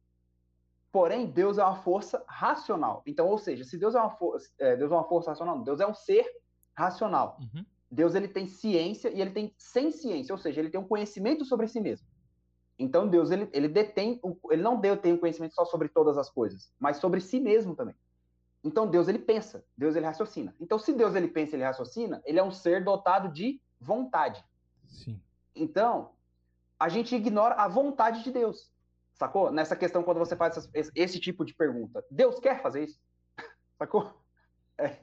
Porém, 0.91 1.25
Deus 1.25 1.57
é 1.57 1.63
uma 1.63 1.75
força 1.75 2.23
racional. 2.27 3.01
Então, 3.05 3.27
ou 3.27 3.37
seja, 3.37 3.63
se 3.63 3.77
Deus 3.77 3.95
é 3.95 3.99
uma, 3.99 4.11
força, 4.11 4.49
é, 4.59 4.75
Deus 4.75 4.91
é 4.91 4.95
uma 4.95 5.07
força 5.07 5.31
racional, 5.31 5.61
Deus 5.61 5.79
é 5.79 5.87
um 5.87 5.93
ser 5.93 6.25
racional. 6.73 7.37
Uhum. 7.39 7.65
Deus 7.91 8.15
ele 8.15 8.27
tem 8.27 8.47
ciência 8.47 9.09
e 9.09 9.21
ele 9.21 9.31
tem 9.31 9.53
sem 9.57 9.91
ciência, 9.91 10.33
ou 10.33 10.37
seja, 10.37 10.59
ele 10.59 10.69
tem 10.69 10.79
um 10.79 10.87
conhecimento 10.87 11.45
sobre 11.45 11.67
si 11.67 11.79
mesmo. 11.79 12.07
Então 12.77 13.07
Deus 13.07 13.31
ele, 13.31 13.49
ele 13.53 13.67
detém, 13.69 14.19
ele 14.51 14.61
não 14.61 14.79
detém 14.79 15.13
o 15.13 15.17
conhecimento 15.19 15.53
só 15.55 15.63
sobre 15.65 15.87
todas 15.87 16.17
as 16.17 16.29
coisas, 16.29 16.71
mas 16.79 16.97
sobre 16.97 17.21
si 17.21 17.39
mesmo 17.39 17.75
também. 17.75 17.95
Então 18.63 18.87
Deus 18.87 19.07
ele 19.07 19.19
pensa, 19.19 19.63
Deus 19.77 19.95
ele 19.95 20.05
raciocina. 20.05 20.53
Então 20.59 20.77
se 20.77 20.91
Deus 20.91 21.15
ele 21.15 21.27
pensa, 21.27 21.55
ele 21.55 21.63
raciocina, 21.63 22.21
ele 22.25 22.39
é 22.39 22.43
um 22.43 22.51
ser 22.51 22.83
dotado 22.83 23.29
de 23.29 23.61
vontade. 23.79 24.43
Sim. 24.87 25.21
Então 25.55 26.11
a 26.77 26.89
gente 26.89 27.15
ignora 27.15 27.55
a 27.55 27.67
vontade 27.67 28.23
de 28.23 28.31
Deus, 28.31 28.69
sacou? 29.13 29.49
Nessa 29.51 29.75
questão 29.75 30.03
quando 30.03 30.17
você 30.17 30.35
faz 30.35 30.57
essas- 30.57 30.69
esse, 30.73 30.91
esse 30.93 31.19
tipo 31.19 31.45
de 31.45 31.53
pergunta, 31.53 32.03
Deus 32.11 32.39
quer 32.39 32.61
fazer 32.61 32.83
isso, 32.83 32.99
sacou? 33.79 34.11
É, 34.77 34.97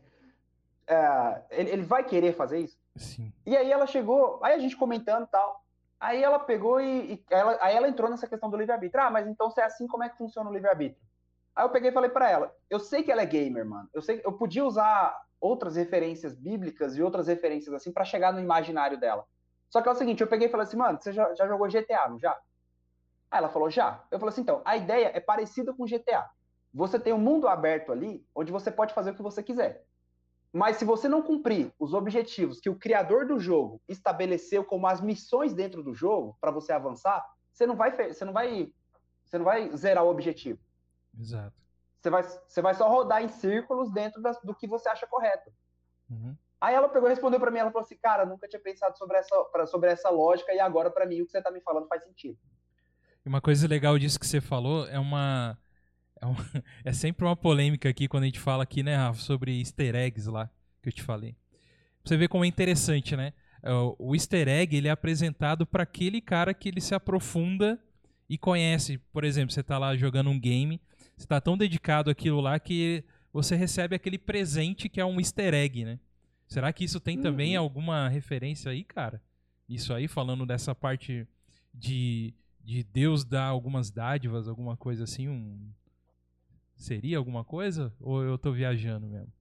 é, 0.86 1.42
ele, 1.50 1.70
ele 1.70 1.82
vai 1.82 2.04
querer 2.04 2.34
fazer 2.34 2.58
isso? 2.58 2.76
Sim. 2.96 3.32
E 3.46 3.56
aí 3.56 3.70
ela 3.72 3.86
chegou, 3.86 4.38
aí 4.44 4.52
a 4.54 4.58
gente 4.58 4.76
comentando 4.76 5.26
tal. 5.28 5.61
Aí 6.02 6.20
ela 6.20 6.40
pegou 6.40 6.80
e, 6.80 7.12
e 7.12 7.24
ela, 7.30 7.56
aí 7.60 7.76
ela 7.76 7.88
entrou 7.88 8.10
nessa 8.10 8.26
questão 8.26 8.50
do 8.50 8.56
livre-arbítrio. 8.56 9.04
Ah, 9.04 9.08
mas 9.08 9.24
então 9.28 9.48
se 9.48 9.60
é 9.60 9.64
assim, 9.64 9.86
como 9.86 10.02
é 10.02 10.08
que 10.08 10.18
funciona 10.18 10.50
o 10.50 10.52
livre-arbítrio? 10.52 11.00
Aí 11.54 11.64
eu 11.64 11.70
peguei 11.70 11.90
e 11.90 11.92
falei 11.92 12.10
pra 12.10 12.28
ela, 12.28 12.52
eu 12.68 12.80
sei 12.80 13.04
que 13.04 13.12
ela 13.12 13.22
é 13.22 13.26
gamer, 13.26 13.64
mano. 13.64 13.88
Eu 13.94 14.02
sei, 14.02 14.20
eu 14.24 14.32
podia 14.32 14.64
usar 14.64 15.16
outras 15.40 15.76
referências 15.76 16.34
bíblicas 16.34 16.96
e 16.96 17.02
outras 17.02 17.28
referências 17.28 17.72
assim 17.72 17.92
pra 17.92 18.04
chegar 18.04 18.32
no 18.32 18.40
imaginário 18.40 18.98
dela. 18.98 19.24
Só 19.70 19.80
que 19.80 19.88
é 19.88 19.92
o 19.92 19.94
seguinte, 19.94 20.20
eu 20.20 20.26
peguei 20.26 20.48
e 20.48 20.50
falei 20.50 20.66
assim, 20.66 20.76
mano, 20.76 21.00
você 21.00 21.12
já, 21.12 21.32
já 21.34 21.46
jogou 21.46 21.68
GTA, 21.68 22.08
não 22.08 22.18
já? 22.18 22.32
Aí 23.30 23.38
ela 23.38 23.48
falou, 23.48 23.70
já. 23.70 24.02
Eu 24.10 24.18
falei 24.18 24.32
assim, 24.32 24.42
então, 24.42 24.60
a 24.64 24.76
ideia 24.76 25.12
é 25.14 25.20
parecida 25.20 25.72
com 25.72 25.86
GTA. 25.86 26.28
Você 26.74 26.98
tem 26.98 27.12
um 27.12 27.18
mundo 27.18 27.46
aberto 27.46 27.92
ali, 27.92 28.26
onde 28.34 28.50
você 28.50 28.72
pode 28.72 28.92
fazer 28.92 29.12
o 29.12 29.14
que 29.14 29.22
você 29.22 29.40
quiser. 29.40 29.84
Mas 30.52 30.76
se 30.76 30.84
você 30.84 31.08
não 31.08 31.22
cumprir 31.22 31.72
os 31.78 31.94
objetivos 31.94 32.60
que 32.60 32.68
o 32.68 32.78
criador 32.78 33.26
do 33.26 33.38
jogo 33.38 33.80
estabeleceu 33.88 34.62
como 34.62 34.86
as 34.86 35.00
missões 35.00 35.54
dentro 35.54 35.82
do 35.82 35.94
jogo 35.94 36.36
para 36.40 36.50
você 36.50 36.72
avançar, 36.72 37.24
você 37.50 37.66
não 37.66 37.74
vai 37.74 37.90
você 37.90 38.24
não 38.24 38.32
vai 38.32 38.70
você 39.24 39.38
não 39.38 39.44
vai 39.46 39.74
zerar 39.76 40.04
o 40.04 40.08
objetivo. 40.10 40.58
Exato. 41.18 41.54
Você 42.00 42.10
vai 42.10 42.22
você 42.22 42.60
vai 42.62 42.74
só 42.74 42.88
rodar 42.88 43.22
em 43.22 43.28
círculos 43.28 43.90
dentro 43.90 44.20
das- 44.20 44.38
do 44.42 44.54
que 44.54 44.66
você 44.66 44.88
acha 44.90 45.06
correto. 45.06 45.50
Uhum. 46.10 46.36
Aí 46.60 46.74
ela 46.74 46.88
pegou 46.88 47.08
e 47.08 47.12
respondeu 47.12 47.40
para 47.40 47.50
mim, 47.50 47.58
ela 47.58 47.70
falou 47.72 47.84
assim: 47.84 47.96
"Cara, 47.96 48.26
nunca 48.26 48.46
tinha 48.46 48.60
pensado 48.60 48.96
sobre 48.98 49.16
essa 49.16 49.44
pra- 49.44 49.66
sobre 49.66 49.90
essa 49.90 50.10
lógica 50.10 50.52
e 50.52 50.60
agora 50.60 50.90
para 50.90 51.06
mim 51.06 51.22
o 51.22 51.26
que 51.26 51.32
você 51.32 51.40
tá 51.40 51.50
me 51.50 51.62
falando 51.62 51.88
faz 51.88 52.04
sentido". 52.04 52.38
E 53.24 53.28
uma 53.28 53.40
coisa 53.40 53.66
legal 53.66 53.98
disso 53.98 54.20
que 54.20 54.26
você 54.26 54.40
falou 54.40 54.86
é 54.88 54.98
uma. 54.98 55.56
É, 56.22 56.26
um- 56.26 56.34
é 56.84 56.92
sempre 56.92 57.24
uma 57.26 57.36
polêmica 57.36 57.88
aqui 57.88 58.06
quando 58.08 58.22
a 58.22 58.26
gente 58.26 58.38
fala 58.40 58.62
aqui, 58.62 58.82
né, 58.82 58.96
Rafa, 58.96 59.20
sobre 59.20 59.58
easter 59.58 59.94
eggs 59.96 60.28
lá, 60.30 60.48
que 60.82 60.88
eu 60.88 60.92
te 60.92 61.02
falei. 61.02 61.32
Pra 62.02 62.08
você 62.08 62.16
ver 62.16 62.28
como 62.28 62.44
é 62.44 62.48
interessante, 62.48 63.16
né? 63.16 63.32
É, 63.62 63.72
o- 63.72 64.14
easter 64.14 64.48
egg, 64.48 64.76
ele 64.76 64.88
é 64.88 64.90
apresentado 64.90 65.66
para 65.66 65.82
aquele 65.82 66.20
cara 66.20 66.54
que 66.54 66.68
ele 66.68 66.80
se 66.80 66.94
aprofunda 66.94 67.78
e 68.28 68.38
conhece. 68.38 68.98
Por 69.12 69.24
exemplo, 69.24 69.52
você 69.52 69.62
tá 69.62 69.78
lá 69.78 69.96
jogando 69.96 70.30
um 70.30 70.38
game, 70.38 70.80
você 71.16 71.26
tá 71.26 71.40
tão 71.40 71.56
dedicado 71.58 72.10
àquilo 72.10 72.40
lá 72.40 72.58
que 72.58 73.04
você 73.32 73.54
recebe 73.56 73.94
aquele 73.96 74.18
presente 74.18 74.88
que 74.88 75.00
é 75.00 75.04
um 75.04 75.18
easter 75.20 75.54
egg, 75.54 75.84
né? 75.84 75.98
Será 76.48 76.72
que 76.72 76.84
isso 76.84 77.00
tem 77.00 77.18
também 77.18 77.56
Uhum. 77.56 77.62
alguma 77.64 78.08
referência 78.08 78.70
aí, 78.70 78.84
cara? 78.84 79.22
Isso 79.68 79.92
aí, 79.94 80.06
falando 80.06 80.44
dessa 80.44 80.74
parte 80.74 81.26
de, 81.72 82.34
de 82.62 82.82
Deus 82.84 83.24
dar 83.24 83.44
algumas 83.46 83.90
dádivas, 83.90 84.48
alguma 84.48 84.76
coisa 84.76 85.04
assim, 85.04 85.28
um... 85.28 85.70
Seria 86.82 87.16
alguma 87.18 87.44
coisa? 87.44 87.92
Ou 88.00 88.22
eu 88.24 88.36
tô 88.36 88.50
viajando 88.52 89.06
mesmo? 89.06 89.32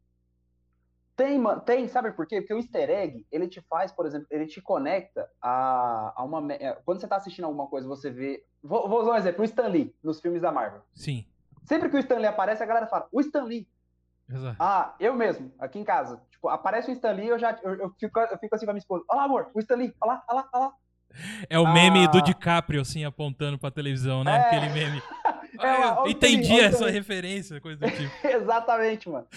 Tem, 1.15 1.37
mano, 1.37 1.59
tem, 1.61 1.87
sabe 1.87 2.11
por 2.13 2.25
quê? 2.25 2.39
Porque 2.41 2.53
o 2.53 2.57
easter 2.57 2.89
egg, 2.89 3.25
ele 3.31 3.47
te 3.47 3.61
faz, 3.61 3.91
por 3.91 4.05
exemplo, 4.05 4.27
ele 4.31 4.45
te 4.47 4.61
conecta 4.61 5.27
a, 5.41 6.13
a 6.15 6.23
uma. 6.23 6.53
é, 6.53 6.73
Quando 6.85 6.99
você 6.99 7.07
tá 7.07 7.15
assistindo 7.17 7.45
alguma 7.45 7.67
coisa, 7.67 7.87
você 7.87 8.09
vê. 8.09 8.43
Vou, 8.63 8.87
vou 8.87 9.01
usar 9.01 9.11
um 9.11 9.15
exemplo, 9.15 9.41
o 9.41 9.45
Stan 9.45 9.67
Lee, 9.67 9.93
nos 10.03 10.19
filmes 10.21 10.41
da 10.41 10.51
Marvel. 10.51 10.81
Sim. 10.93 11.25
Sempre 11.63 11.89
que 11.89 11.95
o 11.95 11.99
Stan 11.99 12.17
Lee 12.17 12.27
aparece, 12.27 12.63
a 12.63 12.65
galera 12.65 12.87
fala, 12.87 13.07
o 13.11 13.19
Stan 13.21 13.43
Lee. 13.43 13.67
Exato. 14.29 14.55
Ah, 14.59 14.95
eu 14.99 15.13
mesmo, 15.13 15.51
aqui 15.59 15.77
em 15.79 15.83
casa. 15.83 16.21
Tipo, 16.31 16.47
aparece 16.47 16.89
o 16.89 16.93
Stan 16.93 17.11
Lee, 17.11 17.27
eu 17.27 17.37
já 17.39 17.59
eu, 17.63 17.73
eu 17.73 17.89
fico, 17.99 18.19
eu 18.19 18.37
fico 18.39 18.55
assim 18.55 18.65
com 18.65 18.71
a 18.71 18.73
minha 18.73 18.79
esposa. 18.81 19.03
Olha 19.09 19.17
lá, 19.17 19.23
amor, 19.25 19.51
o 19.53 19.59
Stan 19.59 19.75
Lee, 19.75 19.93
olha 20.01 20.13
lá, 20.13 20.23
olha 20.29 20.35
lá, 20.41 20.49
olha 20.53 20.65
lá. 20.65 20.73
É 21.49 21.59
o 21.59 21.71
meme 21.73 22.05
Ah. 22.05 22.07
do 22.07 22.21
DiCaprio, 22.21 22.79
assim, 22.81 23.03
apontando 23.03 23.59
pra 23.59 23.69
televisão, 23.69 24.23
né? 24.23 24.33
É. 24.37 24.39
Aquele 24.47 24.69
meme. 24.69 25.01
É, 25.59 26.09
entendi 26.09 26.53
essa 26.59 26.75
Stanley. 26.75 26.93
referência, 26.93 27.59
coisa 27.61 27.79
do 27.79 27.91
tipo. 27.91 28.11
Exatamente, 28.27 29.09
mano. 29.09 29.27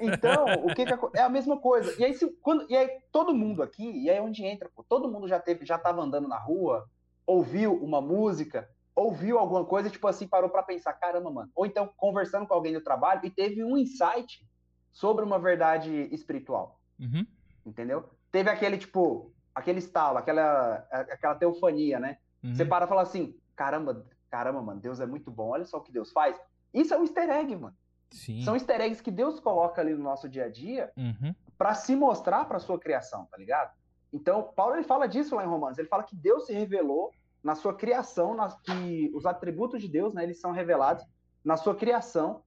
Então, 0.00 0.66
o 0.66 0.74
que, 0.74 0.86
que 0.86 0.92
acon- 0.92 1.10
é 1.14 1.20
a 1.22 1.28
mesma 1.28 1.58
coisa. 1.58 1.94
E 2.00 2.04
aí, 2.04 2.14
se, 2.14 2.26
quando, 2.40 2.66
e 2.70 2.76
aí 2.76 2.88
todo 3.12 3.34
mundo 3.34 3.62
aqui, 3.62 3.84
e 4.02 4.10
aí 4.10 4.16
é 4.16 4.22
onde 4.22 4.44
entra, 4.44 4.68
pô, 4.74 4.82
todo 4.82 5.10
mundo 5.10 5.28
já 5.28 5.38
teve, 5.38 5.64
já 5.64 5.78
tava 5.78 6.02
andando 6.02 6.26
na 6.28 6.38
rua, 6.38 6.88
ouviu 7.26 7.74
uma 7.74 8.00
música, 8.00 8.68
ouviu 8.94 9.38
alguma 9.38 9.64
coisa, 9.64 9.88
tipo 9.90 10.06
assim, 10.08 10.26
parou 10.26 10.50
pra 10.50 10.62
pensar, 10.62 10.92
caramba, 10.94 11.30
mano. 11.30 11.50
Ou 11.54 11.64
então 11.66 11.90
conversando 11.96 12.46
com 12.46 12.54
alguém 12.54 12.72
do 12.72 12.80
trabalho 12.80 13.20
e 13.24 13.30
teve 13.30 13.62
um 13.64 13.76
insight 13.76 14.46
sobre 14.90 15.24
uma 15.24 15.38
verdade 15.38 16.08
espiritual, 16.12 16.78
Uhum. 17.00 17.24
entendeu? 17.64 18.08
Teve 18.30 18.50
aquele, 18.50 18.76
tipo, 18.78 19.32
aquele 19.54 19.78
estalo, 19.78 20.18
aquela, 20.18 20.86
aquela 20.90 21.34
teofania, 21.34 21.98
né? 21.98 22.18
uhum. 22.42 22.54
Você 22.54 22.64
para 22.64 22.84
e 22.84 22.88
fala 22.88 23.02
assim, 23.02 23.34
caramba, 23.56 24.04
caramba, 24.32 24.62
mano, 24.62 24.80
Deus 24.80 24.98
é 24.98 25.04
muito 25.06 25.30
bom, 25.30 25.50
olha 25.50 25.64
só 25.66 25.76
o 25.76 25.82
que 25.82 25.92
Deus 25.92 26.10
faz. 26.10 26.40
Isso 26.72 26.94
é 26.94 26.98
um 26.98 27.02
easter 27.02 27.28
egg, 27.28 27.54
mano. 27.54 27.76
Sim. 28.10 28.42
São 28.42 28.54
easter 28.54 28.80
eggs 28.80 29.02
que 29.02 29.10
Deus 29.10 29.38
coloca 29.38 29.80
ali 29.82 29.92
no 29.94 30.02
nosso 30.02 30.26
dia 30.28 30.46
a 30.46 30.48
dia 30.48 30.90
Uhum. 30.96 31.34
para 31.58 31.74
se 31.74 31.94
mostrar 31.94 32.46
para 32.46 32.58
sua 32.58 32.78
criação, 32.78 33.26
tá 33.30 33.36
ligado? 33.36 33.70
Então, 34.10 34.50
Paulo 34.56 34.74
ele 34.74 34.84
fala 34.84 35.06
disso 35.06 35.36
lá 35.36 35.44
em 35.44 35.48
Romanos. 35.48 35.78
Ele 35.78 35.88
fala 35.88 36.02
que 36.02 36.16
Deus 36.16 36.46
se 36.46 36.52
revelou 36.54 37.12
na 37.44 37.54
sua 37.54 37.74
criação, 37.74 38.34
nas, 38.34 38.58
que 38.60 39.10
os 39.14 39.26
atributos 39.26 39.80
de 39.82 39.88
Deus, 39.88 40.14
né, 40.14 40.22
eles 40.22 40.40
são 40.40 40.50
revelados 40.52 41.04
na 41.44 41.56
sua 41.58 41.74
criação, 41.74 42.42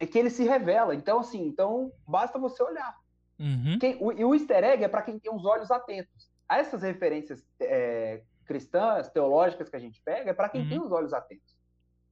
é 0.00 0.06
que 0.06 0.18
ele 0.18 0.30
se 0.30 0.44
revela. 0.44 0.94
Então, 0.94 1.18
assim, 1.20 1.42
então 1.46 1.92
basta 2.06 2.38
você 2.38 2.62
olhar. 2.62 2.96
Uhum. 3.38 3.78
Quem- 3.78 3.98
o, 4.00 4.12
e 4.12 4.24
o 4.24 4.34
easter 4.34 4.64
egg 4.64 4.84
é 4.84 4.88
para 4.88 5.02
quem 5.02 5.18
tem 5.18 5.34
os 5.34 5.44
olhos 5.44 5.70
atentos. 5.70 6.30
A 6.48 6.58
essas 6.58 6.82
referências 6.82 7.44
é, 7.60 8.22
cristãs, 8.46 9.08
teológicas 9.10 9.68
que 9.68 9.76
a 9.76 9.80
gente 9.80 10.00
pega, 10.02 10.30
é 10.30 10.34
para 10.34 10.48
quem 10.48 10.62
Uhum. 10.62 10.68
tem 10.68 10.80
os 10.80 10.90
olhos 10.92 11.12
atentos. 11.12 11.56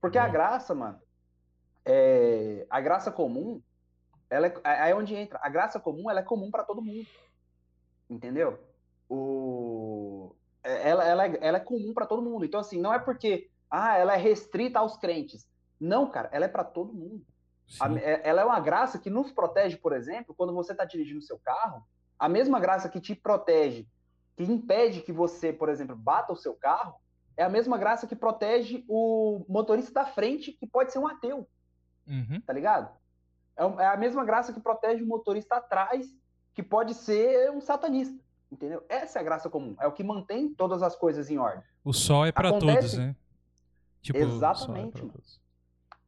Porque 0.01 0.19
a 0.19 0.23
Boa. 0.23 0.33
graça, 0.33 0.75
mano, 0.75 1.01
é, 1.85 2.67
a 2.69 2.81
graça 2.81 3.11
comum, 3.11 3.63
ela 4.29 4.47
é, 4.49 4.55
aí 4.65 4.91
é 4.91 4.95
onde 4.95 5.15
entra. 5.15 5.39
A 5.43 5.49
graça 5.49 5.79
comum, 5.81 6.11
ela 6.11 6.21
é 6.21 6.23
comum 6.25 6.51
para 6.51 6.65
todo 6.65 6.83
mundo. 6.83 7.07
Entendeu? 8.11 8.59
O, 9.09 10.35
é- 10.63 10.91
ela, 10.91 11.05
ela, 11.05 11.27
é, 11.27 11.39
ela 11.41 11.57
é 11.59 11.61
comum 11.61 11.95
para 11.95 12.07
todo 12.07 12.23
mundo. 12.23 12.45
Então, 12.45 12.61
assim, 12.61 12.81
não 12.81 12.93
é 12.93 12.99
porque 12.99 13.49
ah, 13.71 13.97
ela 13.97 14.15
é 14.15 14.17
restrita 14.19 14.79
aos 14.79 14.97
crentes. 14.97 15.47
Não, 15.81 16.09
cara, 16.11 16.29
ela 16.33 16.45
é 16.45 16.49
para 16.49 16.65
todo 16.65 16.93
mundo. 16.93 17.25
A- 17.81 17.93
é- 17.99 18.21
ela 18.29 18.43
é 18.43 18.45
uma 18.45 18.61
graça 18.61 18.99
que 18.99 19.09
nos 19.11 19.33
protege, 19.33 19.77
por 19.77 19.93
exemplo, 19.93 20.35
quando 20.37 20.55
você 20.55 20.73
está 20.73 20.85
dirigindo 20.85 21.23
seu 21.23 21.39
carro, 21.39 21.83
a 22.19 22.29
mesma 22.29 22.61
graça 22.61 22.89
que 22.89 23.01
te 23.01 23.15
protege, 23.15 23.89
que 24.37 24.43
impede 24.45 25.01
que 25.03 25.13
você, 25.13 25.53
por 25.53 25.69
exemplo, 25.69 25.95
bata 25.97 26.33
o 26.33 26.37
seu 26.37 26.55
carro, 26.55 26.95
é 27.37 27.43
a 27.45 27.49
mesma 27.49 27.77
graça 27.79 28.07
que 28.07 28.17
protege 28.17 28.85
o 28.89 29.45
motorista 29.49 29.93
da 29.93 30.05
frente, 30.07 30.53
que 30.53 30.67
pode 30.67 30.93
ser 30.93 30.99
um 30.99 31.07
ateu, 31.07 31.49
Uhum. 32.07 32.41
tá 32.47 32.53
ligado? 32.53 32.95
É 33.57 33.65
é 33.83 33.87
a 33.87 33.97
mesma 33.97 34.25
graça 34.25 34.53
que 34.53 34.61
protege 34.61 35.03
o 35.03 35.07
motorista 35.07 35.57
atrás, 35.57 36.07
que 36.55 36.63
pode 36.63 36.95
ser 36.95 37.51
um 37.51 37.61
satanista, 37.61 38.19
entendeu? 38.51 38.85
Essa 38.89 39.19
é 39.19 39.21
a 39.21 39.25
graça 39.25 39.49
comum, 39.51 39.75
é 39.81 39.87
o 39.87 39.93
que 39.93 40.03
mantém 40.05 40.53
todas 40.53 40.83
as 40.83 40.95
coisas 40.97 41.31
em 41.31 41.39
ordem. 41.39 41.63
O 41.85 41.93
sol 41.93 42.27
é 42.27 42.33
pra 42.33 42.49
Acontece- 42.51 42.79
todos, 42.79 42.99
né? 42.99 43.17
Tipo, 44.03 44.19
é 44.19 44.23
Exatamente, 44.23 44.93
pra 44.93 45.03
mano. 45.07 45.15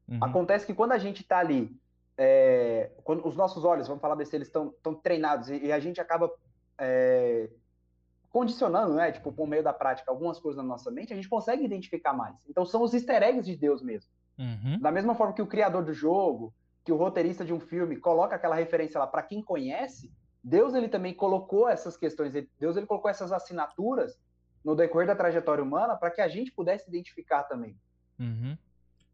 Uhum. 0.09 0.19
Acontece 0.23 0.67
que 0.67 0.75
quando 0.75 0.93
a 0.93 0.99
gente 0.99 1.25
tá 1.25 1.39
ali, 1.39 1.77
é, 2.17 2.91
quando 3.05 3.27
os 3.27 3.35
nossos 3.37 3.65
olhos, 3.65 3.89
vamos 3.89 4.01
falar 4.01 4.15
desse, 4.15 4.37
eles 4.37 4.49
estão 4.49 4.73
tão 4.83 4.95
treinados 4.95 5.49
e, 5.51 5.57
e 5.67 5.73
a 5.73 5.79
gente 5.81 6.01
acaba 6.01 6.31
é, 6.79 7.49
condicionando, 8.37 8.93
né? 8.93 9.11
Tipo, 9.13 9.33
por 9.33 9.49
meio 9.49 9.63
da 9.63 9.73
prática, 9.73 10.11
algumas 10.11 10.39
coisas 10.39 10.63
na 10.63 10.69
nossa 10.69 10.91
mente, 10.91 11.11
a 11.11 11.17
gente 11.17 11.27
consegue 11.27 11.65
identificar 11.65 12.13
mais. 12.13 12.37
Então 12.47 12.67
são 12.67 12.83
os 12.83 12.93
easter 12.93 13.23
eggs 13.23 13.51
de 13.51 13.57
Deus 13.57 13.81
mesmo. 13.81 14.11
Uhum. 14.37 14.79
Da 14.79 14.93
mesma 14.93 15.15
forma 15.15 15.33
que 15.33 15.41
o 15.41 15.47
criador 15.47 15.83
do 15.83 15.95
jogo, 15.95 16.53
que 16.85 16.93
o 16.93 16.99
roteirista 16.99 17.47
de 17.47 17.55
um 17.55 17.61
filme 17.61 17.97
coloca 17.97 18.37
aquela 18.37 18.55
referência 18.55 18.99
lá 18.99 19.07
para 19.07 19.23
quem 19.23 19.43
conhece, 19.43 20.13
Deus 20.45 20.75
ele 20.75 20.87
também 20.87 21.15
colocou 21.15 21.67
essas 21.67 21.97
questões, 21.97 22.35
Deus 22.61 22.77
ele 22.77 22.85
colocou 22.85 23.11
essas 23.11 23.33
assinaturas 23.33 24.21
no 24.63 24.77
decorrer 24.77 25.07
da 25.07 25.17
trajetória 25.17 25.65
humana 25.65 25.97
para 25.97 26.11
que 26.11 26.21
a 26.21 26.29
gente 26.29 26.53
pudesse 26.53 26.91
identificar 26.91 27.45
também. 27.45 27.75
Uhum. 28.19 28.55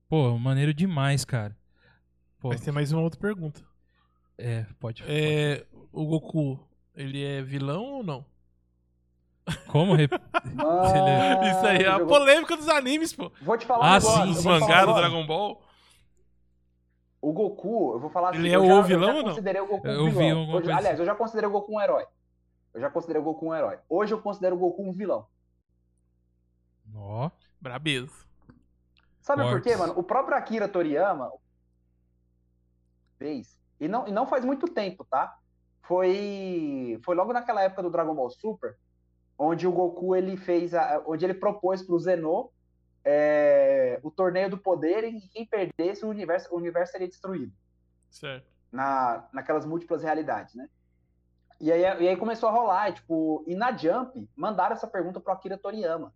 Pô, 0.09 0.37
maneiro 0.37 0.75
demais, 0.75 1.25
cara. 1.25 1.57
Pô, 2.41 2.49
Vai 2.49 2.59
ter 2.59 2.73
mais 2.73 2.91
uma 2.91 3.03
outra 3.03 3.21
pergunta. 3.21 3.63
é, 4.37 4.67
pode. 4.81 5.05
É, 5.07 5.65
o 5.93 6.07
Goku, 6.07 6.59
ele 6.93 7.23
é 7.23 7.41
vilão 7.41 7.85
ou 7.85 8.03
não? 8.03 8.32
Como? 9.69 9.93
Mano, 9.95 10.03
Isso 11.51 11.67
aí 11.67 11.83
é 11.83 11.89
a 11.89 11.99
polêmica 12.05 12.57
dos 12.57 12.69
animes, 12.69 13.13
pô. 13.13 13.31
Vou 13.43 13.57
te 13.59 13.67
falar 13.67 13.81
um 13.81 13.89
Ah, 13.89 13.99
negócio, 13.99 14.35
sim, 14.35 14.49
eu 14.49 14.55
um 14.55 14.61
mangá 14.61 14.87
do. 14.87 14.95
Dragon 14.95 15.27
Ball. 15.27 15.63
O 17.21 17.33
Goku, 17.33 17.93
eu 17.95 18.01
vou 18.01 18.11
falar 18.11 18.31
assim. 18.31 18.39
Ele 18.39 18.51
é 18.53 18.57
eu 18.57 18.63
o 18.63 18.67
já, 18.67 18.73
eu 18.75 18.83
vilão 18.83 19.07
já 19.09 19.13
ou 19.15 19.19
não? 19.19 19.29
considerei 19.31 19.61
o 19.63 19.67
Goku 19.67 19.87
um 19.89 19.91
Eu 19.91 20.05
vi 20.07 20.11
vilão. 20.11 20.39
alguma 20.41 20.57
Hoje- 20.59 20.65
coisa 20.67 20.79
aliás, 20.79 20.99
eu 20.99 21.07
já 21.07 21.15
considerei 21.15 21.49
o 21.49 21.53
Goku 21.53 21.75
um 21.77 21.81
herói. 21.81 22.07
Eu 22.75 22.81
já 22.81 22.91
considerei 22.91 23.21
o 23.21 23.25
Goku 23.25 23.47
um 23.49 23.55
herói. 23.55 23.79
Hoje 23.89 24.15
eu 24.15 24.21
considero 24.23 24.57
o 24.57 24.59
Goku 24.59 24.83
um 24.89 24.93
vilão. 24.93 25.27
Ó. 26.95 27.31
Brabeza. 27.61 28.13
Sabe 29.21 29.43
por 29.45 29.61
quê, 29.63 29.77
mano? 29.77 29.95
O 29.97 30.03
próprio 30.03 30.37
Akira 30.37 30.67
Toriyama 30.69 31.31
fez, 33.19 33.57
e 33.81 33.87
não, 33.87 34.07
e 34.09 34.11
não 34.11 34.27
faz 34.27 34.45
muito 34.45 34.67
tempo, 34.67 35.05
tá? 35.05 35.37
Foi, 35.83 36.99
foi 37.05 37.15
logo 37.15 37.33
naquela 37.33 37.63
época 37.63 37.83
do 37.83 37.91
Dragon 37.91 38.15
Ball 38.15 38.31
Super, 38.31 38.77
onde 39.43 39.67
o 39.67 39.73
Goku 39.73 40.15
ele 40.15 40.37
fez, 40.37 40.75
a, 40.75 41.03
onde 41.07 41.25
ele 41.25 41.35
propôs 41.35 41.83
pro 41.83 41.99
Zenô 41.99 42.51
é, 43.05 43.99
o 44.03 44.11
torneio 44.11 44.51
do 44.51 44.59
poder 44.59 45.05
e 45.05 45.21
quem 45.29 45.45
perdesse 45.45 46.05
o 46.05 46.09
universo, 46.09 46.53
o 46.55 46.57
universo 46.57 46.93
seria 46.93 47.09
destruído. 47.09 47.53
Certo. 48.11 48.47
na, 48.71 49.27
naquelas 49.33 49.65
múltiplas 49.65 50.03
realidades, 50.03 50.55
né? 50.55 50.69
E 51.61 51.71
aí, 51.71 51.81
e 51.81 52.09
aí 52.09 52.17
começou 52.17 52.49
a 52.49 52.53
rolar, 52.53 52.91
e, 52.91 52.95
tipo, 52.95 53.45
e 53.47 53.55
na 53.55 53.77
Jump 53.77 54.29
mandaram 54.37 54.75
essa 54.75 54.87
pergunta 54.87 55.21
pro 55.21 55.33
Akira 55.33 55.57
Toriyama. 55.57 56.13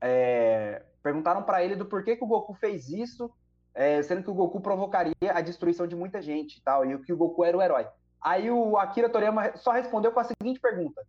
É, 0.00 0.82
perguntaram 1.02 1.42
para 1.42 1.62
ele 1.62 1.76
do 1.76 1.86
porquê 1.86 2.16
que 2.16 2.24
o 2.24 2.26
Goku 2.26 2.54
fez 2.54 2.88
isso, 2.88 3.30
é, 3.72 4.02
sendo 4.02 4.22
que 4.22 4.30
o 4.30 4.34
Goku 4.34 4.60
provocaria 4.60 5.14
a 5.32 5.40
destruição 5.40 5.86
de 5.86 5.94
muita 5.94 6.20
gente 6.20 6.58
e 6.58 6.62
tal, 6.62 6.84
e 6.84 6.98
que 6.98 7.12
o 7.12 7.16
Goku 7.16 7.44
era 7.44 7.56
o 7.56 7.62
herói. 7.62 7.86
Aí 8.20 8.50
o 8.50 8.76
Akira 8.76 9.08
Toriyama 9.08 9.56
só 9.56 9.70
respondeu 9.70 10.10
com 10.10 10.20
a 10.20 10.24
seguinte 10.24 10.60
pergunta: 10.60 11.06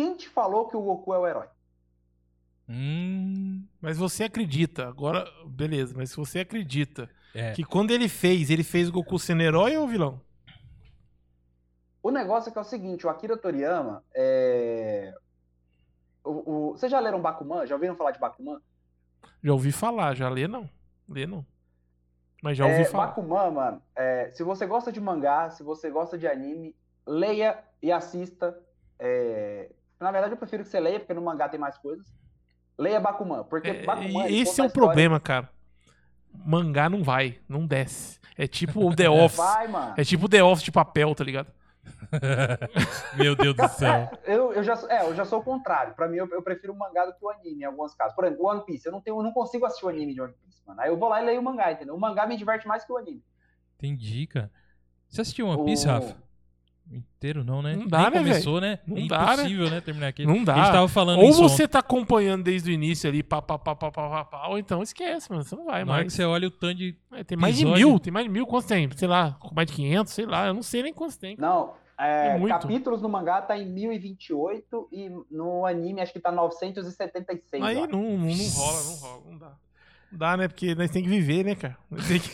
Quem 0.00 0.16
te 0.16 0.30
falou 0.30 0.66
que 0.66 0.74
o 0.74 0.80
Goku 0.80 1.12
é 1.12 1.18
o 1.18 1.26
herói? 1.28 1.46
Hum. 2.66 3.66
Mas 3.82 3.98
você 3.98 4.24
acredita, 4.24 4.88
agora, 4.88 5.26
beleza, 5.46 5.92
mas 5.94 6.08
se 6.10 6.16
você 6.16 6.38
acredita 6.40 7.06
É. 7.34 7.52
que 7.52 7.62
quando 7.62 7.90
ele 7.90 8.08
fez, 8.08 8.48
ele 8.48 8.64
fez 8.64 8.88
o 8.88 8.92
Goku 8.92 9.18
sendo 9.18 9.42
herói 9.42 9.76
ou 9.76 9.86
vilão? 9.86 10.18
O 12.02 12.10
negócio 12.10 12.48
é 12.48 12.52
que 12.52 12.56
é 12.56 12.62
o 12.62 12.64
seguinte, 12.64 13.06
o 13.06 13.10
Akira 13.10 13.36
Toriyama, 13.36 14.02
é... 14.14 15.12
o, 16.24 16.30
o- 16.30 16.72
vocês 16.72 16.90
já 16.90 16.98
leram 16.98 17.20
Bakuman? 17.20 17.66
Já 17.66 17.74
ouviram 17.74 17.94
falar 17.94 18.12
de 18.12 18.18
Bakuman? 18.18 18.58
Já 19.42 19.52
ouvi 19.52 19.70
falar, 19.70 20.14
já 20.16 20.30
lê 20.30 20.48
não. 20.48 20.66
Lê 21.06 21.26
não. 21.26 21.44
Mas 22.42 22.56
já 22.56 22.64
ouvi 22.64 22.80
É, 22.80 22.84
falar. 22.86 23.08
Bakuman, 23.08 23.50
mano, 23.50 23.82
é, 23.94 24.30
se 24.30 24.42
você 24.42 24.64
gosta 24.66 24.90
de 24.90 24.98
mangá, 24.98 25.50
se 25.50 25.62
você 25.62 25.90
gosta 25.90 26.16
de 26.16 26.26
anime, 26.26 26.74
leia 27.06 27.62
e 27.82 27.92
assista. 27.92 28.58
é, 28.98 29.70
Na 30.00 30.10
verdade, 30.10 30.32
eu 30.32 30.38
prefiro 30.38 30.62
que 30.64 30.68
você 30.70 30.80
leia, 30.80 30.98
porque 30.98 31.12
no 31.14 31.22
mangá 31.22 31.48
tem 31.48 31.60
mais 31.60 31.76
coisas. 31.78 32.06
Leia 32.78 32.98
Bakuman, 32.98 33.44
porque 33.44 33.68
É, 33.70 33.84
Bakuman. 33.84 34.24
ele 34.26 34.40
esse 34.40 34.60
é 34.60 34.64
o 34.64 34.66
história- 34.66 34.70
problema, 34.72 35.20
cara. 35.20 35.48
mangá 36.32 36.88
não 36.88 37.02
vai, 37.02 37.38
não 37.48 37.66
desce. 37.66 38.18
É 38.38 38.46
tipo 38.46 38.80
o 38.86 38.94
The 38.96 39.10
Office. 39.10 39.36
Vai, 39.36 39.68
mano. 39.68 39.94
É 39.96 40.04
tipo 40.04 40.24
o 40.26 40.28
The 40.28 40.42
Office 40.42 40.64
de 40.64 40.72
papel, 40.72 41.14
tá 41.14 41.22
ligado? 41.24 41.52
Meu 43.16 43.34
Deus 43.36 43.54
do 43.54 43.68
céu. 43.68 44.10
É, 44.24 44.34
eu, 44.34 44.52
eu, 44.52 44.62
já, 44.62 44.76
sou- 44.76 44.90
é, 44.90 45.02
eu 45.06 45.14
já 45.14 45.24
sou 45.24 45.40
o 45.40 45.42
contrário. 45.42 45.94
Pra 45.94 46.08
mim, 46.08 46.16
eu, 46.16 46.26
eu 46.28 46.42
prefiro 46.42 46.72
o 46.72 46.78
mangá 46.78 47.04
do 47.04 47.12
que 47.12 47.24
o 47.24 47.28
anime, 47.30 47.62
em 47.62 47.64
alguns 47.64 47.94
casos. 47.94 48.14
Por 48.14 48.24
exemplo, 48.24 48.46
One 48.46 48.64
Piece. 48.64 48.86
Eu 48.86 48.92
não, 48.92 49.00
tenho, 49.00 49.18
eu 49.18 49.22
não 49.22 49.32
consigo 49.32 49.66
assistir 49.66 49.84
o 49.84 49.88
anime 49.88 50.14
de 50.14 50.20
One 50.22 50.32
Piece, 50.32 50.62
mano. 50.66 50.80
Aí 50.80 50.88
eu 50.88 50.96
vou 50.96 51.08
lá 51.08 51.22
e 51.22 51.26
leio 51.26 51.40
o 51.40 51.44
mangá, 51.44 51.72
entendeu? 51.72 51.94
O 51.94 52.00
mangá 52.00 52.26
me 52.26 52.36
diverte 52.36 52.66
mais 52.66 52.84
que 52.84 52.92
o 52.92 52.96
anime. 52.96 53.22
Entendi, 53.76 54.26
cara. 54.26 54.50
Você 55.08 55.20
assistiu 55.20 55.46
One 55.48 55.64
Piece, 55.64 55.86
O- 55.86 55.90
Rafa? 55.90 56.16
Inteiro 56.92 57.44
não, 57.44 57.62
né? 57.62 57.76
Não 57.76 57.86
dá, 57.86 58.10
Nem 58.10 58.10
né, 58.10 58.18
começou, 58.18 58.60
né? 58.60 58.80
Não 58.86 58.96
é 58.96 59.06
dá, 59.06 59.26
né? 59.26 59.32
impossível, 59.34 59.70
né? 59.70 59.80
Terminar 59.80 60.08
aqui. 60.08 60.26
Não 60.26 60.42
dá. 60.42 60.54
A 60.54 60.64
gente 60.64 60.72
tava 60.72 60.88
falando 60.88 61.20
Ou 61.20 61.32
você 61.32 61.54
ontem. 61.62 61.68
tá 61.68 61.78
acompanhando 61.78 62.42
desde 62.42 62.70
o 62.70 62.72
início 62.74 63.08
ali, 63.08 63.22
pá, 63.22 63.40
pá, 63.40 63.56
pá, 63.58 63.76
pá, 63.76 63.90
pá, 63.92 64.08
pá, 64.10 64.24
pá, 64.24 64.48
ou 64.48 64.58
então 64.58 64.82
esquece, 64.82 65.30
mano. 65.30 65.44
Você 65.44 65.54
não 65.54 65.66
vai 65.66 65.84
Na 65.84 65.92
hora 65.92 66.00
que 66.02 66.06
mais. 66.06 66.12
você 66.14 66.24
olha 66.24 66.48
o 66.48 66.50
tanto 66.50 66.74
de... 66.78 66.96
É, 67.12 67.22
tem 67.22 67.38
mais 67.38 67.56
de 67.56 67.62
episódio- 67.62 67.88
mil, 67.90 67.98
tem 68.00 68.12
mais 68.12 68.26
de 68.26 68.32
mil. 68.32 68.46
Quantos 68.46 68.66
tem? 68.66 68.90
Sei 68.96 69.06
lá, 69.06 69.38
mais 69.54 69.68
de 69.68 69.74
500, 69.74 70.12
sei 70.12 70.26
lá. 70.26 70.46
Eu 70.48 70.54
não 70.54 70.62
sei 70.62 70.82
nem 70.82 70.92
quantos 70.92 71.16
tem. 71.16 71.36
Não, 71.38 71.74
é, 71.98 72.36
É 72.36 72.48
capítulos 72.48 73.00
no 73.02 73.08
mangá 73.08 73.40
tá 73.42 73.56
em 73.56 73.66
1028 73.66 74.88
e 74.90 75.10
no 75.30 75.64
anime 75.66 76.00
acho 76.00 76.12
que 76.12 76.18
tá 76.20 76.32
976. 76.32 77.62
Aí 77.62 77.74
não, 77.76 77.86
não, 77.86 78.02
não 78.18 78.48
rola, 78.56 78.82
não 78.84 78.94
rola, 78.96 79.22
não 79.30 79.38
dá. 79.38 79.52
Dá, 80.12 80.36
né? 80.36 80.48
Porque 80.48 80.74
nós 80.74 80.90
tem 80.90 81.02
que 81.02 81.08
viver, 81.08 81.44
né, 81.44 81.54
cara? 81.54 81.76
Nós 81.90 82.06
tem 82.08 82.18
que, 82.18 82.30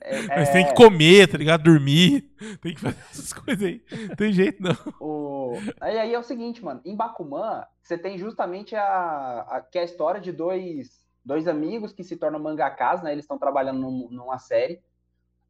É, 0.00 0.22
nós 0.22 0.48
é, 0.48 0.52
tem 0.52 0.66
que 0.66 0.74
comer, 0.74 1.28
tá 1.28 1.38
ligado? 1.38 1.62
Dormir. 1.62 2.32
Tem 2.60 2.74
que 2.74 2.80
fazer 2.80 2.96
essas 3.10 3.32
coisas 3.32 3.62
aí. 3.62 3.82
Não 4.08 4.16
tem 4.16 4.32
jeito, 4.32 4.62
não. 4.62 4.76
o... 5.00 5.52
aí, 5.80 5.98
aí 5.98 6.14
é 6.14 6.18
o 6.18 6.22
seguinte, 6.22 6.64
mano. 6.64 6.80
Em 6.84 6.96
Bakuman, 6.96 7.64
você 7.82 7.96
tem 7.96 8.18
justamente 8.18 8.74
a, 8.74 9.46
a, 9.48 9.60
que 9.60 9.78
é 9.78 9.82
a 9.82 9.84
história 9.84 10.20
de 10.20 10.32
dois, 10.32 11.06
dois 11.24 11.46
amigos 11.46 11.92
que 11.92 12.02
se 12.02 12.16
tornam 12.16 12.40
mangakas, 12.40 13.02
né? 13.02 13.12
Eles 13.12 13.24
estão 13.24 13.38
trabalhando 13.38 13.80
num- 13.80 14.08
numa 14.10 14.38
série. 14.38 14.80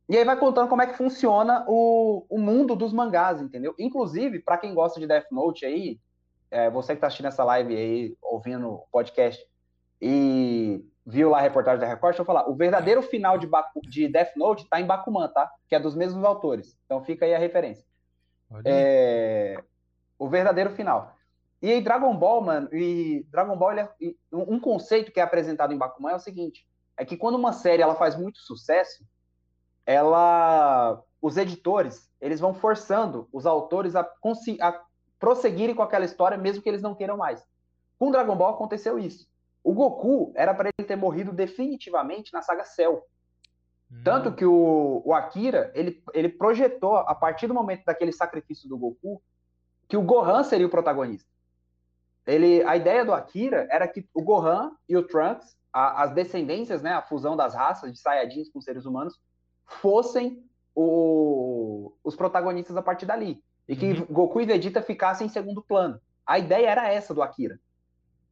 E 0.09 0.16
aí 0.16 0.24
vai 0.24 0.39
contando 0.39 0.69
como 0.69 0.83
é 0.83 0.87
que 0.87 0.97
funciona 0.97 1.65
o, 1.66 2.24
o 2.28 2.39
mundo 2.39 2.77
dos 2.77 2.93
mangás, 2.93 3.41
entendeu? 3.41 3.74
Inclusive, 3.78 4.39
pra 4.39 4.57
quem 4.59 4.73
gosta 4.73 5.01
de 5.01 5.07
Death 5.07 5.33
Note 5.33 5.66
aí, 5.66 5.99
é, 6.49 6.70
você 6.70 6.95
que 6.95 7.01
tá 7.01 7.09
assistindo 7.09 7.27
essa 7.27 7.43
live 7.43 7.74
aí, 7.77 8.16
ouvindo 8.23 8.69
o 8.69 8.87
podcast, 8.93 9.45
e 10.01 10.85
viu 11.07 11.31
lá 11.31 11.39
a 11.39 11.43
reportagem 11.43 11.81
da 11.81 11.87
Record, 11.87 12.12
deixa 12.12 12.23
eu 12.23 12.27
falar. 12.27 12.51
O 12.51 12.55
verdadeiro 12.55 13.01
final 13.01 13.39
de, 13.39 13.47
Baku, 13.47 13.81
de 13.83 14.09
Death 14.09 14.35
Note 14.37 14.69
tá 14.69 14.81
em 14.81 14.87
Bakuman, 14.87 15.28
tá? 15.28 15.49
Que 15.69 15.77
é 15.77 15.81
dos 15.81 15.95
mesmos 15.95 16.24
autores. 16.24 16.77
Então 16.85 17.03
fica 17.05 17.24
aí 17.24 17.35
a 17.35 17.39
referência. 17.39 17.85
É, 18.65 19.62
o 20.19 20.28
verdadeiro 20.28 20.70
final. 20.70 21.15
E 21.62 21.70
aí, 21.70 21.81
Dragon 21.81 22.15
Ball, 22.16 22.43
mano, 22.43 22.69
e 22.73 23.24
Dragon 23.31 23.57
Ball, 23.57 23.73
é- 23.73 23.91
um 24.33 24.59
conceito 24.59 25.12
que 25.12 25.20
é 25.20 25.23
apresentado 25.23 25.73
em 25.73 25.78
Bakuman 25.78 26.11
é 26.11 26.16
o 26.16 26.20
seguinte: 26.20 26.66
é 26.97 27.05
que 27.05 27.16
quando 27.16 27.37
uma 27.37 27.53
série 27.53 27.83
ela 27.83 27.95
faz 27.95 28.16
muito 28.16 28.39
sucesso, 28.41 29.05
ela, 29.85 31.01
os 31.23 31.37
editores, 31.37 32.11
eles 32.20 32.41
vão 32.41 32.53
forçando 32.53 33.28
os 33.33 33.47
autores 33.47 33.95
a, 33.95 34.01
a 34.01 34.83
prosseguirem 35.19 35.74
com 35.74 35.83
aquela 35.83 36.05
história, 36.05 36.37
mesmo 36.37 36.62
que 36.62 36.69
eles 36.69 36.83
não 36.83 36.95
queiram 36.95 37.16
mais. 37.16 37.47
Com 37.99 38.11
Dragon 38.11 38.37
Ball 38.37 38.55
aconteceu 38.55 38.99
isso. 38.99 39.27
O 39.66 39.72
Goku 39.72 40.30
era 40.36 40.55
para 40.55 40.68
ele 40.78 40.86
ter 40.86 40.94
morrido 40.94 41.32
definitivamente 41.32 42.32
na 42.32 42.40
saga 42.40 42.64
Cell. 42.64 43.05
Tanto 44.05 44.32
que 44.32 44.44
o, 44.44 45.02
o 45.05 45.12
Akira, 45.12 45.72
ele, 45.74 46.01
ele 46.14 46.28
projetou, 46.28 46.94
a 46.98 47.14
partir 47.16 47.48
do 47.48 47.55
momento 47.55 47.84
daquele 47.84 48.12
sacrifício 48.12 48.68
do 48.68 48.78
Goku, 48.78 49.20
que 49.88 49.97
o 49.97 50.02
Gohan 50.02 50.44
seria 50.44 50.68
o 50.68 50.70
protagonista. 50.70 51.28
Ele, 52.24 52.62
a 52.62 52.76
ideia 52.76 53.05
do 53.05 53.12
Akira 53.12 53.66
era 53.68 53.88
que 53.88 54.09
o 54.14 54.22
Gohan 54.22 54.70
e 54.88 54.97
o 54.97 55.02
Trunks, 55.05 55.56
a- 55.72 56.05
as 56.05 56.12
descendências, 56.14 56.80
né, 56.80 56.93
a 56.93 57.02
fusão 57.02 57.36
das 57.36 57.52
raças 57.52 57.93
de 57.93 57.98
Saiyajins 57.98 58.48
com 58.48 58.60
seres 58.60 58.86
humanos, 58.86 59.18
fossem 59.64 60.44
o- 60.76 61.93
os 62.05 62.14
protagonistas 62.14 62.76
a 62.76 62.82
partir 62.82 63.06
dali. 63.06 63.43
E 63.68 63.74
que 63.74 63.94
Goku 64.05 64.40
e 64.40 64.47
Vegeta 64.47 64.80
ficassem 64.80 65.26
em 65.26 65.30
segundo 65.30 65.60
plano. 65.60 66.01
A 66.24 66.38
ideia 66.38 66.68
era 66.70 66.88
essa 66.93 67.12
do 67.12 67.20
Akira. 67.20 67.59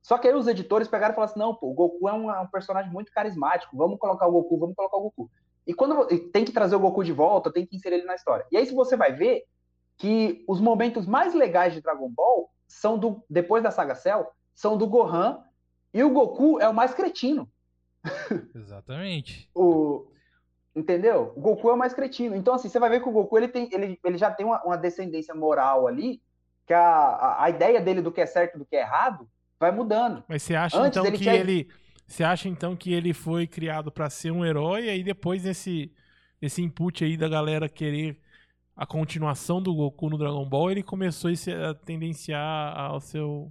Só 0.05 0.19
que 0.19 0.29
aí 0.29 0.35
os 0.35 0.47
editores 0.47 0.87
pegaram 0.87 1.13
e 1.13 1.15
falaram 1.15 1.31
assim: 1.31 1.41
não, 1.41 1.55
pô, 1.55 1.71
o 1.71 1.73
Goku 1.73 2.07
é 2.07 2.13
um, 2.13 2.31
é 2.31 2.39
um 2.39 2.47
personagem 2.47 2.93
muito 2.93 3.11
carismático, 3.11 3.75
vamos 3.75 3.99
colocar 3.99 4.27
o 4.27 4.33
Goku, 4.33 4.59
vamos 4.59 4.77
colocar 4.77 4.99
o 4.99 5.01
Goku. 5.05 5.31
E 5.67 5.73
quando 5.73 6.13
e 6.13 6.19
tem 6.19 6.45
que 6.45 6.53
trazer 6.53 6.77
o 6.77 6.81
Goku 6.81 7.03
de 7.03 7.11
volta, 7.11 7.51
tem 7.51 7.65
que 7.65 7.75
inserir 7.75 7.97
ele 7.97 8.05
na 8.05 8.15
história. 8.15 8.45
E 8.53 8.57
aí, 8.59 8.67
se 8.67 8.75
você 8.75 8.99
vai 8.99 9.15
ver 9.15 9.45
que 9.97 10.45
os 10.47 10.61
momentos 10.61 11.07
mais 11.07 11.33
legais 11.33 11.73
de 11.73 11.81
Dragon 11.81 12.11
Ball 12.11 12.51
são 12.69 12.99
do. 12.99 13.25
Depois 13.31 13.63
da 13.63 13.71
saga 13.71 13.95
Cell, 13.95 14.27
são 14.55 14.77
do 14.77 14.87
Gohan, 14.87 15.43
e 15.95 16.05
o 16.05 16.11
Goku 16.11 16.61
é 16.61 16.69
o 16.69 16.75
mais 16.75 16.93
cretino. 16.93 17.49
Exatamente. 18.55 19.51
O, 19.55 20.07
entendeu? 20.77 21.33
O 21.35 21.41
Goku 21.41 21.71
é 21.71 21.73
o 21.73 21.79
mais 21.79 21.95
cretino. 21.95 22.37
Então, 22.37 22.53
assim, 22.53 22.69
você 22.69 22.79
vai 22.79 22.91
ver 22.91 23.03
que 23.03 23.09
o 23.09 23.13
Goku 23.13 23.39
ele, 23.39 23.49
tem, 23.49 23.71
ele, 23.73 23.99
ele 24.05 24.19
já 24.19 24.31
tem 24.31 24.45
uma, 24.45 24.63
uma 24.65 24.77
descendência 24.77 25.35
moral 25.35 25.87
ali, 25.87 26.21
que 26.67 26.75
a, 26.75 26.83
a, 26.83 27.45
a 27.45 27.49
ideia 27.49 27.81
dele 27.81 28.03
do 28.03 28.13
que 28.13 28.21
é 28.21 28.27
certo 28.27 28.57
e 28.57 28.59
do 28.59 28.67
que 28.67 28.77
é 28.77 28.81
errado 28.81 29.27
vai 29.59 29.71
mudando. 29.73 30.23
Mas 30.29 30.43
você 30.43 30.55
acha 30.55 30.79
Antes 30.79 30.97
então 30.97 31.07
ele 31.07 31.17
que 31.19 31.23
tinha- 31.25 31.35
ele. 31.35 31.69
Você 32.07 32.23
acha 32.23 32.49
então 32.49 32.77
que 32.77 32.93
ele 32.93 33.13
foi 33.15 33.47
criado 33.47 33.91
pra 33.91 34.11
ser 34.11 34.31
um 34.31 34.45
herói 34.45 34.85
e 34.87 34.91
aí 34.91 35.03
depois 35.03 35.43
desse 35.43 35.91
esse 36.41 36.61
input 36.63 37.03
aí 37.03 37.17
da 37.17 37.29
galera 37.29 37.69
querer 37.69 38.21
a 38.77 38.85
continuação 38.85 39.63
do 39.63 39.75
Goku 39.75 40.11
no 40.11 40.19
Dragon 40.19 40.45
Ball, 40.47 40.71
ele 40.71 40.83
começou 40.83 41.31
a 41.31 41.75
tendenciar 41.75 42.77
ao 42.79 43.01
seu 43.01 43.51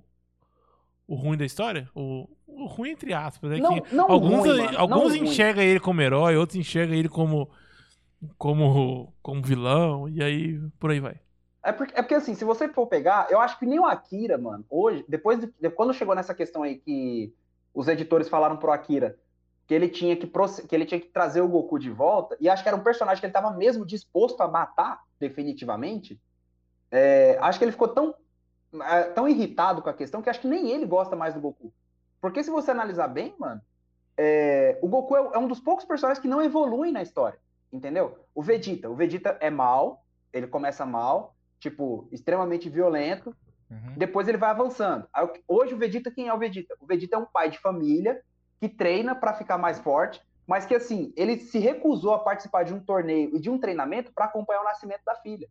o 1.08 1.16
ruim 1.16 1.36
da 1.38 1.46
história? 1.46 1.90
O, 1.96 2.30
o 2.46 2.66
ruim 2.68 2.92
entre 2.92 3.14
aspas, 3.14 3.52
é 3.54 3.58
Não, 3.58 3.82
que 3.82 3.96
não 3.96 4.12
alguns 4.12 4.46
ruim, 4.46 4.76
alguns 4.76 5.16
enxergam 5.16 5.64
ele 5.64 5.80
como 5.80 6.02
herói, 6.02 6.36
outros 6.38 6.58
enxergam 6.58 6.96
ele 6.96 7.10
como 7.10 7.50
como 8.38 9.12
como 9.22 9.42
vilão 9.42 10.08
e 10.08 10.22
aí 10.22 10.60
por 10.80 10.92
aí 10.92 11.00
vai. 11.00 11.16
É 11.64 11.72
porque, 11.72 11.94
é 11.98 12.02
porque, 12.02 12.16
assim, 12.16 12.36
se 12.36 12.44
você 12.44 12.68
for 12.68 12.88
pegar, 12.88 13.28
eu 13.32 13.40
acho 13.40 13.58
que 13.58 13.66
nem 13.66 13.80
o 13.80 13.86
Akira, 13.86 14.38
mano, 14.38 14.66
hoje, 14.70 15.06
depois 15.08 15.40
de, 15.40 15.54
de- 15.60 15.70
quando 15.70 15.94
chegou 15.94 16.14
nessa 16.14 16.34
questão 16.34 16.64
aí 16.64 16.76
que 16.78 17.34
os 17.74 17.88
editores 17.88 18.28
falaram 18.28 18.58
pro 18.58 18.72
Akira 18.72 19.18
que 19.66 19.74
ele 19.74 19.88
tinha 19.88 20.16
que, 20.18 20.28
que 20.68 20.76
ele 20.76 20.86
tinha 20.86 21.00
que 21.00 21.08
trazer 21.08 21.40
o 21.40 21.48
Goku 21.48 21.80
de 21.80 21.90
volta, 21.90 22.36
e 22.40 22.50
acho 22.50 22.62
que 22.62 22.68
era 22.68 22.78
um 22.78 22.84
personagem 22.84 23.22
que 23.22 23.26
ele 23.26 23.34
tava 23.34 23.50
mesmo 23.52 23.86
disposto 23.86 24.42
a 24.42 24.48
matar 24.48 25.02
definitivamente, 25.18 26.20
é, 26.92 27.38
acho 27.42 27.58
que 27.58 27.64
ele 27.66 27.72
ficou 27.72 27.88
tão, 27.88 28.14
é, 28.82 29.04
tão 29.04 29.28
irritado 29.28 29.82
com 29.82 29.90
a 29.90 29.94
questão 29.94 30.22
que 30.22 30.30
acho 30.30 30.42
que 30.42 30.48
nem 30.50 30.70
ele 30.70 30.86
gosta 30.86 31.16
mais 31.16 31.34
do 31.34 31.40
Goku. 31.40 31.74
Porque 32.20 32.44
se 32.44 32.52
você 32.52 32.72
analisar 32.72 33.08
bem, 33.08 33.34
mano, 33.40 33.62
é, 34.18 34.78
o 34.82 34.88
Goku 34.90 35.16
é, 35.16 35.20
é 35.34 35.38
um 35.38 35.48
dos 35.48 35.62
poucos 35.62 35.86
personagens 35.86 36.22
que 36.22 36.28
não 36.28 36.42
evoluem 36.42 36.92
na 36.92 37.02
história, 37.02 37.40
entendeu? 37.72 38.20
O 38.36 38.44
Vegeta, 38.44 38.90
o 38.90 38.96
Vegeta 38.96 39.38
é 39.40 39.50
mal, 39.50 40.04
ele 40.34 40.48
começa 40.48 40.86
mal, 40.86 41.33
tipo, 41.64 42.10
extremamente 42.12 42.70
violento, 42.70 43.34
Uhum. 43.72 43.94
depois 43.98 44.28
ele 44.28 44.38
vai 44.38 44.50
avançando. 44.50 45.08
Hoje 45.48 45.74
o 45.74 45.78
Vegeta, 45.78 46.12
quem 46.12 46.28
é 46.28 46.34
o 46.34 46.38
Vegeta? 46.38 46.76
O 46.80 46.86
Vegeta 46.86 47.16
é 47.16 47.20
um 47.20 47.26
pai 47.26 47.50
de 47.50 47.58
família 47.58 48.22
que 48.60 48.68
treina 48.68 49.16
pra 49.16 49.34
ficar 49.34 49.58
mais 49.58 49.80
forte, 49.80 50.22
mas 50.46 50.66
que 50.66 50.76
assim, 50.76 51.14
ele 51.16 51.38
se 51.40 51.58
recusou 51.60 52.14
a 52.14 52.20
participar 52.20 52.64
de 52.66 52.74
um 52.74 52.80
torneio 52.82 53.34
e 53.36 53.40
de 53.40 53.50
um 53.50 53.58
treinamento 53.58 54.12
pra 54.14 54.26
acompanhar 54.26 54.60
o 54.62 54.66
nascimento 54.66 55.02
da 55.06 55.16
filha. 55.16 55.48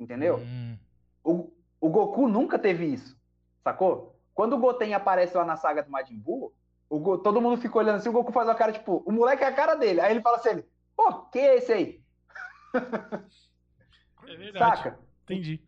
Entendeu? 0.00 0.38
Hum. 0.38 0.78
O, 1.22 1.52
o 1.78 1.90
Goku 1.90 2.26
nunca 2.26 2.58
teve 2.58 2.86
isso, 2.86 3.14
sacou? 3.62 4.18
Quando 4.34 4.54
o 4.54 4.58
Goten 4.58 4.94
aparece 4.94 5.36
lá 5.36 5.44
na 5.44 5.56
saga 5.56 5.82
do 5.82 5.90
Majin 5.90 6.18
Buu, 6.18 6.54
o 6.88 6.98
Go- 6.98 7.18
todo 7.18 7.40
mundo 7.40 7.60
fica 7.60 7.76
olhando 7.78 7.96
assim, 7.96 8.08
o 8.08 8.12
Goku 8.12 8.32
faz 8.32 8.48
uma 8.48 8.54
cara 8.54 8.72
tipo, 8.72 9.02
o 9.06 9.12
moleque 9.12 9.44
é 9.44 9.46
a 9.46 9.52
cara 9.54 9.74
dele. 9.74 10.00
Aí 10.00 10.10
ele 10.12 10.22
fala 10.22 10.38
assim, 10.38 10.64
pô, 10.96 11.12
que 11.24 11.38
é 11.38 11.56
esse 11.58 11.72
aí? 11.72 12.00
É 14.26 14.36
verdade. 14.36 14.76
Saca? 14.76 14.98
Entendi. 15.34 15.62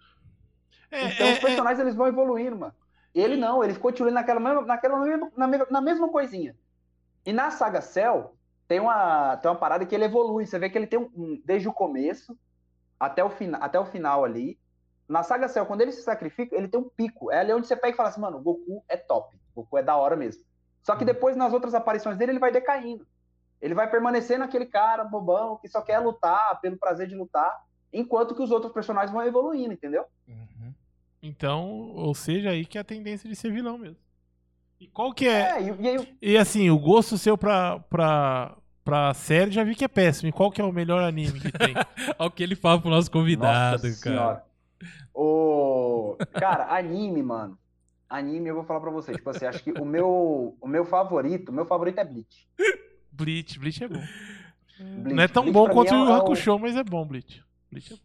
É, 0.91 1.05
Então 1.09 1.29
é, 1.29 1.33
os 1.33 1.39
personagens 1.39 1.79
eles 1.81 1.95
vão 1.95 2.07
evoluindo, 2.07 2.57
mano. 2.57 2.75
Ele 3.15 3.37
não, 3.37 3.63
ele 3.63 3.75
ficou 3.75 3.91
tirando 3.93 4.15
naquela 4.15 4.39
mesma, 4.41 4.63
naquela 4.63 4.99
mesma, 5.01 5.31
na, 5.37 5.47
mesma, 5.47 5.67
na 5.71 5.81
mesma 5.81 6.09
coisinha. 6.09 6.57
E 7.27 7.33
na 7.33 7.51
saga 7.51 7.81
Cell, 7.81 8.37
tem 8.69 8.79
uma, 8.81 9.37
tem 9.37 9.51
uma 9.51 9.57
parada 9.59 9.85
que 9.85 9.95
ele 9.95 10.05
evolui. 10.05 10.47
Você 10.47 10.59
vê 10.59 10.71
que 10.71 10.79
ele 10.79 10.87
tem 10.87 10.99
um, 10.99 11.11
um- 11.15 11.43
desde 11.45 11.69
o 11.69 11.73
começo 11.73 12.39
até 12.99 13.23
o, 13.25 13.31
fina, 13.31 13.59
até 13.59 13.79
o 13.81 13.85
final 13.85 14.25
ali. 14.25 14.59
Na 15.09 15.25
saga 15.25 15.49
Cell, 15.49 15.67
quando 15.67 15.81
ele 15.81 15.91
se 15.91 16.03
sacrifica, 16.03 16.55
ele 16.55 16.69
tem 16.69 16.79
um 16.81 16.89
pico. 16.89 17.33
É 17.33 17.41
ali 17.41 17.53
onde 17.53 17.67
você 17.67 17.75
pega 17.75 17.95
e 17.95 17.97
fala 17.97 18.11
assim, 18.11 18.21
mano, 18.21 18.39
o 18.39 18.43
Goku 18.43 18.85
é 18.89 18.97
top. 18.97 19.37
O 19.55 19.63
Goku 19.63 19.77
é 19.79 19.83
da 19.83 19.97
hora 19.97 20.15
mesmo. 20.15 20.45
Só 20.83 20.95
que 20.95 21.05
depois, 21.05 21.37
nas 21.37 21.53
outras 21.53 21.75
aparições 21.75 22.17
dele, 22.17 22.33
ele 22.33 22.39
vai 22.39 22.53
decaindo. 22.53 23.05
Ele 23.61 23.75
vai 23.75 23.91
permanecendo 23.91 24.45
aquele 24.45 24.67
cara 24.67 25.05
bobão 25.05 25.59
que 25.59 25.69
só 25.69 25.83
quer 25.83 25.99
lutar 25.99 26.61
pelo 26.61 26.79
prazer 26.79 27.09
de 27.09 27.15
lutar, 27.17 27.61
enquanto 27.93 28.35
que 28.35 28.43
os 28.43 28.51
outros 28.51 28.73
personagens 28.73 29.13
vão 29.13 29.23
evoluindo, 29.25 29.73
entendeu? 29.73 30.05
Uhum. 30.29 30.73
Então, 31.23 31.69
ou 31.95 32.15
seja, 32.15 32.51
aí 32.51 32.65
que 32.65 32.79
é 32.79 32.81
a 32.81 32.85
tendência 32.85 33.29
de 33.29 33.37
ser 33.37 33.53
vilão 33.53 33.77
mesmo. 33.79 33.99
E 34.81 34.87
qual 34.87 35.13
que 35.13 35.29
é? 35.29 35.59
É, 35.59 35.63
e, 35.63 35.89
aí 35.89 36.19
E 36.23 36.37
assim, 36.39 36.71
o 36.71 36.79
gosto 36.79 37.19
seu 37.19 37.37
pra, 37.37 37.79
pra, 37.81 38.57
pra 38.83 39.13
série 39.13 39.51
já 39.51 39.63
vi 39.63 39.75
que 39.75 39.85
é 39.85 39.89
péssimo. 39.89 40.29
E 40.31 40.33
qual 40.33 40.51
que 40.51 40.61
é 40.61 40.65
o 40.65 40.73
melhor 40.73 41.03
anime 41.03 41.39
que 41.39 41.53
tem? 41.53 41.75
Olha 42.19 42.27
o 42.29 42.31
que 42.31 42.43
ele 42.43 42.57
fala 42.57 42.81
pro 42.81 42.89
nosso 42.91 43.11
convidado, 43.11 43.83
Nossa 43.87 44.03
cara. 44.03 44.17
senhora. 44.17 44.45
O... 45.15 46.17
Cara, 46.33 46.75
anime, 46.75 47.23
mano. 47.23 47.59
Anime, 48.09 48.49
eu 48.49 48.55
vou 48.55 48.65
falar 48.65 48.81
pra 48.81 48.91
vocês. 48.91 49.17
Tipo 49.17 49.29
assim, 49.31 49.45
acho 49.45 49.63
que 49.63 49.73
o 49.73 49.85
meu, 49.85 50.57
o 50.61 50.67
meu 50.67 50.85
favorito, 50.87 51.51
o 51.51 51.53
meu 51.53 51.67
favorito 51.67 51.99
é 51.99 52.05
Bleach. 52.05 52.49
Bleach, 53.13 53.59
Bleach 53.59 53.85
é 53.85 53.89
bom. 53.89 54.03
Bleach. 54.79 55.15
Não 55.15 55.23
é 55.23 55.29
tão 55.29 55.43
Bleach 55.43 55.55
bom 55.55 55.69
quanto 55.69 55.95
é 55.95 55.99
o- 55.99 56.13
Hakusho, 56.15 56.59
mas 56.59 56.75
é 56.75 56.83
bom, 56.83 57.05
Bleach. 57.07 57.45
Bleach 57.71 57.95
é. 57.95 57.97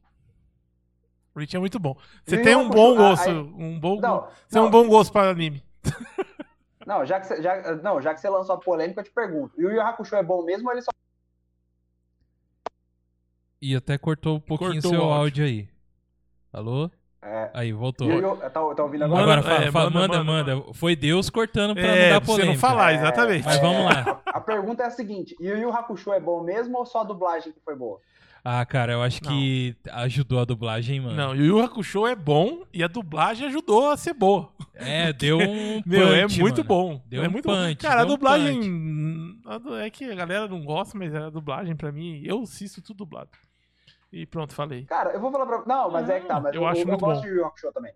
Bleach 1.33 1.55
é 1.55 1.59
muito 1.59 1.79
bom. 1.79 1.97
Você 2.25 2.37
tem 2.41 2.53
Yu 2.53 2.59
um 2.59 2.69
bom 2.69 2.95
gosto, 2.95 3.29
aí- 3.29 3.35
um 3.35 3.79
bom, 3.79 3.99
Não, 3.99 4.21
você 4.21 4.29
tem 4.51 4.61
não, 4.61 4.67
um 4.67 4.71
bom 4.71 4.87
gosto 4.87 5.11
para 5.11 5.29
anime. 5.29 5.63
não, 6.85 7.05
já 7.05 7.19
que 7.19 7.27
você, 7.27 7.41
já, 7.41 7.75
não, 7.77 8.01
já 8.01 8.13
que 8.13 8.21
você 8.21 8.29
lançou 8.29 8.55
a 8.55 8.59
polêmica, 8.59 9.01
eu 9.01 9.03
te 9.03 9.11
pergunto. 9.11 9.53
E 9.59 9.65
o 9.65 9.71
Yu 9.71 9.81
Hakusho 9.81 10.15
é 10.15 10.23
bom 10.23 10.43
mesmo 10.43 10.67
ou 10.67 10.73
ele 10.73 10.81
só. 10.81 10.91
E 13.61 13.75
até 13.75 13.97
cortou 13.97 14.37
um 14.37 14.39
pouquinho 14.39 14.73
Cortou 14.73 14.91
seu 14.91 14.99
o 14.99 15.03
áudio. 15.03 15.21
áudio 15.21 15.45
aí. 15.45 15.69
Alô? 16.53 16.89
É, 17.21 17.49
Aí, 17.55 17.73
voltou. 17.73 18.07
Tá, 18.37 18.49
tá 18.51 18.61
ouvindo 18.83 19.03
agora? 19.03 19.21
Manda- 19.25 19.33
Agora 19.39 19.41
fala, 19.41 19.65
é, 19.65 19.71
fala, 19.71 19.89
manda, 19.89 20.23
manda, 20.23 20.55
manda, 20.55 20.73
Foi 20.75 20.95
Deus 20.95 21.27
cortando 21.27 21.73
pra 21.73 21.81
não 21.83 21.89
É, 21.89 22.09
dar 22.11 22.21
pra 22.21 22.25
você 22.27 22.31
polêmica. 22.33 22.53
não 22.53 22.59
falar, 22.59 22.91
É, 22.91 22.95
exatamente. 22.97 23.43
Mas 23.45 23.59
vamos 23.59 23.83
lá. 23.85 24.21
A 24.27 24.39
pergunta 24.39 24.83
é 24.83 24.85
a 24.85 24.91
seguinte: 24.91 25.35
Yu 25.39 25.57
Yu 25.57 25.71
Hakusho 25.73 26.13
é 26.13 26.19
bom 26.19 26.43
mesmo 26.43 26.77
ou 26.77 26.85
só 26.85 27.01
a 27.01 27.03
dublagem 27.03 27.51
que 27.51 27.59
foi 27.61 27.75
boa? 27.75 27.99
Ah, 28.47 28.63
cara, 28.63 28.93
eu 28.93 29.01
acho 29.01 29.21
que 29.21 29.75
ajudou 29.91 30.39
a 30.39 30.45
dublagem, 30.45 30.99
mano. 30.99 31.15
Não, 31.15 31.35
Yu 31.35 31.45
Yu 31.45 31.59
Hakusho 31.63 32.05
é 32.05 32.15
bom 32.15 32.61
e 32.71 32.83
a 32.83 32.87
dublagem 32.87 33.47
ajudou 33.47 33.89
a 33.89 33.97
ser 33.97 34.13
boa. 34.13 34.51
É, 34.75 35.11
deu 35.11 35.39
um 35.39 35.81
Meu, 35.83 36.13
é 36.13 36.21
punch, 36.21 36.39
muito 36.39 36.57
mano. 36.57 36.67
bom. 36.67 37.01
Deu 37.07 37.23
é 37.23 37.27
um 37.27 37.31
muito 37.31 37.45
punch, 37.45 37.75
bom. 37.75 37.81
Cara, 37.81 38.01
a 38.01 38.05
deu 38.05 38.13
um 38.13 38.15
dublagem. 38.15 38.59
du- 39.63 39.75
É 39.77 39.89
que 39.89 40.05
a 40.05 40.13
galera 40.15 40.47
não 40.47 40.63
gosta, 40.63 40.95
mas 40.95 41.15
a 41.15 41.31
dublagem 41.31 41.75
pra 41.75 41.91
mim, 41.91 42.21
eu 42.23 42.43
assisto 42.43 42.83
tudo 42.83 42.97
dublado. 42.97 43.31
E 44.13 44.27
pronto, 44.27 44.53
falei. 44.53 44.85
Cara, 44.85 45.09
eu 45.11 45.19
vou 45.19 45.31
falar 45.31 45.47
pra. 45.47 45.63
Não, 45.65 45.89
mas 45.89 46.07
é 46.07 46.19
que 46.19 46.27
tá. 46.27 46.39
Mas 46.39 46.53
Eu 46.53 46.61
eu, 46.61 46.67
acho 46.67 46.81
eu, 46.81 46.87
muito 46.87 46.99
gosto 47.01 47.21
bom. 47.21 47.27
de 47.27 47.27
Yu 47.33 47.35
Yu 47.37 47.45
Hakusho 47.47 47.71
também. 47.73 47.93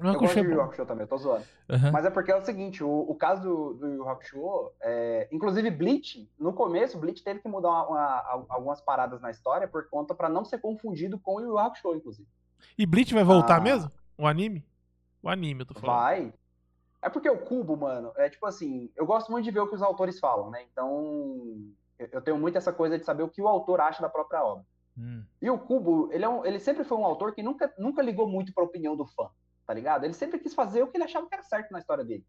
O 0.00 0.06
Eu 0.06 0.18
gosto 0.18 0.34
de 0.40 0.46
Yu. 0.46 0.60
Hakusho 0.60 0.86
também, 0.86 1.02
eu 1.04 1.08
tô 1.08 1.16
zoando. 1.18 1.44
Aham. 1.68 1.90
Mas 1.90 2.04
é 2.04 2.10
porque 2.10 2.30
é 2.30 2.36
o 2.36 2.44
seguinte, 2.44 2.84
o, 2.84 2.88
o 3.08 3.14
caso 3.14 3.42
do, 3.42 3.74
do 3.74 3.88
Yu 3.94 4.08
Hakusho, 4.08 4.70
é, 4.80 5.28
inclusive 5.32 5.70
Bleach, 5.70 6.30
no 6.38 6.52
começo, 6.52 6.98
Bleach 6.98 7.22
teve 7.24 7.40
que 7.40 7.48
mudar 7.48 7.68
uma- 7.68 7.88
uma- 7.88 8.46
algumas 8.48 8.80
paradas 8.80 9.20
na 9.20 9.30
história 9.30 9.66
por 9.66 9.88
conta 9.88 10.14
pra 10.14 10.28
não 10.28 10.44
ser 10.44 10.58
confundido 10.58 11.18
com 11.18 11.36
o 11.36 11.40
Yu 11.40 11.58
Hakusho, 11.58 11.94
inclusive. 11.96 12.28
E 12.76 12.86
Bleach 12.86 13.12
vai 13.12 13.24
voltar 13.24 13.56
Ah. 13.56 13.60
mesmo? 13.60 13.90
O 14.16 14.26
anime? 14.26 14.64
O 15.22 15.28
anime, 15.28 15.62
eu 15.62 15.66
tô 15.66 15.74
falando. 15.74 15.96
Vai. 15.96 16.34
É 17.02 17.08
porque 17.08 17.28
o 17.30 17.38
Cubo, 17.38 17.76
mano, 17.76 18.12
é 18.16 18.28
tipo 18.28 18.44
assim, 18.46 18.90
eu 18.96 19.06
gosto 19.06 19.30
muito 19.30 19.44
de 19.44 19.50
ver 19.50 19.60
o 19.60 19.68
que 19.68 19.74
os 19.74 19.82
autores 19.82 20.18
falam, 20.18 20.50
né? 20.50 20.64
Então, 20.72 21.56
eu, 21.98 22.08
eu 22.12 22.20
tenho 22.22 22.36
muito 22.38 22.58
essa 22.58 22.72
coisa 22.72 22.98
de 22.98 23.04
saber 23.04 23.22
o 23.22 23.28
que 23.28 23.40
o 23.42 23.48
autor 23.48 23.80
acha 23.80 24.02
da 24.02 24.08
própria 24.08 24.42
obra. 24.44 24.64
Hum. 24.96 25.22
E 25.40 25.48
o 25.48 25.56
Cubo, 25.58 26.08
ele, 26.12 26.24
é 26.24 26.28
um- 26.28 26.44
ele 26.44 26.58
sempre 26.58 26.82
foi 26.84 26.98
um 26.98 27.04
autor 27.04 27.32
que 27.32 27.42
nunca, 27.42 27.72
nunca 27.78 28.02
ligou 28.02 28.28
muito 28.28 28.52
pra 28.52 28.64
opinião 28.64 28.96
do 28.96 29.06
fã, 29.06 29.28
tá 29.68 29.74
ligado? 29.74 30.02
Ele 30.04 30.14
sempre 30.14 30.38
quis 30.38 30.54
fazer 30.54 30.82
o 30.82 30.86
que 30.88 30.96
ele 30.96 31.04
achava 31.04 31.28
que 31.28 31.34
era 31.34 31.44
certo 31.44 31.70
na 31.70 31.78
história 31.78 32.02
dele. 32.02 32.24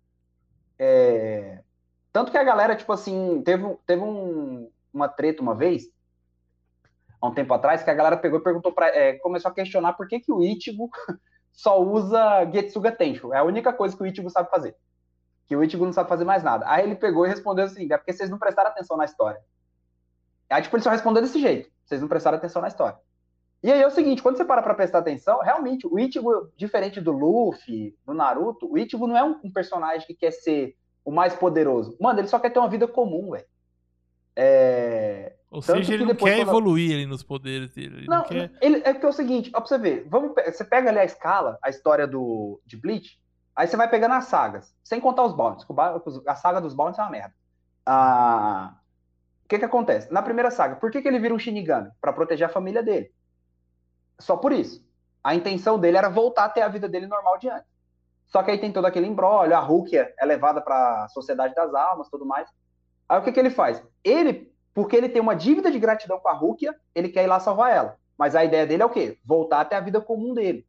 É, 0.78 1.64
Tanto 2.12 2.32
que 2.32 2.38
a 2.38 2.44
galera, 2.44 2.76
tipo 2.76 2.92
assim, 2.92 3.42
teve, 3.44 3.78
teve 3.86 4.02
um- 4.04 4.70
uma 4.92 5.08
treta 5.08 5.42
uma 5.42 5.56
vez, 5.56 5.84
há 7.22 7.28
um 7.28 7.34
tempo 7.34 7.54
atrás, 7.54 7.82
que 7.84 7.90
a 7.90 7.94
galera 7.94 8.18
pegou 8.18 8.40
e 8.40 8.44
perguntou 8.44 8.74
pra, 8.74 8.88
é, 8.88 9.14
começou 9.20 9.50
a 9.50 9.54
questionar 9.54 9.94
por 9.94 10.08
que, 10.08 10.20
que 10.20 10.32
o 10.32 10.42
Ichigo 10.44 10.90
só 11.54 11.80
usa 11.82 12.44
Getsuga 12.52 12.92
Tensho. 12.92 13.34
É 13.34 13.38
a 13.38 13.44
única 13.44 13.72
coisa 13.72 13.96
que 13.96 14.04
o 14.04 14.06
Ichigo 14.08 14.30
sabe 14.30 14.50
fazer. 14.50 14.76
Que 15.48 15.56
o 15.56 15.64
Ichigo 15.64 15.86
não 15.86 15.94
sabe 15.94 16.10
fazer 16.10 16.26
mais 16.26 16.44
nada. 16.44 16.66
Aí 16.68 16.84
ele 16.84 16.96
pegou 16.96 17.26
e 17.26 17.30
respondeu 17.30 17.66
assim, 17.66 17.88
é 17.90 17.98
porque 17.98 18.12
vocês 18.12 18.30
não 18.30 18.38
prestaram 18.40 18.72
atenção 18.72 18.98
na 18.98 19.06
história. 19.06 19.40
Aí, 20.50 20.62
tipo, 20.64 20.76
ele 20.76 20.84
só 20.84 20.90
respondeu 20.90 21.22
desse 21.22 21.40
jeito. 21.40 21.72
Vocês 21.86 22.02
não 22.02 22.08
prestaram 22.10 22.38
atenção 22.38 22.62
na 22.62 22.68
história. 22.68 22.98
E 23.62 23.72
aí 23.72 23.82
é 23.82 23.88
o 23.88 23.92
seguinte, 23.92 24.22
quando 24.22 24.38
você 24.38 24.46
para 24.46 24.62
pra 24.62 24.74
prestar 24.74 25.00
atenção, 25.00 25.40
realmente, 25.42 25.86
o 25.86 26.00
Ichigo, 26.00 26.50
diferente 26.56 27.02
do 27.02 27.12
Luffy, 27.12 27.94
do 28.06 28.14
Naruto, 28.14 28.72
o 28.72 28.78
Ichigo 28.78 29.06
não 29.06 29.18
é 29.18 29.24
um, 29.24 29.38
um 29.44 29.52
personagem 29.52 30.08
que 30.08 30.14
quer 30.14 30.32
ser 30.32 30.76
o 31.04 31.12
mais 31.12 31.36
poderoso. 31.36 31.98
Mano, 32.00 32.20
ele 32.20 32.28
só 32.28 32.40
quer 32.40 32.52
ter 32.52 32.60
uma 32.60 32.70
vida 32.70 32.88
comum, 32.88 33.32
velho. 33.32 33.46
É... 34.36 35.34
Ou 35.52 35.62
Tanto 35.62 35.78
seja, 35.80 35.94
ele 35.96 36.04
que 36.06 36.10
não 36.10 36.16
quer 36.16 36.38
quando- 36.38 36.48
evoluir 36.50 36.94
ali 36.94 37.06
nos 37.06 37.24
poderes 37.24 37.72
dele. 37.74 37.98
Ele 37.98 38.08
não, 38.08 38.18
Não, 38.20 38.24
quer. 38.24 38.52
ele, 38.62 38.78
é 38.86 38.94
porque 38.94 39.06
é 39.06 39.10
o 39.10 39.14
seguinte, 39.14 39.50
ó, 39.54 39.60
pra 39.60 39.68
você 39.68 39.78
ver, 39.78 40.08
vamos, 40.08 40.34
você 40.46 40.64
pega 40.64 40.90
ali 40.90 41.00
a 41.00 41.04
escala, 41.06 41.58
a 41.62 41.70
história 41.70 42.06
do, 42.08 42.62
de 42.66 42.78
Bleach, 42.78 43.20
aí 43.56 43.68
você 43.68 43.76
vai 43.76 43.90
pegando 43.90 44.14
as 44.14 44.26
sagas, 44.26 44.74
sem 44.84 45.02
contar 45.02 45.24
os 45.24 45.34
ba- 45.36 45.58
a 46.28 46.36
saga 46.36 46.62
dos 46.62 46.74
bounties 46.76 47.00
é 47.00 47.02
uma 47.02 47.10
merda. 47.12 47.34
Ah, 47.86 48.76
o 49.44 49.48
que 49.50 49.58
que 49.58 49.66
acontece? 49.66 50.14
Na 50.14 50.22
primeira 50.22 50.52
saga, 50.52 50.76
por 50.76 50.92
que, 50.92 51.02
que 51.02 51.08
ele 51.08 51.20
vira 51.20 51.34
um 51.34 51.40
Shinigami? 51.40 51.90
Pra 52.00 52.14
proteger 52.14 52.46
a 52.46 52.52
família 52.52 52.84
dele. 52.84 53.12
Só 54.20 54.38
por 54.38 54.52
isso. 54.52 54.84
A 55.24 55.36
intenção 55.36 55.78
dele 55.80 55.98
era 55.98 56.10
voltar 56.10 56.46
a 56.46 56.50
ter 56.50 56.62
a 56.62 56.68
vida 56.68 56.88
dele 56.88 57.08
normal 57.08 57.38
de 57.38 57.50
antes. 57.50 57.70
Só 58.28 58.44
que 58.44 58.52
aí 58.52 58.58
tem 58.58 58.72
todo 58.72 58.86
aquele 58.86 59.08
embrólio, 59.08 59.56
a 59.56 59.60
Rukia 59.60 60.14
é 60.20 60.26
levada 60.26 60.62
pra 60.62 61.08
Sociedade 61.10 61.56
das 61.56 61.74
Almas, 61.74 62.10
tudo 62.10 62.26
mais. 62.26 62.48
Aí 63.08 63.20
o 63.20 63.24
que, 63.24 63.32
que 63.32 63.40
ele 63.40 63.50
faz? 63.50 63.84
Ele, 64.04 64.54
porque 64.74 64.96
ele 64.96 65.10
tem 65.10 65.22
uma 65.22 65.36
dívida 65.36 65.72
de 65.72 65.80
gratidão 65.80 66.20
com 66.20 66.30
a 66.30 66.34
Rukia, 66.34 66.76
ele 66.94 67.10
quer 67.10 67.24
ir 67.24 67.28
lá 67.28 67.40
salvar 67.40 67.76
ela. 67.76 67.98
Mas 68.18 68.36
a 68.36 68.44
ideia 68.44 68.68
dele 68.68 68.84
é 68.84 68.86
o 68.86 68.90
quê? 68.90 69.18
Voltar 69.26 69.62
até 69.62 69.76
a 69.76 69.82
vida 69.82 70.00
comum 70.00 70.34
dele. 70.34 70.66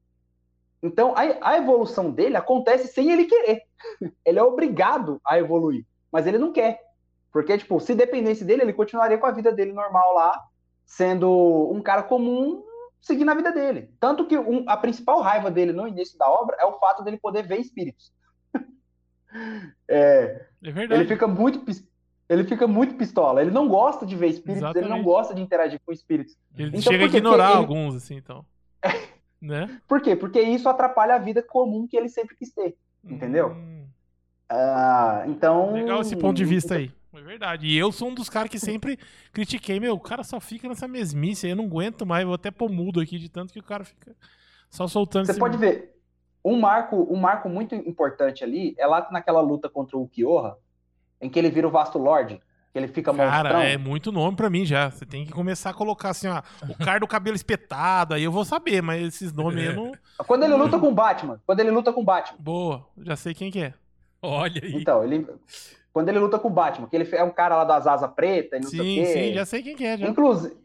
Então, 0.82 1.14
a, 1.14 1.50
a 1.50 1.58
evolução 1.58 2.10
dele 2.10 2.36
acontece 2.36 2.88
sem 2.88 3.10
ele 3.10 3.26
querer. 3.26 3.62
Ele 4.24 4.38
é 4.38 4.42
obrigado 4.42 5.20
a 5.24 5.38
evoluir, 5.38 5.84
mas 6.10 6.26
ele 6.26 6.38
não 6.38 6.52
quer. 6.52 6.80
Porque, 7.32 7.56
tipo, 7.58 7.78
se 7.80 7.94
dependesse 7.94 8.44
dele, 8.44 8.62
ele 8.62 8.72
continuaria 8.72 9.18
com 9.18 9.26
a 9.26 9.30
vida 9.30 9.52
dele 9.52 9.72
normal 9.72 10.14
lá, 10.14 10.42
sendo 10.84 11.70
um 11.72 11.80
cara 11.80 12.02
comum, 12.02 12.62
seguindo 13.00 13.30
a 13.30 13.34
vida 13.34 13.50
dele. 13.52 13.90
Tanto 13.98 14.26
que 14.26 14.36
um- 14.38 14.64
a 14.68 14.76
principal 14.76 15.20
raiva 15.20 15.50
dele 15.50 15.72
no 15.72 15.86
início 15.88 16.18
da 16.18 16.28
obra 16.28 16.56
é 16.60 16.64
o 16.64 16.78
fato 16.78 17.02
dele 17.02 17.18
poder 17.18 17.46
ver 17.46 17.58
espíritos. 17.60 18.12
É, 19.88 20.46
É 20.62 20.70
verdade. 20.72 21.02
ele 21.02 21.08
fica 21.08 21.26
muito 21.26 21.64
ele 22.28 22.44
fica 22.44 22.66
muito 22.66 22.94
pistola. 22.94 23.40
Ele 23.42 23.50
não 23.50 23.68
gosta 23.68 24.06
de 24.06 24.14
ver 24.16 24.28
espíritos, 24.28 24.62
ele 24.62 24.80
não 24.88 24.98
Exatamente. 24.98 25.04
gosta 25.04 25.34
de 25.34 25.42
interagir 25.42 25.80
com 25.84 25.92
espíritos. 25.92 26.36
Ele 26.56 26.68
Então, 26.68 26.82
chega 26.92 27.04
a 27.04 27.06
ignorar 27.08 27.50
ele- 27.50 27.58
alguns, 27.58 27.94
assim, 27.96 28.16
então. 28.16 28.44
né? 29.42 29.80
Por 29.88 30.00
quê? 30.00 30.14
Porque 30.14 30.40
isso 30.40 30.68
atrapalha 30.68 31.16
a 31.16 31.18
vida 31.18 31.42
comum 31.42 31.86
que 31.88 31.96
ele 31.96 32.08
sempre 32.08 32.36
quis 32.36 32.52
ter. 32.52 32.76
Entendeu? 33.04 33.50
Hum, 33.50 33.84
Ah, 34.48 35.24
então. 35.26 35.72
legal 35.72 36.00
esse 36.02 36.14
ponto 36.16 36.36
de 36.36 36.44
vista 36.44 36.74
aí. 36.76 36.92
É 37.30 37.34
verdade. 37.38 37.66
E 37.68 37.78
eu 37.78 37.92
sou 37.92 38.08
um 38.08 38.14
dos 38.14 38.28
caras 38.28 38.50
que 38.50 38.58
sempre 38.58 38.98
critiquei. 39.32 39.78
Meu, 39.78 39.94
o 39.94 40.00
cara 40.00 40.24
só 40.24 40.40
fica 40.40 40.68
nessa 40.68 40.88
mesmice. 40.88 41.46
aí 41.46 41.52
Eu 41.52 41.56
não 41.56 41.64
aguento 41.66 42.04
mais. 42.04 42.24
Vou 42.24 42.34
até 42.34 42.50
pôr 42.50 42.68
mudo 42.70 43.00
aqui 43.00 43.18
de 43.18 43.28
tanto 43.28 43.52
que 43.52 43.60
o 43.60 43.64
cara 43.64 43.84
fica 43.84 44.14
só 44.68 44.88
soltando 44.88 45.26
Você 45.26 45.32
esse- 45.32 45.40
pode 45.40 45.56
ver. 45.56 45.94
Um 46.44 46.58
marco, 46.58 47.06
um 47.12 47.16
marco 47.16 47.48
muito 47.48 47.74
importante 47.74 48.42
ali 48.42 48.74
é 48.78 48.86
lá 48.86 49.06
naquela 49.12 49.40
luta 49.42 49.68
contra 49.68 49.96
o 49.98 50.08
Kyoha, 50.08 50.56
em 51.20 51.28
que 51.28 51.38
ele 51.38 51.50
vira 51.50 51.68
o 51.68 51.70
Vasto 51.70 51.98
Lord, 51.98 52.40
que 52.72 52.78
ele 52.78 52.88
fica 52.88 53.12
monstrão. 53.12 53.30
Cara, 53.42 53.62
é 53.64 53.76
muito 53.76 54.10
nome 54.10 54.36
pra 54.36 54.48
mim 54.48 54.64
já. 54.64 54.90
Você 54.90 55.04
tem 55.04 55.26
que 55.26 55.32
começar 55.32 55.68
a 55.70 55.74
colocar 55.74 56.08
assim, 56.08 56.28
ó, 56.28 56.40
o 56.66 56.74
cara 56.82 56.98
do 56.98 57.06
cabelo 57.06 57.36
espetado, 57.36 58.14
aí 58.14 58.22
eu 58.24 58.32
vou 58.32 58.44
saber, 58.46 58.80
mas 58.82 59.02
esses 59.06 59.32
nomes 59.34 59.58
aí 59.60 59.66
eu 59.66 59.74
não. 59.76 59.92
Quando 60.26 60.44
ele 60.44 60.54
luta 60.54 60.78
com 60.78 60.88
o 60.88 60.94
Batman, 60.94 61.40
quando 61.46 61.60
ele 61.60 61.70
luta 61.70 61.92
com 61.92 62.00
o 62.00 62.04
Batman, 62.04 62.38
Boa, 62.40 62.86
já 63.02 63.16
sei 63.16 63.34
quem 63.34 63.50
que 63.50 63.60
é. 63.60 63.74
Olha 64.22 64.62
aí. 64.64 64.74
então, 64.76 65.04
ele 65.04 65.26
quando 65.92 66.08
ele 66.08 66.18
luta 66.18 66.38
com 66.38 66.48
o 66.48 66.52
Batman, 66.52 66.88
que 66.88 66.96
ele 66.96 67.08
é 67.12 67.24
um 67.24 67.30
cara 67.30 67.56
lá 67.56 67.64
das 67.64 67.86
asas 67.86 68.10
pretas 68.12 68.60
e 68.60 68.62
não 68.62 68.70
sei 68.70 68.80
o 68.80 68.84
Sim, 68.84 68.94
quê. 68.94 69.06
sim, 69.06 69.32
já 69.34 69.44
sei 69.44 69.62
quem 69.62 69.76
que 69.76 69.84
é. 69.84 69.96
Já. 69.96 70.06
Inclusive, 70.08 70.56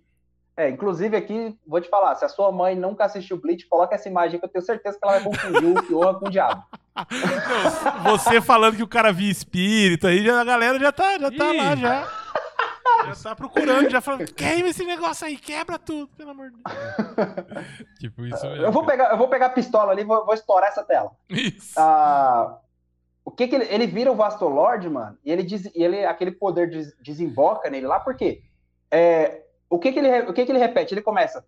é, 0.58 0.70
inclusive 0.70 1.18
aqui, 1.18 1.58
vou 1.68 1.82
te 1.82 1.90
falar, 1.90 2.16
se 2.16 2.24
a 2.24 2.30
sua 2.30 2.52
mãe 2.52 2.76
nunca 2.76 3.04
assistiu 3.06 3.36
Bleach, 3.38 3.66
coloca 3.68 3.94
essa 3.96 4.08
imagem 4.08 4.40
que 4.40 4.46
eu 4.46 4.50
tenho 4.50 4.64
certeza 4.64 4.98
que 4.98 5.06
ela 5.06 5.20
vai 5.20 5.24
confundir 5.24 5.66
o 5.78 5.84
Kyoha 5.84 6.14
com 6.14 6.28
o 6.28 6.32
diabo. 6.32 6.64
Meu, 8.04 8.18
você 8.18 8.40
falando 8.40 8.78
que 8.78 8.84
o 8.84 8.88
cara 8.88 9.12
via 9.12 9.30
espírito 9.30 10.08
aí, 10.08 10.24
já, 10.24 10.40
a 10.40 10.46
galera 10.46 10.80
já 10.80 10.92
tá, 10.94 11.18
já 11.20 11.30
tá 11.32 11.54
Ih. 11.54 11.58
lá, 11.58 11.76
já. 11.76 12.26
Já 13.08 13.16
tá 13.16 13.36
procurando, 13.36 13.90
já 13.90 14.00
falando, 14.00 14.34
queima 14.34 14.70
esse 14.70 14.86
negócio 14.86 15.28
aí, 15.28 15.36
quebra 15.38 15.78
tudo, 15.78 16.08
pelo 16.16 16.32
amor 16.32 16.50
de 16.52 16.56
Deus. 16.56 17.88
Tipo, 18.00 18.26
isso 18.26 18.48
mesmo. 18.48 18.64
Eu 18.66 18.72
vou 18.72 18.86
pegar, 18.86 19.12
eu 19.12 19.18
vou 19.18 19.28
pegar 19.28 19.48
a 19.48 19.50
pistola 19.50 19.92
ali 19.92 20.02
e 20.04 20.06
vou, 20.06 20.26
vou 20.26 20.34
estourar 20.34 20.70
essa 20.70 20.84
tela. 20.84 21.12
Isso. 21.30 21.74
Ah, 21.78 22.58
o 23.26 23.32
que 23.32 23.48
que 23.48 23.56
ele, 23.56 23.66
ele 23.74 23.88
vira 23.88 24.12
o 24.12 24.16
Vastolord, 24.16 24.88
mano, 24.90 25.18
e 25.26 25.32
ele 25.32 25.44
diz, 25.44 25.66
e 25.66 25.84
ele 25.84 26.06
aquele 26.06 26.32
poder 26.32 26.70
des- 26.70 26.96
desemboca 27.02 27.70
nele 27.70 27.88
lá, 27.88 28.00
por 28.00 28.16
quê? 28.16 28.44
É, 28.92 29.42
o 29.70 29.80
que 29.80 29.92
que 29.92 30.00
ele, 30.00 30.20
o 30.30 30.34
que 30.34 30.46
que 30.46 30.52
ele 30.52 30.60
repete? 30.60 30.94
Ele 30.94 31.02
começa 31.02 31.44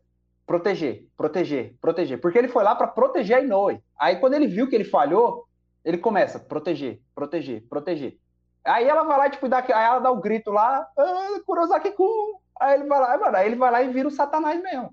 proteger, 0.45 1.05
proteger, 1.15 1.75
proteger, 1.79 2.19
porque 2.19 2.37
ele 2.37 2.47
foi 2.47 2.63
lá 2.63 2.73
pra 2.73 2.87
proteger 2.87 3.37
a 3.37 3.41
Inoue. 3.41 3.83
Aí 3.99 4.15
quando 4.15 4.33
ele 4.33 4.47
viu 4.47 4.67
que 4.67 4.75
ele 4.75 4.85
falhou, 4.85 5.45
ele 5.85 5.97
começa 5.97 6.39
proteger, 6.39 6.99
proteger, 7.13 7.63
proteger. 7.69 8.17
Aí 8.65 8.85
ela 8.87 9.03
vai 9.03 9.17
lá 9.17 9.29
tipo 9.29 9.47
dá, 9.47 9.59
aí 9.59 9.85
ela 9.85 9.99
dá 9.99 10.11
o 10.11 10.19
grito 10.19 10.51
lá, 10.51 10.87
ah, 10.97 11.39
Kurosaki-kun. 11.45 12.39
Aí 12.59 12.79
ele 12.79 12.87
vai 12.87 12.99
lá, 12.99 13.17
mano, 13.17 13.37
aí 13.37 13.45
ele 13.45 13.55
vai 13.55 13.71
lá 13.71 13.83
e 13.83 13.89
vira 13.89 14.07
o 14.07 14.11
Satanás 14.11 14.61
mesmo. 14.61 14.91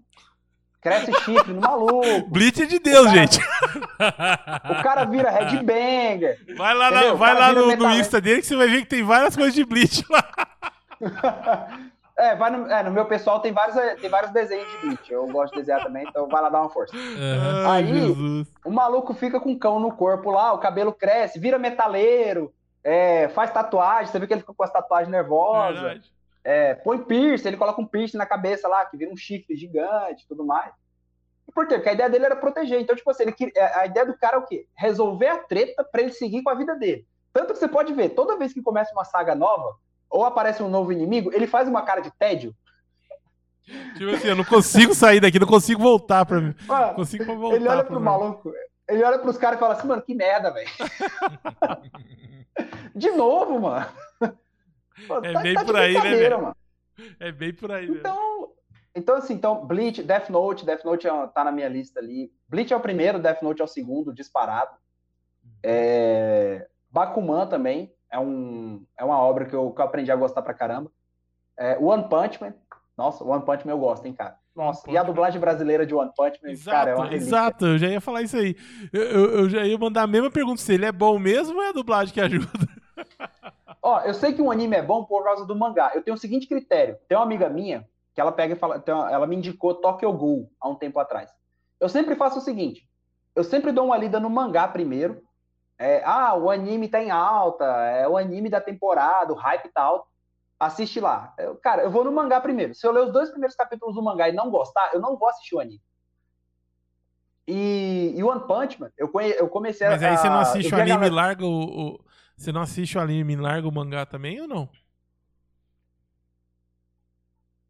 Cresce 0.85 1.13
chifre 1.25 1.53
no 1.55 1.63
maluco. 1.63 2.29
Blitz 2.29 2.61
é 2.61 2.67
de 2.67 2.79
Deus, 2.79 3.07
cara- 3.07 3.17
gente. 3.17 3.41
O 3.41 4.83
cara 4.83 5.05
vira 5.05 5.31
headbanger. 5.33 6.39
Vai 6.57 6.75
lá, 6.75 6.91
na-? 6.91 7.13
O 7.15 7.17
vai 7.17 7.35
lá 7.35 7.53
no, 7.55 7.75
no 7.75 7.91
Insta 7.91 8.21
dele 8.21 8.43
que 8.43 8.47
você 8.47 8.55
vai 8.55 8.69
ver 8.69 8.83
que 8.83 8.89
tem 8.89 9.03
várias 9.03 9.35
coisas 9.35 9.55
de 9.55 9.65
Blitz 9.65 10.03
lá. 10.11 10.23
É, 12.17 12.37
vai 12.37 12.49
no, 12.49 12.71
é, 12.71 12.81
no 12.85 12.93
meu 12.93 13.07
pessoal 13.07 13.41
tem 13.41 13.53
vários, 13.53 13.75
tem 14.01 14.09
vários 14.09 14.31
desenhos 14.33 14.71
de 14.71 14.79
Bleach. 14.87 15.13
Eu 15.13 15.27
gosto 15.27 15.53
de 15.55 15.59
desenhar 15.59 15.83
também, 15.83 16.07
então 16.09 16.29
vai 16.29 16.41
lá 16.43 16.49
dar 16.49 16.61
uma 16.61 16.71
força. 16.71 16.95
Aí- 17.69 17.89
Jesus. 17.89 18.47
O 18.65 18.71
maluco 18.71 19.13
fica 19.15 19.41
com 19.41 19.59
cão 19.59 19.81
no 19.81 19.91
corpo 19.91 20.31
lá, 20.31 20.53
o 20.53 20.59
cabelo 20.59 20.93
cresce, 20.93 21.41
vira 21.41 21.59
metaleiro, 21.59 22.53
é, 22.85 23.27
faz 23.31 23.51
tatuagem. 23.51 24.13
Você 24.13 24.19
vê 24.21 24.29
que 24.29 24.33
ele 24.33 24.43
fica 24.43 24.55
com 24.55 24.63
as 24.63 24.71
tatuagens 24.73 25.11
nervosas. 25.11 25.81
Verdade. 25.81 26.14
É, 26.45 26.75
põe 26.75 26.99
piercing, 26.99 27.49
ele 27.49 27.57
coloca 27.57 27.81
um 27.81 27.87
piercing 27.87 28.19
na 28.19 28.27
cabeça 28.27 28.69
lá, 28.69 28.85
que 28.85 28.97
vira 28.97 29.11
um 29.11 29.17
chifre 29.17 29.57
gigante 29.57 30.25
e 30.25 30.29
tudo 30.29 30.45
mais. 30.45 30.73
Por 31.55 31.67
quê? 31.67 31.75
Porque 31.77 31.89
a 31.89 31.93
ideia 31.93 32.11
dele 32.11 32.27
era 32.27 32.37
proteger. 32.37 32.81
Então, 32.81 32.95
tipo 32.95 33.11
assim, 33.11 33.25
ele, 33.25 33.53
a 33.75 33.87
ideia 33.87 34.05
do 34.05 34.17
cara 34.17 34.37
é 34.37 34.39
o 34.39 34.47
quê? 34.47 34.67
Resolver 34.75 35.29
a 35.29 35.39
treta 35.39 35.83
para 35.85 36.03
ele 36.03 36.13
seguir 36.13 36.43
com 36.43 36.51
a 36.51 36.55
vida 36.55 36.75
dele. 36.77 37.07
Tanto 37.33 37.53
que 37.53 37.59
você 37.59 37.69
pode 37.69 37.93
ver, 37.93 38.11
toda 38.11 38.39
vez 38.39 38.53
que 38.53 38.63
começa 38.63 38.93
uma 38.93 39.05
saga 39.05 39.35
nova, 39.35 39.77
ou 40.09 40.25
aparece 40.25 40.63
um 40.63 40.69
novo 40.69 40.93
inimigo, 40.93 41.33
ele 41.33 41.47
faz 41.47 41.67
uma 41.67 41.83
cara 41.83 42.01
de 42.01 42.11
tédio. 42.13 42.55
Tipo 43.97 44.11
assim, 44.11 44.29
eu 44.29 44.37
não 44.37 44.45
consigo 44.45 44.95
sair 44.95 45.21
daqui, 45.21 45.39
não 45.39 45.47
consigo 45.47 45.83
voltar 45.83 46.25
pra 46.27 46.41
mim. 46.41 46.55
Mano, 46.67 46.95
consigo 46.95 47.25
voltar 47.25 47.57
ele 47.57 47.69
olha 47.69 47.83
pro 47.83 48.01
maluco, 48.01 48.53
ele 48.89 49.03
olha 49.03 49.19
pros 49.19 49.39
caras 49.39 49.57
e 49.57 49.61
fala 49.61 49.75
assim, 49.75 49.89
mano, 49.89 50.03
que 50.03 50.15
merda, 50.15 50.53
velho. 50.53 50.69
de 52.95 53.11
novo, 53.13 53.59
mano. 53.59 53.87
Pô, 55.07 55.19
é 55.19 55.33
tá, 55.33 55.41
bem 55.41 55.55
tá 55.55 55.65
por 55.65 55.77
aí, 55.77 55.95
né, 55.95 56.29
mano? 56.31 56.57
É 57.19 57.33
bem 57.33 57.53
por 57.53 57.73
aí, 57.73 57.89
Então, 57.89 58.53
então, 58.95 59.17
assim, 59.17 59.35
então, 59.35 59.67
Bleach, 59.67 60.03
Death 60.03 60.31
Note, 60.31 60.65
Death 60.65 60.85
Note 60.85 61.07
é, 61.09 61.27
tá 61.29 61.45
na 61.45 61.51
minha 61.51 61.69
lista 61.69 61.99
ali. 61.99 62.31
Bleach 62.49 62.73
é 62.73 62.77
o 62.77 62.81
primeiro, 62.81 63.19
Death 63.19 63.43
Note 63.43 63.61
é 63.61 63.65
o 63.65 63.69
segundo, 63.69 64.15
disparado. 64.15 64.77
É... 65.63 66.69
Bakuman 66.91 67.47
também 67.49 67.93
é, 68.11 68.19
um, 68.19 68.85
é 68.97 69.05
uma 69.05 69.19
obra 69.19 69.45
que 69.45 69.55
eu, 69.55 69.73
que 69.73 69.81
eu 69.81 69.85
aprendi 69.85 70.13
a 70.13 70.17
gostar 70.17 70.43
pra 70.43 70.55
caramba. 70.55 70.91
É, 71.57 71.77
One 71.79 72.09
Punch 72.09 72.41
Man, 72.41 72.55
nossa, 72.97 73.25
One 73.25 73.45
Punch 73.45 73.67
Man 73.67 73.73
eu 73.73 73.79
gosto, 73.79 74.07
hein, 74.07 74.13
cara. 74.13 74.37
Nossa, 74.55 74.89
e 74.89 74.97
a 74.97 75.03
dublagem 75.03 75.41
brasileira 75.41 75.85
de 75.85 75.93
One 75.95 76.13
Punch 76.17 76.39
Man, 76.41 76.51
exato, 76.51 76.77
cara, 76.77 76.91
é 76.91 76.95
uma 76.95 77.05
relíquia. 77.05 77.27
Exato, 77.27 77.67
eu 77.67 77.79
já 77.79 77.89
ia 77.89 78.01
falar 78.01 78.23
isso 78.23 78.37
aí. 78.37 78.57
Eu, 78.93 79.03
eu, 79.03 79.31
eu, 79.39 79.51
já 79.51 79.67
ia 79.67 79.77
mandar 79.77 80.03
a 80.03 80.07
mesma 80.07 80.31
pergunta 80.31 80.61
se 80.61 80.73
ele 80.73 80.85
é 80.85 80.93
bom 80.93 81.19
mesmo 81.19 81.57
ou 81.57 81.63
é 81.63 81.71
a 81.71 81.73
dublagem 81.73 82.15
que 82.15 82.21
ajuda? 82.21 82.47
Ó, 83.87 84.01
eu 84.01 84.15
sei 84.15 84.33
que 84.33 84.41
um 84.41 84.51
anime 84.51 84.77
é 84.77 84.83
bom 84.83 85.05
por 85.05 85.23
causa 85.23 85.45
do 85.45 85.55
mangá. 85.55 85.93
Eu 85.95 86.03
tenho 86.03 86.15
o 86.15 86.19
seguinte 86.19 86.47
critério. 86.47 86.97
Tem 87.07 87.19
uma 87.19 87.23
amiga 87.23 87.51
minha 87.51 87.87
que 88.15 88.21
ela 88.21 88.33
pega 88.33 88.55
e 88.55 88.57
fala, 88.57 88.83
uma, 88.89 89.13
ela 89.13 89.27
me 89.27 89.37
indicou 89.37 89.75
Tokyo 89.75 90.11
Ghoul 90.11 90.51
há 90.59 90.71
um 90.71 90.75
tempo 90.75 90.99
atrás. 90.99 91.31
Eu 91.79 91.91
sempre 91.91 92.17
faço 92.17 92.39
o 92.39 92.41
seguinte, 92.41 92.89
eu 93.37 93.45
sempre 93.45 93.73
dou 93.73 93.85
uma 93.85 93.99
lida 93.99 94.19
no 94.19 94.31
mangá 94.31 94.67
primeiro. 94.67 95.23
É, 95.79 96.03
ah, 96.03 96.35
o 96.35 96.51
anime 96.51 96.89
tá 96.89 97.03
em 97.03 97.11
alta, 97.11 97.65
é 97.65 98.09
o 98.09 98.17
anime 98.17 98.49
da 98.49 98.59
temporada, 98.59 99.35
o 99.35 99.37
hype 99.37 99.69
tá 99.69 99.83
alto. 99.83 100.07
Assiste 100.59 100.99
lá. 100.99 101.35
Eu, 101.37 101.57
cara, 101.57 101.83
eu 101.83 101.91
vou 101.91 102.05
no 102.05 102.13
mangá 102.13 102.41
primeiro. 102.41 102.75
Se 102.75 102.87
eu 102.87 102.93
ler 102.93 103.05
os 103.05 103.13
dois 103.13 103.29
primeiros 103.29 103.55
capítulos 103.55 103.95
do 103.95 104.03
mangá 104.03 104.31
e 104.31 104.33
não 104.33 104.51
gostar, 104.51 104.95
eu 104.95 105.01
não 105.01 105.15
vou 105.19 105.29
assistir 105.29 105.57
o 105.57 105.61
anime. 105.61 105.83
E, 107.47 108.15
e 108.17 108.25
One 108.25 108.47
Punch 108.47 108.81
Man, 108.81 108.91
eu, 108.97 109.09
conhe, 109.09 109.33
eu 109.33 109.47
comecei 109.47 109.87
Mas 109.87 110.03
a. 110.03 110.07
Mas 110.07 110.17
aí 110.17 110.23
você 110.23 110.29
não 110.31 110.41
assiste 110.41 110.75
o 110.75 110.81
anime 110.81 111.07
e 111.07 111.11
larga 111.11 111.45
o, 111.45 111.49
o, 111.51 112.01
Você 112.37 112.53
não 112.53 112.63
assiste 112.63 112.99
o 112.99 113.01
anime 113.01 113.35
e 113.35 113.37
larga 113.37 113.69
o 113.69 113.73
mangá 113.73 114.05
também 114.05 114.41
ou 114.41 114.49
não? 114.49 114.69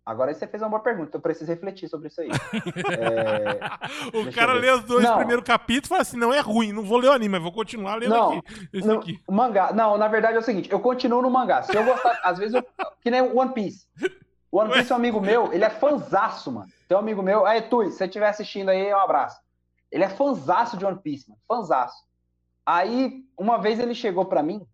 Agora 0.07 0.35
você 0.35 0.47
fez 0.47 0.63
uma 0.63 0.69
boa 0.69 0.83
pergunta, 0.83 1.17
eu 1.17 1.21
preciso 1.21 1.51
refletir 1.51 1.89
sobre 1.89 2.09
isso 2.09 2.21
aí. 2.21 2.29
é... 3.01 4.19
o 4.19 4.31
cara 4.35 4.53
lê 4.53 4.71
os 4.71 4.85
dois 4.85 5.03
não. 5.03 5.17
primeiros 5.17 5.45
capítulos 5.45 5.87
e 5.87 5.89
fala 5.89 6.03
assim: 6.03 6.19
não 6.19 6.33
é 6.33 6.41
ruim, 6.41 6.73
não 6.73 6.83
vou 6.83 6.99
ler 6.99 7.09
o 7.09 7.13
anime, 7.13 7.31
mas 7.31 7.43
vou 7.43 7.53
continuar 7.53 7.95
lendo 7.95 8.11
não, 8.11 8.39
aqui. 8.39 8.69
Esse 8.71 8.87
no, 8.87 8.99
aqui. 8.99 9.19
Mangá, 9.27 9.73
não, 9.73 9.97
na 9.97 10.07
verdade 10.07 10.37
é 10.37 10.39
o 10.39 10.43
seguinte: 10.43 10.71
eu 10.71 10.79
continuo 10.79 11.23
no 11.23 11.31
mangá. 11.31 11.63
Se 11.63 11.75
eu 11.75 11.83
gostar, 11.85 12.21
às 12.23 12.39
vezes 12.39 12.55
eu. 12.55 12.63
Que 13.01 13.11
nem 13.11 13.23
One 13.23 13.55
Piece. 13.55 13.87
One 14.53 14.71
Piece 14.73 14.93
é 14.93 14.95
um 14.95 14.99
amigo 14.99 15.21
meu, 15.23 15.51
ele 15.55 15.65
é 15.65 15.71
fanzaço, 15.71 16.53
mano. 16.53 16.69
Tem 16.87 16.97
um 16.97 17.01
amigo 17.01 17.23
meu, 17.23 17.47
aí, 17.47 17.63
Tui, 17.63 17.91
se 17.91 17.97
você 17.97 18.05
estiver 18.05 18.29
assistindo 18.29 18.69
aí, 18.69 18.93
um 18.93 18.99
abraço. 18.99 19.41
Ele 19.91 20.05
é 20.05 20.09
fanzaço 20.09 20.77
de 20.77 20.85
One 20.85 20.99
Piece, 20.99 21.31
mano. 21.31 21.41
Fanzaço. 21.49 21.97
Aí, 22.67 23.25
uma 23.39 23.59
vez 23.59 23.79
ele 23.79 23.95
chegou 23.95 24.25
pra 24.25 24.43
mim 24.43 24.67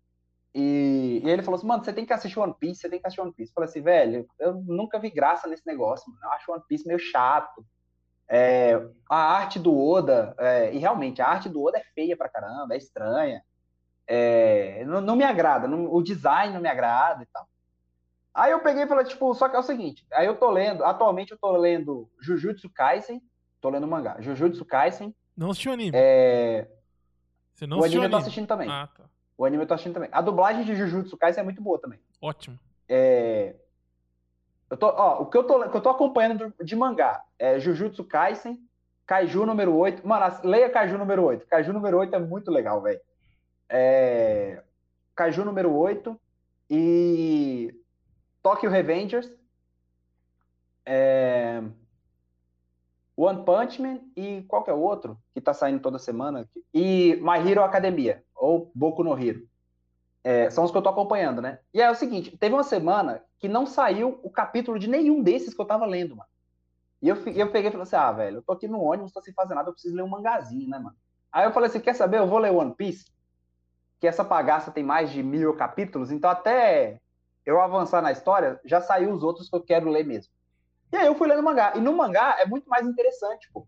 e, 0.53 1.21
e, 1.23 1.29
ele 1.29 1.43
falou 1.43 1.57
assim, 1.57 1.67
mano, 1.67 1.83
você 1.83 1.93
tem 1.93 2.05
que 2.05 2.13
assistir 2.13 2.39
One 2.39 2.53
Piece, 2.57 2.81
você 2.81 2.89
tem 2.89 2.99
que 2.99 3.07
assistir 3.07 3.21
One 3.21 3.33
Piece. 3.33 3.51
Eu 3.51 3.55
falei 3.55 3.69
assim, 3.69 3.81
velho, 3.81 4.27
eu 4.39 4.53
nunca 4.53 4.99
vi 4.99 5.09
graça 5.09 5.47
nesse 5.47 5.65
negócio, 5.65 6.09
mano. 6.11 6.21
Eu 6.23 6.31
acho 6.31 6.51
One 6.51 6.63
Piece 6.67 6.87
meio 6.87 6.99
chato. 6.99 7.65
É, 8.33 8.81
a 9.09 9.17
arte 9.17 9.59
do 9.59 9.77
Oda, 9.77 10.33
é, 10.37 10.73
e 10.73 10.77
realmente, 10.77 11.21
a 11.21 11.27
arte 11.27 11.49
do 11.49 11.61
Oda 11.61 11.77
é 11.77 11.83
feia 11.93 12.15
pra 12.15 12.29
caramba, 12.29 12.73
é 12.73 12.77
estranha. 12.77 13.43
É, 14.07 14.85
não, 14.85 15.01
não, 15.01 15.15
me 15.15 15.23
agrada, 15.23 15.67
não, 15.67 15.93
o 15.93 16.01
design 16.01 16.53
não 16.53 16.61
me 16.61 16.69
agrada 16.69 17.23
e 17.23 17.25
tal. 17.25 17.47
Aí 18.33 18.51
eu 18.51 18.61
peguei 18.61 18.83
e 18.83 18.87
falei, 18.87 19.05
tipo, 19.05 19.33
só 19.33 19.49
que 19.49 19.55
é 19.57 19.59
o 19.59 19.63
seguinte, 19.63 20.05
aí 20.13 20.25
eu 20.25 20.37
tô 20.37 20.49
lendo, 20.49 20.85
atualmente 20.85 21.31
eu 21.31 21.37
tô 21.37 21.51
lendo 21.57 22.09
Jujutsu 22.21 22.69
Kaisen, 22.69 23.21
tô 23.59 23.69
lendo 23.69 23.85
mangá, 23.85 24.15
Jujutsu 24.21 24.63
Kaisen. 24.63 25.13
Não 25.35 25.51
assistiu 25.51 25.73
anime? 25.73 25.91
É... 25.93 26.69
Você 27.53 27.67
não 27.67 27.79
o 27.79 27.83
anime 27.83 28.05
eu 28.05 28.09
tô 28.09 28.17
assistindo 28.17 28.47
também. 28.47 28.69
Ah, 28.69 28.87
tá. 28.87 29.03
O 29.37 29.45
anime 29.45 29.63
eu 29.63 29.67
tô 29.67 29.73
assistindo 29.73 29.93
também. 29.93 30.09
A 30.11 30.21
dublagem 30.21 30.63
de 30.63 30.75
Jujutsu 30.75 31.17
Kaisen 31.17 31.41
é 31.41 31.43
muito 31.43 31.61
boa 31.61 31.79
também. 31.79 31.99
Ótimo. 32.21 32.59
É... 32.87 33.55
Eu 34.69 34.77
tô, 34.77 34.87
ó, 34.87 35.21
o 35.21 35.25
que 35.25 35.37
eu 35.37 35.43
tô, 35.43 35.69
que 35.69 35.75
eu 35.75 35.81
tô 35.81 35.89
acompanhando 35.89 36.53
de 36.63 36.75
mangá 36.75 37.23
é 37.37 37.59
Jujutsu 37.59 38.03
Kaisen, 38.03 38.57
Kaiju 39.05 39.45
número 39.45 39.75
8. 39.75 40.07
Mano, 40.07 40.39
leia 40.43 40.69
Kaiju 40.69 40.97
número 40.97 41.23
8. 41.23 41.45
Kaiju 41.45 41.73
número 41.73 41.97
8 41.97 42.15
é 42.15 42.19
muito 42.19 42.49
legal, 42.49 42.81
velho. 42.81 43.01
É... 43.67 44.63
Kaiju 45.15 45.43
número 45.43 45.73
8 45.73 46.19
e 46.69 47.75
Tokyo 48.41 48.69
Revengers. 48.69 49.29
É... 50.85 51.61
One 53.21 53.45
Punch 53.45 53.79
Man 53.79 53.99
e 54.15 54.43
qual 54.47 54.63
que 54.63 54.71
é 54.71 54.73
outro 54.73 55.15
que 55.33 55.39
tá 55.39 55.53
saindo 55.53 55.79
toda 55.79 55.99
semana? 55.99 56.49
E 56.73 57.15
My 57.21 57.37
Hero 57.47 57.63
Academia 57.63 58.23
ou 58.35 58.71
Boku 58.73 59.03
no 59.03 59.15
Hero. 59.17 59.47
É, 60.23 60.49
são 60.49 60.63
os 60.63 60.71
que 60.71 60.77
eu 60.77 60.81
tô 60.81 60.89
acompanhando, 60.89 61.39
né? 61.39 61.59
E 61.71 61.79
é 61.79 61.91
o 61.91 61.95
seguinte, 61.95 62.35
teve 62.35 62.55
uma 62.55 62.63
semana 62.63 63.23
que 63.37 63.47
não 63.47 63.67
saiu 63.67 64.19
o 64.23 64.29
capítulo 64.29 64.79
de 64.79 64.87
nenhum 64.87 65.21
desses 65.21 65.53
que 65.53 65.61
eu 65.61 65.65
tava 65.65 65.85
lendo, 65.85 66.15
mano. 66.15 66.29
E 66.99 67.09
eu, 67.09 67.15
eu 67.15 67.51
peguei 67.51 67.69
e 67.69 67.71
falei 67.71 67.83
assim, 67.83 67.95
ah, 67.95 68.11
velho, 68.11 68.37
eu 68.37 68.41
tô 68.41 68.53
aqui 68.53 68.67
no 68.67 68.81
ônibus, 68.81 69.11
tô 69.11 69.21
sem 69.21 69.33
fazer 69.33 69.53
nada, 69.53 69.69
eu 69.69 69.73
preciso 69.73 69.95
ler 69.95 70.03
um 70.03 70.07
mangazinho, 70.07 70.67
né, 70.67 70.79
mano? 70.79 70.95
Aí 71.31 71.45
eu 71.45 71.51
falei 71.51 71.69
assim, 71.69 71.79
quer 71.79 71.93
saber, 71.93 72.17
eu 72.17 72.27
vou 72.27 72.39
ler 72.39 72.51
One 72.51 72.73
Piece, 72.75 73.05
que 73.99 74.07
essa 74.07 74.23
bagaça 74.23 74.71
tem 74.71 74.83
mais 74.83 75.11
de 75.11 75.21
mil 75.21 75.55
capítulos, 75.55 76.11
então 76.11 76.29
até 76.29 76.99
eu 77.45 77.61
avançar 77.61 78.01
na 78.01 78.11
história, 78.11 78.59
já 78.65 78.81
saiu 78.81 79.11
os 79.11 79.23
outros 79.23 79.49
que 79.49 79.55
eu 79.55 79.61
quero 79.61 79.89
ler 79.89 80.05
mesmo. 80.05 80.31
E 80.91 80.97
aí 80.97 81.07
eu 81.07 81.15
fui 81.15 81.27
lendo 81.27 81.43
mangá. 81.43 81.73
E 81.75 81.79
no 81.79 81.95
mangá 81.95 82.37
é 82.39 82.45
muito 82.45 82.69
mais 82.69 82.85
interessante, 82.85 83.49
pô 83.51 83.67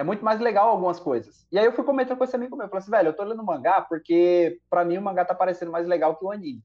é 0.00 0.02
muito 0.02 0.24
mais 0.24 0.40
legal 0.40 0.70
algumas 0.70 0.98
coisas. 0.98 1.46
E 1.52 1.58
aí 1.58 1.64
eu 1.66 1.72
fui 1.72 1.84
comentando 1.84 2.16
com 2.16 2.24
esse 2.24 2.34
amigo 2.34 2.56
meu, 2.56 2.64
eu 2.64 2.70
falei 2.70 2.82
assim, 2.82 2.90
velho, 2.90 3.08
eu 3.08 3.12
tô 3.12 3.22
lendo 3.22 3.44
mangá 3.44 3.82
porque 3.82 4.58
para 4.70 4.82
mim 4.82 4.96
o 4.96 5.02
mangá 5.02 5.26
tá 5.26 5.34
parecendo 5.34 5.70
mais 5.70 5.86
legal 5.86 6.16
que 6.16 6.24
o 6.24 6.32
anime. 6.32 6.64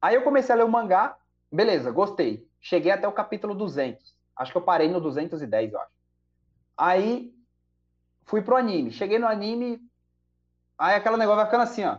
Aí 0.00 0.14
eu 0.14 0.22
comecei 0.22 0.54
a 0.54 0.58
ler 0.58 0.64
o 0.64 0.68
mangá, 0.68 1.16
beleza, 1.50 1.90
gostei. 1.90 2.48
Cheguei 2.60 2.92
até 2.92 3.08
o 3.08 3.12
capítulo 3.12 3.56
200. 3.56 4.16
Acho 4.36 4.52
que 4.52 4.58
eu 4.58 4.62
parei 4.62 4.88
no 4.88 5.00
210, 5.00 5.72
eu 5.72 5.80
acho. 5.80 5.90
Aí 6.76 7.34
fui 8.24 8.40
pro 8.40 8.56
anime. 8.56 8.92
Cheguei 8.92 9.18
no 9.18 9.26
anime, 9.26 9.80
aí 10.78 10.94
aquela 10.94 11.16
negócio 11.16 11.38
vai 11.38 11.46
ficando 11.46 11.62
assim, 11.62 11.84
ó. 11.84 11.98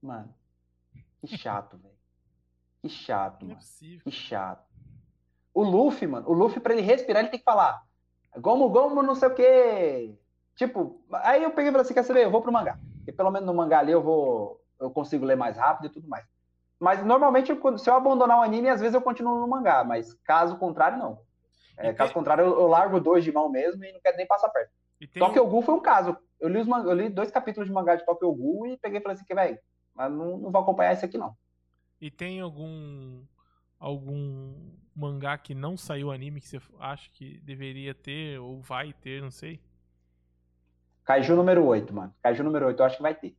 Mano, 0.00 0.34
que 1.20 1.36
chato, 1.36 1.76
velho. 1.76 1.94
Que 2.80 2.88
chato, 2.88 3.44
é 3.44 3.48
mano. 3.48 3.60
É 3.60 4.00
que 4.04 4.10
chato. 4.10 4.69
O 5.52 5.62
Luffy, 5.62 6.06
mano, 6.06 6.28
o 6.28 6.32
Luffy, 6.32 6.60
pra 6.60 6.72
ele 6.72 6.82
respirar, 6.82 7.22
ele 7.22 7.30
tem 7.30 7.38
que 7.38 7.44
falar 7.44 7.82
Gomo, 8.38 8.68
Gomo, 8.68 9.02
não 9.02 9.14
sei 9.14 9.28
o 9.28 9.34
quê. 9.34 10.14
Tipo, 10.54 11.02
aí 11.12 11.42
eu 11.42 11.50
peguei 11.50 11.70
e 11.70 11.72
falei 11.72 11.82
assim, 11.82 11.94
quer 11.94 12.02
saber, 12.02 12.24
eu 12.24 12.30
vou 12.30 12.42
pro 12.42 12.52
mangá. 12.52 12.78
E 13.06 13.12
pelo 13.12 13.30
menos 13.30 13.46
no 13.46 13.54
mangá 13.54 13.78
ali 13.78 13.92
eu 13.92 14.02
vou, 14.02 14.60
eu 14.78 14.90
consigo 14.90 15.24
ler 15.24 15.36
mais 15.36 15.56
rápido 15.56 15.86
e 15.86 15.88
tudo 15.88 16.08
mais. 16.08 16.24
Mas 16.78 17.04
normalmente, 17.04 17.52
se 17.78 17.90
eu 17.90 17.94
abandonar 17.94 18.38
o 18.38 18.42
anime, 18.42 18.68
às 18.68 18.80
vezes 18.80 18.94
eu 18.94 19.02
continuo 19.02 19.40
no 19.40 19.48
mangá, 19.48 19.84
mas 19.84 20.14
caso 20.24 20.56
contrário, 20.56 20.98
não. 20.98 21.18
É, 21.76 21.92
caso 21.92 22.12
contrário, 22.12 22.44
eu, 22.44 22.60
eu, 22.60 22.66
largo 22.66 23.00
dois 23.00 23.24
de 23.24 23.32
mão 23.32 23.48
mesmo 23.48 23.84
e 23.84 23.92
não 23.92 24.00
quero 24.00 24.16
nem 24.16 24.26
passar 24.26 24.48
perto. 24.50 24.70
Tokyo 25.18 25.46
Ghoul 25.46 25.62
foi 25.62 25.74
um 25.74 25.80
caso. 25.80 26.16
Eu 26.38 26.48
li, 26.48 26.60
os, 26.60 26.68
eu 26.68 26.92
li 26.92 27.08
dois 27.08 27.30
capítulos 27.30 27.68
de 27.68 27.74
mangá 27.74 27.96
de 27.96 28.04
Tokyo 28.04 28.32
Ghoul 28.32 28.66
e 28.66 28.76
peguei 28.76 28.98
e 28.98 29.02
falei 29.02 29.14
assim, 29.14 29.24
que 29.24 29.34
velho, 29.34 29.58
mas 29.94 30.10
não, 30.10 30.38
não 30.38 30.50
vou 30.50 30.60
acompanhar 30.60 30.92
esse 30.92 31.04
aqui 31.04 31.18
não. 31.18 31.34
E 32.00 32.10
tem 32.10 32.40
algum 32.40 33.22
algum 33.80 34.54
mangá 34.94 35.38
que 35.38 35.54
não 35.54 35.76
saiu 35.76 36.12
anime 36.12 36.40
que 36.40 36.46
você 36.46 36.60
acha 36.78 37.10
que 37.10 37.40
deveria 37.40 37.94
ter 37.94 38.38
ou 38.38 38.60
vai 38.60 38.92
ter, 38.92 39.22
não 39.22 39.30
sei? 39.30 39.58
Kaiju 41.04 41.34
número 41.34 41.64
8, 41.64 41.92
mano. 41.92 42.14
Kaiju 42.22 42.44
número 42.44 42.66
8 42.66 42.78
eu 42.78 42.86
acho 42.86 42.96
que 42.96 43.02
vai 43.02 43.14
ter. 43.14 43.34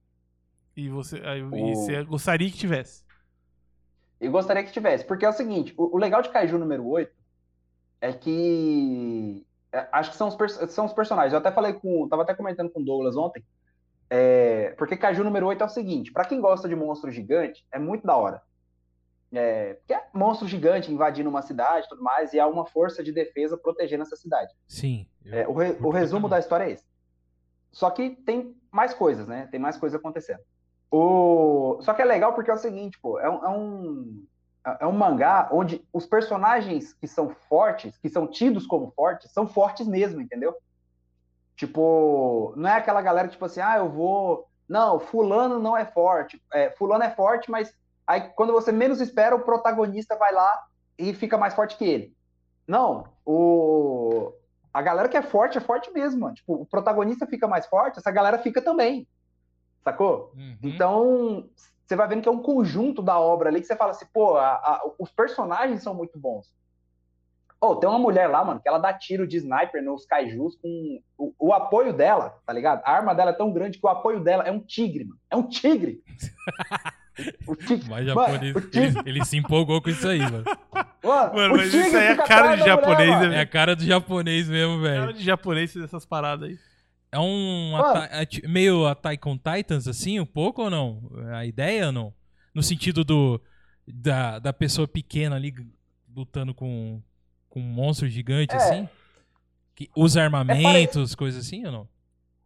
E 0.75 0.89
você, 0.89 1.17
o... 1.19 1.55
e 1.55 1.75
você 1.75 2.03
gostaria 2.03 2.49
que 2.49 2.57
tivesse? 2.57 3.03
Eu 4.19 4.31
gostaria 4.31 4.63
que 4.63 4.71
tivesse, 4.71 5.05
porque 5.05 5.25
é 5.25 5.29
o 5.29 5.33
seguinte, 5.33 5.73
o, 5.77 5.95
o 5.95 5.97
legal 5.97 6.21
de 6.21 6.29
Kaiju 6.29 6.57
número 6.57 6.85
8 6.87 7.11
é 8.01 8.13
que 8.13 9.45
é, 9.71 9.87
acho 9.91 10.11
que 10.11 10.17
são 10.17 10.27
os, 10.27 10.35
são 10.73 10.85
os 10.85 10.93
personagens. 10.93 11.33
Eu 11.33 11.39
até 11.39 11.51
falei 11.51 11.73
com, 11.73 12.07
tava 12.07 12.23
até 12.23 12.33
comentando 12.33 12.69
com 12.69 12.81
o 12.81 12.85
Douglas 12.85 13.15
ontem, 13.15 13.43
é, 14.09 14.71
porque 14.77 14.97
Kaiju 14.97 15.23
número 15.23 15.47
8 15.47 15.63
é 15.63 15.65
o 15.65 15.69
seguinte, 15.69 16.11
para 16.11 16.25
quem 16.25 16.41
gosta 16.41 16.67
de 16.67 16.75
monstro 16.75 17.11
gigante, 17.11 17.65
é 17.71 17.79
muito 17.79 18.05
da 18.05 18.15
hora. 18.15 18.41
É, 19.33 19.75
porque 19.75 19.93
é 19.93 20.03
monstro 20.13 20.47
gigante 20.47 20.91
invadindo 20.91 21.29
uma 21.29 21.41
cidade 21.41 21.85
e 21.85 21.89
tudo 21.89 22.03
mais, 22.03 22.33
e 22.33 22.39
há 22.39 22.45
uma 22.45 22.65
força 22.65 23.01
de 23.01 23.13
defesa 23.13 23.57
protegendo 23.57 24.03
essa 24.03 24.15
cidade. 24.15 24.53
Sim. 24.67 25.07
É, 25.25 25.47
o, 25.47 25.53
re, 25.53 25.77
o, 25.79 25.89
resumo 25.89 26.27
da 26.27 26.39
história 26.39 26.65
é 26.65 26.71
esse. 26.71 26.85
Só 27.71 27.89
que 27.89 28.09
tem 28.09 28.55
mais 28.69 28.93
coisas, 28.93 29.27
né? 29.27 29.47
Tem 29.49 29.59
mais 29.59 29.77
coisas 29.77 29.97
acontecendo. 29.97 30.41
O... 30.89 31.77
Só 31.81 31.93
que 31.93 32.01
é 32.01 32.05
legal 32.05 32.33
porque 32.33 32.51
é 32.51 32.53
o 32.53 32.57
seguinte, 32.57 32.99
pô, 32.99 33.17
é 33.19 33.29
um, 33.29 33.45
é 33.45 33.49
um, 33.49 34.25
é 34.81 34.87
um 34.87 34.91
mangá 34.91 35.47
onde 35.51 35.81
os 35.93 36.05
personagens 36.05 36.91
que 36.91 37.07
são 37.07 37.29
fortes, 37.47 37.97
que 37.97 38.09
são 38.09 38.27
tidos 38.27 38.67
como 38.67 38.91
fortes, 38.91 39.31
são 39.31 39.47
fortes 39.47 39.87
mesmo, 39.87 40.19
entendeu? 40.19 40.53
Tipo, 41.55 42.53
não 42.57 42.69
é 42.69 42.73
aquela 42.73 43.01
galera 43.01 43.29
tipo 43.29 43.45
assim, 43.45 43.61
ah, 43.61 43.77
eu 43.77 43.89
vou. 43.89 44.47
Não, 44.67 44.99
fulano 44.99 45.59
não 45.59 45.77
é 45.77 45.85
forte. 45.85 46.41
É, 46.51 46.71
fulano 46.71 47.03
é 47.03 47.11
forte, 47.11 47.49
mas 47.49 47.73
aí 48.05 48.21
quando 48.35 48.53
você 48.53 48.71
menos 48.71 49.01
espera, 49.01 49.35
o 49.35 49.43
protagonista 49.43 50.15
vai 50.15 50.33
lá 50.33 50.65
e 50.97 51.13
fica 51.13 51.37
mais 51.37 51.53
forte 51.53 51.77
que 51.77 51.85
ele. 51.85 52.15
Não, 52.67 53.05
o... 53.25 54.33
a 54.73 54.81
galera 54.81 55.09
que 55.09 55.17
é 55.17 55.21
forte 55.21 55.57
é 55.57 55.61
forte 55.61 55.91
mesmo, 55.91 56.21
mano. 56.21 56.35
Tipo, 56.35 56.53
o 56.53 56.65
protagonista 56.65 57.25
fica 57.25 57.47
mais 57.47 57.65
forte, 57.65 57.99
essa 57.99 58.11
galera 58.11 58.37
fica 58.37 58.61
também. 58.61 59.07
Sacou? 59.83 60.31
Uhum. 60.35 60.57
Então, 60.63 61.49
você 61.85 61.95
vai 61.95 62.07
vendo 62.07 62.21
que 62.21 62.29
é 62.29 62.31
um 62.31 62.41
conjunto 62.41 63.01
da 63.01 63.19
obra 63.19 63.49
ali 63.49 63.59
que 63.59 63.67
você 63.67 63.75
fala 63.75 63.91
assim, 63.91 64.05
pô, 64.13 64.37
a, 64.37 64.53
a, 64.53 64.91
os 64.99 65.11
personagens 65.11 65.81
são 65.81 65.93
muito 65.93 66.17
bons. 66.17 66.53
Oh, 67.59 67.75
tem 67.75 67.87
uma 67.87 67.99
mulher 67.99 68.27
lá, 68.27 68.43
mano, 68.43 68.59
que 68.59 68.67
ela 68.67 68.79
dá 68.79 68.91
tiro 68.91 69.27
de 69.27 69.37
sniper 69.37 69.83
nos 69.83 70.05
kaijus 70.05 70.55
com 70.55 70.99
o, 71.15 71.33
o, 71.37 71.53
apoio 71.53 71.93
dela, 71.93 72.39
tá 72.43 72.51
ligado? 72.51 72.81
A 72.83 72.91
arma 72.91 73.13
dela 73.13 73.29
é 73.29 73.35
tão 73.35 73.51
grande 73.51 73.77
que 73.77 73.85
o 73.85 73.89
apoio 73.89 74.19
dela 74.19 74.43
é 74.43 74.51
um 74.51 74.59
tigre, 74.59 75.03
mano. 75.03 75.19
É 75.29 75.35
um 75.35 75.47
tigre. 75.47 76.01
o. 77.47 77.55
Mas 77.89 78.05
japonês, 78.05 78.53
mano, 78.53 78.69
ele, 78.73 78.99
ele, 79.05 79.25
se 79.25 79.37
empolgou 79.37 79.81
com 79.81 79.89
isso 79.89 80.07
aí, 80.07 80.19
mano. 80.19 80.43
Mano, 81.03 81.33
mano 81.33 81.57
mas 81.57 81.73
isso 81.73 81.97
aí 81.97 82.05
é 82.05 82.11
a 82.11 82.17
cara 82.17 82.55
de 82.55 82.63
japonês, 82.63 83.15
mulher, 83.17 83.33
É 83.33 83.39
a 83.41 83.45
cara 83.45 83.75
do 83.75 83.83
japonês 83.83 84.47
mesmo, 84.47 84.81
velho. 84.81 85.01
Cara 85.01 85.13
de 85.13 85.23
japonês 85.23 85.73
dessas 85.73 86.05
paradas 86.05 86.49
aí. 86.49 86.59
É 87.11 87.19
um 87.19 87.73
é 88.09 88.47
meio 88.47 88.87
Attack 88.87 89.27
on 89.27 89.37
Titans, 89.37 89.87
assim, 89.87 90.19
um 90.19 90.25
pouco 90.25 90.63
ou 90.63 90.69
não? 90.69 91.11
A 91.33 91.45
ideia 91.45 91.87
ou 91.87 91.91
não? 91.91 92.13
No 92.53 92.63
sentido 92.63 93.03
do 93.03 93.41
da, 93.85 94.39
da 94.39 94.53
pessoa 94.53 94.87
pequena 94.87 95.35
ali 95.35 95.53
lutando 96.15 96.53
com, 96.53 97.01
com 97.49 97.59
um 97.59 97.63
monstro 97.63 98.07
gigante, 98.07 98.53
é. 98.53 98.57
assim? 98.57 98.89
Que 99.75 99.89
usa 99.95 100.21
armamentos, 100.21 101.13
é 101.13 101.15
coisas 101.15 101.45
assim 101.45 101.65
ou 101.65 101.71
não? 101.71 101.89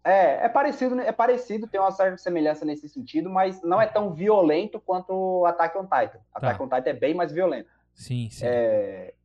É, 0.05 0.45
é 0.45 0.49
parecido, 0.49 0.99
é 1.01 1.11
parecido, 1.11 1.67
tem 1.67 1.79
uma 1.81 1.89
certa 1.89 2.17
semelhança 2.17 2.63
nesse 2.63 2.87
sentido, 2.87 3.27
mas 3.27 3.63
não 3.63 3.81
é 3.81 3.87
tão 3.87 4.13
violento 4.13 4.79
quanto 4.79 5.43
Attack 5.47 5.75
on 5.75 5.85
Titan. 5.85 6.19
Attack 6.31 6.59
tá. 6.59 6.63
on 6.63 6.69
Titan 6.69 6.89
é 6.91 6.93
bem 6.93 7.15
mais 7.15 7.31
violento. 7.31 7.71
Sim, 7.95 8.29
sim. 8.29 8.45
É... 8.45 9.15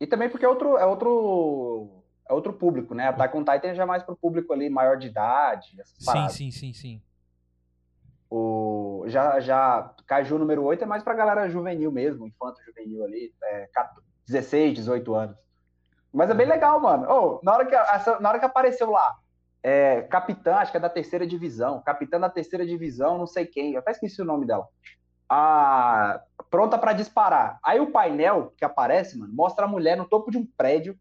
E 0.00 0.06
também 0.06 0.28
porque 0.28 0.44
é 0.44 0.48
outro, 0.48 0.76
é 0.76 0.84
outro 0.84 2.02
é 2.28 2.34
outro 2.34 2.52
público, 2.52 2.92
né? 2.92 3.06
Attack 3.06 3.36
on 3.36 3.44
Titan 3.44 3.68
é 3.68 3.74
já 3.76 3.86
mais 3.86 4.02
pro 4.02 4.16
público 4.16 4.52
ali 4.52 4.68
maior 4.68 4.98
de 4.98 5.06
idade, 5.06 5.80
essas 5.80 5.96
sim, 5.96 6.28
sim, 6.28 6.50
sim, 6.50 6.72
sim. 6.72 7.02
O, 8.28 9.04
já, 9.06 9.38
já 9.38 9.94
Kaiju 10.08 10.38
número 10.38 10.64
8 10.64 10.82
é 10.82 10.86
mais 10.86 11.04
pra 11.04 11.14
galera 11.14 11.48
juvenil 11.48 11.92
mesmo, 11.92 12.26
infanto 12.26 12.60
juvenil 12.64 13.04
ali, 13.04 13.32
é, 13.44 13.68
16, 14.26 14.74
18 14.74 15.14
anos. 15.14 15.36
Mas 16.12 16.30
é 16.30 16.34
bem 16.34 16.46
legal, 16.46 16.80
mano. 16.80 17.06
Oh, 17.08 17.40
na, 17.44 17.54
hora 17.54 17.64
que, 17.64 18.20
na 18.20 18.28
hora 18.28 18.38
que 18.40 18.44
apareceu 18.44 18.90
lá, 18.90 19.16
é, 19.68 20.02
capitã, 20.02 20.54
acho 20.54 20.70
que 20.70 20.76
é 20.76 20.80
da 20.80 20.88
terceira 20.88 21.26
divisão, 21.26 21.82
capitã 21.84 22.20
da 22.20 22.30
terceira 22.30 22.64
divisão, 22.64 23.18
não 23.18 23.26
sei 23.26 23.44
quem, 23.44 23.72
eu 23.72 23.80
até 23.80 23.90
esqueci 23.90 24.22
o 24.22 24.24
nome 24.24 24.46
dela. 24.46 24.68
Pronta 26.48 26.78
para 26.78 26.92
disparar. 26.92 27.58
Aí 27.64 27.80
o 27.80 27.90
painel 27.90 28.54
que 28.56 28.64
aparece, 28.64 29.18
mano, 29.18 29.34
mostra 29.34 29.64
a 29.64 29.68
mulher 29.68 29.96
no 29.96 30.08
topo 30.08 30.30
de 30.30 30.38
um 30.38 30.46
prédio 30.56 30.96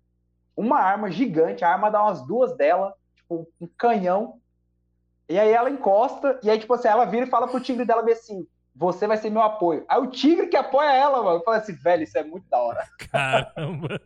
uma 0.57 0.79
arma 0.79 1.11
gigante, 1.11 1.63
a 1.63 1.69
arma 1.69 1.91
dá 1.91 2.01
umas 2.01 2.25
duas 2.25 2.57
dela, 2.57 2.95
tipo, 3.15 3.47
um 3.61 3.67
canhão. 3.77 4.39
E 5.29 5.37
aí 5.37 5.51
ela 5.51 5.69
encosta, 5.69 6.39
e 6.41 6.49
aí, 6.49 6.57
tipo 6.57 6.73
assim, 6.73 6.87
ela 6.87 7.05
vira 7.05 7.27
e 7.27 7.29
fala 7.29 7.47
pro 7.47 7.59
tigre 7.59 7.85
dela 7.85 8.09
assim: 8.09 8.47
você 8.75 9.05
vai 9.05 9.17
ser 9.17 9.29
meu 9.29 9.43
apoio. 9.43 9.85
Aí 9.87 9.99
o 9.99 10.07
tigre 10.07 10.47
que 10.47 10.57
apoia 10.57 10.91
ela, 10.91 11.21
mano, 11.21 11.43
fala 11.43 11.57
assim, 11.57 11.73
velho, 11.73 12.03
isso 12.03 12.17
é 12.17 12.23
muito 12.23 12.49
da 12.49 12.57
hora. 12.57 12.87
Caramba. 13.11 14.01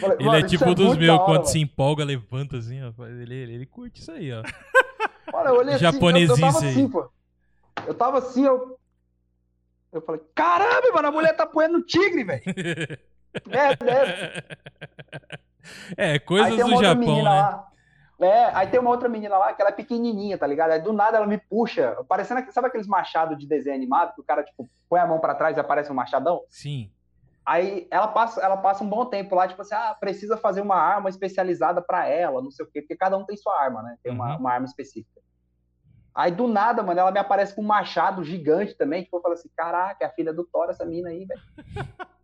Falei, 0.00 0.16
ele 0.18 0.36
é 0.36 0.42
tipo 0.42 0.64
é 0.64 0.74
dos 0.74 0.96
meus, 0.96 1.18
quando 1.18 1.28
mano. 1.28 1.46
se 1.46 1.60
empolga, 1.60 2.04
levanta 2.04 2.56
assim, 2.56 2.80
ó. 2.82 2.92
Ele, 3.06 3.34
ele, 3.34 3.54
ele 3.54 3.66
curte 3.66 4.00
isso 4.00 4.10
aí, 4.10 4.32
ó. 4.32 4.42
Olha, 5.32 5.48
eu 5.48 5.56
olhei 5.56 5.74
assim, 5.74 5.84
eu, 5.84 5.92
eu 5.92 6.38
tava 6.40 6.58
assim, 6.58 6.88
pô. 6.88 7.10
Eu 7.86 7.94
tava 7.94 8.18
assim, 8.18 8.44
eu. 8.44 8.78
Eu 9.92 10.00
falei, 10.02 10.20
caramba, 10.34 10.92
mano, 10.92 11.08
a 11.08 11.12
mulher 11.12 11.36
tá 11.36 11.44
apoiando 11.44 11.78
o 11.78 11.82
tigre, 11.82 12.24
velho. 12.24 12.42
É, 13.48 13.68
é. 15.96 16.14
é 16.14 16.18
coisas 16.18 16.50
do 16.56 16.82
Japão, 16.82 17.16
né? 17.18 17.22
Lá, 17.22 17.70
é, 18.20 18.46
aí 18.54 18.66
tem 18.66 18.80
uma 18.80 18.90
outra 18.90 19.08
menina 19.08 19.38
lá 19.38 19.52
que 19.54 19.62
ela 19.62 19.70
é 19.70 19.74
pequenininha, 19.74 20.36
tá 20.36 20.46
ligado? 20.46 20.72
Aí 20.72 20.82
do 20.82 20.92
nada 20.92 21.16
ela 21.16 21.26
me 21.26 21.38
puxa, 21.38 21.96
parecendo, 22.08 22.44
sabe 22.52 22.66
aqueles 22.66 22.86
machados 22.86 23.38
de 23.38 23.46
desenho 23.46 23.76
animado 23.76 24.14
que 24.14 24.20
o 24.20 24.24
cara, 24.24 24.42
tipo, 24.42 24.68
põe 24.88 25.00
a 25.00 25.06
mão 25.06 25.20
para 25.20 25.34
trás 25.34 25.56
e 25.56 25.60
aparece 25.60 25.90
um 25.90 25.94
machadão? 25.94 26.42
Sim. 26.48 26.90
Aí 27.44 27.88
ela 27.90 28.08
passa, 28.08 28.40
ela 28.40 28.56
passa 28.56 28.84
um 28.84 28.88
bom 28.88 29.06
tempo 29.06 29.34
lá, 29.34 29.48
tipo 29.48 29.62
assim, 29.62 29.74
ah, 29.74 29.96
precisa 29.98 30.36
fazer 30.36 30.60
uma 30.60 30.76
arma 30.76 31.08
especializada 31.08 31.80
para 31.80 32.06
ela, 32.06 32.42
não 32.42 32.50
sei 32.50 32.64
o 32.64 32.68
quê, 32.70 32.82
porque 32.82 32.96
cada 32.96 33.16
um 33.16 33.24
tem 33.24 33.36
sua 33.36 33.58
arma, 33.60 33.82
né? 33.82 33.96
Tem 34.02 34.12
uma, 34.12 34.34
uhum. 34.34 34.40
uma 34.40 34.52
arma 34.52 34.66
específica. 34.66 35.20
Aí 36.14 36.30
do 36.30 36.46
nada, 36.46 36.82
mano, 36.82 37.00
ela 37.00 37.10
me 37.10 37.18
aparece 37.18 37.54
com 37.54 37.62
um 37.62 37.66
machado 37.66 38.22
gigante 38.22 38.74
também, 38.74 39.02
tipo, 39.02 39.16
eu 39.16 39.22
falo 39.22 39.34
assim, 39.34 39.48
caraca, 39.56 40.04
é 40.04 40.06
a 40.06 40.12
filha 40.12 40.32
do 40.32 40.44
Thor 40.44 40.68
essa 40.68 40.84
mina 40.84 41.08
aí, 41.08 41.24
velho. 41.24 41.40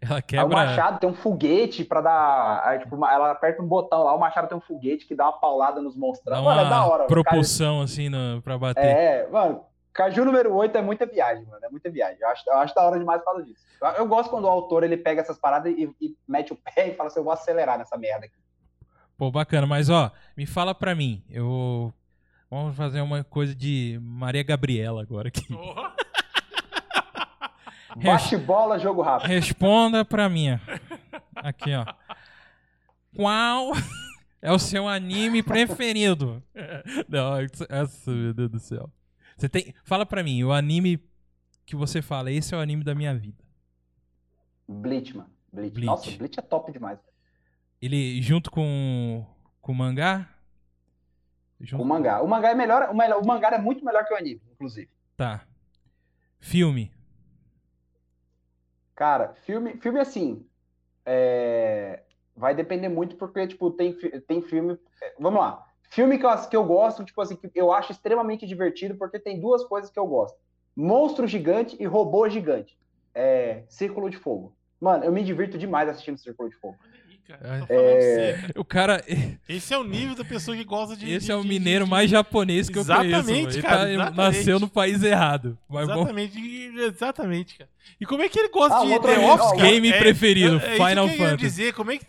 Ela 0.00 0.22
quebra. 0.22 0.46
Aí 0.46 0.50
o 0.50 0.54
machado 0.54 0.98
tem 0.98 1.08
um 1.08 1.14
foguete 1.14 1.84
para 1.84 2.00
dar. 2.00 2.62
Aí, 2.64 2.78
tipo, 2.78 2.96
ela 3.04 3.32
aperta 3.32 3.62
um 3.62 3.66
botão 3.66 4.02
lá, 4.02 4.14
o 4.14 4.18
machado 4.18 4.48
tem 4.48 4.56
um 4.56 4.62
foguete 4.62 5.06
que 5.06 5.14
dá 5.14 5.24
uma 5.24 5.38
paulada 5.38 5.80
nos 5.80 5.94
monstros. 5.94 6.42
Mano, 6.42 6.60
é 6.60 6.68
da 6.68 6.86
hora. 6.86 7.06
Propulsão, 7.06 7.74
cara... 7.74 7.84
assim, 7.84 8.08
no, 8.08 8.40
pra 8.42 8.56
bater. 8.56 8.84
É, 8.84 9.28
mano. 9.28 9.67
Caju 9.98 10.24
número 10.24 10.54
8 10.54 10.78
é 10.78 10.80
muita 10.80 11.04
viagem, 11.06 11.44
mano. 11.46 11.64
É 11.64 11.68
muita 11.68 11.90
viagem. 11.90 12.18
Eu 12.20 12.28
acho, 12.28 12.48
eu 12.48 12.56
acho 12.58 12.72
da 12.72 12.82
hora 12.82 13.00
demais 13.00 13.20
causa 13.24 13.42
disso. 13.42 13.66
Eu, 13.82 13.88
eu 13.88 14.06
gosto 14.06 14.30
quando 14.30 14.44
o 14.44 14.48
autor 14.48 14.84
ele 14.84 14.96
pega 14.96 15.20
essas 15.20 15.36
paradas 15.36 15.74
e, 15.76 15.92
e, 16.00 16.16
mete 16.28 16.52
o 16.52 16.56
pé 16.56 16.90
e 16.90 16.94
fala 16.94 17.08
assim: 17.08 17.18
eu 17.18 17.24
vou 17.24 17.32
acelerar 17.32 17.76
nessa 17.76 17.98
merda 17.98 18.26
aqui. 18.26 18.36
Pô, 19.16 19.28
bacana. 19.28 19.66
Mas, 19.66 19.90
ó, 19.90 20.12
me 20.36 20.46
fala 20.46 20.72
pra 20.72 20.94
mim. 20.94 21.24
Eu. 21.28 21.92
Vamos 22.48 22.76
fazer 22.76 23.00
uma 23.00 23.24
coisa 23.24 23.56
de 23.56 23.98
Maria 24.00 24.44
Gabriela 24.44 25.02
agora 25.02 25.26
aqui. 25.26 25.44
Bate 28.00 28.36
bola, 28.36 28.78
jogo 28.78 29.02
rápido. 29.02 29.26
Responda 29.26 30.04
pra 30.04 30.28
mim. 30.28 30.60
Aqui, 31.34 31.74
ó. 31.74 31.84
Qual 33.16 33.72
é 34.40 34.52
o 34.52 34.60
seu 34.60 34.86
anime 34.86 35.42
preferido? 35.42 36.40
Não, 37.08 37.36
essa, 37.68 38.12
meu 38.12 38.32
Deus 38.32 38.48
do 38.48 38.60
céu. 38.60 38.88
Você 39.38 39.48
tem, 39.48 39.72
fala 39.84 40.04
pra 40.04 40.24
mim, 40.24 40.42
o 40.42 40.52
anime 40.52 41.00
que 41.64 41.76
você 41.76 42.02
fala, 42.02 42.32
esse 42.32 42.52
é 42.52 42.58
o 42.58 42.60
anime 42.60 42.82
da 42.82 42.92
minha 42.92 43.14
vida. 43.16 43.44
Bleach, 44.66 45.16
mano. 45.16 45.30
Bleach. 45.52 45.74
Bleach. 45.74 45.86
Nossa, 45.86 46.10
Bleach 46.10 46.38
é 46.40 46.42
top 46.42 46.72
demais. 46.72 46.98
Ele 47.80 48.20
junto 48.20 48.50
com, 48.50 49.24
com 49.60 49.70
o 49.70 49.74
mangá? 49.74 50.28
Junto... 51.60 51.82
O 51.82 51.86
mangá. 51.86 52.20
O 52.20 52.26
mangá 52.26 52.50
é 52.50 52.54
melhor, 52.54 52.90
o, 52.90 52.96
melhor, 52.96 53.22
o 53.22 53.26
mangá 53.26 53.50
é 53.50 53.58
muito 53.58 53.84
melhor 53.84 54.04
que 54.04 54.12
o 54.12 54.16
anime, 54.16 54.42
inclusive. 54.50 54.90
Tá. 55.16 55.46
Filme. 56.40 56.92
Cara, 58.96 59.34
filme, 59.44 59.76
filme 59.76 60.00
assim, 60.00 60.44
é, 61.06 62.02
vai 62.34 62.56
depender 62.56 62.88
muito 62.88 63.14
porque, 63.14 63.46
tipo, 63.46 63.70
tem, 63.70 63.96
tem 64.26 64.42
filme... 64.42 64.76
É, 65.00 65.14
vamos 65.20 65.38
lá. 65.38 65.67
Filme 65.88 66.18
que 66.18 66.26
eu, 66.26 66.48
que 66.48 66.56
eu 66.56 66.64
gosto, 66.64 67.04
tipo 67.04 67.20
assim, 67.20 67.36
que 67.36 67.50
eu 67.54 67.72
acho 67.72 67.92
extremamente 67.92 68.46
divertido 68.46 68.94
porque 68.96 69.18
tem 69.18 69.40
duas 69.40 69.64
coisas 69.64 69.90
que 69.90 69.98
eu 69.98 70.06
gosto. 70.06 70.36
Monstro 70.76 71.26
gigante 71.26 71.76
e 71.80 71.86
robô 71.86 72.28
gigante. 72.28 72.78
É, 73.14 73.64
Círculo 73.68 74.08
de 74.10 74.16
Fogo. 74.16 74.54
Mano, 74.80 75.04
eu 75.04 75.12
me 75.12 75.24
divirto 75.24 75.58
demais 75.58 75.88
assistindo 75.88 76.18
Círculo 76.18 76.48
de 76.48 76.56
Fogo 76.56 76.76
cara. 77.28 77.66
É... 77.68 78.38
O 78.56 78.64
cara. 78.64 79.04
Esse 79.48 79.74
é 79.74 79.78
o 79.78 79.84
nível 79.84 80.14
da 80.14 80.24
pessoa 80.24 80.56
que 80.56 80.64
gosta 80.64 80.96
de. 80.96 81.10
Esse 81.12 81.30
é 81.30 81.34
de, 81.34 81.40
o 81.40 81.44
mineiro 81.44 81.84
de, 81.84 81.90
mais 81.90 82.10
japonês 82.10 82.70
que 82.70 82.78
exatamente, 82.78 83.14
eu 83.14 83.24
conheço. 83.24 83.58
Ele 83.58 83.62
cara, 83.62 83.76
tá, 83.76 83.90
exatamente. 83.90 84.16
nasceu 84.16 84.60
no 84.60 84.68
país 84.68 85.02
errado. 85.02 85.58
exatamente, 85.70 86.72
bom... 86.72 86.80
exatamente, 86.80 87.58
cara. 87.58 87.70
E 88.00 88.06
como 88.06 88.22
é 88.22 88.28
que 88.28 88.38
ele 88.38 88.48
gosta 88.48 88.78
ah, 88.78 88.84
de 88.84 89.00
The 89.00 89.18
Office? 89.32 89.60
Game 89.60 89.88
é, 89.90 89.98
preferido, 89.98 90.60
é, 90.60 90.76
é 90.76 90.88
Final 90.88 91.08
Fantasy. 91.08 91.30
Eu 91.30 91.36
dizer, 91.36 91.74
como 91.74 91.90
é 91.90 91.98
que 91.98 92.06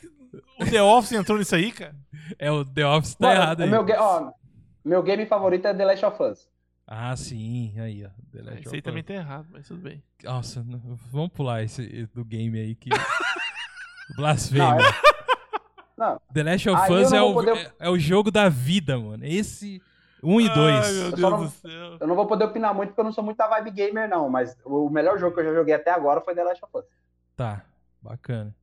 o 0.59 0.69
The 0.69 0.81
Office 0.81 1.11
entrou 1.13 1.37
nisso 1.37 1.55
aí, 1.55 1.71
cara? 1.71 1.95
É, 2.37 2.51
o 2.51 2.65
The 2.65 2.85
Office 2.85 3.15
tá 3.15 3.27
Mano, 3.27 3.41
errado 3.41 3.61
aí. 3.61 3.69
Meu, 3.69 3.85
ó, 3.97 4.31
meu 4.83 5.03
game 5.03 5.25
favorito 5.25 5.67
é 5.67 5.73
The 5.73 5.85
Last 5.85 6.05
of 6.05 6.23
Us. 6.23 6.49
Ah, 6.91 7.15
sim, 7.15 7.79
aí, 7.79 8.03
ó. 8.03 8.09
The 8.31 8.41
Last 8.41 8.61
esse 8.65 8.75
aí 8.75 8.81
também 8.81 9.03
tá 9.03 9.13
errado, 9.13 9.47
mas 9.51 9.67
tudo 9.67 9.81
bem. 9.81 10.03
Nossa, 10.23 10.65
vamos 11.11 11.29
pular 11.29 11.63
esse 11.63 12.07
do 12.13 12.25
game 12.25 12.59
aí 12.59 12.75
que. 12.75 12.89
Blasfêmia. 14.17 14.65
Não, 14.65 14.79
é... 14.79 15.09
Não. 15.95 16.21
The 16.33 16.43
Last 16.43 16.69
of 16.69 16.93
Us 16.93 17.13
é 17.13 17.21
o, 17.21 17.33
poder... 17.33 17.55
é, 17.57 17.71
é, 17.79 17.89
o 17.89 17.99
jogo 17.99 18.31
da 18.31 18.49
vida, 18.49 18.97
mano. 18.97 19.23
Esse. 19.23 19.81
1 20.21 20.33
um 20.33 20.41
e 20.41 20.49
2. 20.49 20.57
meu 20.57 21.11
Deus 21.11 21.19
não, 21.19 21.43
do 21.43 21.49
céu. 21.49 21.97
Eu 21.99 22.07
não 22.07 22.15
vou 22.15 22.25
poder 22.25 22.45
opinar 22.45 22.73
muito 22.73 22.89
porque 22.89 22.99
eu 22.99 23.05
não 23.05 23.11
sou 23.11 23.23
muito 23.23 23.37
da 23.37 23.47
vibe 23.47 23.71
gamer, 23.71 24.09
não. 24.09 24.27
Mas 24.27 24.57
o 24.65 24.89
melhor 24.89 25.17
jogo 25.17 25.33
que 25.33 25.41
eu 25.41 25.45
já 25.45 25.53
joguei 25.53 25.75
até 25.75 25.91
agora 25.91 26.21
foi 26.21 26.35
The 26.35 26.43
Last 26.43 26.65
of 26.65 26.77
Us. 26.77 26.85
Tá, 27.37 27.63
bacana. 28.01 28.53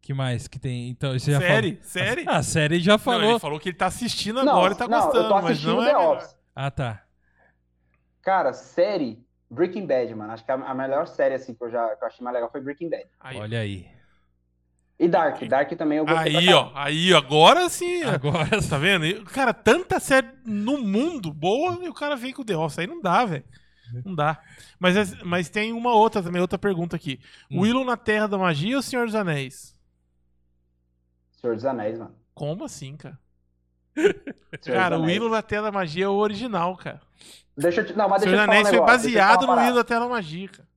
Que 0.00 0.14
mais 0.14 0.48
que 0.48 0.58
tem? 0.58 0.88
Então, 0.88 1.12
você 1.12 1.32
já 1.32 1.38
série? 1.38 1.72
Falou... 1.72 1.84
Série? 1.84 2.24
Ah, 2.26 2.36
a 2.36 2.42
série 2.42 2.80
já 2.80 2.98
falou. 2.98 3.20
Não, 3.20 3.30
ele 3.30 3.38
falou 3.38 3.60
que 3.60 3.68
ele 3.68 3.76
tá 3.76 3.86
assistindo 3.86 4.40
agora 4.40 4.70
não, 4.70 4.72
e 4.72 4.78
tá 4.78 4.88
não, 4.88 5.00
gostando, 5.00 5.24
eu 5.24 5.28
tô 5.28 5.34
assistindo 5.36 5.76
mas 5.76 5.84
não 5.84 5.84
The 5.84 5.90
é 5.90 6.08
Office. 6.08 6.36
Ah, 6.54 6.70
tá. 6.70 7.02
Cara, 8.22 8.52
série. 8.52 9.24
Breaking 9.50 9.84
Bad, 9.84 10.14
mano. 10.14 10.32
Acho 10.32 10.44
que 10.44 10.52
a, 10.52 10.54
a 10.54 10.74
melhor 10.74 11.06
série 11.08 11.34
assim 11.34 11.54
que 11.54 11.62
eu 11.62 11.70
já 11.70 11.96
que 11.96 12.04
eu 12.04 12.06
achei 12.08 12.22
mais 12.22 12.34
legal 12.34 12.50
foi 12.50 12.60
Breaking 12.60 12.88
Bad. 12.88 13.06
Aí. 13.18 13.36
Olha 13.36 13.60
aí. 13.60 13.88
E 14.98 15.08
Dark, 15.08 15.42
Dark 15.44 15.72
também 15.72 15.98
eu 15.98 16.04
gostei 16.04 16.36
Aí, 16.36 16.52
ó. 16.52 16.70
Aí. 16.74 17.12
Agora 17.14 17.68
sim. 17.68 18.02
Agora 18.04 18.48
Tá 18.68 18.78
vendo? 18.78 19.24
Cara, 19.24 19.52
tanta 19.52 19.98
série 19.98 20.28
no 20.44 20.78
mundo 20.78 21.32
boa 21.32 21.78
e 21.82 21.88
o 21.88 21.94
cara 21.94 22.14
vem 22.16 22.32
com 22.32 22.42
o 22.42 22.44
The 22.44 22.56
Office. 22.56 22.78
Aí 22.78 22.86
não 22.86 23.00
dá, 23.00 23.24
velho. 23.24 23.44
Não 24.04 24.14
dá. 24.14 24.40
Mas, 24.78 24.96
é- 24.96 25.24
mas 25.24 25.48
tem 25.48 25.72
uma 25.72 25.94
outra 25.94 26.22
também, 26.22 26.40
outra 26.40 26.58
pergunta 26.58 26.94
aqui. 26.94 27.18
Hum. 27.50 27.60
Willow 27.60 27.84
na 27.84 27.96
Terra 27.96 28.28
da 28.28 28.38
Magia 28.38 28.76
ou 28.76 28.82
Senhor 28.82 29.06
dos 29.06 29.14
Anéis? 29.14 29.74
Senhor 31.40 31.56
dos 31.56 31.64
Anéis, 31.64 31.98
mano. 31.98 32.14
Como 32.34 32.64
assim, 32.64 32.96
cara? 32.96 33.18
Senhor 34.60 34.76
cara, 34.76 34.98
o 34.98 35.42
Terra 35.42 35.62
da 35.62 35.72
Magia 35.72 36.04
é 36.04 36.08
o 36.08 36.12
original, 36.12 36.76
cara. 36.76 37.00
Deixa 37.56 37.80
eu 37.80 37.86
te... 37.86 37.96
Não, 37.96 38.08
mas 38.08 38.22
Senhor 38.22 38.36
dos 38.36 38.40
um 38.40 38.44
Anéis 38.44 38.68
foi 38.68 38.80
baseado 38.80 39.42
no 39.42 39.46
parada. 39.48 39.74
da 39.74 39.84
Terra 39.84 40.00
da 40.00 40.08
Magia, 40.08 40.48
cara. 40.48 40.68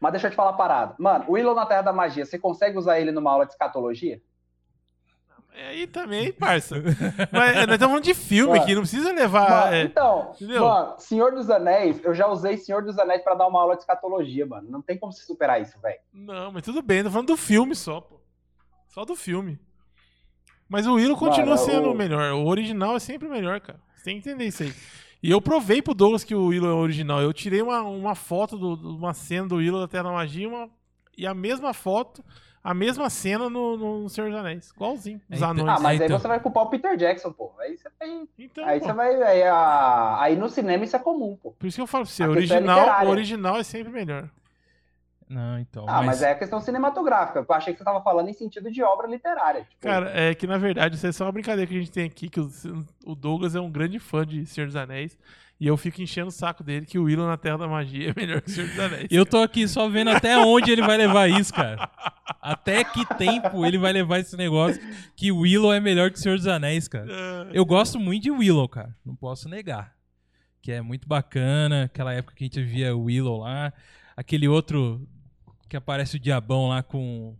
Mas 0.00 0.12
deixa 0.12 0.26
eu 0.26 0.30
te 0.30 0.36
falar 0.36 0.50
uma 0.50 0.56
parada. 0.56 0.94
Mano, 0.98 1.24
o 1.28 1.32
Willow 1.32 1.54
na 1.54 1.64
Terra 1.64 1.82
da 1.82 1.92
Magia, 1.92 2.26
você 2.26 2.38
consegue 2.38 2.76
usar 2.76 3.00
ele 3.00 3.10
numa 3.10 3.30
aula 3.30 3.46
de 3.46 3.52
escatologia? 3.52 4.20
É 5.56 5.68
aí 5.68 5.86
também, 5.86 6.32
parça. 6.32 6.76
Mas 7.32 7.56
é, 7.56 7.66
nós 7.66 7.74
estamos 7.74 7.86
falando 7.86 8.02
de 8.02 8.12
filme 8.12 8.52
Mano. 8.52 8.62
aqui, 8.62 8.74
não 8.74 8.82
precisa 8.82 9.12
levar. 9.12 9.48
Mano, 9.48 9.74
é, 9.74 9.82
então, 9.84 10.32
entendeu? 10.34 10.64
mano, 10.64 10.94
Senhor 10.98 11.32
dos 11.32 11.48
Anéis, 11.48 12.04
eu 12.04 12.12
já 12.12 12.26
usei 12.26 12.56
Senhor 12.56 12.82
dos 12.82 12.98
Anéis 12.98 13.22
pra 13.22 13.34
dar 13.34 13.46
uma 13.46 13.60
aula 13.60 13.76
de 13.76 13.82
escatologia, 13.82 14.44
mano. 14.44 14.68
Não 14.68 14.82
tem 14.82 14.98
como 14.98 15.12
se 15.12 15.24
superar 15.24 15.62
isso, 15.62 15.78
velho. 15.80 16.00
Não, 16.12 16.50
mas 16.50 16.64
tudo 16.64 16.82
bem, 16.82 17.04
tô 17.04 17.10
falando 17.10 17.28
do 17.28 17.36
filme 17.36 17.74
só, 17.76 18.00
pô. 18.00 18.20
Só 18.88 19.04
do 19.04 19.14
filme. 19.14 19.58
Mas 20.68 20.86
o 20.86 20.94
Willow 20.94 21.16
continua 21.16 21.56
sendo 21.56 21.90
o- 21.90 21.94
melhor. 21.94 22.32
O 22.32 22.46
original 22.46 22.96
é 22.96 22.98
sempre 22.98 23.28
o 23.28 23.30
melhor, 23.30 23.60
cara. 23.60 23.78
Você 23.94 24.04
tem 24.04 24.20
que 24.20 24.28
entender 24.28 24.46
isso 24.46 24.62
aí. 24.62 24.72
E 25.22 25.30
eu 25.30 25.40
provei 25.40 25.80
pro 25.80 25.94
Douglas 25.94 26.24
que 26.24 26.34
o 26.34 26.46
Willow 26.46 26.70
é 26.70 26.74
o 26.74 26.78
original. 26.78 27.20
Eu 27.22 27.32
tirei 27.32 27.62
uma, 27.62 27.82
uma 27.82 28.14
foto 28.14 28.58
de 28.58 28.86
uma 28.86 29.14
cena 29.14 29.46
do 29.48 29.56
Willow 29.56 29.80
da 29.80 29.88
Terra 29.88 30.04
da 30.04 30.12
Magia 30.12 30.48
uma- 30.48 30.68
e 31.16 31.26
a 31.26 31.32
mesma 31.32 31.72
foto, 31.72 32.22
a 32.62 32.74
mesma 32.74 33.08
cena 33.08 33.48
no, 33.48 33.76
no 34.02 34.08
Senhor 34.08 34.30
dos 34.30 34.38
Anéis. 34.38 34.70
Igualzinho. 34.70 35.20
Os 35.30 35.40
É, 35.40 35.44
anões. 35.44 35.68
Ah, 35.68 35.78
mas 35.80 36.00
então. 36.00 36.16
aí 36.16 36.20
você 36.22 36.28
vai 36.28 36.40
culpar 36.40 36.64
o 36.64 36.70
Peter 36.70 36.96
Jackson, 36.96 37.30
pô. 37.32 37.52
Aí 37.60 37.76
você 37.78 37.88
vai. 37.98 38.22
Então, 38.38 38.64
Aí 38.66 38.80
pô, 38.80 38.86
você 38.86 38.92
vai. 38.92 39.22
Aí, 39.22 39.42
a- 39.44 40.16
aí 40.20 40.36
no 40.36 40.48
cinema 40.48 40.84
isso 40.84 40.96
é 40.96 40.98
comum, 40.98 41.38
pô. 41.42 41.52
por 41.52 41.66
isso 41.66 41.76
que 41.76 41.82
eu 41.82 41.86
falo 41.86 42.04
pra 42.04 42.12
você, 42.12 42.22
é 42.24 42.28
original, 42.28 43.06
o 43.06 43.08
original 43.10 43.56
é 43.58 43.62
sempre 43.62 43.92
melhor. 43.92 44.28
Não, 45.28 45.58
então. 45.58 45.86
Ah, 45.88 46.02
mas, 46.02 46.22
é 46.22 46.32
a 46.32 46.34
questão 46.34 46.60
cinematográfica. 46.60 47.38
Eu 47.38 47.54
achei 47.54 47.72
que 47.72 47.78
você 47.78 47.84
tava 47.84 48.02
falando 48.02 48.28
em 48.28 48.32
sentido 48.32 48.70
de 48.70 48.82
obra 48.82 49.06
literária. 49.06 49.64
Tipo, 49.64 49.82
Cara, 49.82 50.10
é 50.14 50.34
que 50.34 50.46
na 50.46 50.58
verdade 50.58 50.96
isso 50.96 51.06
é 51.06 51.12
só 51.12 51.24
uma 51.24 51.32
brincadeira 51.32 51.68
que 51.68 51.76
a 51.76 51.80
gente 51.80 51.90
tem 51.90 52.04
aqui, 52.04 52.28
que 52.28 52.40
o, 52.40 52.50
o 53.06 53.14
Douglas 53.14 53.54
é 53.54 53.60
um 53.60 53.70
grande 53.70 53.98
fã 53.98 54.26
de 54.26 54.44
Senhor 54.46 54.66
dos 54.66 54.76
Anéis. 54.76 55.18
E 55.58 55.66
eu 55.66 55.76
fico 55.76 56.02
enchendo 56.02 56.28
o 56.28 56.32
saco 56.32 56.64
dele 56.64 56.84
que 56.84 56.98
o 56.98 57.04
Willow 57.04 57.26
na 57.26 57.36
Terra 57.36 57.58
da 57.58 57.68
Magia 57.68 58.10
é 58.14 58.14
melhor 58.14 58.40
que 58.42 58.50
o 58.50 58.52
Senhor 58.52 58.68
dos 58.68 58.78
Anéis. 58.78 59.06
Eu 59.10 59.24
tô 59.24 59.38
aqui 59.38 59.66
só 59.68 59.88
vendo 59.88 60.10
até 60.10 60.36
onde 60.36 60.70
ele 60.70 60.82
vai 60.82 60.96
levar 60.96 61.28
isso, 61.28 61.54
cara. 61.54 61.88
Até 62.40 62.84
que 62.84 63.06
tempo 63.16 63.64
ele 63.64 63.78
vai 63.78 63.92
levar 63.92 64.18
esse 64.18 64.36
negócio 64.36 64.80
que 65.16 65.30
Willow 65.32 65.72
é 65.72 65.80
melhor 65.80 66.10
que 66.10 66.18
o 66.18 66.20
Senhor 66.20 66.36
dos 66.36 66.46
Anéis, 66.46 66.88
cara. 66.88 67.06
Ah, 67.08 67.48
Eu 67.52 67.64
gosto 67.64 67.98
muito 67.98 68.24
de 68.24 68.30
Willow, 68.30 68.68
cara. 68.68 68.94
Não 69.04 69.14
posso 69.14 69.48
negar. 69.48 69.94
Que 70.60 70.72
é 70.72 70.82
muito 70.82 71.08
bacana. 71.08 71.84
Aquela 71.84 72.12
época 72.12 72.34
que 72.34 72.44
a 72.44 72.46
gente 72.46 72.62
via 72.62 72.94
Willow 72.96 73.40
lá. 73.40 73.72
Aquele 74.16 74.48
outro 74.48 75.06
que 75.74 75.76
aparece 75.76 76.14
o 76.14 76.20
diabão 76.20 76.68
lá 76.68 76.84
com, 76.84 77.34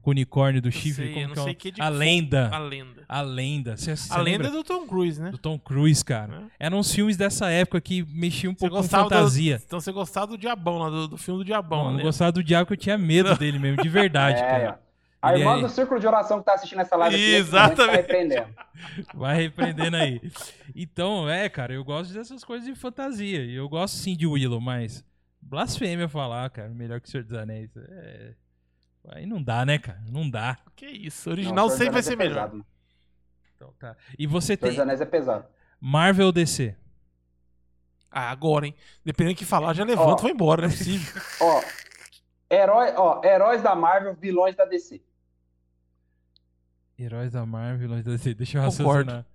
com 0.00 0.10
o 0.10 0.12
unicórnio 0.12 0.62
do 0.62 0.70
chifre. 0.70 1.06
sei, 1.06 1.12
como 1.12 1.24
eu 1.24 1.28
não 1.34 1.44
que 1.44 1.50
é 1.50 1.54
que 1.54 1.70
de 1.72 1.82
a 1.82 1.88
lenda. 1.88 2.48
A 2.52 2.58
lenda. 2.58 3.04
A 3.08 3.20
lenda. 3.20 3.76
Cê, 3.76 3.96
cê 3.96 4.12
a 4.12 4.18
lenda 4.18 4.30
lembra? 4.30 4.46
é 4.46 4.50
do 4.52 4.62
Tom 4.62 4.86
Cruise, 4.86 5.20
né? 5.20 5.32
do 5.32 5.38
Tom 5.38 5.58
Cruise, 5.58 6.04
cara. 6.04 6.44
É. 6.60 6.66
Eram 6.66 6.78
uns 6.78 6.92
filmes 6.94 7.16
dessa 7.16 7.50
época 7.50 7.80
que 7.80 8.04
mexiam 8.04 8.52
um 8.52 8.54
Você 8.54 8.60
pouco 8.60 8.76
com 8.76 8.88
fantasia. 8.88 9.58
Do, 9.58 9.64
então 9.64 9.80
você 9.80 9.90
gostava 9.90 10.28
do 10.28 10.38
Diabão 10.38 10.78
lá, 10.78 10.88
do, 10.88 11.08
do 11.08 11.18
filme 11.18 11.40
do 11.40 11.44
Diabão. 11.44 11.78
Não, 11.78 11.90
não 11.90 11.96
né? 11.96 12.02
gostava 12.04 12.30
do 12.30 12.44
diabo 12.44 12.68
que 12.68 12.74
eu 12.74 12.76
tinha 12.76 12.96
medo 12.96 13.36
dele 13.36 13.58
mesmo, 13.58 13.82
de 13.82 13.88
verdade, 13.88 14.38
é, 14.38 14.46
cara. 14.46 14.80
A 15.20 15.36
irmã 15.36 15.58
é- 15.58 15.62
do 15.62 15.68
círculo 15.68 15.98
de 15.98 16.06
oração 16.06 16.38
que 16.38 16.44
tá 16.44 16.54
assistindo 16.54 16.80
essa 16.80 16.94
live 16.94 17.16
aqui, 17.16 17.34
Exatamente. 17.34 17.88
Tá 17.88 17.96
repreendendo. 17.96 18.46
Vai 19.12 19.36
repreendendo 19.36 19.96
aí. 19.96 20.20
Então, 20.76 21.28
é, 21.28 21.48
cara, 21.48 21.74
eu 21.74 21.82
gosto 21.82 22.14
dessas 22.14 22.44
coisas 22.44 22.68
de 22.68 22.76
fantasia. 22.76 23.44
E 23.44 23.56
eu 23.56 23.68
gosto 23.68 23.96
sim 23.96 24.16
de 24.16 24.28
Willow, 24.28 24.60
mas 24.60 25.04
blasfêmia 25.48 26.08
falar, 26.08 26.48
cara, 26.50 26.68
melhor 26.68 27.00
que 27.00 27.08
o 27.08 27.10
Senhor 27.10 27.24
dos 27.24 27.32
Anéis. 27.36 27.70
É... 27.76 28.34
Aí 29.10 29.26
não 29.26 29.42
dá, 29.42 29.64
né, 29.64 29.78
cara? 29.78 30.02
Não 30.10 30.28
dá. 30.28 30.58
Que 30.76 30.86
isso, 30.86 31.28
Não, 31.28 31.34
original 31.34 31.68
dos 31.68 31.76
sempre 31.78 31.92
vai 31.94 32.02
ser 32.02 32.12
é 32.12 32.16
melhor. 32.16 32.34
pesado. 32.50 32.66
Então, 33.56 33.72
tá. 33.78 33.96
E 34.18 34.26
você 34.26 34.48
Senhor 34.56 34.58
dos 34.60 34.70
tem 34.74 34.80
Anéis 34.82 35.00
é 35.00 35.06
pesado. 35.06 35.46
Marvel 35.80 36.26
ou 36.26 36.32
DC? 36.32 36.76
Ah, 38.10 38.30
agora, 38.30 38.66
hein? 38.66 38.74
Dependendo 39.04 39.34
do 39.34 39.38
que 39.38 39.44
falar, 39.44 39.74
já 39.74 39.84
levanta 39.84 40.14
Ó. 40.14 40.18
e 40.18 40.22
vai 40.22 40.32
embora, 40.32 40.62
não 40.62 40.68
é 40.68 40.72
possível. 40.72 41.22
Ó, 41.40 41.62
herói, 42.50 42.92
ó, 42.96 43.22
heróis 43.24 43.62
da 43.62 43.74
Marvel, 43.74 44.14
vilões 44.14 44.56
da 44.56 44.64
DC. 44.64 45.00
Heróis 46.98 47.32
da 47.32 47.44
Marvel, 47.46 47.78
vilões 47.78 48.04
da 48.04 48.12
DC. 48.12 48.34
Deixa 48.34 48.58
eu 48.58 48.62
Concordo. 48.70 49.10
raciocinar. 49.12 49.26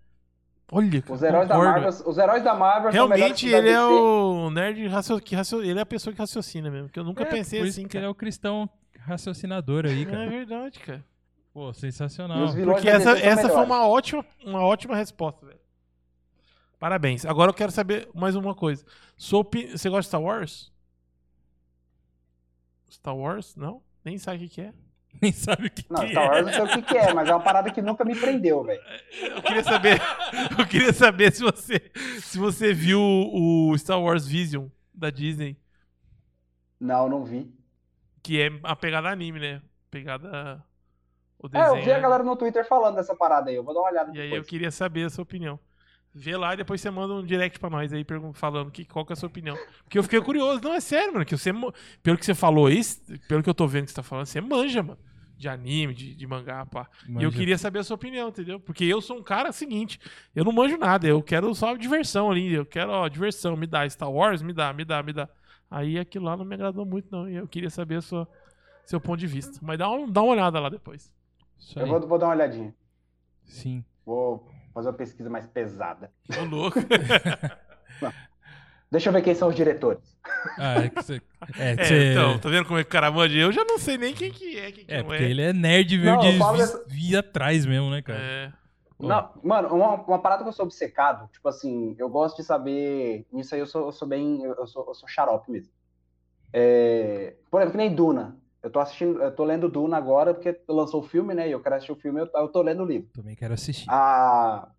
Olha, 0.75 1.03
Os 1.07 1.21
heróis 1.21 1.47
da 1.47 1.55
concordo. 1.55 1.81
Marvel, 1.81 2.07
os 2.09 2.17
heróis 2.17 2.43
da 2.43 2.53
Marvel 2.55 2.91
são 2.91 3.07
melhores 3.07 3.41
Realmente 3.41 3.51
da 3.51 3.57
ele 3.57 3.69
é 3.69 3.81
o 3.85 4.49
nerd 4.49 4.87
racio... 4.87 5.19
que 5.21 5.35
racio... 5.35 5.61
ele 5.63 5.77
é 5.77 5.81
a 5.81 5.85
pessoa 5.85 6.11
que 6.13 6.19
raciocina 6.19 6.71
mesmo, 6.71 6.89
que 6.89 6.97
eu 6.99 7.03
nunca 7.03 7.23
É, 7.23 7.25
pensei 7.27 7.59
por 7.59 7.67
isso 7.67 7.79
assim, 7.79 7.87
que 7.87 7.97
ele 7.97 8.01
cara. 8.01 8.07
é 8.07 8.09
o 8.09 8.15
cristão 8.15 8.69
raciocinador 8.99 9.85
aí, 9.85 10.01
É 10.01 10.05
cara. 10.05 10.29
verdade, 10.29 10.79
cara. 10.79 11.05
Pô, 11.53 11.71
sensacional. 11.73 12.47
Porque 12.65 12.89
da 12.89 12.97
essa, 12.97 13.11
essa 13.19 13.49
foi 13.49 13.63
uma 13.63 13.87
ótima, 13.87 14.25
uma 14.43 14.61
ótima 14.63 14.95
resposta, 14.95 15.45
velho. 15.45 15.59
Parabéns. 16.79 17.25
Agora 17.25 17.51
eu 17.51 17.53
quero 17.53 17.71
saber 17.71 18.09
mais 18.13 18.35
uma 18.35 18.55
coisa. 18.55 18.83
Opi- 19.31 19.67
Você 19.77 19.87
gosta 19.89 20.01
de 20.01 20.07
Star 20.07 20.21
Wars? 20.21 20.71
Star 22.89 23.15
Wars? 23.15 23.55
Não? 23.55 23.81
Nem 24.03 24.17
sabe 24.17 24.37
o 24.37 24.39
que, 24.41 24.55
que 24.55 24.61
é. 24.61 24.73
Nem 25.21 25.31
sabe 25.31 25.67
o 25.67 25.71
que, 25.71 25.85
Não, 25.89 26.01
que 26.01 26.09
Star 26.11 26.23
é. 26.25 26.27
Wars 26.29 26.45
não 26.45 26.53
sei 26.53 26.63
o 26.63 26.67
que, 26.69 26.81
que 26.81 26.97
é, 26.97 27.13
mas 27.13 27.29
é 27.29 27.33
uma 27.33 27.43
parada 27.43 27.71
que 27.71 27.81
nunca 27.81 28.03
me 28.03 28.15
prendeu, 28.19 28.63
velho. 28.63 28.81
Eu 29.21 29.41
queria 29.41 29.63
saber, 29.63 30.01
eu 30.59 30.67
queria 30.67 30.93
saber 30.93 31.31
se 31.33 31.41
você, 31.41 31.91
se 32.19 32.37
você 32.37 32.73
viu 32.73 32.99
o 33.01 33.77
Star 33.77 34.01
Wars 34.01 34.27
Vision 34.27 34.67
da 34.93 35.09
Disney, 35.09 35.57
Não, 36.79 37.07
não 37.09 37.23
vi. 37.23 37.49
que 38.21 38.41
é 38.41 38.49
a 38.63 38.75
pegada 38.75 39.09
anime, 39.09 39.39
né? 39.39 39.61
Pegada 39.89 40.63
o 41.39 41.47
É, 41.47 41.49
desenho. 41.49 41.77
eu 41.77 41.83
vi 41.83 41.91
a 41.91 41.99
galera 41.99 42.23
no 42.23 42.35
Twitter 42.35 42.67
falando 42.67 42.95
dessa 42.95 43.15
parada 43.15 43.49
aí. 43.49 43.55
Eu 43.55 43.63
vou 43.63 43.73
dar 43.73 43.81
uma 43.81 43.89
olhada 43.89 44.11
E 44.13 44.19
aí 44.19 44.23
depois. 44.29 44.41
eu 44.43 44.43
queria 44.43 44.71
saber 44.71 45.05
a 45.05 45.09
sua 45.09 45.23
opinião. 45.23 45.59
Vê 46.15 46.37
lá 46.37 46.53
e 46.53 46.57
depois 46.57 46.79
você 46.79 46.91
manda 46.91 47.13
um 47.15 47.25
direct 47.25 47.59
pra 47.59 47.69
nós 47.71 47.91
aí 47.91 48.05
falando 48.33 48.69
que, 48.69 48.85
qual 48.85 49.03
que 49.03 49.11
é 49.11 49.15
a 49.15 49.15
sua 49.15 49.27
opinião. 49.27 49.57
Porque 49.83 49.97
eu 49.97 50.03
fiquei 50.03 50.21
curioso. 50.21 50.61
Não, 50.61 50.73
é 50.73 50.79
sério, 50.79 51.11
mano. 51.13 51.25
Que 51.25 51.35
você, 51.35 51.51
pelo 52.03 52.17
que 52.17 52.25
você 52.25 52.35
falou 52.35 52.67
aí, 52.67 52.81
pelo 53.27 53.41
que 53.41 53.49
eu 53.49 53.53
tô 53.53 53.67
vendo 53.67 53.85
que 53.85 53.91
você 53.91 53.95
tá 53.95 54.03
falando, 54.03 54.27
você 54.27 54.39
manja, 54.39 54.83
mano. 54.83 54.99
De 55.35 55.49
anime, 55.49 55.93
de, 55.93 56.15
de 56.15 56.27
mangá, 56.27 56.65
pá. 56.67 56.87
E 57.05 57.09
eu 57.09 57.13
Manja. 57.13 57.31
queria 57.31 57.57
saber 57.57 57.79
a 57.79 57.83
sua 57.83 57.95
opinião, 57.95 58.29
entendeu? 58.29 58.59
Porque 58.59 58.85
eu 58.85 59.01
sou 59.01 59.17
um 59.17 59.23
cara 59.23 59.51
seguinte, 59.51 59.99
eu 60.33 60.45
não 60.45 60.53
manjo 60.53 60.77
nada, 60.77 61.07
eu 61.07 61.21
quero 61.21 61.53
só 61.55 61.75
diversão 61.75 62.31
ali, 62.31 62.53
eu 62.53 62.65
quero, 62.65 62.91
ó, 62.91 63.09
diversão, 63.09 63.57
me 63.57 63.67
dá 63.67 63.89
Star 63.89 64.09
Wars, 64.09 64.41
me 64.41 64.53
dá, 64.53 64.71
me 64.71 64.85
dá, 64.85 65.03
me 65.03 65.11
dá. 65.11 65.27
Aí 65.69 65.97
aquilo 65.99 66.25
lá 66.25 66.37
não 66.37 66.45
me 66.45 66.53
agradou 66.53 66.85
muito, 66.85 67.07
não, 67.11 67.27
e 67.27 67.35
eu 67.35 67.47
queria 67.47 67.69
saber 67.69 67.95
a 67.95 68.01
sua, 68.01 68.29
seu 68.85 69.01
ponto 69.01 69.19
de 69.19 69.27
vista. 69.27 69.59
Mas 69.61 69.79
dá, 69.79 69.89
um, 69.89 70.09
dá 70.09 70.21
uma 70.21 70.31
olhada 70.33 70.59
lá 70.59 70.69
depois. 70.69 71.11
Isso 71.59 71.77
Eu 71.77 71.87
vou, 71.87 72.07
vou 72.07 72.19
dar 72.19 72.27
uma 72.27 72.35
olhadinha. 72.35 72.73
Sim. 73.43 73.83
Vou 74.05 74.47
fazer 74.73 74.87
uma 74.89 74.93
pesquisa 74.95 75.29
mais 75.29 75.45
pesada. 75.47 76.11
Ô, 76.39 76.43
louco. 76.45 76.79
Deixa 78.91 79.09
eu 79.09 79.13
ver 79.13 79.23
quem 79.23 79.33
são 79.33 79.47
os 79.49 79.55
diretores. 79.55 80.15
Ah, 80.57 80.75
é 80.85 80.89
que 80.89 80.95
você. 81.03 81.21
É, 81.57 81.75
que 81.75 81.81
É, 81.81 81.85
você- 81.85 82.11
então, 82.11 82.37
tá 82.37 82.47
vendo 82.49 82.65
como 82.65 82.77
é 82.79 82.83
que 82.83 82.89
o 82.89 82.91
cara 82.91 83.09
manja? 83.11 83.35
Eu 83.39 83.51
já 83.51 83.65
não 83.65 83.79
sei 83.79 83.97
nem 83.97 84.13
quem 84.13 84.31
que 84.31 84.57
é, 84.59 84.71
quem 84.71 84.85
que 84.85 84.93
é, 84.93 84.97
não 84.99 85.05
porque 85.05 85.23
é. 85.23 85.29
ele 85.29 85.41
é 85.41 85.51
nerd 85.51 85.97
mesmo 85.97 86.15
Não, 86.17 86.23
eu 86.25 86.31
de 86.31 86.37
vi- 86.37 86.57
dessa- 86.59 86.83
vir 86.87 87.17
atrás 87.17 87.65
mesmo, 87.65 87.89
né, 87.89 88.01
cara? 88.03 88.19
É. 88.19 88.51
Não, 88.99 89.31
mano, 89.43 89.69
uma, 89.75 89.95
uma 89.95 90.19
parada 90.19 90.43
que 90.43 90.49
eu 90.49 90.53
sou 90.53 90.65
obcecado, 90.65 91.27
tipo 91.31 91.49
assim, 91.49 91.95
eu 91.97 92.07
gosto 92.07 92.37
de 92.37 92.43
saber. 92.43 93.25
Nisso 93.33 93.53
aí 93.55 93.59
eu 93.61 93.65
sou, 93.65 93.87
eu 93.87 93.91
sou 93.91 94.07
bem. 94.07 94.43
Eu 94.43 94.67
sou, 94.67 94.85
eu 94.87 94.93
sou 94.93 95.09
xarope 95.09 95.51
mesmo. 95.51 95.71
É, 96.53 97.33
por 97.49 97.59
exemplo, 97.61 97.71
que 97.71 97.77
nem 97.85 97.93
Duna. 97.95 98.37
Eu 98.63 98.71
tô 98.71 98.79
assistindo, 98.79 99.21
eu 99.21 99.35
tô 99.35 99.43
lendo 99.43 99.67
Duna 99.69 99.97
agora 99.97 100.33
porque 100.33 100.57
lançou 100.69 101.01
o 101.01 101.05
filme, 101.07 101.33
né? 101.33 101.49
E 101.49 101.51
eu 101.51 101.59
quero 101.61 101.75
assistir 101.75 101.91
o 101.91 101.97
filme, 101.97 102.21
eu, 102.21 102.29
eu 102.33 102.47
tô 102.47 102.61
lendo 102.61 102.81
o 102.81 102.85
livro. 102.85 103.09
Também 103.13 103.35
quero 103.35 103.53
assistir. 103.53 103.85
Ah, 103.89 104.69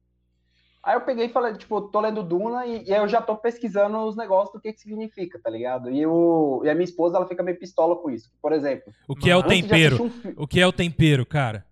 aí 0.82 0.97
eu 0.97 1.02
peguei 1.02 1.27
e 1.27 1.28
falei, 1.28 1.52
tipo, 1.55 1.82
tô 1.82 2.01
lendo 2.01 2.23
Duna 2.23 2.65
e, 2.66 2.82
e 2.85 2.94
aí 2.94 3.01
eu 3.01 3.09
já 3.09 3.20
tô 3.20 3.36
pesquisando 3.36 3.98
os 3.98 4.16
negócios 4.16 4.55
do 4.55 4.61
que 4.61 4.73
que 4.73 4.81
significa, 4.81 5.39
tá 5.39 5.51
ligado? 5.51 5.90
E, 5.90 6.06
o, 6.06 6.62
e 6.65 6.70
a 6.70 6.74
minha 6.74 6.85
esposa, 6.85 7.19
ela 7.19 7.28
fica 7.28 7.43
meio 7.43 7.59
pistola 7.59 7.94
com 7.97 8.11
isso. 8.11 8.31
Por 8.40 8.52
exemplo, 8.52 8.90
O 9.06 9.15
que 9.15 9.31
é 9.31 9.36
o 9.36 9.43
tempero? 9.43 10.02
um 10.02 10.11
fi- 10.11 10.35
O 10.35 10.47
que 10.47 10.61
é 10.61 10.66
o 10.66 10.73
tempero, 10.73 11.27
cara? 11.27 11.66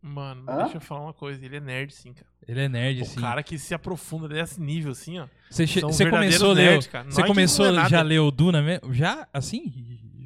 Mano, 0.00 0.44
Hã? 0.48 0.58
deixa 0.62 0.76
eu 0.76 0.80
falar 0.80 1.00
uma 1.00 1.12
coisa, 1.12 1.44
ele 1.44 1.56
é 1.56 1.60
nerd 1.60 1.92
sim, 1.92 2.12
cara. 2.12 2.28
Ele 2.46 2.60
é 2.60 2.68
nerd, 2.68 3.02
O 3.02 3.06
sim. 3.06 3.20
cara 3.20 3.42
que 3.42 3.58
se 3.58 3.74
aprofunda 3.74 4.28
nesse 4.28 4.60
nível, 4.60 4.92
assim, 4.92 5.18
ó. 5.18 5.26
Você, 5.50 6.08
começou 6.08 6.50
a 6.50 6.54
ler. 6.54 6.78
Você 6.80 7.22
que 7.22 7.26
começou 7.26 7.66
é 7.76 7.88
já 7.88 8.02
ler 8.02 8.20
o 8.20 8.30
Duna 8.30 8.62
mesmo? 8.62 8.94
Já? 8.94 9.26
Assim? 9.32 9.72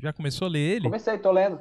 Já 0.01 0.12
começou 0.12 0.47
a 0.47 0.51
ler 0.51 0.77
ele? 0.77 0.85
Comecei, 0.85 1.18
tô 1.18 1.31
lendo. 1.31 1.60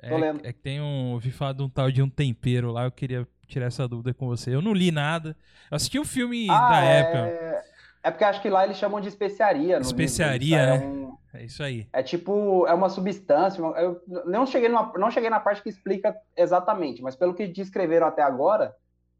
É, 0.00 0.08
tô 0.10 0.16
lendo. 0.16 0.40
é 0.46 0.52
que 0.52 0.60
tem 0.60 0.80
um. 0.80 1.12
Ouvi 1.12 1.30
falar 1.30 1.52
de 1.52 1.62
um 1.62 1.68
tal 1.68 1.90
de 1.90 2.02
um 2.02 2.08
tempero 2.08 2.70
lá, 2.72 2.84
eu 2.84 2.90
queria 2.90 3.26
tirar 3.46 3.66
essa 3.66 3.86
dúvida 3.88 4.12
com 4.12 4.26
você. 4.26 4.54
Eu 4.54 4.60
não 4.60 4.72
li 4.72 4.90
nada. 4.90 5.36
Eu 5.70 5.76
assisti 5.76 5.98
o 5.98 6.04
filme 6.04 6.48
Ah, 6.50 6.68
da 6.68 6.84
é- 6.84 6.98
época. 7.00 7.64
É 8.02 8.10
porque 8.10 8.24
acho 8.24 8.40
que 8.40 8.48
lá 8.50 8.64
eles 8.64 8.76
chamam 8.76 9.00
de 9.00 9.08
especiaria. 9.08 9.78
Especiaria, 9.78 10.74
livro. 10.76 10.80
Né? 10.80 10.84
É, 10.84 10.86
um- 10.88 11.16
É 11.40 11.44
isso 11.44 11.62
aí. 11.62 11.88
é 11.92 12.02
tipo, 12.02 12.64
é 12.66 12.72
uma 12.74 12.88
substância. 12.88 13.60
Eu 13.60 14.00
não 14.26 14.46
cheguei, 14.46 14.68
numa, 14.68 14.92
não 14.96 15.10
cheguei 15.10 15.28
na 15.28 15.40
parte 15.40 15.60
que 15.62 15.68
explica 15.68 16.16
exatamente, 16.36 17.02
mas 17.02 17.16
pelo 17.16 17.34
que 17.34 17.46
descreveram 17.48 18.06
até 18.06 18.22
agora, 18.22 18.74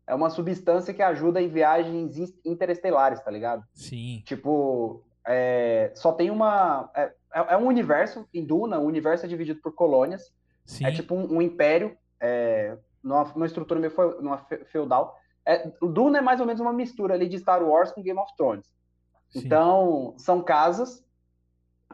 é 0.07 0.15
uma 0.15 0.31
substância 0.31 0.95
que 0.95 1.03
ajuda 1.03 1.43
em 1.43 1.49
viagens 1.49 2.17
in- 2.17 2.33
interestelares, 2.45 3.21
tá 3.21 3.31
ligado? 3.31 3.65
Sim. 3.75 4.23
Tipo, 4.25 5.03
é, 5.27 5.91
só 5.95 6.13
tem 6.13 6.31
uma. 6.31 6.89
É, 6.95 7.13
é- 7.35 7.55
é 7.55 7.57
um 7.57 7.67
universo 7.67 8.29
em 8.33 8.45
Duna, 8.45 8.79
o 8.79 8.85
universo 8.87 9.25
é 9.27 9.29
dividido 9.29 9.61
por 9.61 9.73
colônias. 9.75 10.33
Sim. 10.65 10.85
É 10.87 10.91
tipo 10.93 11.15
um, 11.15 11.37
um 11.37 11.43
império, 11.43 11.97
é, 12.21 12.77
numa, 13.03 13.25
numa 13.25 13.47
estrutura 13.47 13.79
meio 13.79 13.93
feu- 13.93 14.21
numa 14.21 14.39
fe- 14.39 14.65
feudal. 14.65 15.17
É, 15.45 15.71
Duna 15.81 16.19
é 16.19 16.21
mais 16.21 16.41
ou 16.41 16.47
menos 16.47 16.61
uma 16.61 16.73
mistura 16.73 17.15
ali 17.15 17.29
de 17.29 17.39
Star 17.39 17.63
Wars 17.63 17.93
com 17.93 18.03
Game 18.03 18.19
of 18.19 18.33
Thrones. 18.37 18.67
sim. 19.31 19.41
Então, 19.45 20.15
são 20.19 20.43
casas 20.43 21.05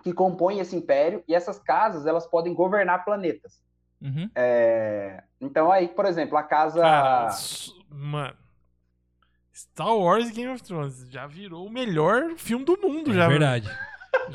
que 0.02 0.12
compõem 0.12 0.58
esse 0.58 0.74
império, 0.74 1.22
e 1.28 1.34
essas 1.34 1.58
casas 1.58 2.06
elas 2.06 2.26
podem 2.26 2.52
governar 2.54 3.04
planetas. 3.04 3.62
Uhum. 4.00 4.28
É, 4.34 5.22
então, 5.40 5.70
aí, 5.70 5.86
por 5.86 6.06
exemplo, 6.06 6.36
a 6.36 6.42
casa. 6.42 6.80
Cara, 6.80 7.28
mano. 7.88 8.36
Star 9.54 9.94
Wars 9.96 10.30
e 10.30 10.32
Game 10.32 10.50
of 10.52 10.62
Thrones 10.62 11.08
já 11.10 11.26
virou 11.26 11.66
o 11.66 11.70
melhor 11.70 12.36
filme 12.36 12.64
do 12.64 12.76
mundo, 12.80 13.10
É 13.10 13.14
já. 13.14 13.28
verdade. 13.28 13.68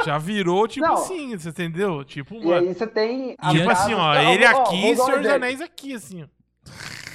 Já 0.06 0.18
virou, 0.18 0.68
tipo 0.68 0.86
Não. 0.86 0.94
assim, 0.96 1.38
você 1.38 1.50
entendeu? 1.50 2.04
Tipo, 2.04 2.36
e 2.36 2.54
aí 2.54 2.74
você 2.74 2.86
tem. 2.88 3.36
Tipo 3.52 3.70
assim, 3.70 3.94
ó, 3.94 4.12
Ó, 4.12 4.16
ele 4.16 4.46
ó, 4.46 4.62
aqui 4.64 4.92
e 4.92 4.96
Senhor 4.96 5.22
dos. 5.22 5.32
Anéis 5.32 5.62
aqui, 5.62 5.94
assim. 5.96 6.28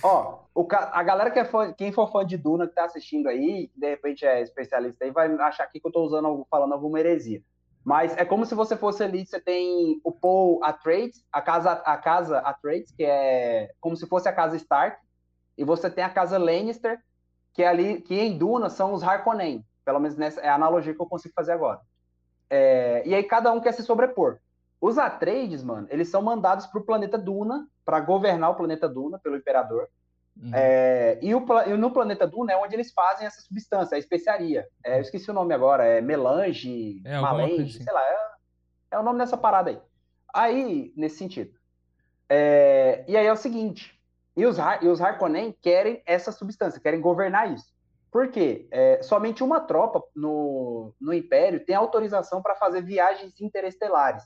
ó. 0.02 0.38
O 0.54 0.64
ca- 0.64 0.90
a 0.92 1.02
galera 1.02 1.30
que 1.30 1.38
é 1.38 1.44
fã, 1.46 1.72
quem 1.72 1.92
for 1.92 2.10
fã 2.12 2.24
de 2.26 2.36
Duna 2.36 2.66
que 2.68 2.74
tá 2.74 2.84
assistindo 2.84 3.26
aí, 3.28 3.70
de 3.74 3.88
repente 3.88 4.24
é 4.26 4.42
especialista 4.42 5.04
aí, 5.04 5.10
vai 5.10 5.32
achar 5.36 5.64
aqui 5.64 5.80
que 5.80 5.86
eu 5.86 5.92
tô 5.92 6.02
usando, 6.04 6.46
falando 6.50 6.72
alguma 6.74 7.00
heresia. 7.00 7.42
Mas 7.84 8.16
é 8.18 8.24
como 8.24 8.44
se 8.44 8.54
você 8.54 8.76
fosse 8.76 9.02
ali, 9.02 9.24
você 9.26 9.40
tem 9.40 9.98
o 10.04 10.12
Paul 10.12 10.62
Atreides, 10.62 11.24
a 11.32 11.40
casa, 11.40 11.72
a 11.72 11.96
casa 11.96 12.38
Atreides, 12.40 12.92
que 12.92 13.02
é 13.04 13.70
como 13.80 13.96
se 13.96 14.06
fosse 14.06 14.28
a 14.28 14.32
casa 14.32 14.56
Stark, 14.56 14.98
e 15.56 15.64
você 15.64 15.88
tem 15.90 16.04
a 16.04 16.10
casa 16.10 16.36
Lannister, 16.38 16.98
que 17.54 17.62
é 17.62 17.66
ali, 17.68 18.00
que 18.02 18.14
em 18.14 18.36
Duna 18.36 18.68
são 18.68 18.92
os 18.92 19.02
Harkonnen. 19.02 19.64
Pelo 19.84 19.98
menos 19.98 20.16
nessa 20.16 20.40
é 20.40 20.48
a 20.48 20.54
analogia 20.54 20.94
que 20.94 21.00
eu 21.00 21.06
consigo 21.06 21.34
fazer 21.34 21.52
agora. 21.52 21.80
É, 22.54 23.02
e 23.06 23.14
aí 23.14 23.22
cada 23.22 23.50
um 23.50 23.62
quer 23.62 23.72
se 23.72 23.82
sobrepor. 23.82 24.36
Os 24.78 24.98
Atreides, 24.98 25.64
mano, 25.64 25.86
eles 25.90 26.08
são 26.08 26.20
mandados 26.20 26.66
pro 26.66 26.84
planeta 26.84 27.16
Duna, 27.16 27.66
para 27.82 27.98
governar 27.98 28.50
o 28.50 28.54
planeta 28.54 28.86
Duna 28.86 29.18
pelo 29.18 29.36
Imperador. 29.36 29.88
Uhum. 30.36 30.50
É, 30.52 31.18
e, 31.22 31.34
o 31.34 31.46
e 31.66 31.76
no 31.78 31.90
planeta 31.90 32.26
Duna 32.26 32.52
é 32.52 32.56
onde 32.58 32.74
eles 32.74 32.92
fazem 32.92 33.26
essa 33.26 33.40
substância, 33.40 33.94
a 33.94 33.98
especiaria. 33.98 34.68
É, 34.84 34.98
eu 34.98 35.00
esqueci 35.00 35.30
o 35.30 35.34
nome 35.34 35.54
agora, 35.54 35.86
é 35.86 36.02
melange, 36.02 37.00
É, 37.06 37.18
malange, 37.18 37.76
assim. 37.76 37.84
sei 37.84 37.92
lá, 37.92 38.02
é, 38.02 38.18
é 38.90 38.98
o 38.98 39.02
nome 39.02 39.18
dessa 39.18 39.38
parada 39.38 39.70
aí. 39.70 39.80
Aí, 40.34 40.92
nesse 40.94 41.16
sentido. 41.16 41.54
É, 42.28 43.02
e 43.08 43.16
aí 43.16 43.26
é 43.26 43.32
o 43.32 43.36
seguinte, 43.36 43.98
e 44.36 44.44
os, 44.44 44.58
e 44.82 44.88
os 44.88 45.00
Harkonnen 45.00 45.56
querem 45.62 46.02
essa 46.04 46.30
substância, 46.32 46.80
querem 46.80 47.00
governar 47.00 47.50
isso. 47.50 47.71
Por 48.12 48.28
quê? 48.28 48.68
É, 48.70 49.02
somente 49.02 49.42
uma 49.42 49.58
tropa 49.58 50.02
no, 50.14 50.92
no 51.00 51.14
Império 51.14 51.64
tem 51.64 51.74
autorização 51.74 52.42
para 52.42 52.54
fazer 52.54 52.82
viagens 52.82 53.40
interestelares. 53.40 54.22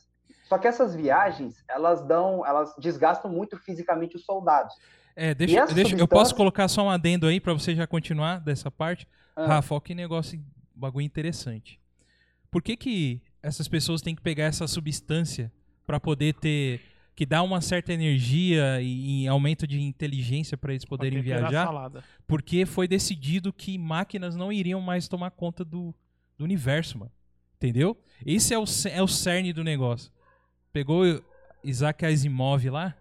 Só 0.48 0.58
que 0.58 0.66
essas 0.66 0.94
viagens, 0.94 1.64
elas 1.68 2.02
dão, 2.04 2.44
elas 2.44 2.74
desgastam 2.78 3.30
muito 3.30 3.56
fisicamente 3.58 4.16
os 4.16 4.24
soldados. 4.24 4.74
É, 5.14 5.34
deixa, 5.34 5.54
deixa, 5.66 5.70
eu 5.70 5.74
substância- 5.74 6.06
posso 6.08 6.34
colocar 6.34 6.66
só 6.68 6.82
um 6.82 6.90
adendo 6.90 7.26
aí 7.26 7.40
pra 7.40 7.52
você 7.52 7.74
já 7.76 7.86
continuar 7.86 8.40
dessa 8.40 8.70
parte? 8.70 9.06
Ah. 9.36 9.46
Rafa, 9.46 9.76
ó, 9.76 9.80
que 9.80 9.94
negócio, 9.94 10.38
bagulho 10.74 11.06
interessante. 11.06 11.80
Por 12.50 12.62
que 12.62 12.76
que 12.76 13.22
essas 13.40 13.68
pessoas 13.68 14.02
têm 14.02 14.16
que 14.16 14.22
pegar 14.22 14.44
essa 14.44 14.66
substância 14.66 15.52
pra 15.86 16.00
poder 16.00 16.34
ter, 16.34 16.80
que 17.16 17.24
dá 17.24 17.42
uma 17.42 17.62
certa 17.62 17.94
energia 17.94 18.78
e, 18.82 19.24
e 19.24 19.28
aumento 19.28 19.66
de 19.66 19.80
inteligência 19.80 20.56
pra 20.56 20.72
eles 20.72 20.84
poderem 20.84 21.22
viajar? 21.22 21.90
Porque 22.26 22.66
foi 22.66 22.86
decidido 22.86 23.54
que 23.54 23.78
máquinas 23.78 24.36
não 24.36 24.52
iriam 24.52 24.82
mais 24.82 25.08
tomar 25.08 25.30
conta 25.30 25.64
do, 25.64 25.94
do 26.36 26.44
universo, 26.44 26.98
mano. 26.98 27.10
Entendeu? 27.56 27.96
Esse 28.24 28.52
é 28.52 28.58
o, 28.58 28.64
é 28.92 29.02
o 29.02 29.08
cerne 29.08 29.50
do 29.54 29.64
negócio. 29.64 30.12
Pegou 30.70 31.04
Isaac 31.64 32.04
Asimov 32.04 32.68
lá, 32.68 32.94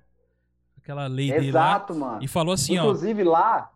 aquela 0.78 1.08
lei 1.08 1.30
dele 1.30 1.52
lá, 1.52 1.72
Exato, 1.72 1.94
mano. 1.94 2.24
e 2.24 2.28
falou 2.28 2.54
assim, 2.54 2.78
ó, 2.78 2.84
Inclusive 2.84 3.22
lá, 3.26 3.70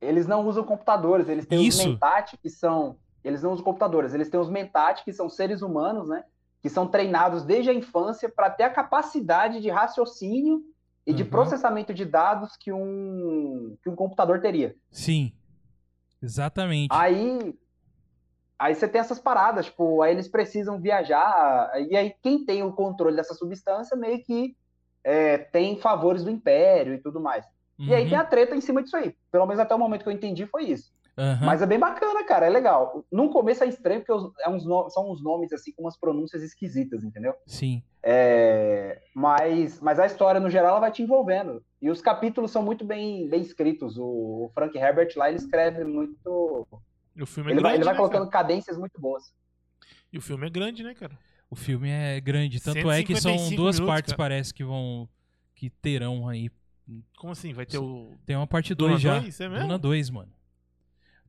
eles 0.00 0.26
não 0.26 0.46
usam 0.48 0.64
computadores, 0.64 1.28
eles 1.28 1.44
têm 1.44 1.66
Isso. 1.66 1.80
os 1.80 1.86
mentat, 1.86 2.38
que 2.38 2.48
são. 2.48 2.96
Eles 3.22 3.42
não 3.42 3.52
usam 3.52 3.62
computadores, 3.62 4.14
eles 4.14 4.30
têm 4.30 4.40
os 4.40 4.48
mentat, 4.48 5.04
que 5.04 5.12
são 5.12 5.28
seres 5.28 5.60
humanos, 5.60 6.08
né? 6.08 6.24
Que 6.62 6.68
são 6.68 6.86
treinados 6.86 7.44
desde 7.44 7.70
a 7.70 7.74
infância 7.74 8.28
para 8.28 8.50
ter 8.50 8.64
a 8.64 8.70
capacidade 8.70 9.60
de 9.60 9.70
raciocínio 9.70 10.62
e 11.06 11.12
de 11.14 11.22
Uhum. 11.22 11.30
processamento 11.30 11.94
de 11.94 12.04
dados 12.04 12.56
que 12.56 12.72
um, 12.72 13.76
que 13.82 13.88
um 13.88 13.96
computador 13.96 14.40
teria. 14.40 14.76
sim, 14.90 15.32
exatamente. 16.22 16.88
Aí. 16.92 17.54
Aí 18.58 18.74
você 18.74 18.86
tem 18.86 19.00
essas 19.00 19.18
paradas, 19.18 19.66
tipo, 19.66 20.02
aí 20.02 20.12
eles 20.12 20.28
precisam 20.28 20.78
viajar, 20.78 21.70
e 21.88 21.96
aí 21.96 22.14
quem 22.22 22.44
tem 22.44 22.62
o 22.62 22.74
controle 22.74 23.16
dessa 23.16 23.32
substância 23.32 23.96
meio 23.96 24.22
que 24.22 24.54
é, 25.02 25.38
tem 25.38 25.78
favores 25.80 26.22
do 26.22 26.30
império 26.30 26.92
e 26.92 26.98
tudo 26.98 27.18
mais. 27.18 27.42
E 27.78 27.94
aí 27.94 28.02
Uhum, 28.04 28.10
tem 28.10 28.18
a 28.18 28.24
treta 28.24 28.54
em 28.54 28.60
cima 28.60 28.82
disso 28.82 28.98
aí. 28.98 29.16
Pelo 29.32 29.46
menos 29.46 29.58
até 29.58 29.74
o 29.74 29.78
momento 29.78 30.02
que 30.02 30.10
eu 30.10 30.12
entendi 30.12 30.44
foi 30.46 30.64
isso. 30.64 30.92
Aham. 31.16 31.46
Mas 31.46 31.62
é 31.62 31.66
bem 31.66 31.78
bacana, 31.78 32.24
cara. 32.24 32.46
É 32.46 32.50
legal. 32.50 33.04
No 33.10 33.30
começo 33.30 33.62
é 33.64 33.68
estranho, 33.68 34.02
porque 34.04 34.12
é 34.42 34.48
uns 34.48 34.64
no- 34.64 34.88
são 34.90 35.10
uns 35.10 35.22
nomes 35.22 35.52
assim 35.52 35.72
com 35.72 35.82
umas 35.82 35.96
pronúncias 35.98 36.42
esquisitas, 36.42 37.04
entendeu? 37.04 37.34
Sim. 37.46 37.82
É, 38.02 39.00
mas, 39.14 39.80
mas 39.80 39.98
a 39.98 40.06
história, 40.06 40.40
no 40.40 40.48
geral, 40.50 40.70
ela 40.70 40.80
vai 40.80 40.92
te 40.92 41.02
envolvendo. 41.02 41.62
E 41.82 41.90
os 41.90 42.00
capítulos 42.00 42.50
são 42.50 42.62
muito 42.62 42.84
bem, 42.84 43.28
bem 43.28 43.40
escritos. 43.42 43.96
O, 43.98 44.04
o 44.46 44.50
Frank 44.54 44.76
Herbert 44.76 45.12
lá, 45.16 45.28
ele 45.28 45.38
escreve 45.38 45.84
muito. 45.84 46.66
O 47.20 47.26
filme 47.26 47.50
é 47.50 47.54
Ele 47.54 47.60
vai, 47.60 47.72
grande, 47.72 47.76
ele 47.76 47.84
vai 47.84 47.94
né, 47.94 47.98
colocando 47.98 48.30
cara? 48.30 48.44
cadências 48.44 48.78
muito 48.78 48.98
boas. 49.00 49.32
E 50.12 50.18
o 50.18 50.20
filme 50.22 50.46
é 50.46 50.50
grande, 50.50 50.82
né, 50.82 50.94
cara? 50.94 51.18
O 51.50 51.56
filme 51.56 51.88
é 51.90 52.20
grande, 52.20 52.60
tanto 52.62 52.90
é 52.90 53.02
que 53.02 53.14
são 53.16 53.32
155 53.32 53.56
duas 53.56 53.76
minutos, 53.76 53.92
partes 53.94 54.12
cara. 54.12 54.16
parece 54.16 54.54
que 54.54 54.64
vão 54.64 55.08
que 55.54 55.68
terão 55.68 56.28
aí. 56.28 56.50
Como 57.18 57.32
assim? 57.32 57.52
Vai 57.52 57.66
ter 57.66 57.78
o. 57.78 58.12
Tem 58.24 58.34
uma 58.36 58.46
parte 58.46 58.74
Duna 58.74 58.90
2 58.92 59.00
já. 59.02 59.18
2? 59.18 59.40
É 59.40 59.48
mesmo? 59.48 59.64
Duna 59.64 59.78
2, 59.78 60.10
mano. 60.10 60.32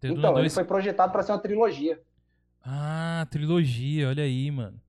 Então, 0.03 0.31
ele 0.31 0.41
2. 0.41 0.53
foi 0.53 0.63
projetado 0.63 1.11
para 1.11 1.23
ser 1.23 1.31
uma 1.31 1.39
trilogia. 1.39 2.01
Ah, 2.63 3.27
trilogia, 3.29 4.09
olha 4.09 4.23
aí, 4.23 4.49
mano. 4.51 4.79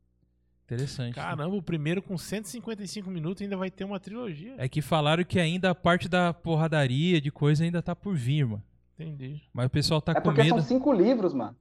Interessante. 0.64 1.14
Caramba, 1.14 1.54
o 1.54 1.62
primeiro 1.62 2.00
com 2.00 2.16
155 2.16 3.10
minutos 3.10 3.42
ainda 3.42 3.56
vai 3.56 3.70
ter 3.70 3.84
uma 3.84 4.00
trilogia. 4.00 4.54
É 4.56 4.68
que 4.68 4.80
falaram 4.80 5.22
que 5.24 5.38
ainda 5.38 5.70
a 5.70 5.74
parte 5.74 6.08
da 6.08 6.32
porradaria, 6.32 7.20
de 7.20 7.30
coisa, 7.30 7.64
ainda 7.64 7.82
tá 7.82 7.94
por 7.94 8.14
vir, 8.14 8.46
mano. 8.46 8.62
Entendi. 8.98 9.42
Mas 9.52 9.66
o 9.66 9.70
pessoal 9.70 10.00
tá 10.00 10.12
é 10.12 10.14
com 10.14 10.22
porque 10.22 10.42
medo. 10.42 10.56
são 10.56 10.60
cinco 10.60 10.92
livros, 10.92 11.34
mano. 11.34 11.56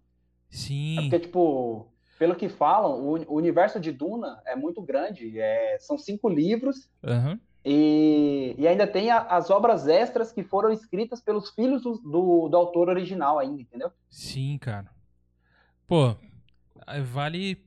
É 0.51 0.55
Sim. 0.55 0.95
porque, 1.01 1.19
tipo, 1.19 1.87
pelo 2.19 2.35
que 2.35 2.47
falam, 2.47 3.01
o, 3.01 3.35
universo 3.35 3.79
de 3.79 3.91
Duna 3.91 4.41
é 4.45 4.55
muito 4.55 4.81
grande. 4.81 5.39
É, 5.39 5.77
são 5.79 5.97
cinco 5.97 6.29
livros 6.29 6.89
Aham. 7.03 7.39
E, 7.63 8.55
e 8.57 8.67
ainda 8.67 8.87
tem 8.87 9.11
a- 9.11 9.21
as 9.27 9.49
obras 9.49 9.87
extras 9.87 10.31
que 10.31 10.43
foram 10.43 10.71
escritas 10.71 11.21
pelos 11.21 11.49
filhos 11.51 11.81
do, 11.83 11.97
do, 11.99 12.49
do 12.49 12.57
autor 12.57 12.89
original 12.89 13.37
ainda, 13.39 13.61
entendeu? 13.61 13.91
Sim, 14.09 14.57
cara. 14.59 14.89
Pô, 15.87 16.15
aí 16.87 17.01
vale 17.01 17.63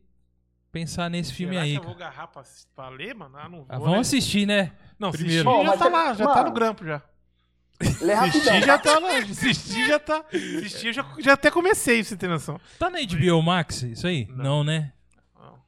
pensar 0.72 1.08
nesse 1.08 1.32
filme 1.32 1.54
Será 1.54 1.64
aí, 1.64 1.72
que 1.72 1.78
eu 1.78 1.82
vou 1.84 1.92
agarrar 1.94 2.26
pra, 2.28 2.42
pra 2.74 2.88
ler, 2.88 3.14
mano? 3.14 3.36
Ah, 3.38 3.48
não 3.48 3.58
vou. 3.58 3.66
Ah, 3.68 3.78
né? 3.78 3.84
vamos 3.84 4.00
assistir, 4.08 4.46
né? 4.46 4.72
Não, 4.98 5.12
primeiro. 5.12 5.48
assistir 5.48 5.64
Bom, 5.64 5.64
já 5.64 5.76
tá 5.76 5.88
lá, 5.88 6.14
já 6.14 6.26
tá 6.26 6.34
mano, 6.36 6.48
no 6.48 6.54
grampo 6.54 6.84
já. 6.84 7.02
Lê 8.00 8.14
rapidão. 8.14 8.40
Assistir 8.40 8.62
já 8.66 8.78
tá 8.78 8.98
lá. 8.98 9.16
Assistir 9.18 9.86
já 9.86 9.98
tá. 9.98 10.24
Assistir 10.32 10.86
eu 10.88 10.92
já, 10.92 11.06
já 11.18 11.32
até 11.34 11.50
comecei, 11.50 12.00
pra 12.00 12.08
você 12.08 12.16
ter 12.16 12.28
noção. 12.28 12.60
Tá 12.78 12.88
na 12.88 12.98
HBO 13.00 13.42
Max 13.42 13.82
isso 13.82 14.06
aí? 14.06 14.26
Não. 14.30 14.36
Não, 14.44 14.64
né? 14.64 14.92
Não, 15.38 15.58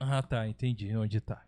Ah, 0.00 0.22
tá, 0.22 0.46
entendi 0.46 0.94
onde 0.96 1.20
tá. 1.20 1.40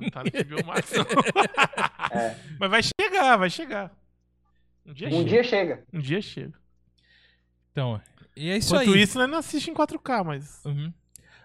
Não 0.00 0.10
tá 0.10 0.22
no 0.24 0.30
HBO 0.30 0.66
Max, 0.66 0.92
não. 0.92 1.04
É. 2.18 2.36
Mas 2.58 2.70
vai 2.70 2.80
chegar, 2.82 3.36
vai 3.36 3.50
chegar. 3.50 3.90
Um 4.86 4.92
dia 4.94 5.08
Um 5.08 5.10
chega. 5.12 5.24
dia 5.28 5.44
chega. 5.44 5.84
Um 5.92 5.98
dia 6.00 6.22
chega. 6.22 6.54
Então, 7.72 8.00
e 8.34 8.50
é 8.50 8.56
isso 8.56 8.74
Enquanto 8.74 8.94
aí. 8.94 9.02
isso, 9.02 9.18
nós 9.18 9.28
não 9.28 9.38
assiste 9.38 9.70
em 9.70 9.74
4K, 9.74 10.24
mas. 10.24 10.64
Uhum. 10.64 10.92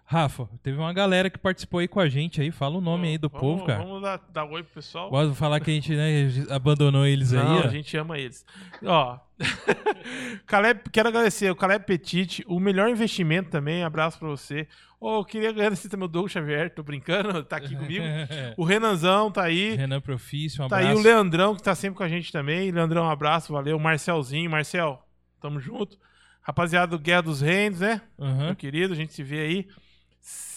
Rafa, 0.05 0.47
teve 0.61 0.77
uma 0.77 0.91
galera 0.93 1.30
que 1.30 1.39
participou 1.39 1.80
aí 1.80 1.88
com 1.88 1.99
a 1.99 2.07
gente 2.09 2.41
aí. 2.41 2.51
Fala 2.51 2.77
o 2.77 2.81
nome 2.81 3.07
aí 3.07 3.17
do 3.17 3.30
Vamos- 3.30 3.41
povo, 3.41 3.65
cara. 3.65 3.84
Vamos 3.84 4.01
dar, 4.01 4.21
dar 4.31 4.45
oi 4.45 4.61
pro 4.61 4.73
pessoal. 4.75 5.09
Pode 5.09 5.34
falar 5.34 5.59
que 5.59 5.71
a 5.71 5.73
gente 5.73 5.95
né, 5.95 6.30
abandonou 6.49 7.05
eles 7.07 7.31
Não, 7.31 7.41
aí, 7.57 7.63
ó. 7.63 7.67
a 7.67 7.69
gente 7.69 7.95
ama 7.97 8.17
eles. 8.19 8.45
Ó, 8.85 9.17
Caleb, 10.45 10.81
quero 10.91 11.09
agradecer 11.09 11.49
o 11.49 11.55
Caleb 11.55 11.85
Petit, 11.85 12.43
o 12.47 12.59
melhor 12.59 12.89
investimento 12.89 13.49
também, 13.49 13.84
abraço 13.84 14.19
pra 14.19 14.27
você. 14.27 14.67
Ô, 14.99 15.17
eu 15.19 15.25
queria 15.25 15.49
agradecer 15.49 15.89
também 15.89 16.05
o 16.05 16.09
Doug 16.09 16.30
Xavier, 16.30 16.69
tô 16.73 16.84
brincando, 16.84 17.43
tá 17.43 17.57
aqui 17.57 17.75
comigo. 17.75 18.03
O 18.57 18.63
Renanzão 18.63 19.31
tá 19.31 19.43
aí. 19.43 19.75
Renan 19.75 19.99
Profício, 20.01 20.63
um 20.63 20.67
Tá 20.67 20.77
abraço. 20.77 20.93
aí 20.97 20.97
o 20.97 21.03
Leandrão, 21.03 21.55
que 21.55 21.63
tá 21.63 21.73
sempre 21.75 21.97
com 21.97 22.03
a 22.03 22.07
gente 22.09 22.31
também. 22.31 22.71
Leandrão, 22.71 23.05
um 23.05 23.09
abraço, 23.09 23.51
valeu. 23.51 23.77
Marcelzinho, 23.80 24.49
Marcel, 24.49 25.03
tamo 25.41 25.59
junto. 25.59 25.97
Rapaziada 26.41 26.88
do 26.97 26.99
Guerra 27.01 27.21
dos 27.23 27.41
Reinos, 27.41 27.80
né? 27.80 28.01
Aham. 28.19 28.45
Meu 28.47 28.55
querido, 28.55 28.93
a 28.93 28.95
gente 28.95 29.13
se 29.13 29.23
vê 29.23 29.39
aí 29.39 29.67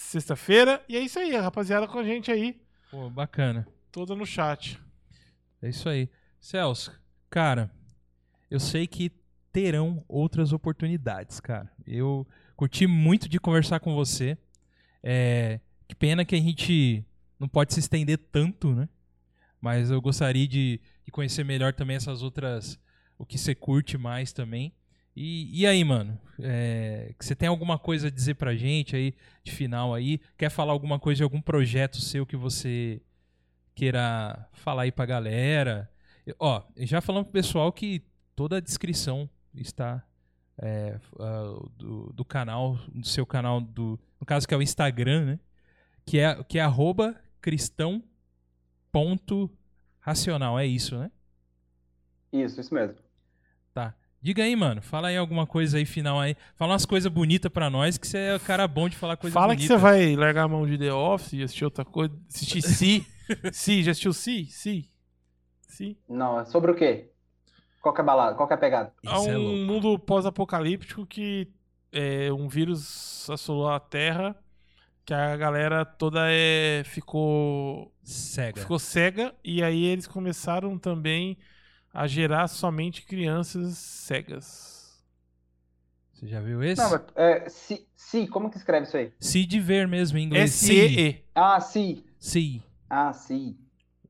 sexta-feira. 0.07 0.83
E 0.87 0.95
é 0.95 0.99
isso 0.99 1.19
aí, 1.19 1.35
rapaziada 1.35 1.87
com 1.87 1.99
a 1.99 2.03
gente 2.03 2.31
aí, 2.31 2.59
Pô, 2.89 3.09
bacana. 3.09 3.67
toda 3.91 4.15
no 4.15 4.25
chat. 4.25 4.79
É 5.61 5.69
isso 5.69 5.87
aí. 5.89 6.09
Celso, 6.39 6.91
cara, 7.29 7.71
eu 8.49 8.59
sei 8.59 8.87
que 8.87 9.11
terão 9.51 10.03
outras 10.07 10.53
oportunidades, 10.53 11.39
cara. 11.39 11.71
Eu 11.85 12.27
curti 12.55 12.85
muito 12.87 13.27
de 13.27 13.39
conversar 13.39 13.79
com 13.79 13.95
você. 13.95 14.37
É, 15.03 15.59
que 15.87 15.95
pena 15.95 16.23
que 16.23 16.35
a 16.35 16.39
gente 16.39 17.03
não 17.39 17.47
pode 17.47 17.73
se 17.73 17.79
estender 17.79 18.17
tanto, 18.31 18.73
né? 18.73 18.87
Mas 19.59 19.89
eu 19.89 19.99
gostaria 20.01 20.47
de, 20.47 20.79
de 21.05 21.11
conhecer 21.11 21.43
melhor 21.43 21.73
também 21.73 21.95
essas 21.95 22.21
outras. 22.21 22.79
O 23.17 23.25
que 23.25 23.37
você 23.37 23.55
curte 23.55 23.97
mais 23.97 24.31
também. 24.31 24.71
E, 25.19 25.61
e 25.61 25.65
aí, 25.65 25.83
mano? 25.83 26.15
É, 26.39 27.11
você 27.19 27.35
tem 27.35 27.49
alguma 27.49 27.79
coisa 27.79 28.05
a 28.05 28.11
dizer 28.11 28.35
pra 28.35 28.55
gente 28.55 28.95
aí, 28.95 29.15
de 29.43 29.51
final 29.51 29.95
aí? 29.95 30.21
Quer 30.37 30.51
falar 30.51 30.73
alguma 30.73 30.99
coisa 30.99 31.17
de 31.17 31.23
algum 31.23 31.41
projeto 31.41 31.99
seu 31.99 32.23
que 32.23 32.37
você 32.37 33.01
queira 33.73 34.47
falar 34.53 34.83
aí 34.83 34.91
pra 34.91 35.07
galera? 35.07 35.89
Ó, 36.37 36.61
já 36.77 37.01
falando 37.01 37.23
pro 37.23 37.33
pessoal 37.33 37.71
que 37.71 38.03
toda 38.35 38.57
a 38.57 38.59
descrição 38.59 39.27
está 39.55 40.05
é, 40.59 40.99
ah, 41.19 41.65
do, 41.75 42.13
do 42.13 42.23
canal, 42.23 42.77
do 42.93 43.07
seu 43.07 43.25
canal, 43.25 43.59
do, 43.59 43.99
no 44.19 44.25
caso 44.25 44.47
que 44.47 44.53
é 44.53 44.57
o 44.57 44.61
Instagram, 44.61 45.25
né? 45.25 45.39
Que 46.05 46.19
é, 46.19 46.43
que 46.43 46.59
é 46.59 46.61
arroba 46.61 47.15
cristão 47.41 48.03
ponto 48.91 49.49
racional, 49.99 50.59
é 50.59 50.67
isso, 50.67 50.95
né? 50.95 51.09
Isso, 52.31 52.61
isso 52.61 52.71
mesmo. 52.71 52.97
Tá. 53.73 53.95
Diga 54.21 54.43
aí, 54.43 54.55
mano. 54.55 54.81
Fala 54.81 55.09
aí 55.09 55.17
alguma 55.17 55.45
coisa 55.45 55.77
aí 55.77 55.85
final 55.85 56.19
aí. 56.19 56.35
Fala 56.55 56.73
umas 56.73 56.85
coisas 56.85 57.11
bonitas 57.11 57.51
pra 57.51 57.69
nós, 57.69 57.97
que 57.97 58.07
você 58.07 58.17
é 58.17 58.35
o 58.35 58.39
cara 58.39 58.67
bom 58.67 58.89
de 58.89 58.95
falar 58.95 59.15
coisa 59.17 59.33
Fala 59.33 59.55
que 59.55 59.67
bonita. 59.67 59.75
você 59.75 59.81
vai 59.81 60.15
largar 60.15 60.43
a 60.43 60.47
mão 60.47 60.65
de 60.65 60.77
The 60.77 60.91
Office 60.91 61.33
e 61.33 61.43
assistir 61.43 61.65
outra 61.65 61.85
coisa. 61.85 62.13
Assistir 62.27 62.61
Si. 62.63 63.05
Si, 63.51 63.83
já 63.83 63.91
assistiu 63.91 64.13
Si? 64.13 64.45
Si. 64.45 64.89
Si. 65.67 65.97
Não, 66.09 66.39
é 66.39 66.45
sobre 66.45 66.71
o 66.71 66.75
quê? 66.75 67.11
Qual 67.81 67.93
que 67.93 68.01
é 68.01 68.03
a 68.03 68.05
balada? 68.05 68.35
Qual 68.35 68.47
que 68.47 68.53
é 68.53 68.57
a 68.57 68.59
pegada? 68.59 68.91
Há 69.05 69.17
Isso 69.19 69.29
é 69.29 69.37
um 69.37 69.41
louco. 69.41 69.57
mundo 69.57 69.99
pós-apocalíptico 69.99 71.05
que 71.05 71.47
é, 71.91 72.31
um 72.33 72.47
vírus 72.47 73.29
assolou 73.29 73.69
a 73.69 73.79
Terra, 73.79 74.35
que 75.05 75.13
a 75.13 75.37
galera 75.37 75.85
toda 75.85 76.21
é, 76.29 76.83
ficou, 76.85 77.93
Cega. 78.03 78.59
ficou 78.59 78.77
cega, 78.79 79.33
e 79.43 79.63
aí 79.63 79.85
eles 79.85 80.07
começaram 80.07 80.77
também 80.77 81.37
a 81.93 82.07
gerar 82.07 82.47
somente 82.47 83.03
crianças 83.03 83.77
cegas. 83.77 85.01
Você 86.13 86.27
já 86.27 86.39
viu 86.41 86.63
esse? 86.63 86.81
Não, 86.81 86.89
mas, 86.91 87.01
é, 87.15 87.47
si, 87.49 87.87
si, 87.95 88.27
como 88.27 88.49
que 88.49 88.57
escreve 88.57 88.87
isso 88.87 88.97
aí? 88.97 89.11
Se 89.19 89.45
de 89.45 89.59
ver 89.59 89.87
mesmo 89.87 90.17
em 90.17 90.23
inglês. 90.23 90.51
See. 90.51 91.23
Ah, 91.35 91.59
si. 91.59 92.03
See. 92.19 92.63
Ah, 92.89 93.13
si. 93.13 93.55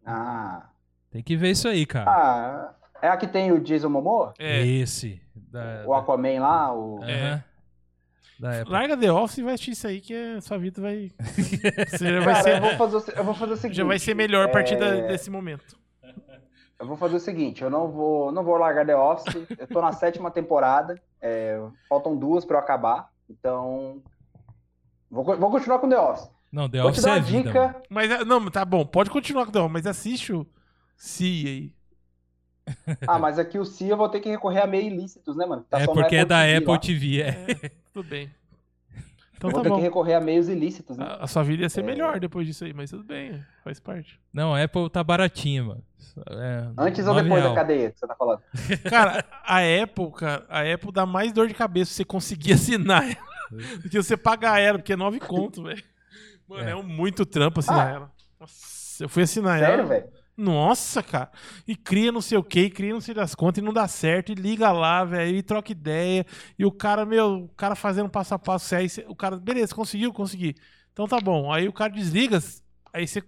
Ah. 0.06 0.70
Tem 1.12 1.22
que 1.22 1.36
ver 1.36 1.52
isso 1.52 1.68
aí, 1.68 1.86
cara. 1.86 2.10
Ah, 2.10 2.76
é 3.02 3.10
a 3.10 3.18
que 3.18 3.28
tem 3.28 3.52
o 3.52 3.60
Jason 3.60 3.90
Momoa? 3.90 4.34
É. 4.40 4.66
Esse. 4.66 5.22
Da, 5.36 5.84
O 5.86 5.94
Aquaman 5.94 6.40
lá? 6.40 6.74
O... 6.74 7.04
É. 7.04 7.32
Aham. 7.32 7.44
Da 8.40 8.54
época. 8.54 8.72
Larga 8.72 8.96
The 8.98 9.12
Office 9.12 9.38
e 9.40 9.44
vai 9.44 9.54
assistir 9.56 9.72
isso 9.72 9.88
aí, 9.88 10.00
que 10.00 10.14
a 10.14 10.42
sua 10.42 10.58
vida 10.60 10.80
vai. 10.82 11.12
Você 11.90 12.06
já 12.14 12.20
vai 12.22 12.34
Cara, 12.36 12.44
ser, 12.44 12.56
eu 12.58 12.62
vou, 12.62 12.78
fazer, 12.78 13.18
eu 13.18 13.24
vou 13.24 13.34
fazer 13.34 13.54
o 13.54 13.58
seguinte. 13.58 13.78
já 13.78 13.84
vai 13.84 13.98
ser 14.00 14.14
melhor 14.16 14.46
a 14.46 14.50
partir 14.50 14.76
da- 14.78 14.96
é, 14.96 15.08
desse 15.08 15.30
momento. 15.30 15.77
Eu 16.80 16.86
vou 16.86 16.96
fazer 16.98 17.16
o 17.16 17.20
seguinte, 17.20 17.64
eu 17.64 17.70
não 17.70 17.88
vou, 17.90 18.32
não 18.32 18.44
vou 18.44 18.56
largar 18.58 18.86
The 18.86 18.96
Office. 18.96 19.26
Eu 19.58 19.68
tô 19.68 19.82
na 19.82 19.92
sétima 19.92 20.30
temporada. 20.30 21.02
é, 21.22 21.60
faltam 21.90 22.16
duas 22.16 22.46
pra 22.46 22.58
eu 22.58 22.62
acabar. 22.62 23.10
Então. 23.30 24.02
Vou, 25.10 25.24
vou 25.24 25.50
continuar 25.52 25.80
com 25.80 25.90
The 25.90 26.00
Office. 26.00 26.30
Não, 26.52 26.70
The 26.70 26.82
Vou 26.82 26.92
te 26.92 27.00
Office 27.00 27.04
dar 27.04 27.12
é 27.12 27.14
uma 27.16 27.22
vida. 27.22 27.44
dica. 27.50 27.62
mano. 27.68 27.76
Mas, 27.90 28.12
é, 28.12 28.24
não, 28.26 28.46
tá 28.52 28.64
bom, 28.64 28.86
pode 28.86 29.10
continuar 29.10 29.46
com 29.46 29.52
The 29.52 29.60
Office, 29.60 29.74
mas 29.74 29.88
assiste 29.88 30.34
o 30.34 30.46
Si 30.96 31.46
aí. 31.48 31.78
Ah, 33.08 33.18
mas 33.18 33.40
aqui 33.40 33.58
o 33.58 33.66
Si 33.66 33.88
eu 33.88 33.98
vou 33.98 34.10
ter 34.10 34.20
que 34.20 34.30
recorrer 34.30 34.62
a 34.62 34.68
meio 34.68 34.88
ilícitos, 34.88 35.36
né, 35.36 35.46
mano? 35.46 35.66
Tá 35.70 35.80
é 35.82 35.86
porque 35.88 36.16
é 36.18 36.26
da 36.26 36.42
TV 36.42 36.56
Apple 36.58 36.72
lá. 36.72 36.80
TV, 36.80 37.22
é. 37.22 37.30
É, 37.66 37.72
tudo 37.94 38.08
bem. 38.10 38.30
Então 39.38 39.52
Vou 39.52 39.60
tá 39.62 39.64
ter 39.64 39.70
que 39.70 39.76
bom. 39.76 39.82
recorrer 39.82 40.16
a 40.16 40.20
meios 40.22 40.50
ilícitos, 40.50 40.98
né? 40.98 41.06
A, 41.06 41.24
a 41.24 41.28
sua 41.28 41.44
vida 41.44 41.62
ia 41.64 41.70
ser 41.70 41.82
É. 41.82 41.84
melhor 41.84 42.20
depois 42.20 42.46
disso 42.48 42.66
aí, 42.66 42.74
mas 42.74 42.90
tudo 42.90 43.04
bem, 43.04 43.44
faz 43.64 43.80
parte. 43.80 44.20
Não, 44.34 44.54
a 44.56 44.64
Apple 44.64 44.90
tá 44.90 45.04
baratinha, 45.04 45.64
mano. 45.64 45.84
É, 46.32 46.68
Antes 46.76 47.06
ou 47.06 47.14
depois 47.14 47.42
real. 47.44 47.54
da 47.54 47.62
cadeia 47.62 47.92
que 47.92 48.00
você 48.00 48.08
tá 48.08 48.16
falando? 48.16 48.42
Cara, 48.90 49.24
a 49.46 49.58
Apple, 49.84 50.12
cara, 50.18 50.44
a 50.50 50.62
Apple 50.74 50.92
dá 50.92 51.06
mais 51.06 51.32
dor 51.32 51.48
de 51.48 51.54
cabeça 51.54 51.92
se 51.92 51.98
você 51.98 52.06
conseguir 52.06 52.54
assinar 52.54 53.04
ela 53.04 53.78
do 53.84 53.88
que 53.90 54.02
você 54.02 54.18
pagar 54.18 54.60
ela, 54.60 54.80
porque 54.80 54.94
é 54.94 54.96
nove 54.96 55.20
conto, 55.20 55.62
velho. 55.64 55.84
Mano, 56.48 56.68
é. 56.68 56.72
É. 56.72 56.76
um 56.76 56.82
muito 56.84 57.24
trampo 57.26 57.60
assinar 57.60 57.88
Ah. 57.88 57.92
ela. 57.92 58.12
Nossa, 58.40 59.04
eu 59.04 59.10
fui 59.10 59.22
assinar 59.24 59.60
Sério, 59.60 59.82
ela. 59.82 59.88
velho? 59.88 60.06
Nossa, 60.38 61.02
cara. 61.02 61.32
E 61.68 61.76
cria 61.76 62.12
não 62.12 62.22
sei 62.22 62.38
o 62.38 62.44
que, 62.44 62.70
cria 62.70 62.94
não 62.94 63.02
sei 63.02 63.16
das 63.16 63.34
contas 63.34 63.62
e 63.62 63.66
não 63.66 63.74
dá 63.74 63.88
certo. 63.88 64.32
E 64.32 64.36
liga 64.36 64.72
lá, 64.72 65.04
velho, 65.04 65.36
e 65.36 65.42
troca 65.42 65.72
ideia. 65.72 66.26
E 66.60 66.64
o 66.66 66.72
cara, 66.72 67.06
meu, 67.06 67.46
o 67.46 67.50
cara 67.50 67.76
fazendo 67.76 68.08
passo 68.08 68.36
a 68.36 68.40
passo. 68.40 68.76
Aí 68.76 68.88
o 69.08 69.16
cara, 69.16 69.38
beleza, 69.38 69.74
conseguiu, 69.74 70.14
consegui. 70.14 70.56
Então 70.94 71.08
tá 71.08 71.20
bom. 71.20 71.52
Aí 71.52 71.68
o 71.68 71.74
cara 71.74 71.92
desliga, 71.92 72.40
aí 72.94 73.08
você 73.08 73.24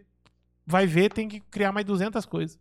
vai 0.65 0.85
ver, 0.85 1.11
tem 1.11 1.27
que 1.27 1.39
criar 1.39 1.71
mais 1.71 1.85
200 1.85 2.25
coisas. 2.27 2.59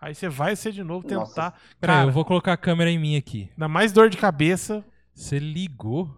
Aí 0.00 0.14
você 0.14 0.28
vai 0.28 0.56
ser 0.56 0.72
de 0.72 0.82
novo 0.82 1.06
Nossa. 1.08 1.30
tentar. 1.30 1.50
Peraí, 1.80 1.96
Cara, 1.96 2.08
eu 2.08 2.12
vou 2.12 2.24
colocar 2.24 2.52
a 2.52 2.56
câmera 2.56 2.90
em 2.90 2.98
mim 2.98 3.16
aqui. 3.16 3.48
dá 3.56 3.68
mais 3.68 3.92
dor 3.92 4.10
de 4.10 4.16
cabeça. 4.16 4.84
Você 5.14 5.38
ligou 5.38 6.10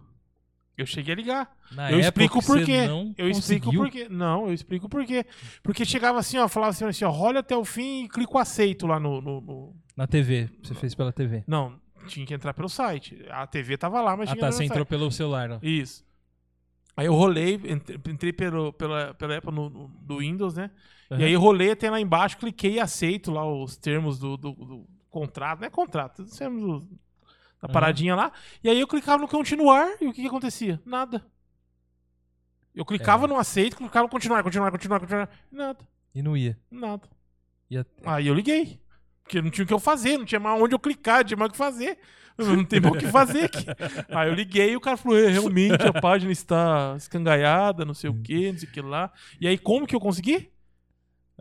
Eu 0.77 0.85
cheguei 0.85 1.13
a 1.13 1.17
ligar. 1.17 1.57
na 1.71 1.91
eu 1.91 1.99
explico 1.99 2.39
que 2.39 2.45
por 2.45 2.59
você 2.59 2.65
quê. 2.65 2.87
Eu 3.17 3.29
explico 3.29 3.65
conseguiu? 3.65 3.81
por 3.83 3.89
quê. 3.91 4.07
Não, 4.09 4.47
eu 4.47 4.53
explico 4.53 4.87
por 4.87 5.03
quê. 5.05 5.25
Porque 5.63 5.83
chegava 5.83 6.19
assim, 6.19 6.37
ó, 6.37 6.47
falava 6.47 6.69
assim, 6.69 6.85
assim 6.85 7.03
ó, 7.03 7.09
rola 7.09 7.39
até 7.39 7.57
o 7.57 7.65
fim 7.65 8.03
e 8.03 8.09
clica 8.09 8.35
o 8.35 8.37
aceito 8.37 8.85
lá 8.85 8.99
no- 8.99 9.19
no- 9.19 9.41
no, 9.41 9.75
Na 9.95 10.05
TV. 10.05 10.49
Você 10.61 10.75
fez 10.75 10.93
pela 10.93 11.11
TV. 11.11 11.43
Não, 11.47 11.79
tinha 12.07 12.25
que 12.25 12.33
entrar 12.33 12.53
pelo 12.53 12.69
site. 12.69 13.17
A 13.31 13.47
TV 13.47 13.75
tava 13.77 13.99
lá, 14.01 14.15
mas 14.15 14.29
Ah, 14.29 14.33
tinha 14.33 14.35
que 14.35 14.39
tá. 14.41 14.47
entrar 14.47 14.51
Você 14.51 14.57
pelo 14.57 14.71
entrou 14.71 14.85
pelo 14.85 15.11
celular, 15.11 15.49
não. 15.49 15.59
Isso. 15.63 16.05
Aí 16.95 17.05
eu 17.07 17.13
rolei, 17.13 17.59
entrei, 18.07 18.31
pelo, 18.33 18.71
pela, 18.73 19.13
pela 19.15 19.37
Apple 19.37 19.51
no, 19.53 19.69
no- 19.69 19.87
do 20.01 20.17
Windows, 20.19 20.55
né? 20.55 20.69
Aham. 21.11 21.21
E 21.21 21.25
aí 21.25 21.35
rolei 21.35 21.71
até 21.71 21.89
lá 21.89 21.99
embaixo, 21.99 22.37
cliquei 22.37 22.73
e 22.73 22.79
aceito 22.79 23.31
lá 23.31 23.45
os 23.51 23.77
termos 23.77 24.19
do, 24.19 24.35
do- 24.37 24.51
do 24.53 24.87
contrato. 25.09 25.59
Não 25.59 25.67
é 25.67 25.69
contrato, 25.71 26.23
os 26.23 26.37
termos 26.37 26.61
do- 26.61 26.87
Aham. 27.67 27.73
paradinha 27.73 28.15
lá. 28.15 28.31
E 28.63 28.69
aí 28.69 28.79
eu 28.79 28.87
clicava 28.87 29.21
no 29.21 29.27
continuar 29.27 29.87
e 30.01 30.07
o 30.07 30.13
que, 30.13 30.21
que 30.21 30.27
acontecia? 30.27 30.81
Nada. 30.85 31.25
Eu 32.75 32.85
clicava 32.85 33.25
É. 33.25 33.27
no 33.27 33.37
aceito, 33.37 33.75
clicava 33.77 34.03
no 34.05 34.09
continuar, 34.09 34.43
continuar, 34.43 34.71
continuar, 34.71 34.99
continuar. 34.99 35.29
Nada, 35.51 35.79
E 36.13 36.21
não 36.21 36.37
ia. 36.37 36.57
nada. 36.69 37.07
Ia- 37.69 37.85
Aí 38.05 38.27
eu 38.27 38.33
liguei. 38.33 38.79
Porque 39.23 39.41
não 39.41 39.49
tinha 39.49 39.65
o 39.65 39.67
que 39.67 39.73
eu 39.73 39.79
fazer, 39.79 40.17
não 40.17 40.25
tinha 40.25 40.39
mais 40.39 40.61
onde 40.61 40.73
eu 40.75 40.79
clicar, 40.79 41.17
não 41.17 41.23
tinha 41.25 41.37
mais 41.37 41.49
o 41.49 41.51
que 41.51 41.57
fazer. 41.57 41.97
Não 42.39 42.63
tem 42.63 42.79
mais 42.79 42.93
o 42.93 42.97
que 42.99 43.07
fazer 43.07 43.45
aqui. 43.45 43.65
Aí 44.15 44.29
eu 44.29 44.35
liguei 44.35 44.71
e 44.73 44.75
o 44.77 44.79
cara 44.79 44.95
falou: 44.95 45.17
"É, 45.17 45.27
realmente 45.27 45.73
a 45.87 45.91
página 45.99 46.31
está 46.31 46.93
escangaiada, 46.95 47.83
não 47.83 47.95
sei 47.95 48.11
o 48.11 48.21
que, 48.21 48.51
não 48.51 48.59
sei 48.59 48.69
o 48.69 48.71
que 48.71 48.79
lá. 48.79 49.11
E 49.41 49.47
aí, 49.47 49.57
como 49.57 49.87
que 49.87 49.95
eu 49.95 49.99
consegui? 49.99 50.51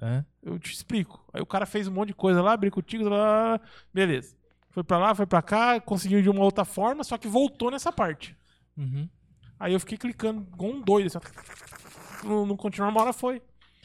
Hã? 0.01 0.24
Eu 0.43 0.59
te 0.59 0.73
explico. 0.73 1.23
Aí 1.35 1.43
o 1.43 1.47
cara 1.47 1.66
fez 1.66 1.86
um 1.86 1.93
monte 1.93 2.09
de 2.09 2.15
coisa 2.15 2.40
lá, 2.40 2.55
abriu 2.55 2.73
contigo, 2.73 3.05
lá, 3.11 3.16
lá, 3.19 3.51
lá. 3.53 3.61
beleza. 3.93 4.35
Foi 4.77 4.85
pra 4.85 4.98
lá, 4.98 5.15
foi 5.15 5.24
pra 5.24 5.40
cá, 5.40 5.81
conseguiu 5.81 6.20
de 6.20 6.28
uma 6.28 6.44
outra 6.44 6.62
forma, 6.62 7.03
só 7.03 7.16
que 7.16 7.27
voltou 7.27 7.70
nessa 7.70 7.90
parte. 7.90 8.36
Uhum. 8.77 9.09
Aí 9.59 9.73
eu 9.73 9.81
fiquei 9.81 9.97
clicando 9.97 10.47
igual 10.53 10.70
um 10.70 10.82
doido, 10.82 11.07
assim, 11.07 11.16
ó. 11.16 12.28
não, 12.28 12.44
não 12.44 12.59
continuar, 12.59 12.90
uma 12.90 13.01
hora 13.01 13.12
foi. 13.15 13.40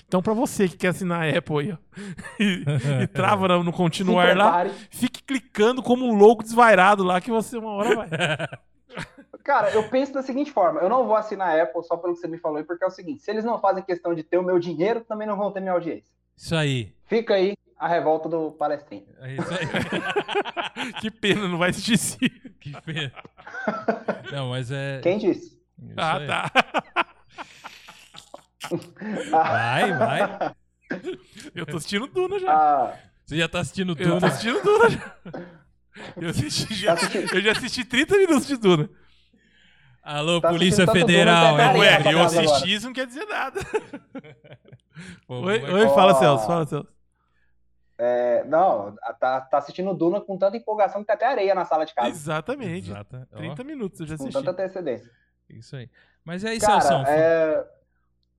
Então, 0.05 0.21
pra 0.21 0.33
você 0.33 0.67
que 0.67 0.75
quer 0.75 0.89
assinar 0.89 1.21
a 1.21 1.37
Apple 1.37 1.59
aí, 1.59 1.71
ó, 1.71 1.77
e, 2.37 2.65
e 3.03 3.07
trava 3.07 3.47
no, 3.47 3.63
no 3.63 3.71
continuar 3.71 4.35
lá, 4.35 4.65
fique 4.89 5.23
clicando 5.23 5.81
como 5.81 6.05
um 6.05 6.13
louco 6.13 6.43
desvairado 6.43 7.05
lá, 7.05 7.21
que 7.21 7.31
você 7.31 7.57
uma 7.57 7.71
hora 7.71 7.95
vai. 7.95 8.09
Cara, 9.45 9.71
eu 9.71 9.87
penso 9.87 10.11
da 10.11 10.21
seguinte 10.21 10.51
forma: 10.51 10.81
eu 10.81 10.89
não 10.89 11.07
vou 11.07 11.15
assinar 11.15 11.57
a 11.57 11.63
Apple 11.63 11.85
só 11.85 11.95
pelo 11.95 12.15
que 12.15 12.19
você 12.19 12.27
me 12.27 12.37
falou, 12.37 12.57
aí, 12.57 12.65
porque 12.65 12.83
é 12.83 12.87
o 12.87 12.91
seguinte: 12.91 13.21
se 13.23 13.31
eles 13.31 13.45
não 13.45 13.57
fazem 13.61 13.81
questão 13.81 14.13
de 14.13 14.23
ter 14.23 14.37
o 14.37 14.43
meu 14.43 14.59
dinheiro, 14.59 14.99
também 15.07 15.25
não 15.25 15.37
vão 15.37 15.53
ter 15.53 15.61
minha 15.61 15.71
audiência. 15.71 16.11
Isso 16.35 16.53
aí. 16.53 16.93
Fica 17.05 17.35
aí 17.35 17.55
a 17.81 17.87
revolta 17.87 18.29
do 18.29 18.51
palestrinho. 18.51 19.05
É 19.19 19.33
isso 19.33 19.47
aí. 19.53 20.93
que 21.01 21.09
pena, 21.11 21.47
não 21.47 21.57
vai 21.57 21.71
assistir 21.71 21.97
sim. 21.97 22.17
que 22.59 22.71
pena. 22.81 23.11
Não, 24.31 24.49
mas 24.49 24.69
é. 24.71 24.99
Quem 25.01 25.17
disse? 25.17 25.45
isso 25.79 25.95
Ah, 25.97 26.17
aí. 26.17 26.27
tá. 26.27 26.51
Vai, 29.29 29.93
vai. 29.97 30.55
Eu 31.55 31.65
tô 31.65 31.77
assistindo 31.77 32.07
Duna 32.07 32.39
já. 32.39 32.53
Ah, 32.53 32.97
Você 33.25 33.37
já 33.37 33.47
tá 33.47 33.59
assistindo 33.61 33.95
Eu 33.97 34.19
tô 34.19 34.25
assistindo 34.25 34.61
Duna 34.61 34.89
já. 34.89 35.15
Eu, 36.17 36.29
assisti 36.29 36.73
já. 36.73 36.95
Tá 36.95 37.01
assistindo- 37.05 37.35
eu 37.35 37.41
já 37.41 37.51
assisti 37.51 37.83
30 37.85 38.17
minutos 38.17 38.47
de 38.47 38.57
Duna. 38.57 38.89
Alô, 40.03 40.39
Tá 40.41 40.49
Polícia 40.49 40.85
Federal. 40.87 41.51
Duna, 41.57 41.63
é 41.63 41.77
Ué, 41.77 42.13
eu 42.13 42.21
assisti, 42.23 42.45
agora. 42.47 42.67
isso 42.69 42.85
não 42.87 42.93
quer 42.93 43.07
dizer 43.07 43.25
nada. 43.25 43.59
Pô, 45.27 45.41
Oi, 45.41 45.61
oi 45.63 45.87
fala. 45.89 46.13
Celso, 46.15 46.45
fala, 46.45 46.65
Celso. 46.65 46.87
É, 48.03 48.43
não, 48.45 48.95
tá, 49.19 49.41
tá 49.41 49.57
assistindo 49.59 49.93
Duna 49.93 50.19
com 50.19 50.35
tanta 50.35 50.57
empolgação 50.57 51.01
que 51.01 51.07
tem 51.07 51.13
até 51.13 51.27
areia 51.27 51.53
na 51.53 51.65
sala 51.65 51.85
de 51.85 51.93
casa. 51.93 52.09
Exatamente. 52.09 52.89
Exata. 52.89 53.27
Ó, 53.31 53.37
30 53.37 53.63
minutos 53.63 53.99
eu 53.99 54.07
já 54.07 54.17
Com 54.17 54.23
assisti. 54.23 54.43
tanta 54.43 54.63
antecedência. 54.63 55.11
isso 55.47 55.75
aí. 55.75 55.87
Mas 56.25 56.43
é 56.43 56.55
isso, 56.55 56.65
Cara, 56.65 57.07
é, 57.07 57.63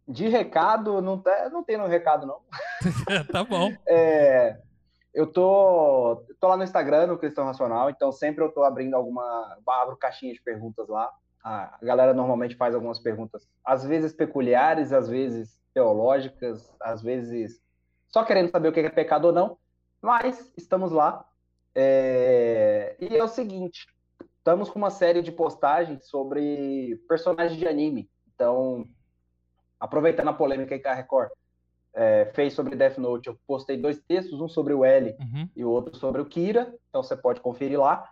de 0.09 0.27
recado, 0.27 1.01
não, 1.01 1.17
tá, 1.17 1.49
não 1.51 1.63
tem 1.63 1.77
no 1.77 1.87
recado, 1.87 2.27
não. 2.27 2.41
tá 3.31 3.45
bom. 3.45 3.73
É, 3.87 4.59
eu 5.15 5.29
tô, 5.29 6.25
tô 6.41 6.49
lá 6.49 6.57
no 6.57 6.65
Instagram, 6.65 7.07
no 7.07 7.19
Cristão 7.19 7.45
Racional, 7.45 7.89
então 7.89 8.11
sempre 8.11 8.43
eu 8.43 8.51
tô 8.51 8.65
abrindo 8.65 8.95
alguma. 8.95 9.57
abro 9.65 9.97
caixinha 9.97 10.33
de 10.33 10.43
perguntas 10.43 10.89
lá. 10.89 11.09
A 11.45 11.79
galera 11.83 12.13
normalmente 12.13 12.57
faz 12.57 12.75
algumas 12.75 12.99
perguntas, 12.99 13.49
às 13.65 13.85
vezes 13.85 14.13
peculiares, 14.13 14.93
às 14.93 15.09
vezes 15.09 15.61
teológicas, 15.73 16.73
às 16.81 17.01
vezes 17.01 17.62
só 18.13 18.23
querendo 18.25 18.51
saber 18.51 18.69
o 18.69 18.73
que 18.73 18.81
é 18.81 18.91
pecado 18.91 19.27
ou 19.27 19.33
não, 19.33 19.59
mas 20.01 20.53
estamos 20.57 20.93
lá. 20.93 21.25
É, 21.75 22.97
E 23.01 23.17
é 23.17 23.25
o 23.25 23.29
seguinte: 23.29 23.87
estamos 24.39 24.69
com 24.69 24.79
uma 24.79 24.91
série 24.91 25.23
de 25.23 25.33
postagens 25.33 26.07
sobre 26.07 26.97
personagens 27.09 27.59
de 27.59 27.67
anime. 27.67 28.09
Então, 28.35 28.87
aproveitando 29.81 30.29
a 30.29 30.33
polêmica 30.33 30.79
que 30.79 30.89
a 30.89 30.95
Record 30.95 31.31
é, 31.95 32.27
fez 32.35 32.53
sobre 32.53 32.77
Death 32.77 32.99
Note, 32.99 33.29
eu 33.29 33.39
postei 33.47 33.77
dois 33.77 33.99
textos, 34.07 34.41
um 34.41 34.49
sobre 34.49 34.75
o 34.75 34.85
L 34.85 35.17
Uhum. 35.21 35.49
e 35.57 35.65
o 35.65 35.71
outro 35.71 35.97
sobre 35.97 36.21
o 36.21 36.27
Kira, 36.27 36.75
então 36.89 37.03
você 37.03 37.17
pode 37.17 37.41
conferir 37.41 37.79
lá. 37.81 38.09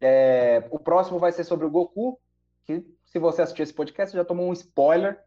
É, 0.00 0.66
o 0.70 0.78
próximo 0.78 1.18
vai 1.18 1.30
ser 1.32 1.44
sobre 1.44 1.64
o 1.66 1.70
Goku, 1.70 2.18
que 2.66 2.84
se 3.04 3.18
você 3.18 3.42
assistir 3.42 3.62
esse 3.62 3.72
podcast, 3.74 4.16
já 4.16 4.24
tomou 4.24 4.48
um 4.48 4.52
spoiler 4.52 5.20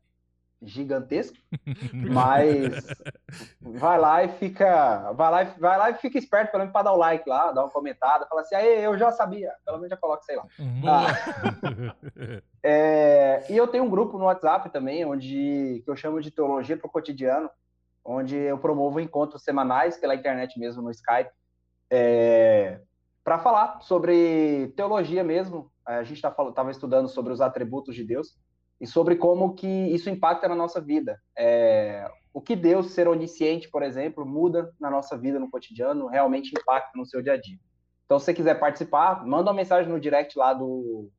gigantesco, 0.66 1.38
mas 1.94 2.88
vai 3.62 4.00
lá 4.00 4.24
e 4.24 4.30
fica, 4.38 5.12
vai 5.14 5.32
lá, 5.32 5.44
e- 5.44 5.60
vai 5.60 5.78
lá 5.78 5.90
e 5.92 5.96
fica 5.96 6.18
esperto, 6.18 6.52
pelo 6.52 6.62
menos 6.62 6.74
para 6.74 6.84
dar 6.84 6.94
o 6.94 6.98
like 6.98 7.28
lá, 7.30 7.52
dar 7.52 7.64
uma 7.64 7.72
comentada, 7.72 8.26
fala 8.28 8.42
assim, 8.42 8.56
aí 8.56 8.84
eu 8.84 8.98
já 8.98 9.12
sabia, 9.12 9.54
pelo 9.66 9.78
menos 9.78 9.90
já 9.90 9.98
coloca, 9.98 10.24
sei 10.24 10.36
lá. 10.36 10.46
Uhum. 10.60 10.82
É, 12.68 13.46
e 13.48 13.56
eu 13.56 13.68
tenho 13.68 13.84
um 13.84 13.90
grupo 13.90 14.18
no 14.18 14.26
WhatsApp 14.26 14.72
também, 14.72 15.06
onde 15.06 15.84
que 15.86 15.92
eu 15.92 15.96
chamo 15.96 16.20
de 16.20 16.32
Teologia 16.32 16.76
para 16.76 16.88
o 16.88 16.92
Cotidiano, 16.92 17.48
onde 18.04 18.36
eu 18.36 18.58
promovo 18.58 19.00
encontros 19.00 19.44
semanais 19.44 19.98
pela 19.98 20.16
internet 20.16 20.60
mesmo, 20.60 20.82
no 20.82 20.90
Skype, 20.90 21.30
para 23.24 23.38
falar 23.40 23.82
sobre 23.82 24.74
teologia 24.76 25.24
mesmo. 25.24 25.72
A 25.86 26.02
gente 26.04 26.18
estava 26.18 26.72
estudando 26.72 27.08
sobre 27.08 27.32
os 27.32 27.40
atributos 27.40 27.94
de 27.94 28.04
Deus 28.04 28.36
e 28.80 28.86
sobre 28.88 29.16
como 29.16 29.54
que 29.56 29.68
isso 29.68 30.10
impacta 30.10 30.48
na 30.48 30.56
nossa 30.56 30.82
vida. 30.82 31.20
É, 31.38 32.10
o 32.34 32.42
que 32.42 32.56
Deus 32.56 32.92
ser 32.92 33.08
onisciente, 33.08 33.70
por 33.70 33.82
exemplo, 33.84 34.26
muda 34.26 34.72
na 34.80 34.90
nossa 34.90 35.18
vida 35.18 35.40
no 35.40 35.50
cotidiano, 35.50 36.08
realmente 36.08 36.52
impacta 36.52 36.92
no 36.96 37.06
seu 37.06 37.22
dia 37.22 37.34
a 37.34 37.38
dia. 37.38 37.58
Então, 38.06 38.20
se 38.20 38.26
você 38.26 38.34
quiser 38.34 38.60
participar, 38.60 39.26
manda 39.26 39.50
uma 39.50 39.56
mensagem 39.56 39.92
no 39.92 40.00
direct 40.00 40.38
lá 40.38 40.54
do, 40.54 41.10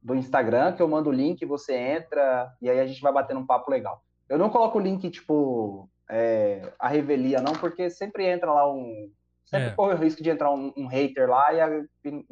do 0.00 0.14
Instagram, 0.14 0.74
que 0.74 0.82
eu 0.82 0.88
mando 0.88 1.08
o 1.10 1.12
link, 1.12 1.44
você 1.46 1.74
entra, 1.74 2.52
e 2.60 2.68
aí 2.68 2.78
a 2.78 2.86
gente 2.86 3.00
vai 3.00 3.12
batendo 3.12 3.40
um 3.40 3.46
papo 3.46 3.70
legal. 3.70 4.02
Eu 4.28 4.38
não 4.38 4.50
coloco 4.50 4.78
o 4.78 4.80
link, 4.80 5.10
tipo, 5.10 5.88
é, 6.08 6.72
a 6.78 6.88
revelia, 6.88 7.40
não, 7.40 7.54
porque 7.54 7.88
sempre 7.90 8.26
entra 8.26 8.52
lá 8.52 8.70
um. 8.72 9.10
Sempre 9.46 9.68
É. 9.68 9.70
corre 9.74 9.94
o 9.94 9.98
risco 9.98 10.22
de 10.22 10.30
entrar 10.30 10.52
um, 10.52 10.72
um 10.76 10.86
hater 10.86 11.28
lá 11.28 11.52
e, 11.52 11.60
a- 11.60 11.84
e- 12.04 12.26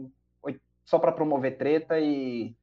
só 0.85 0.99
para 0.99 1.13
promover 1.13 1.57
treta 1.57 1.99
e. 1.99 2.55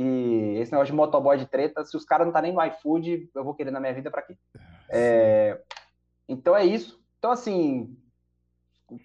E 0.00 0.60
esse 0.60 0.70
negócio 0.70 0.92
de 0.92 0.96
motoboy 0.96 1.36
de 1.36 1.44
treta, 1.44 1.84
se 1.84 1.96
os 1.96 2.04
caras 2.04 2.24
não 2.24 2.32
tá 2.32 2.40
nem 2.40 2.52
no 2.52 2.64
iFood, 2.64 3.28
eu 3.34 3.42
vou 3.42 3.52
querer 3.52 3.72
na 3.72 3.80
minha 3.80 3.92
vida 3.92 4.12
para 4.12 4.22
quê? 4.22 4.38
É, 4.88 5.60
então 6.28 6.54
é 6.54 6.64
isso. 6.64 7.02
Então, 7.18 7.32
assim, 7.32 7.98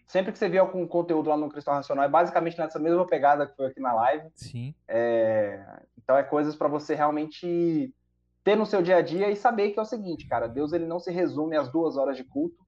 sempre 0.05 0.31
que 0.31 0.37
você 0.37 0.47
vê 0.47 0.59
algum 0.59 0.85
conteúdo 0.85 1.31
lá 1.31 1.35
no 1.35 1.49
Cristão 1.49 1.73
Racional, 1.73 2.05
é 2.05 2.07
basicamente 2.07 2.59
nessa 2.59 2.77
mesma 2.77 3.07
pegada 3.07 3.47
que 3.47 3.55
foi 3.55 3.65
aqui 3.65 3.79
na 3.79 3.91
live. 3.91 4.29
Sim. 4.35 4.75
É, 4.87 5.65
então 5.97 6.15
é 6.15 6.21
coisas 6.21 6.55
para 6.55 6.67
você 6.67 6.93
realmente 6.93 7.91
ter 8.43 8.55
no 8.55 8.67
seu 8.67 8.83
dia 8.83 8.97
a 8.97 9.01
dia 9.01 9.31
e 9.31 9.35
saber 9.35 9.71
que 9.71 9.79
é 9.79 9.81
o 9.81 9.85
seguinte, 9.85 10.27
cara, 10.27 10.47
Deus 10.47 10.73
ele 10.73 10.85
não 10.85 10.99
se 10.99 11.11
resume 11.11 11.57
às 11.57 11.71
duas 11.71 11.97
horas 11.97 12.15
de 12.15 12.23
culto 12.23 12.63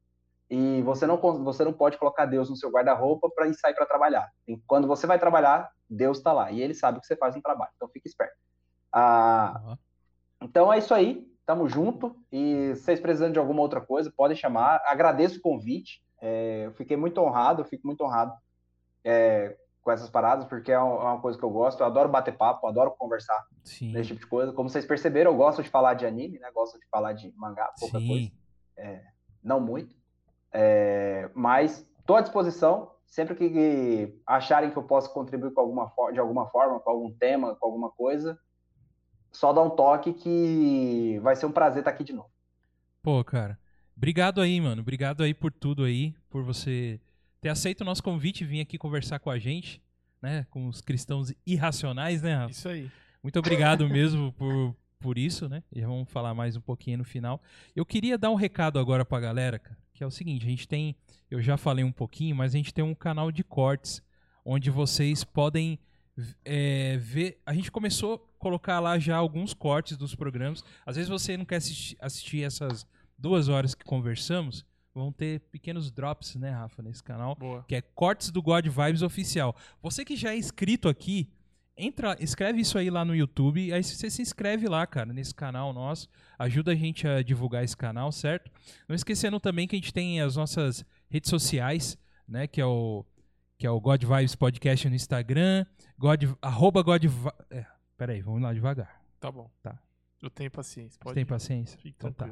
e 0.50 0.82
você 0.82 1.06
não 1.06 1.18
você 1.44 1.64
não 1.64 1.74
pode 1.74 2.00
colocar 2.00 2.26
Deus 2.26 2.50
no 2.50 2.56
seu 2.56 2.72
guarda-roupa 2.72 3.30
para 3.30 3.48
ir 3.48 3.54
sair 3.54 3.76
para 3.76 3.86
trabalhar. 3.86 4.32
E 4.48 4.58
quando 4.66 4.88
você 4.88 5.06
vai 5.06 5.20
trabalhar, 5.20 5.70
Deus 5.90 6.18
está 6.18 6.34
lá 6.34 6.52
e 6.52 6.62
ele 6.62 6.74
sabe 6.74 6.98
o 6.98 7.02
que 7.02 7.08
você 7.08 7.16
faz 7.16 7.36
no 7.36 7.42
trabalho. 7.42 7.72
Então 7.76 7.88
fique 7.90 8.08
esperto. 8.08 8.36
Ah, 8.92 9.62
Ó. 9.66 9.76
então 10.42 10.72
é 10.72 10.78
isso 10.78 10.94
aí. 10.94 11.28
Tamo 11.46 11.68
junto. 11.68 12.16
E 12.32 12.74
se 12.76 12.82
vocês 12.84 13.00
precisando 13.00 13.34
de 13.34 13.40
alguma 13.40 13.62
outra 13.62 13.80
coisa, 13.80 14.12
podem 14.16 14.36
chamar. 14.36 14.82
Agradeço 14.86 15.38
o 15.38 15.42
convite. 15.42 16.04
É, 16.20 16.66
eu 16.66 16.74
fiquei 16.74 16.98
muito 16.98 17.22
honrado, 17.22 17.62
eu 17.62 17.66
fico 17.66 17.86
muito 17.86 18.04
honrado 18.04 18.34
é, 19.04 19.56
com 19.82 19.92
essas 19.92 20.10
paradas, 20.10 20.46
porque 20.46 20.72
é 20.72 20.76
é 20.76 20.80
uma 20.80 21.22
coisa 21.22 21.38
que 21.38 21.46
eu 21.46 21.50
gosto. 21.52 21.82
Eu 21.82 21.86
adoro 21.86 22.10
bater 22.10 22.36
papo, 22.36 22.66
adoro 22.68 22.96
conversar 22.98 23.46
Sim. 23.64 23.92
desse 23.92 24.08
tipo 24.08 24.22
de 24.22 24.28
coisa. 24.28 24.54
Como 24.54 24.70
vocês 24.70 24.86
perceberam, 24.86 25.32
eu 25.32 25.38
gosto 25.38 25.62
de 25.62 25.70
falar 25.70 25.94
de 25.94 26.06
anime, 26.06 26.40
né? 26.40 26.50
Gosto 26.52 26.80
de 26.80 26.88
falar 26.90 27.14
de 27.14 27.32
mangá, 27.36 27.72
pouca 27.80 28.00
coisa. 28.00 28.26
Sim. 28.26 28.32
Não 29.44 29.60
muito. 29.60 29.96
É, 30.52 31.30
mas 31.36 31.88
estou 32.00 32.16
à 32.16 32.22
disposição. 32.22 32.95
Sempre 33.06 33.36
que 33.36 34.22
acharem 34.26 34.72
que 34.72 34.78
eu 34.78 34.84
posso 34.84 35.14
contribuir 35.14 35.54
com 35.54 35.62
alguma, 35.62 35.92
de 36.12 36.20
alguma 36.20 36.48
forma, 36.48 36.80
com 36.80 36.90
algum 36.90 37.12
tema, 37.12 37.56
com 37.56 37.66
alguma 37.66 37.90
coisa, 37.90 38.38
só 39.32 39.54
dá 39.54 39.62
um 39.62 39.70
toque 39.70 40.14
que 40.14 41.20
vai 41.22 41.36
ser 41.36 41.46
um 41.46 41.52
prazer 41.52 41.80
estar 41.80 41.92
aqui 41.92 42.04
de 42.04 42.14
novo. 42.14 42.30
Pô, 43.02 43.24
cara. 43.24 43.60
Obrigado 43.96 44.42
aí, 44.42 44.60
mano. 44.60 44.82
Obrigado 44.82 45.24
aí 45.24 45.34
por 45.34 45.52
tudo 45.52 45.84
aí, 45.84 46.14
por 46.30 46.44
você 46.44 47.00
ter 47.40 47.50
aceito 47.50 47.82
o 47.82 47.86
nosso 47.86 48.04
convite 48.04 48.44
e 48.44 48.48
vir 48.48 48.62
aqui 48.62 48.78
conversar 48.78 49.20
com 49.20 49.30
a 49.30 49.38
gente, 49.38 49.82
né? 50.22 50.46
Com 50.50 50.68
os 50.68 50.82
cristãos 50.82 51.34
irracionais, 51.46 52.22
né, 52.22 52.36
Rafa? 52.36 52.52
Isso 52.52 52.68
aí. 52.68 52.92
Muito 53.22 53.40
obrigado 53.40 53.88
mesmo 53.90 54.34
por, 54.34 54.76
por 55.00 55.18
isso, 55.18 55.48
né? 55.48 55.64
E 55.72 55.82
vamos 55.82 56.10
falar 56.10 56.34
mais 56.34 56.56
um 56.56 56.62
pouquinho 56.62 56.98
no 56.98 57.04
final. 57.04 57.42
Eu 57.76 57.86
queria 57.86 58.18
dar 58.18 58.32
um 58.32 58.36
recado 58.36 58.80
agora 58.80 59.06
pra 59.06 59.20
galera, 59.20 59.60
cara, 59.60 59.78
que 59.94 60.04
é 60.04 60.08
o 60.08 60.12
seguinte, 60.12 60.46
a 60.46 60.50
gente 60.50 60.68
tem, 60.68 60.96
eu 61.30 61.42
já 61.42 61.58
falei 61.58 61.84
um 61.84 61.92
pouquinho, 61.92 62.36
mas 62.36 62.54
a 62.54 62.58
gente 62.58 62.74
tem 62.74 62.84
um 62.84 62.96
canal 62.96 63.32
de 63.32 63.44
cortes 63.44 64.02
onde 64.44 64.70
vocês 64.70 65.24
podem 65.24 65.80
é, 66.44 66.98
ver. 66.98 67.42
A 67.46 67.54
gente 67.54 67.72
começou 67.72 68.16
a 68.16 68.40
colocar 68.40 68.80
lá 68.80 68.98
já 69.00 69.18
alguns 69.18 69.54
cortes 69.54 69.98
dos 69.98 70.16
programas. 70.16 70.64
Às 70.86 70.96
vezes 70.96 71.10
você 71.10 71.36
não 71.36 71.46
quer 71.46 71.58
assistir, 71.58 71.98
assistir 72.00 72.44
essas 72.44 72.86
duas 73.18 73.50
horas 73.50 73.74
que 73.74 73.84
conversamos, 73.84 74.66
vão 74.94 75.12
ter 75.12 75.42
pequenos 75.52 75.92
drops, 75.92 76.36
né, 76.36 76.52
Rafa, 76.52 76.82
nesse 76.82 77.04
canal 77.04 77.36
Boa. 77.36 77.66
que 77.68 77.76
é 77.76 77.82
Cortes 77.82 78.30
do 78.30 78.42
God 78.42 78.66
Vibes 78.68 79.02
Oficial. 79.02 79.56
Você 79.82 80.06
que 80.06 80.16
já 80.16 80.32
é 80.32 80.38
inscrito 80.38 80.88
aqui, 80.88 81.30
entra, 81.78 82.16
escreve 82.20 82.62
isso 82.62 82.78
aí 82.78 82.90
lá 82.90 83.04
no 83.04 83.16
YouTube, 83.16 83.74
aí 83.74 83.84
você 83.84 84.10
se 84.10 84.22
inscreve 84.22 84.68
lá, 84.68 84.88
cara, 84.88 85.12
nesse 85.12 85.36
canal 85.36 85.74
nosso, 85.74 86.08
ajuda 86.40 86.72
a 86.72 86.76
gente 86.76 87.06
a 87.08 87.22
divulgar 87.22 87.64
esse 87.64 87.76
canal, 87.76 88.12
certo? 88.12 88.50
Não 88.88 88.96
esquecendo 88.96 89.40
também 89.40 89.68
que 89.68 89.76
a 89.76 89.80
gente 89.80 89.94
tem 89.94 90.22
as 90.22 90.38
nossas 90.38 90.86
redes 91.16 91.30
sociais, 91.30 91.98
né, 92.28 92.46
que 92.46 92.60
é 92.60 92.66
o 92.66 93.06
que 93.58 93.66
é 93.66 93.72
o 93.72 93.80
God 93.80 94.04
Vibes 94.04 94.36
Podcast 94.36 94.90
no 94.90 94.96
Instagram, 94.96 95.66
God, 95.98 96.26
arroba 96.42 96.84
God 96.84 97.06
é, 97.50 97.66
peraí, 97.98 98.22
vamos 98.22 98.42
lá 98.42 98.54
devagar. 98.54 99.02
Tá 99.18 99.32
bom. 99.32 99.50
Tá. 99.64 99.80
Eu 100.22 100.30
tenho 100.30 100.52
paciência. 100.52 100.98
Você 100.98 101.04
Pode 101.04 101.14
tem 101.14 101.22
ir. 101.22 101.26
paciência? 101.26 101.78
Fique 101.78 101.96
Então 101.98 102.12
tá. 102.12 102.30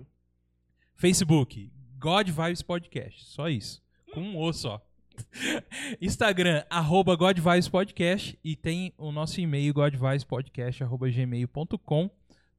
Facebook, 0.96 1.72
God 1.98 2.28
Vibes 2.28 2.62
Podcast. 2.62 3.24
Só 3.24 3.48
isso. 3.48 3.82
Com 4.14 4.20
um 4.20 4.38
O 4.38 4.52
só. 4.52 4.86
Instagram, 6.02 6.66
arroba 6.70 7.16
God 7.16 7.40
Vibes 7.40 7.70
Podcast. 7.70 8.38
E 8.44 8.58
tem 8.58 8.94
o 8.98 9.14
nosso 9.14 9.40
e-mail, 9.40 9.74
godvibespodcast.gmail.com. 9.74 12.10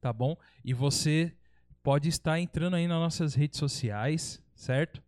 Tá 0.01 0.11
bom? 0.11 0.35
E 0.63 0.73
você 0.73 1.31
pode 1.83 2.09
estar 2.09 2.39
entrando 2.39 2.75
aí 2.75 2.87
nas 2.87 2.97
nossas 2.97 3.35
redes 3.35 3.59
sociais, 3.59 4.41
certo? 4.55 5.04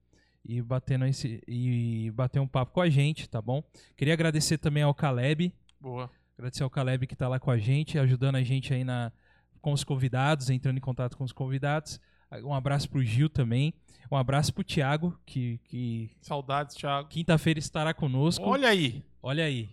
E 0.47 0.61
batendo 0.61 1.05
esse, 1.05 1.43
e 1.45 2.09
bater 2.11 2.39
um 2.39 2.47
papo 2.47 2.71
com 2.71 2.81
a 2.81 2.89
gente, 2.89 3.27
tá 3.27 3.41
bom? 3.41 3.61
Queria 3.97 4.13
agradecer 4.13 4.57
também 4.57 4.81
ao 4.81 4.93
Caleb, 4.93 5.53
Boa. 5.79 6.09
Agradecer 6.37 6.63
ao 6.63 6.69
Caleb 6.69 7.07
que 7.07 7.13
está 7.13 7.27
lá 7.27 7.39
com 7.39 7.49
a 7.49 7.57
gente, 7.57 7.97
ajudando 7.97 8.35
a 8.35 8.43
gente 8.43 8.73
aí 8.73 8.83
na, 8.83 9.11
com 9.61 9.71
os 9.71 9.83
convidados, 9.83 10.49
entrando 10.49 10.77
em 10.77 10.81
contato 10.81 11.17
com 11.17 11.23
os 11.23 11.31
convidados. 11.31 11.99
Um 12.43 12.53
abraço 12.53 12.89
pro 12.89 13.03
Gil 13.03 13.29
também. 13.29 13.73
Um 14.11 14.15
abraço 14.15 14.53
pro 14.53 14.63
Thiago, 14.63 15.17
que, 15.25 15.59
que 15.65 16.11
Saudades, 16.21 16.75
Thiago. 16.75 17.07
quinta-feira 17.09 17.59
estará 17.59 17.93
conosco. 17.93 18.45
Olha 18.45 18.69
aí. 18.69 19.03
Olha 19.21 19.45
aí. 19.45 19.69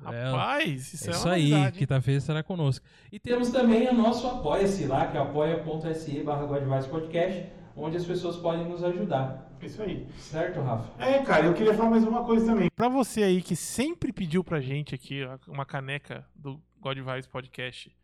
Rapaz, 0.00 0.94
isso 0.94 1.10
é 1.10 1.12
é, 1.12 1.16
isso 1.16 1.28
aí, 1.28 1.72
quinta-feira 1.72 2.18
estará 2.18 2.42
conosco. 2.42 2.86
E 3.10 3.18
temos 3.18 3.50
também 3.50 3.88
o 3.88 3.94
nosso 3.94 4.28
Apoia-se 4.28 4.86
lá, 4.86 5.08
que 5.08 5.16
é 5.16 5.20
apoia.se 5.20 6.22
barra 6.22 6.46
Podcast, 6.88 7.46
onde 7.74 7.96
as 7.96 8.04
pessoas 8.04 8.36
podem 8.36 8.68
nos 8.68 8.84
ajudar. 8.84 9.47
Isso 9.62 9.82
aí. 9.82 10.06
Certo, 10.18 10.60
Rafa? 10.60 11.02
É, 11.02 11.22
cara, 11.22 11.46
eu 11.46 11.54
queria 11.54 11.74
falar 11.74 11.90
mais 11.90 12.04
uma 12.04 12.24
coisa 12.24 12.46
também. 12.46 12.70
Pra 12.74 12.88
você 12.88 13.22
aí 13.22 13.42
que 13.42 13.56
sempre 13.56 14.12
pediu 14.12 14.44
pra 14.44 14.60
gente 14.60 14.94
aqui 14.94 15.22
uma 15.46 15.64
caneca 15.64 16.26
do 16.34 16.60
God 16.80 16.98
Vibes 16.98 17.26
Podcast 17.26 17.94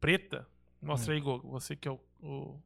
preta, 0.00 0.46
mostra 0.82 1.14
aí, 1.14 1.20
Gogo. 1.20 1.48
Você 1.50 1.76
que 1.76 1.86
é 1.86 1.92
o, 1.92 2.00
o 2.20 2.58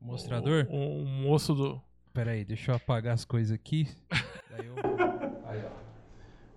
Mostrador? 0.00 0.66
O, 0.68 1.02
o 1.02 1.06
moço 1.06 1.54
do. 1.54 1.80
Pera 2.12 2.32
aí, 2.32 2.44
deixa 2.44 2.72
eu 2.72 2.76
apagar 2.76 3.14
as 3.14 3.24
coisas 3.24 3.52
aqui. 3.52 3.88
Daí 4.50 4.66
eu... 4.66 4.74
Aí, 5.46 5.62
ó. 5.64 5.82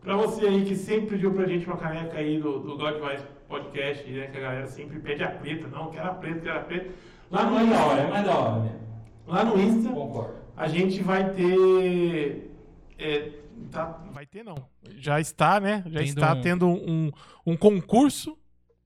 Pra 0.01 0.17
você 0.17 0.45
aí 0.45 0.65
que 0.65 0.75
sempre 0.75 1.11
pediu 1.11 1.33
pra 1.33 1.47
gente 1.47 1.65
uma 1.65 1.77
caneca 1.77 2.17
aí 2.17 2.39
do, 2.39 2.59
do 2.59 2.77
God 2.77 2.95
Vibes 2.95 3.25
Podcast, 3.47 4.11
né? 4.11 4.27
Que 4.27 4.37
a 4.37 4.41
galera 4.41 4.67
sempre 4.67 4.99
pede 4.99 5.23
a 5.23 5.31
preta. 5.31 5.67
Não, 5.67 5.89
quero 5.89 6.09
a 6.09 6.13
preta, 6.13 6.39
quero 6.41 6.59
a 6.59 6.63
preta. 6.63 6.91
Lá 7.31 7.45
no, 7.45 7.51
mais 7.55 7.69
da 7.69 7.85
hora, 7.85 8.01
é 8.01 8.07
mais 8.09 8.25
da 8.25 8.37
hora 8.37 8.59
mesmo. 8.59 8.79
lá 9.25 9.43
no 9.45 9.59
Insta, 9.59 9.89
Concordo. 9.89 10.44
A 10.57 10.67
gente 10.67 11.01
vai 11.01 11.31
ter. 11.33 12.51
é, 12.97 13.31
tá- 13.71 14.01
vai 14.11 14.25
ter 14.25 14.43
não. 14.43 14.55
Já 14.97 15.19
está, 15.19 15.59
né? 15.59 15.83
Já 15.87 15.99
Tendo 15.99 16.07
está 16.07 16.33
um- 16.33 16.41
tendo 16.41 16.67
um, 16.67 17.11
um 17.45 17.57
concurso 17.57 18.37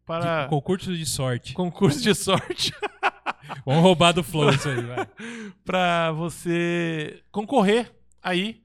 para. 0.06 0.44
De- 0.44 0.50
concurso 0.50 0.96
de 0.96 1.06
sorte. 1.06 1.54
Concurso 1.54 2.02
de 2.02 2.14
sorte 2.16 2.72
Vamos 3.66 3.82
roubar 3.84 4.12
do 4.12 4.24
Flow 4.24 4.50
isso 4.52 4.70
aí, 4.70 4.82
vai. 4.82 5.08
para 5.66 6.12
você 6.12 7.22
concorrer 7.32 7.92
aí 8.22 8.62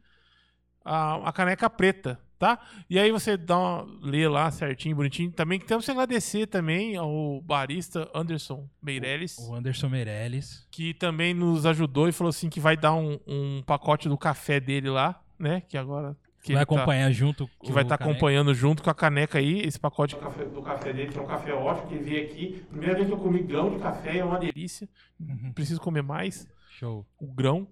a, 0.85 1.29
a 1.29 1.33
caneca 1.33 1.69
preta, 1.71 2.21
tá? 2.45 2.59
E 2.91 2.99
aí 2.99 3.11
você 3.11 3.37
dá 3.39 3.59
uma, 3.59 3.87
lê 4.03 4.29
lá 4.29 4.51
certinho, 4.51 4.95
bonitinho. 4.95 5.31
Também 5.33 5.59
temos 5.59 5.85
que 5.87 5.91
agradecer 5.91 6.47
também 6.47 6.95
ao 6.97 7.41
barista 7.41 8.11
Anderson 8.15 8.69
Meirelles, 8.83 9.39
O 9.39 9.55
Anderson 9.55 9.89
Meirelles. 9.89 10.67
que 10.71 10.93
também 10.93 11.33
nos 11.33 11.65
ajudou 11.65 12.07
e 12.09 12.13
falou 12.13 12.29
assim 12.29 12.51
que 12.51 12.61
vai 12.61 12.77
dar 12.77 12.93
um, 12.95 13.19
um 13.27 13.63
pacote 13.65 14.09
do 14.09 14.19
café 14.19 14.61
dele 14.61 14.91
lá, 14.91 15.23
né? 15.39 15.63
Que 15.63 15.79
agora 15.79 16.15
que 16.43 16.53
vai 16.53 16.67
tá- 16.67 16.75
acompanhar 16.75 17.11
junto 17.11 17.49
que 17.63 17.73
vai 17.73 17.83
estar 17.83 17.97
Caneca. 17.97 18.11
acompanhando 18.15 18.53
junto 18.55 18.83
com 18.83 18.91
a 18.91 18.95
caneca 18.95 19.39
aí, 19.39 19.61
esse 19.63 19.81
pacote 19.81 20.15
do 20.15 20.21
café, 20.21 20.45
do 20.45 20.61
café 20.61 20.93
dele, 20.93 21.11
que 21.11 21.19
é 21.19 21.23
um 21.23 21.27
café 21.27 21.55
ótimo, 21.55 21.89
que 21.89 21.97
veio 21.97 22.27
aqui. 22.27 22.63
Primeira 22.69 22.95
vez 22.95 23.07
que 23.07 23.13
eu 23.15 23.17
comi 23.19 23.43
grão 23.43 23.71
de 23.71 23.79
café, 23.79 24.19
é 24.19 24.25
uma 24.25 24.39
delícia. 24.39 24.87
Uhum. 25.19 25.53
Preciso 25.55 25.81
comer 25.81 26.03
mais 26.03 26.47
Show. 26.79 27.07
o 27.19 27.27
grão. 27.33 27.67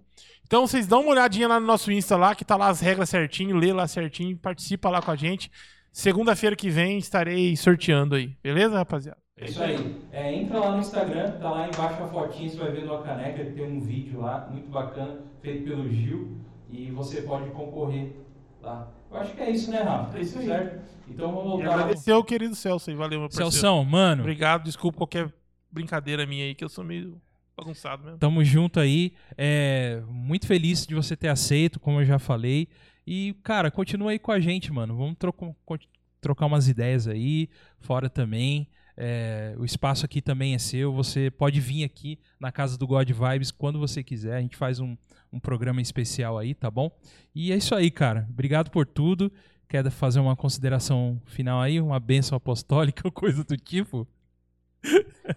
Então 0.53 0.67
vocês 0.67 0.87
dão 0.87 1.01
uma 1.01 1.13
olhadinha 1.13 1.49
lá 1.49 1.59
no 1.59 1.67
nosso 1.67 1.91
Insta 1.91 2.15
lá, 2.15 2.35
que 2.35 2.45
tá 2.45 2.57
lá 2.57 2.69
as 2.69 2.79
regras 2.79 3.09
certinho, 3.09 3.57
lê 3.57 3.73
lá 3.73 3.89
certinho, 3.89 4.37
participa 4.37 4.91
lá 4.91 5.01
com 5.01 5.11
a 5.11 5.17
gente. 5.17 5.51
Segunda-feira 5.91 6.55
que 6.55 6.69
vem 6.69 6.99
estarei 6.99 7.57
sorteando 7.57 8.17
aí, 8.17 8.37
beleza, 8.43 8.77
rapaziada? 8.77 9.17
É 9.39 9.47
isso 9.47 9.63
aí. 9.63 9.97
É, 10.13 10.35
entra 10.35 10.61
lá 10.61 10.73
no 10.73 10.81
Instagram, 10.81 11.31
tá 11.41 11.51
lá 11.51 11.67
embaixo 11.67 12.03
a 12.03 12.07
fotinha, 12.07 12.51
você 12.51 12.59
vai 12.59 12.71
ver 12.71 12.85
uma 12.85 13.03
caneca, 13.03 13.43
tem 13.47 13.65
um 13.65 13.81
vídeo 13.81 14.21
lá, 14.21 14.47
muito 14.51 14.69
bacana, 14.69 15.23
feito 15.41 15.65
pelo 15.65 15.91
Gil, 15.91 16.37
e 16.71 16.91
você 16.91 17.23
pode 17.23 17.49
concorrer 17.53 18.13
lá. 18.61 18.93
Eu 19.11 19.17
acho 19.21 19.33
que 19.33 19.41
é 19.41 19.51
isso, 19.51 19.71
né, 19.71 19.81
Rafa? 19.81 20.19
É 20.19 20.21
isso 20.21 20.39
aí. 20.39 20.45
Certo? 20.45 20.83
Então 21.09 21.33
vamos 21.35 21.61
E 21.61 21.63
voltar. 21.63 21.81
agradecer 21.81 22.13
ao 22.13 22.23
querido 22.23 22.55
Celso 22.55 22.91
aí, 22.91 22.97
valeu, 22.97 23.21
meu 23.21 23.29
parceiro. 23.31 23.51
Celção, 23.51 23.83
mano, 23.87 24.21
Obrigado, 24.21 24.65
desculpa 24.65 24.99
qualquer 24.99 25.33
brincadeira 25.71 26.27
minha 26.27 26.45
aí, 26.45 26.55
que 26.55 26.63
eu 26.63 26.69
sou 26.69 26.85
meio 26.85 27.19
bagunçado 27.57 28.05
mesmo. 28.05 28.19
tamo 28.19 28.45
junto 28.45 28.81
aí. 28.81 29.13
É, 29.37 30.03
muito 30.09 30.47
feliz 30.47 30.87
de 30.87 30.95
você 30.95 31.17
ter 31.17 31.29
aceito, 31.29 31.79
como 31.81 32.01
eu 32.01 32.05
já 32.05 32.19
falei. 32.19 32.69
E, 33.07 33.35
cara, 33.43 33.71
continua 33.71 34.13
aí 34.13 34.19
com 34.19 34.33
a 34.33 34.41
gente, 34.41 34.73
mano. 34.73 34.97
Vamos 34.97 35.17
co- 35.37 35.79
trocar 36.21 36.47
umas 36.47 36.69
ideias 36.69 37.07
aí, 37.09 37.49
fora 37.81 38.09
também. 38.09 38.69
É, 38.97 39.55
o 39.59 39.65
espaço 39.65 40.05
aqui 40.05 40.21
também 40.21 40.55
é 40.55 40.59
seu. 40.59 40.93
Você 40.93 41.31
pode 41.31 41.61
vir 41.61 41.83
aqui 41.85 42.19
na 42.39 42.53
casa 42.53 42.77
do 42.79 42.87
God 42.87 43.11
Vibes 43.11 43.51
quando 43.51 43.79
você 43.79 44.03
quiser. 44.03 44.37
A 44.37 44.41
gente 44.41 44.57
faz 44.57 44.79
um, 44.81 44.97
um 45.33 45.41
programa 45.41 45.81
especial 45.81 46.39
aí, 46.39 46.55
tá 46.55 46.71
bom? 46.71 46.91
E 47.35 47.53
é 47.53 47.57
isso 47.57 47.75
aí, 47.75 47.91
cara. 47.91 48.27
Obrigado 48.31 48.71
por 48.71 48.87
tudo. 48.87 49.33
Quer 49.69 49.91
fazer 49.91 50.21
uma 50.21 50.37
consideração 50.37 51.21
final 51.25 51.61
aí? 51.61 51.81
Uma 51.81 51.99
bênção 51.99 52.37
apostólica 52.37 53.03
ou 53.09 53.11
coisa 53.11 53.43
do 53.43 53.57
tipo? 53.57 54.07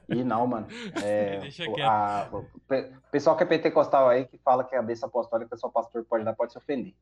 E 0.10 0.24
não, 0.24 0.48
mano. 0.48 0.68
É, 1.04 1.38
Deixa 1.42 1.70
o- 1.70 1.74
quieto. 1.74 1.88
a- 1.88 2.30
o 2.32 2.46
pe- 2.68 2.92
pessoal 3.12 3.36
que 3.38 3.44
é 3.44 3.46
pentecostal 3.46 4.10
aí, 4.10 4.26
que 4.26 4.38
fala 4.40 4.64
que 4.64 4.76
a 4.76 4.82
bênção 4.82 5.08
apostólica 5.08 5.56
só 5.58 5.68
o 5.68 5.72
pastor 5.72 6.04
pode 6.04 6.24
dar, 6.26 6.34
pode 6.34 6.52
se 6.52 6.58
ofender. 6.58 6.94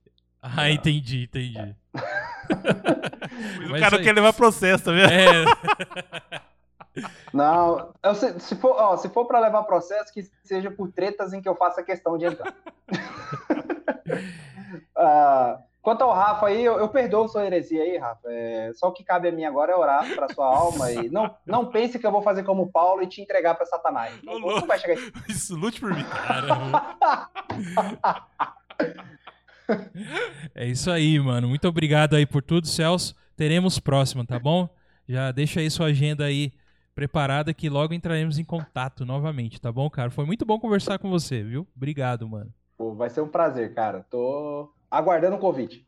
Ah, 0.42 0.70
entendi, 0.70 1.24
entendi. 1.24 1.76
Mas 3.70 3.72
o 3.72 3.80
cara 3.80 3.98
aí- 3.98 4.04
quer 4.04 4.14
levar 4.14 4.34
processo, 4.34 4.84
tá 4.86 4.92
vendo? 4.92 5.10
É, 5.12 6.44
Não, 7.34 7.92
eu 8.04 8.14
sei- 8.14 8.40
se 8.40 8.56
for, 8.58 8.76
ó, 8.78 8.96
se 8.98 9.10
for 9.10 9.26
para 9.26 9.40
levar 9.40 9.64
processo, 9.64 10.14
que 10.14 10.22
seja 10.44 10.70
por 10.70 10.92
tretas 10.92 11.34
em 11.34 11.42
que 11.42 11.50
eu 11.50 11.56
faça 11.56 11.82
questão 11.82 12.18
de 12.20 12.26
entrar. 12.26 12.54
Ah, 14.96 15.60
quanto 15.84 16.02
ao 16.02 16.14
Rafa 16.14 16.48
aí, 16.48 16.64
eu, 16.64 16.80
eu 16.80 16.88
perdoo 16.88 17.28
sua 17.28 17.46
heresia 17.46 17.84
aí, 17.84 17.98
Rafa. 17.98 18.22
É, 18.32 18.72
só 18.74 18.88
o 18.88 18.94
que 18.94 19.04
cabe 19.04 19.28
a 19.28 19.32
mim 19.32 19.44
agora 19.44 19.74
é 19.74 19.76
orar 19.76 20.16
para 20.16 20.34
sua 20.34 20.48
alma 20.48 20.90
e 20.92 21.10
não, 21.10 21.36
não 21.46 21.66
pense 21.70 22.00
que 22.00 22.08
eu 22.08 22.12
vou 22.12 22.22
fazer 22.24 22.44
como 22.44 22.72
Paulo 22.72 23.04
e 23.04 23.08
te 23.08 23.22
entregar 23.22 23.54
para 23.54 23.66
Satanás. 23.66 24.18
Não, 24.24 24.40
não 24.40 24.66
vai 24.66 24.80
chegar. 24.80 24.96
Isso, 25.30 25.56
lute 25.56 25.80
por 25.80 25.94
mim. 25.94 26.04
Caramba. 26.04 26.96
É 30.54 30.68
isso 30.68 30.92
aí, 30.92 31.18
mano. 31.18 31.48
Muito 31.48 31.66
obrigado 31.70 32.16
aí 32.16 32.26
por 32.26 32.44
tudo, 32.44 32.68
Celso. 32.68 33.16
Teremos 33.36 33.80
próxima, 33.80 34.26
tá 34.26 34.38
bom? 34.38 34.68
Já 35.08 35.32
deixa 35.32 35.62
aí 35.62 35.72
sua 35.72 35.88
agenda 35.88 36.26
aí 36.26 36.52
preparada 36.94 37.54
que 37.54 37.70
logo 37.70 37.94
entraremos 37.94 38.38
em 38.38 38.44
contato 38.44 39.06
novamente, 39.06 39.62
tá 39.62 39.72
bom, 39.72 39.90
cara? 39.90 40.12
Foi 40.12 40.26
muito 40.26 40.46
bom 40.46 40.60
conversar 40.60 41.00
com 41.00 41.10
você, 41.10 41.42
viu? 41.42 41.66
Obrigado, 41.76 42.28
mano. 42.28 42.54
Pô, 42.78 42.94
vai 42.94 43.10
ser 43.10 43.22
um 43.22 43.28
prazer, 43.30 43.74
cara. 43.74 44.06
Tô 44.10 44.70
aguardando 44.94 45.36
o 45.36 45.40
convite. 45.40 45.86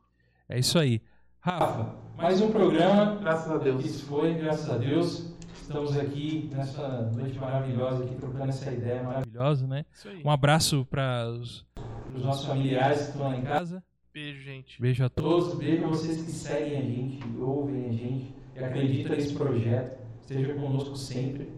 É 0.49 0.57
isso 0.57 0.79
aí. 0.79 0.99
Rafa, 1.39 1.95
mais 2.17 2.41
um 2.41 2.51
programa. 2.51 3.17
Graças 3.21 3.51
a 3.51 3.57
Deus. 3.57 3.85
Isso 3.85 4.05
foi, 4.05 4.33
graças 4.33 4.67
a 4.67 4.77
Deus. 4.77 5.31
Estamos 5.61 5.95
aqui 5.95 6.49
nessa 6.51 7.11
noite 7.15 7.37
maravilhosa, 7.37 8.03
aqui 8.03 8.15
trocando 8.15 8.49
essa 8.49 8.71
ideia 8.71 9.03
maravilhosa, 9.03 9.67
né? 9.67 9.85
Isso 9.93 10.09
aí. 10.09 10.23
Um 10.25 10.31
abraço 10.31 10.85
para 10.89 11.27
os 11.29 11.65
nossos 12.23 12.45
familiares 12.45 13.03
que 13.03 13.09
estão 13.11 13.27
lá 13.27 13.37
em 13.37 13.43
casa. 13.43 13.83
Beijo, 14.11 14.41
gente. 14.41 14.81
Beijo 14.81 15.05
a 15.05 15.09
todos, 15.09 15.55
beijo 15.55 15.85
a 15.85 15.87
vocês 15.87 16.23
que 16.23 16.31
seguem 16.31 16.77
a 16.77 16.81
gente, 16.81 17.37
ouvem 17.39 17.85
a 17.85 17.91
gente 17.91 18.35
e 18.55 18.63
acreditam 18.63 19.15
nesse 19.15 19.35
projeto. 19.35 19.99
Esteja 20.21 20.53
conosco 20.55 20.95
sempre. 20.95 21.51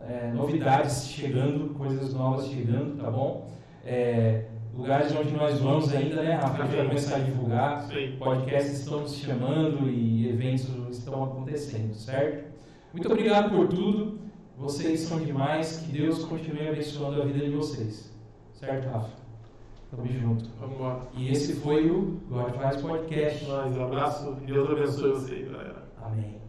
É, 0.00 0.32
novidades 0.32 1.06
chegando, 1.08 1.74
coisas 1.74 2.12
novas 2.12 2.46
chegando, 2.48 3.02
tá 3.02 3.10
bom? 3.10 3.50
É, 3.84 4.46
lugares 4.74 5.14
onde 5.14 5.32
nós 5.32 5.58
vamos 5.60 5.94
ainda, 5.94 6.22
né, 6.22 6.34
Rafa? 6.34 6.62
A 6.62 6.66
gente 6.66 6.76
vai 6.76 6.86
começar 6.86 7.16
a 7.16 7.18
divulgar. 7.20 7.88
Aí. 7.90 8.16
Podcasts 8.16 8.80
estão 8.80 9.00
nos 9.00 9.16
chamando 9.16 9.88
e 9.88 10.28
eventos 10.28 10.68
estão 10.90 11.24
acontecendo, 11.24 11.94
certo? 11.94 12.50
Muito 12.92 13.08
obrigado 13.10 13.50
por 13.50 13.68
tudo. 13.68 14.18
Vocês 14.56 15.00
são 15.00 15.18
demais. 15.20 15.78
Que 15.78 15.92
Deus 15.92 16.24
continue 16.24 16.68
abençoando 16.68 17.22
a 17.22 17.24
vida 17.24 17.44
de 17.44 17.50
vocês. 17.50 18.12
Certo, 18.52 18.88
Rafa? 18.88 19.10
Tamo 19.90 20.06
junto. 20.06 20.48
Vamos 20.60 20.76
embora. 20.76 21.00
E 21.14 21.30
esse 21.30 21.54
foi 21.56 21.90
o 21.90 22.20
God 22.28 22.52
Vibes 22.52 22.82
Podcast. 22.82 23.44
Mais 23.46 23.76
um 23.76 23.84
abraço. 23.84 24.32
Deus 24.46 24.70
abençoe 24.70 25.12
vocês, 25.12 25.50
galera. 25.50 25.82
Amém. 26.02 26.39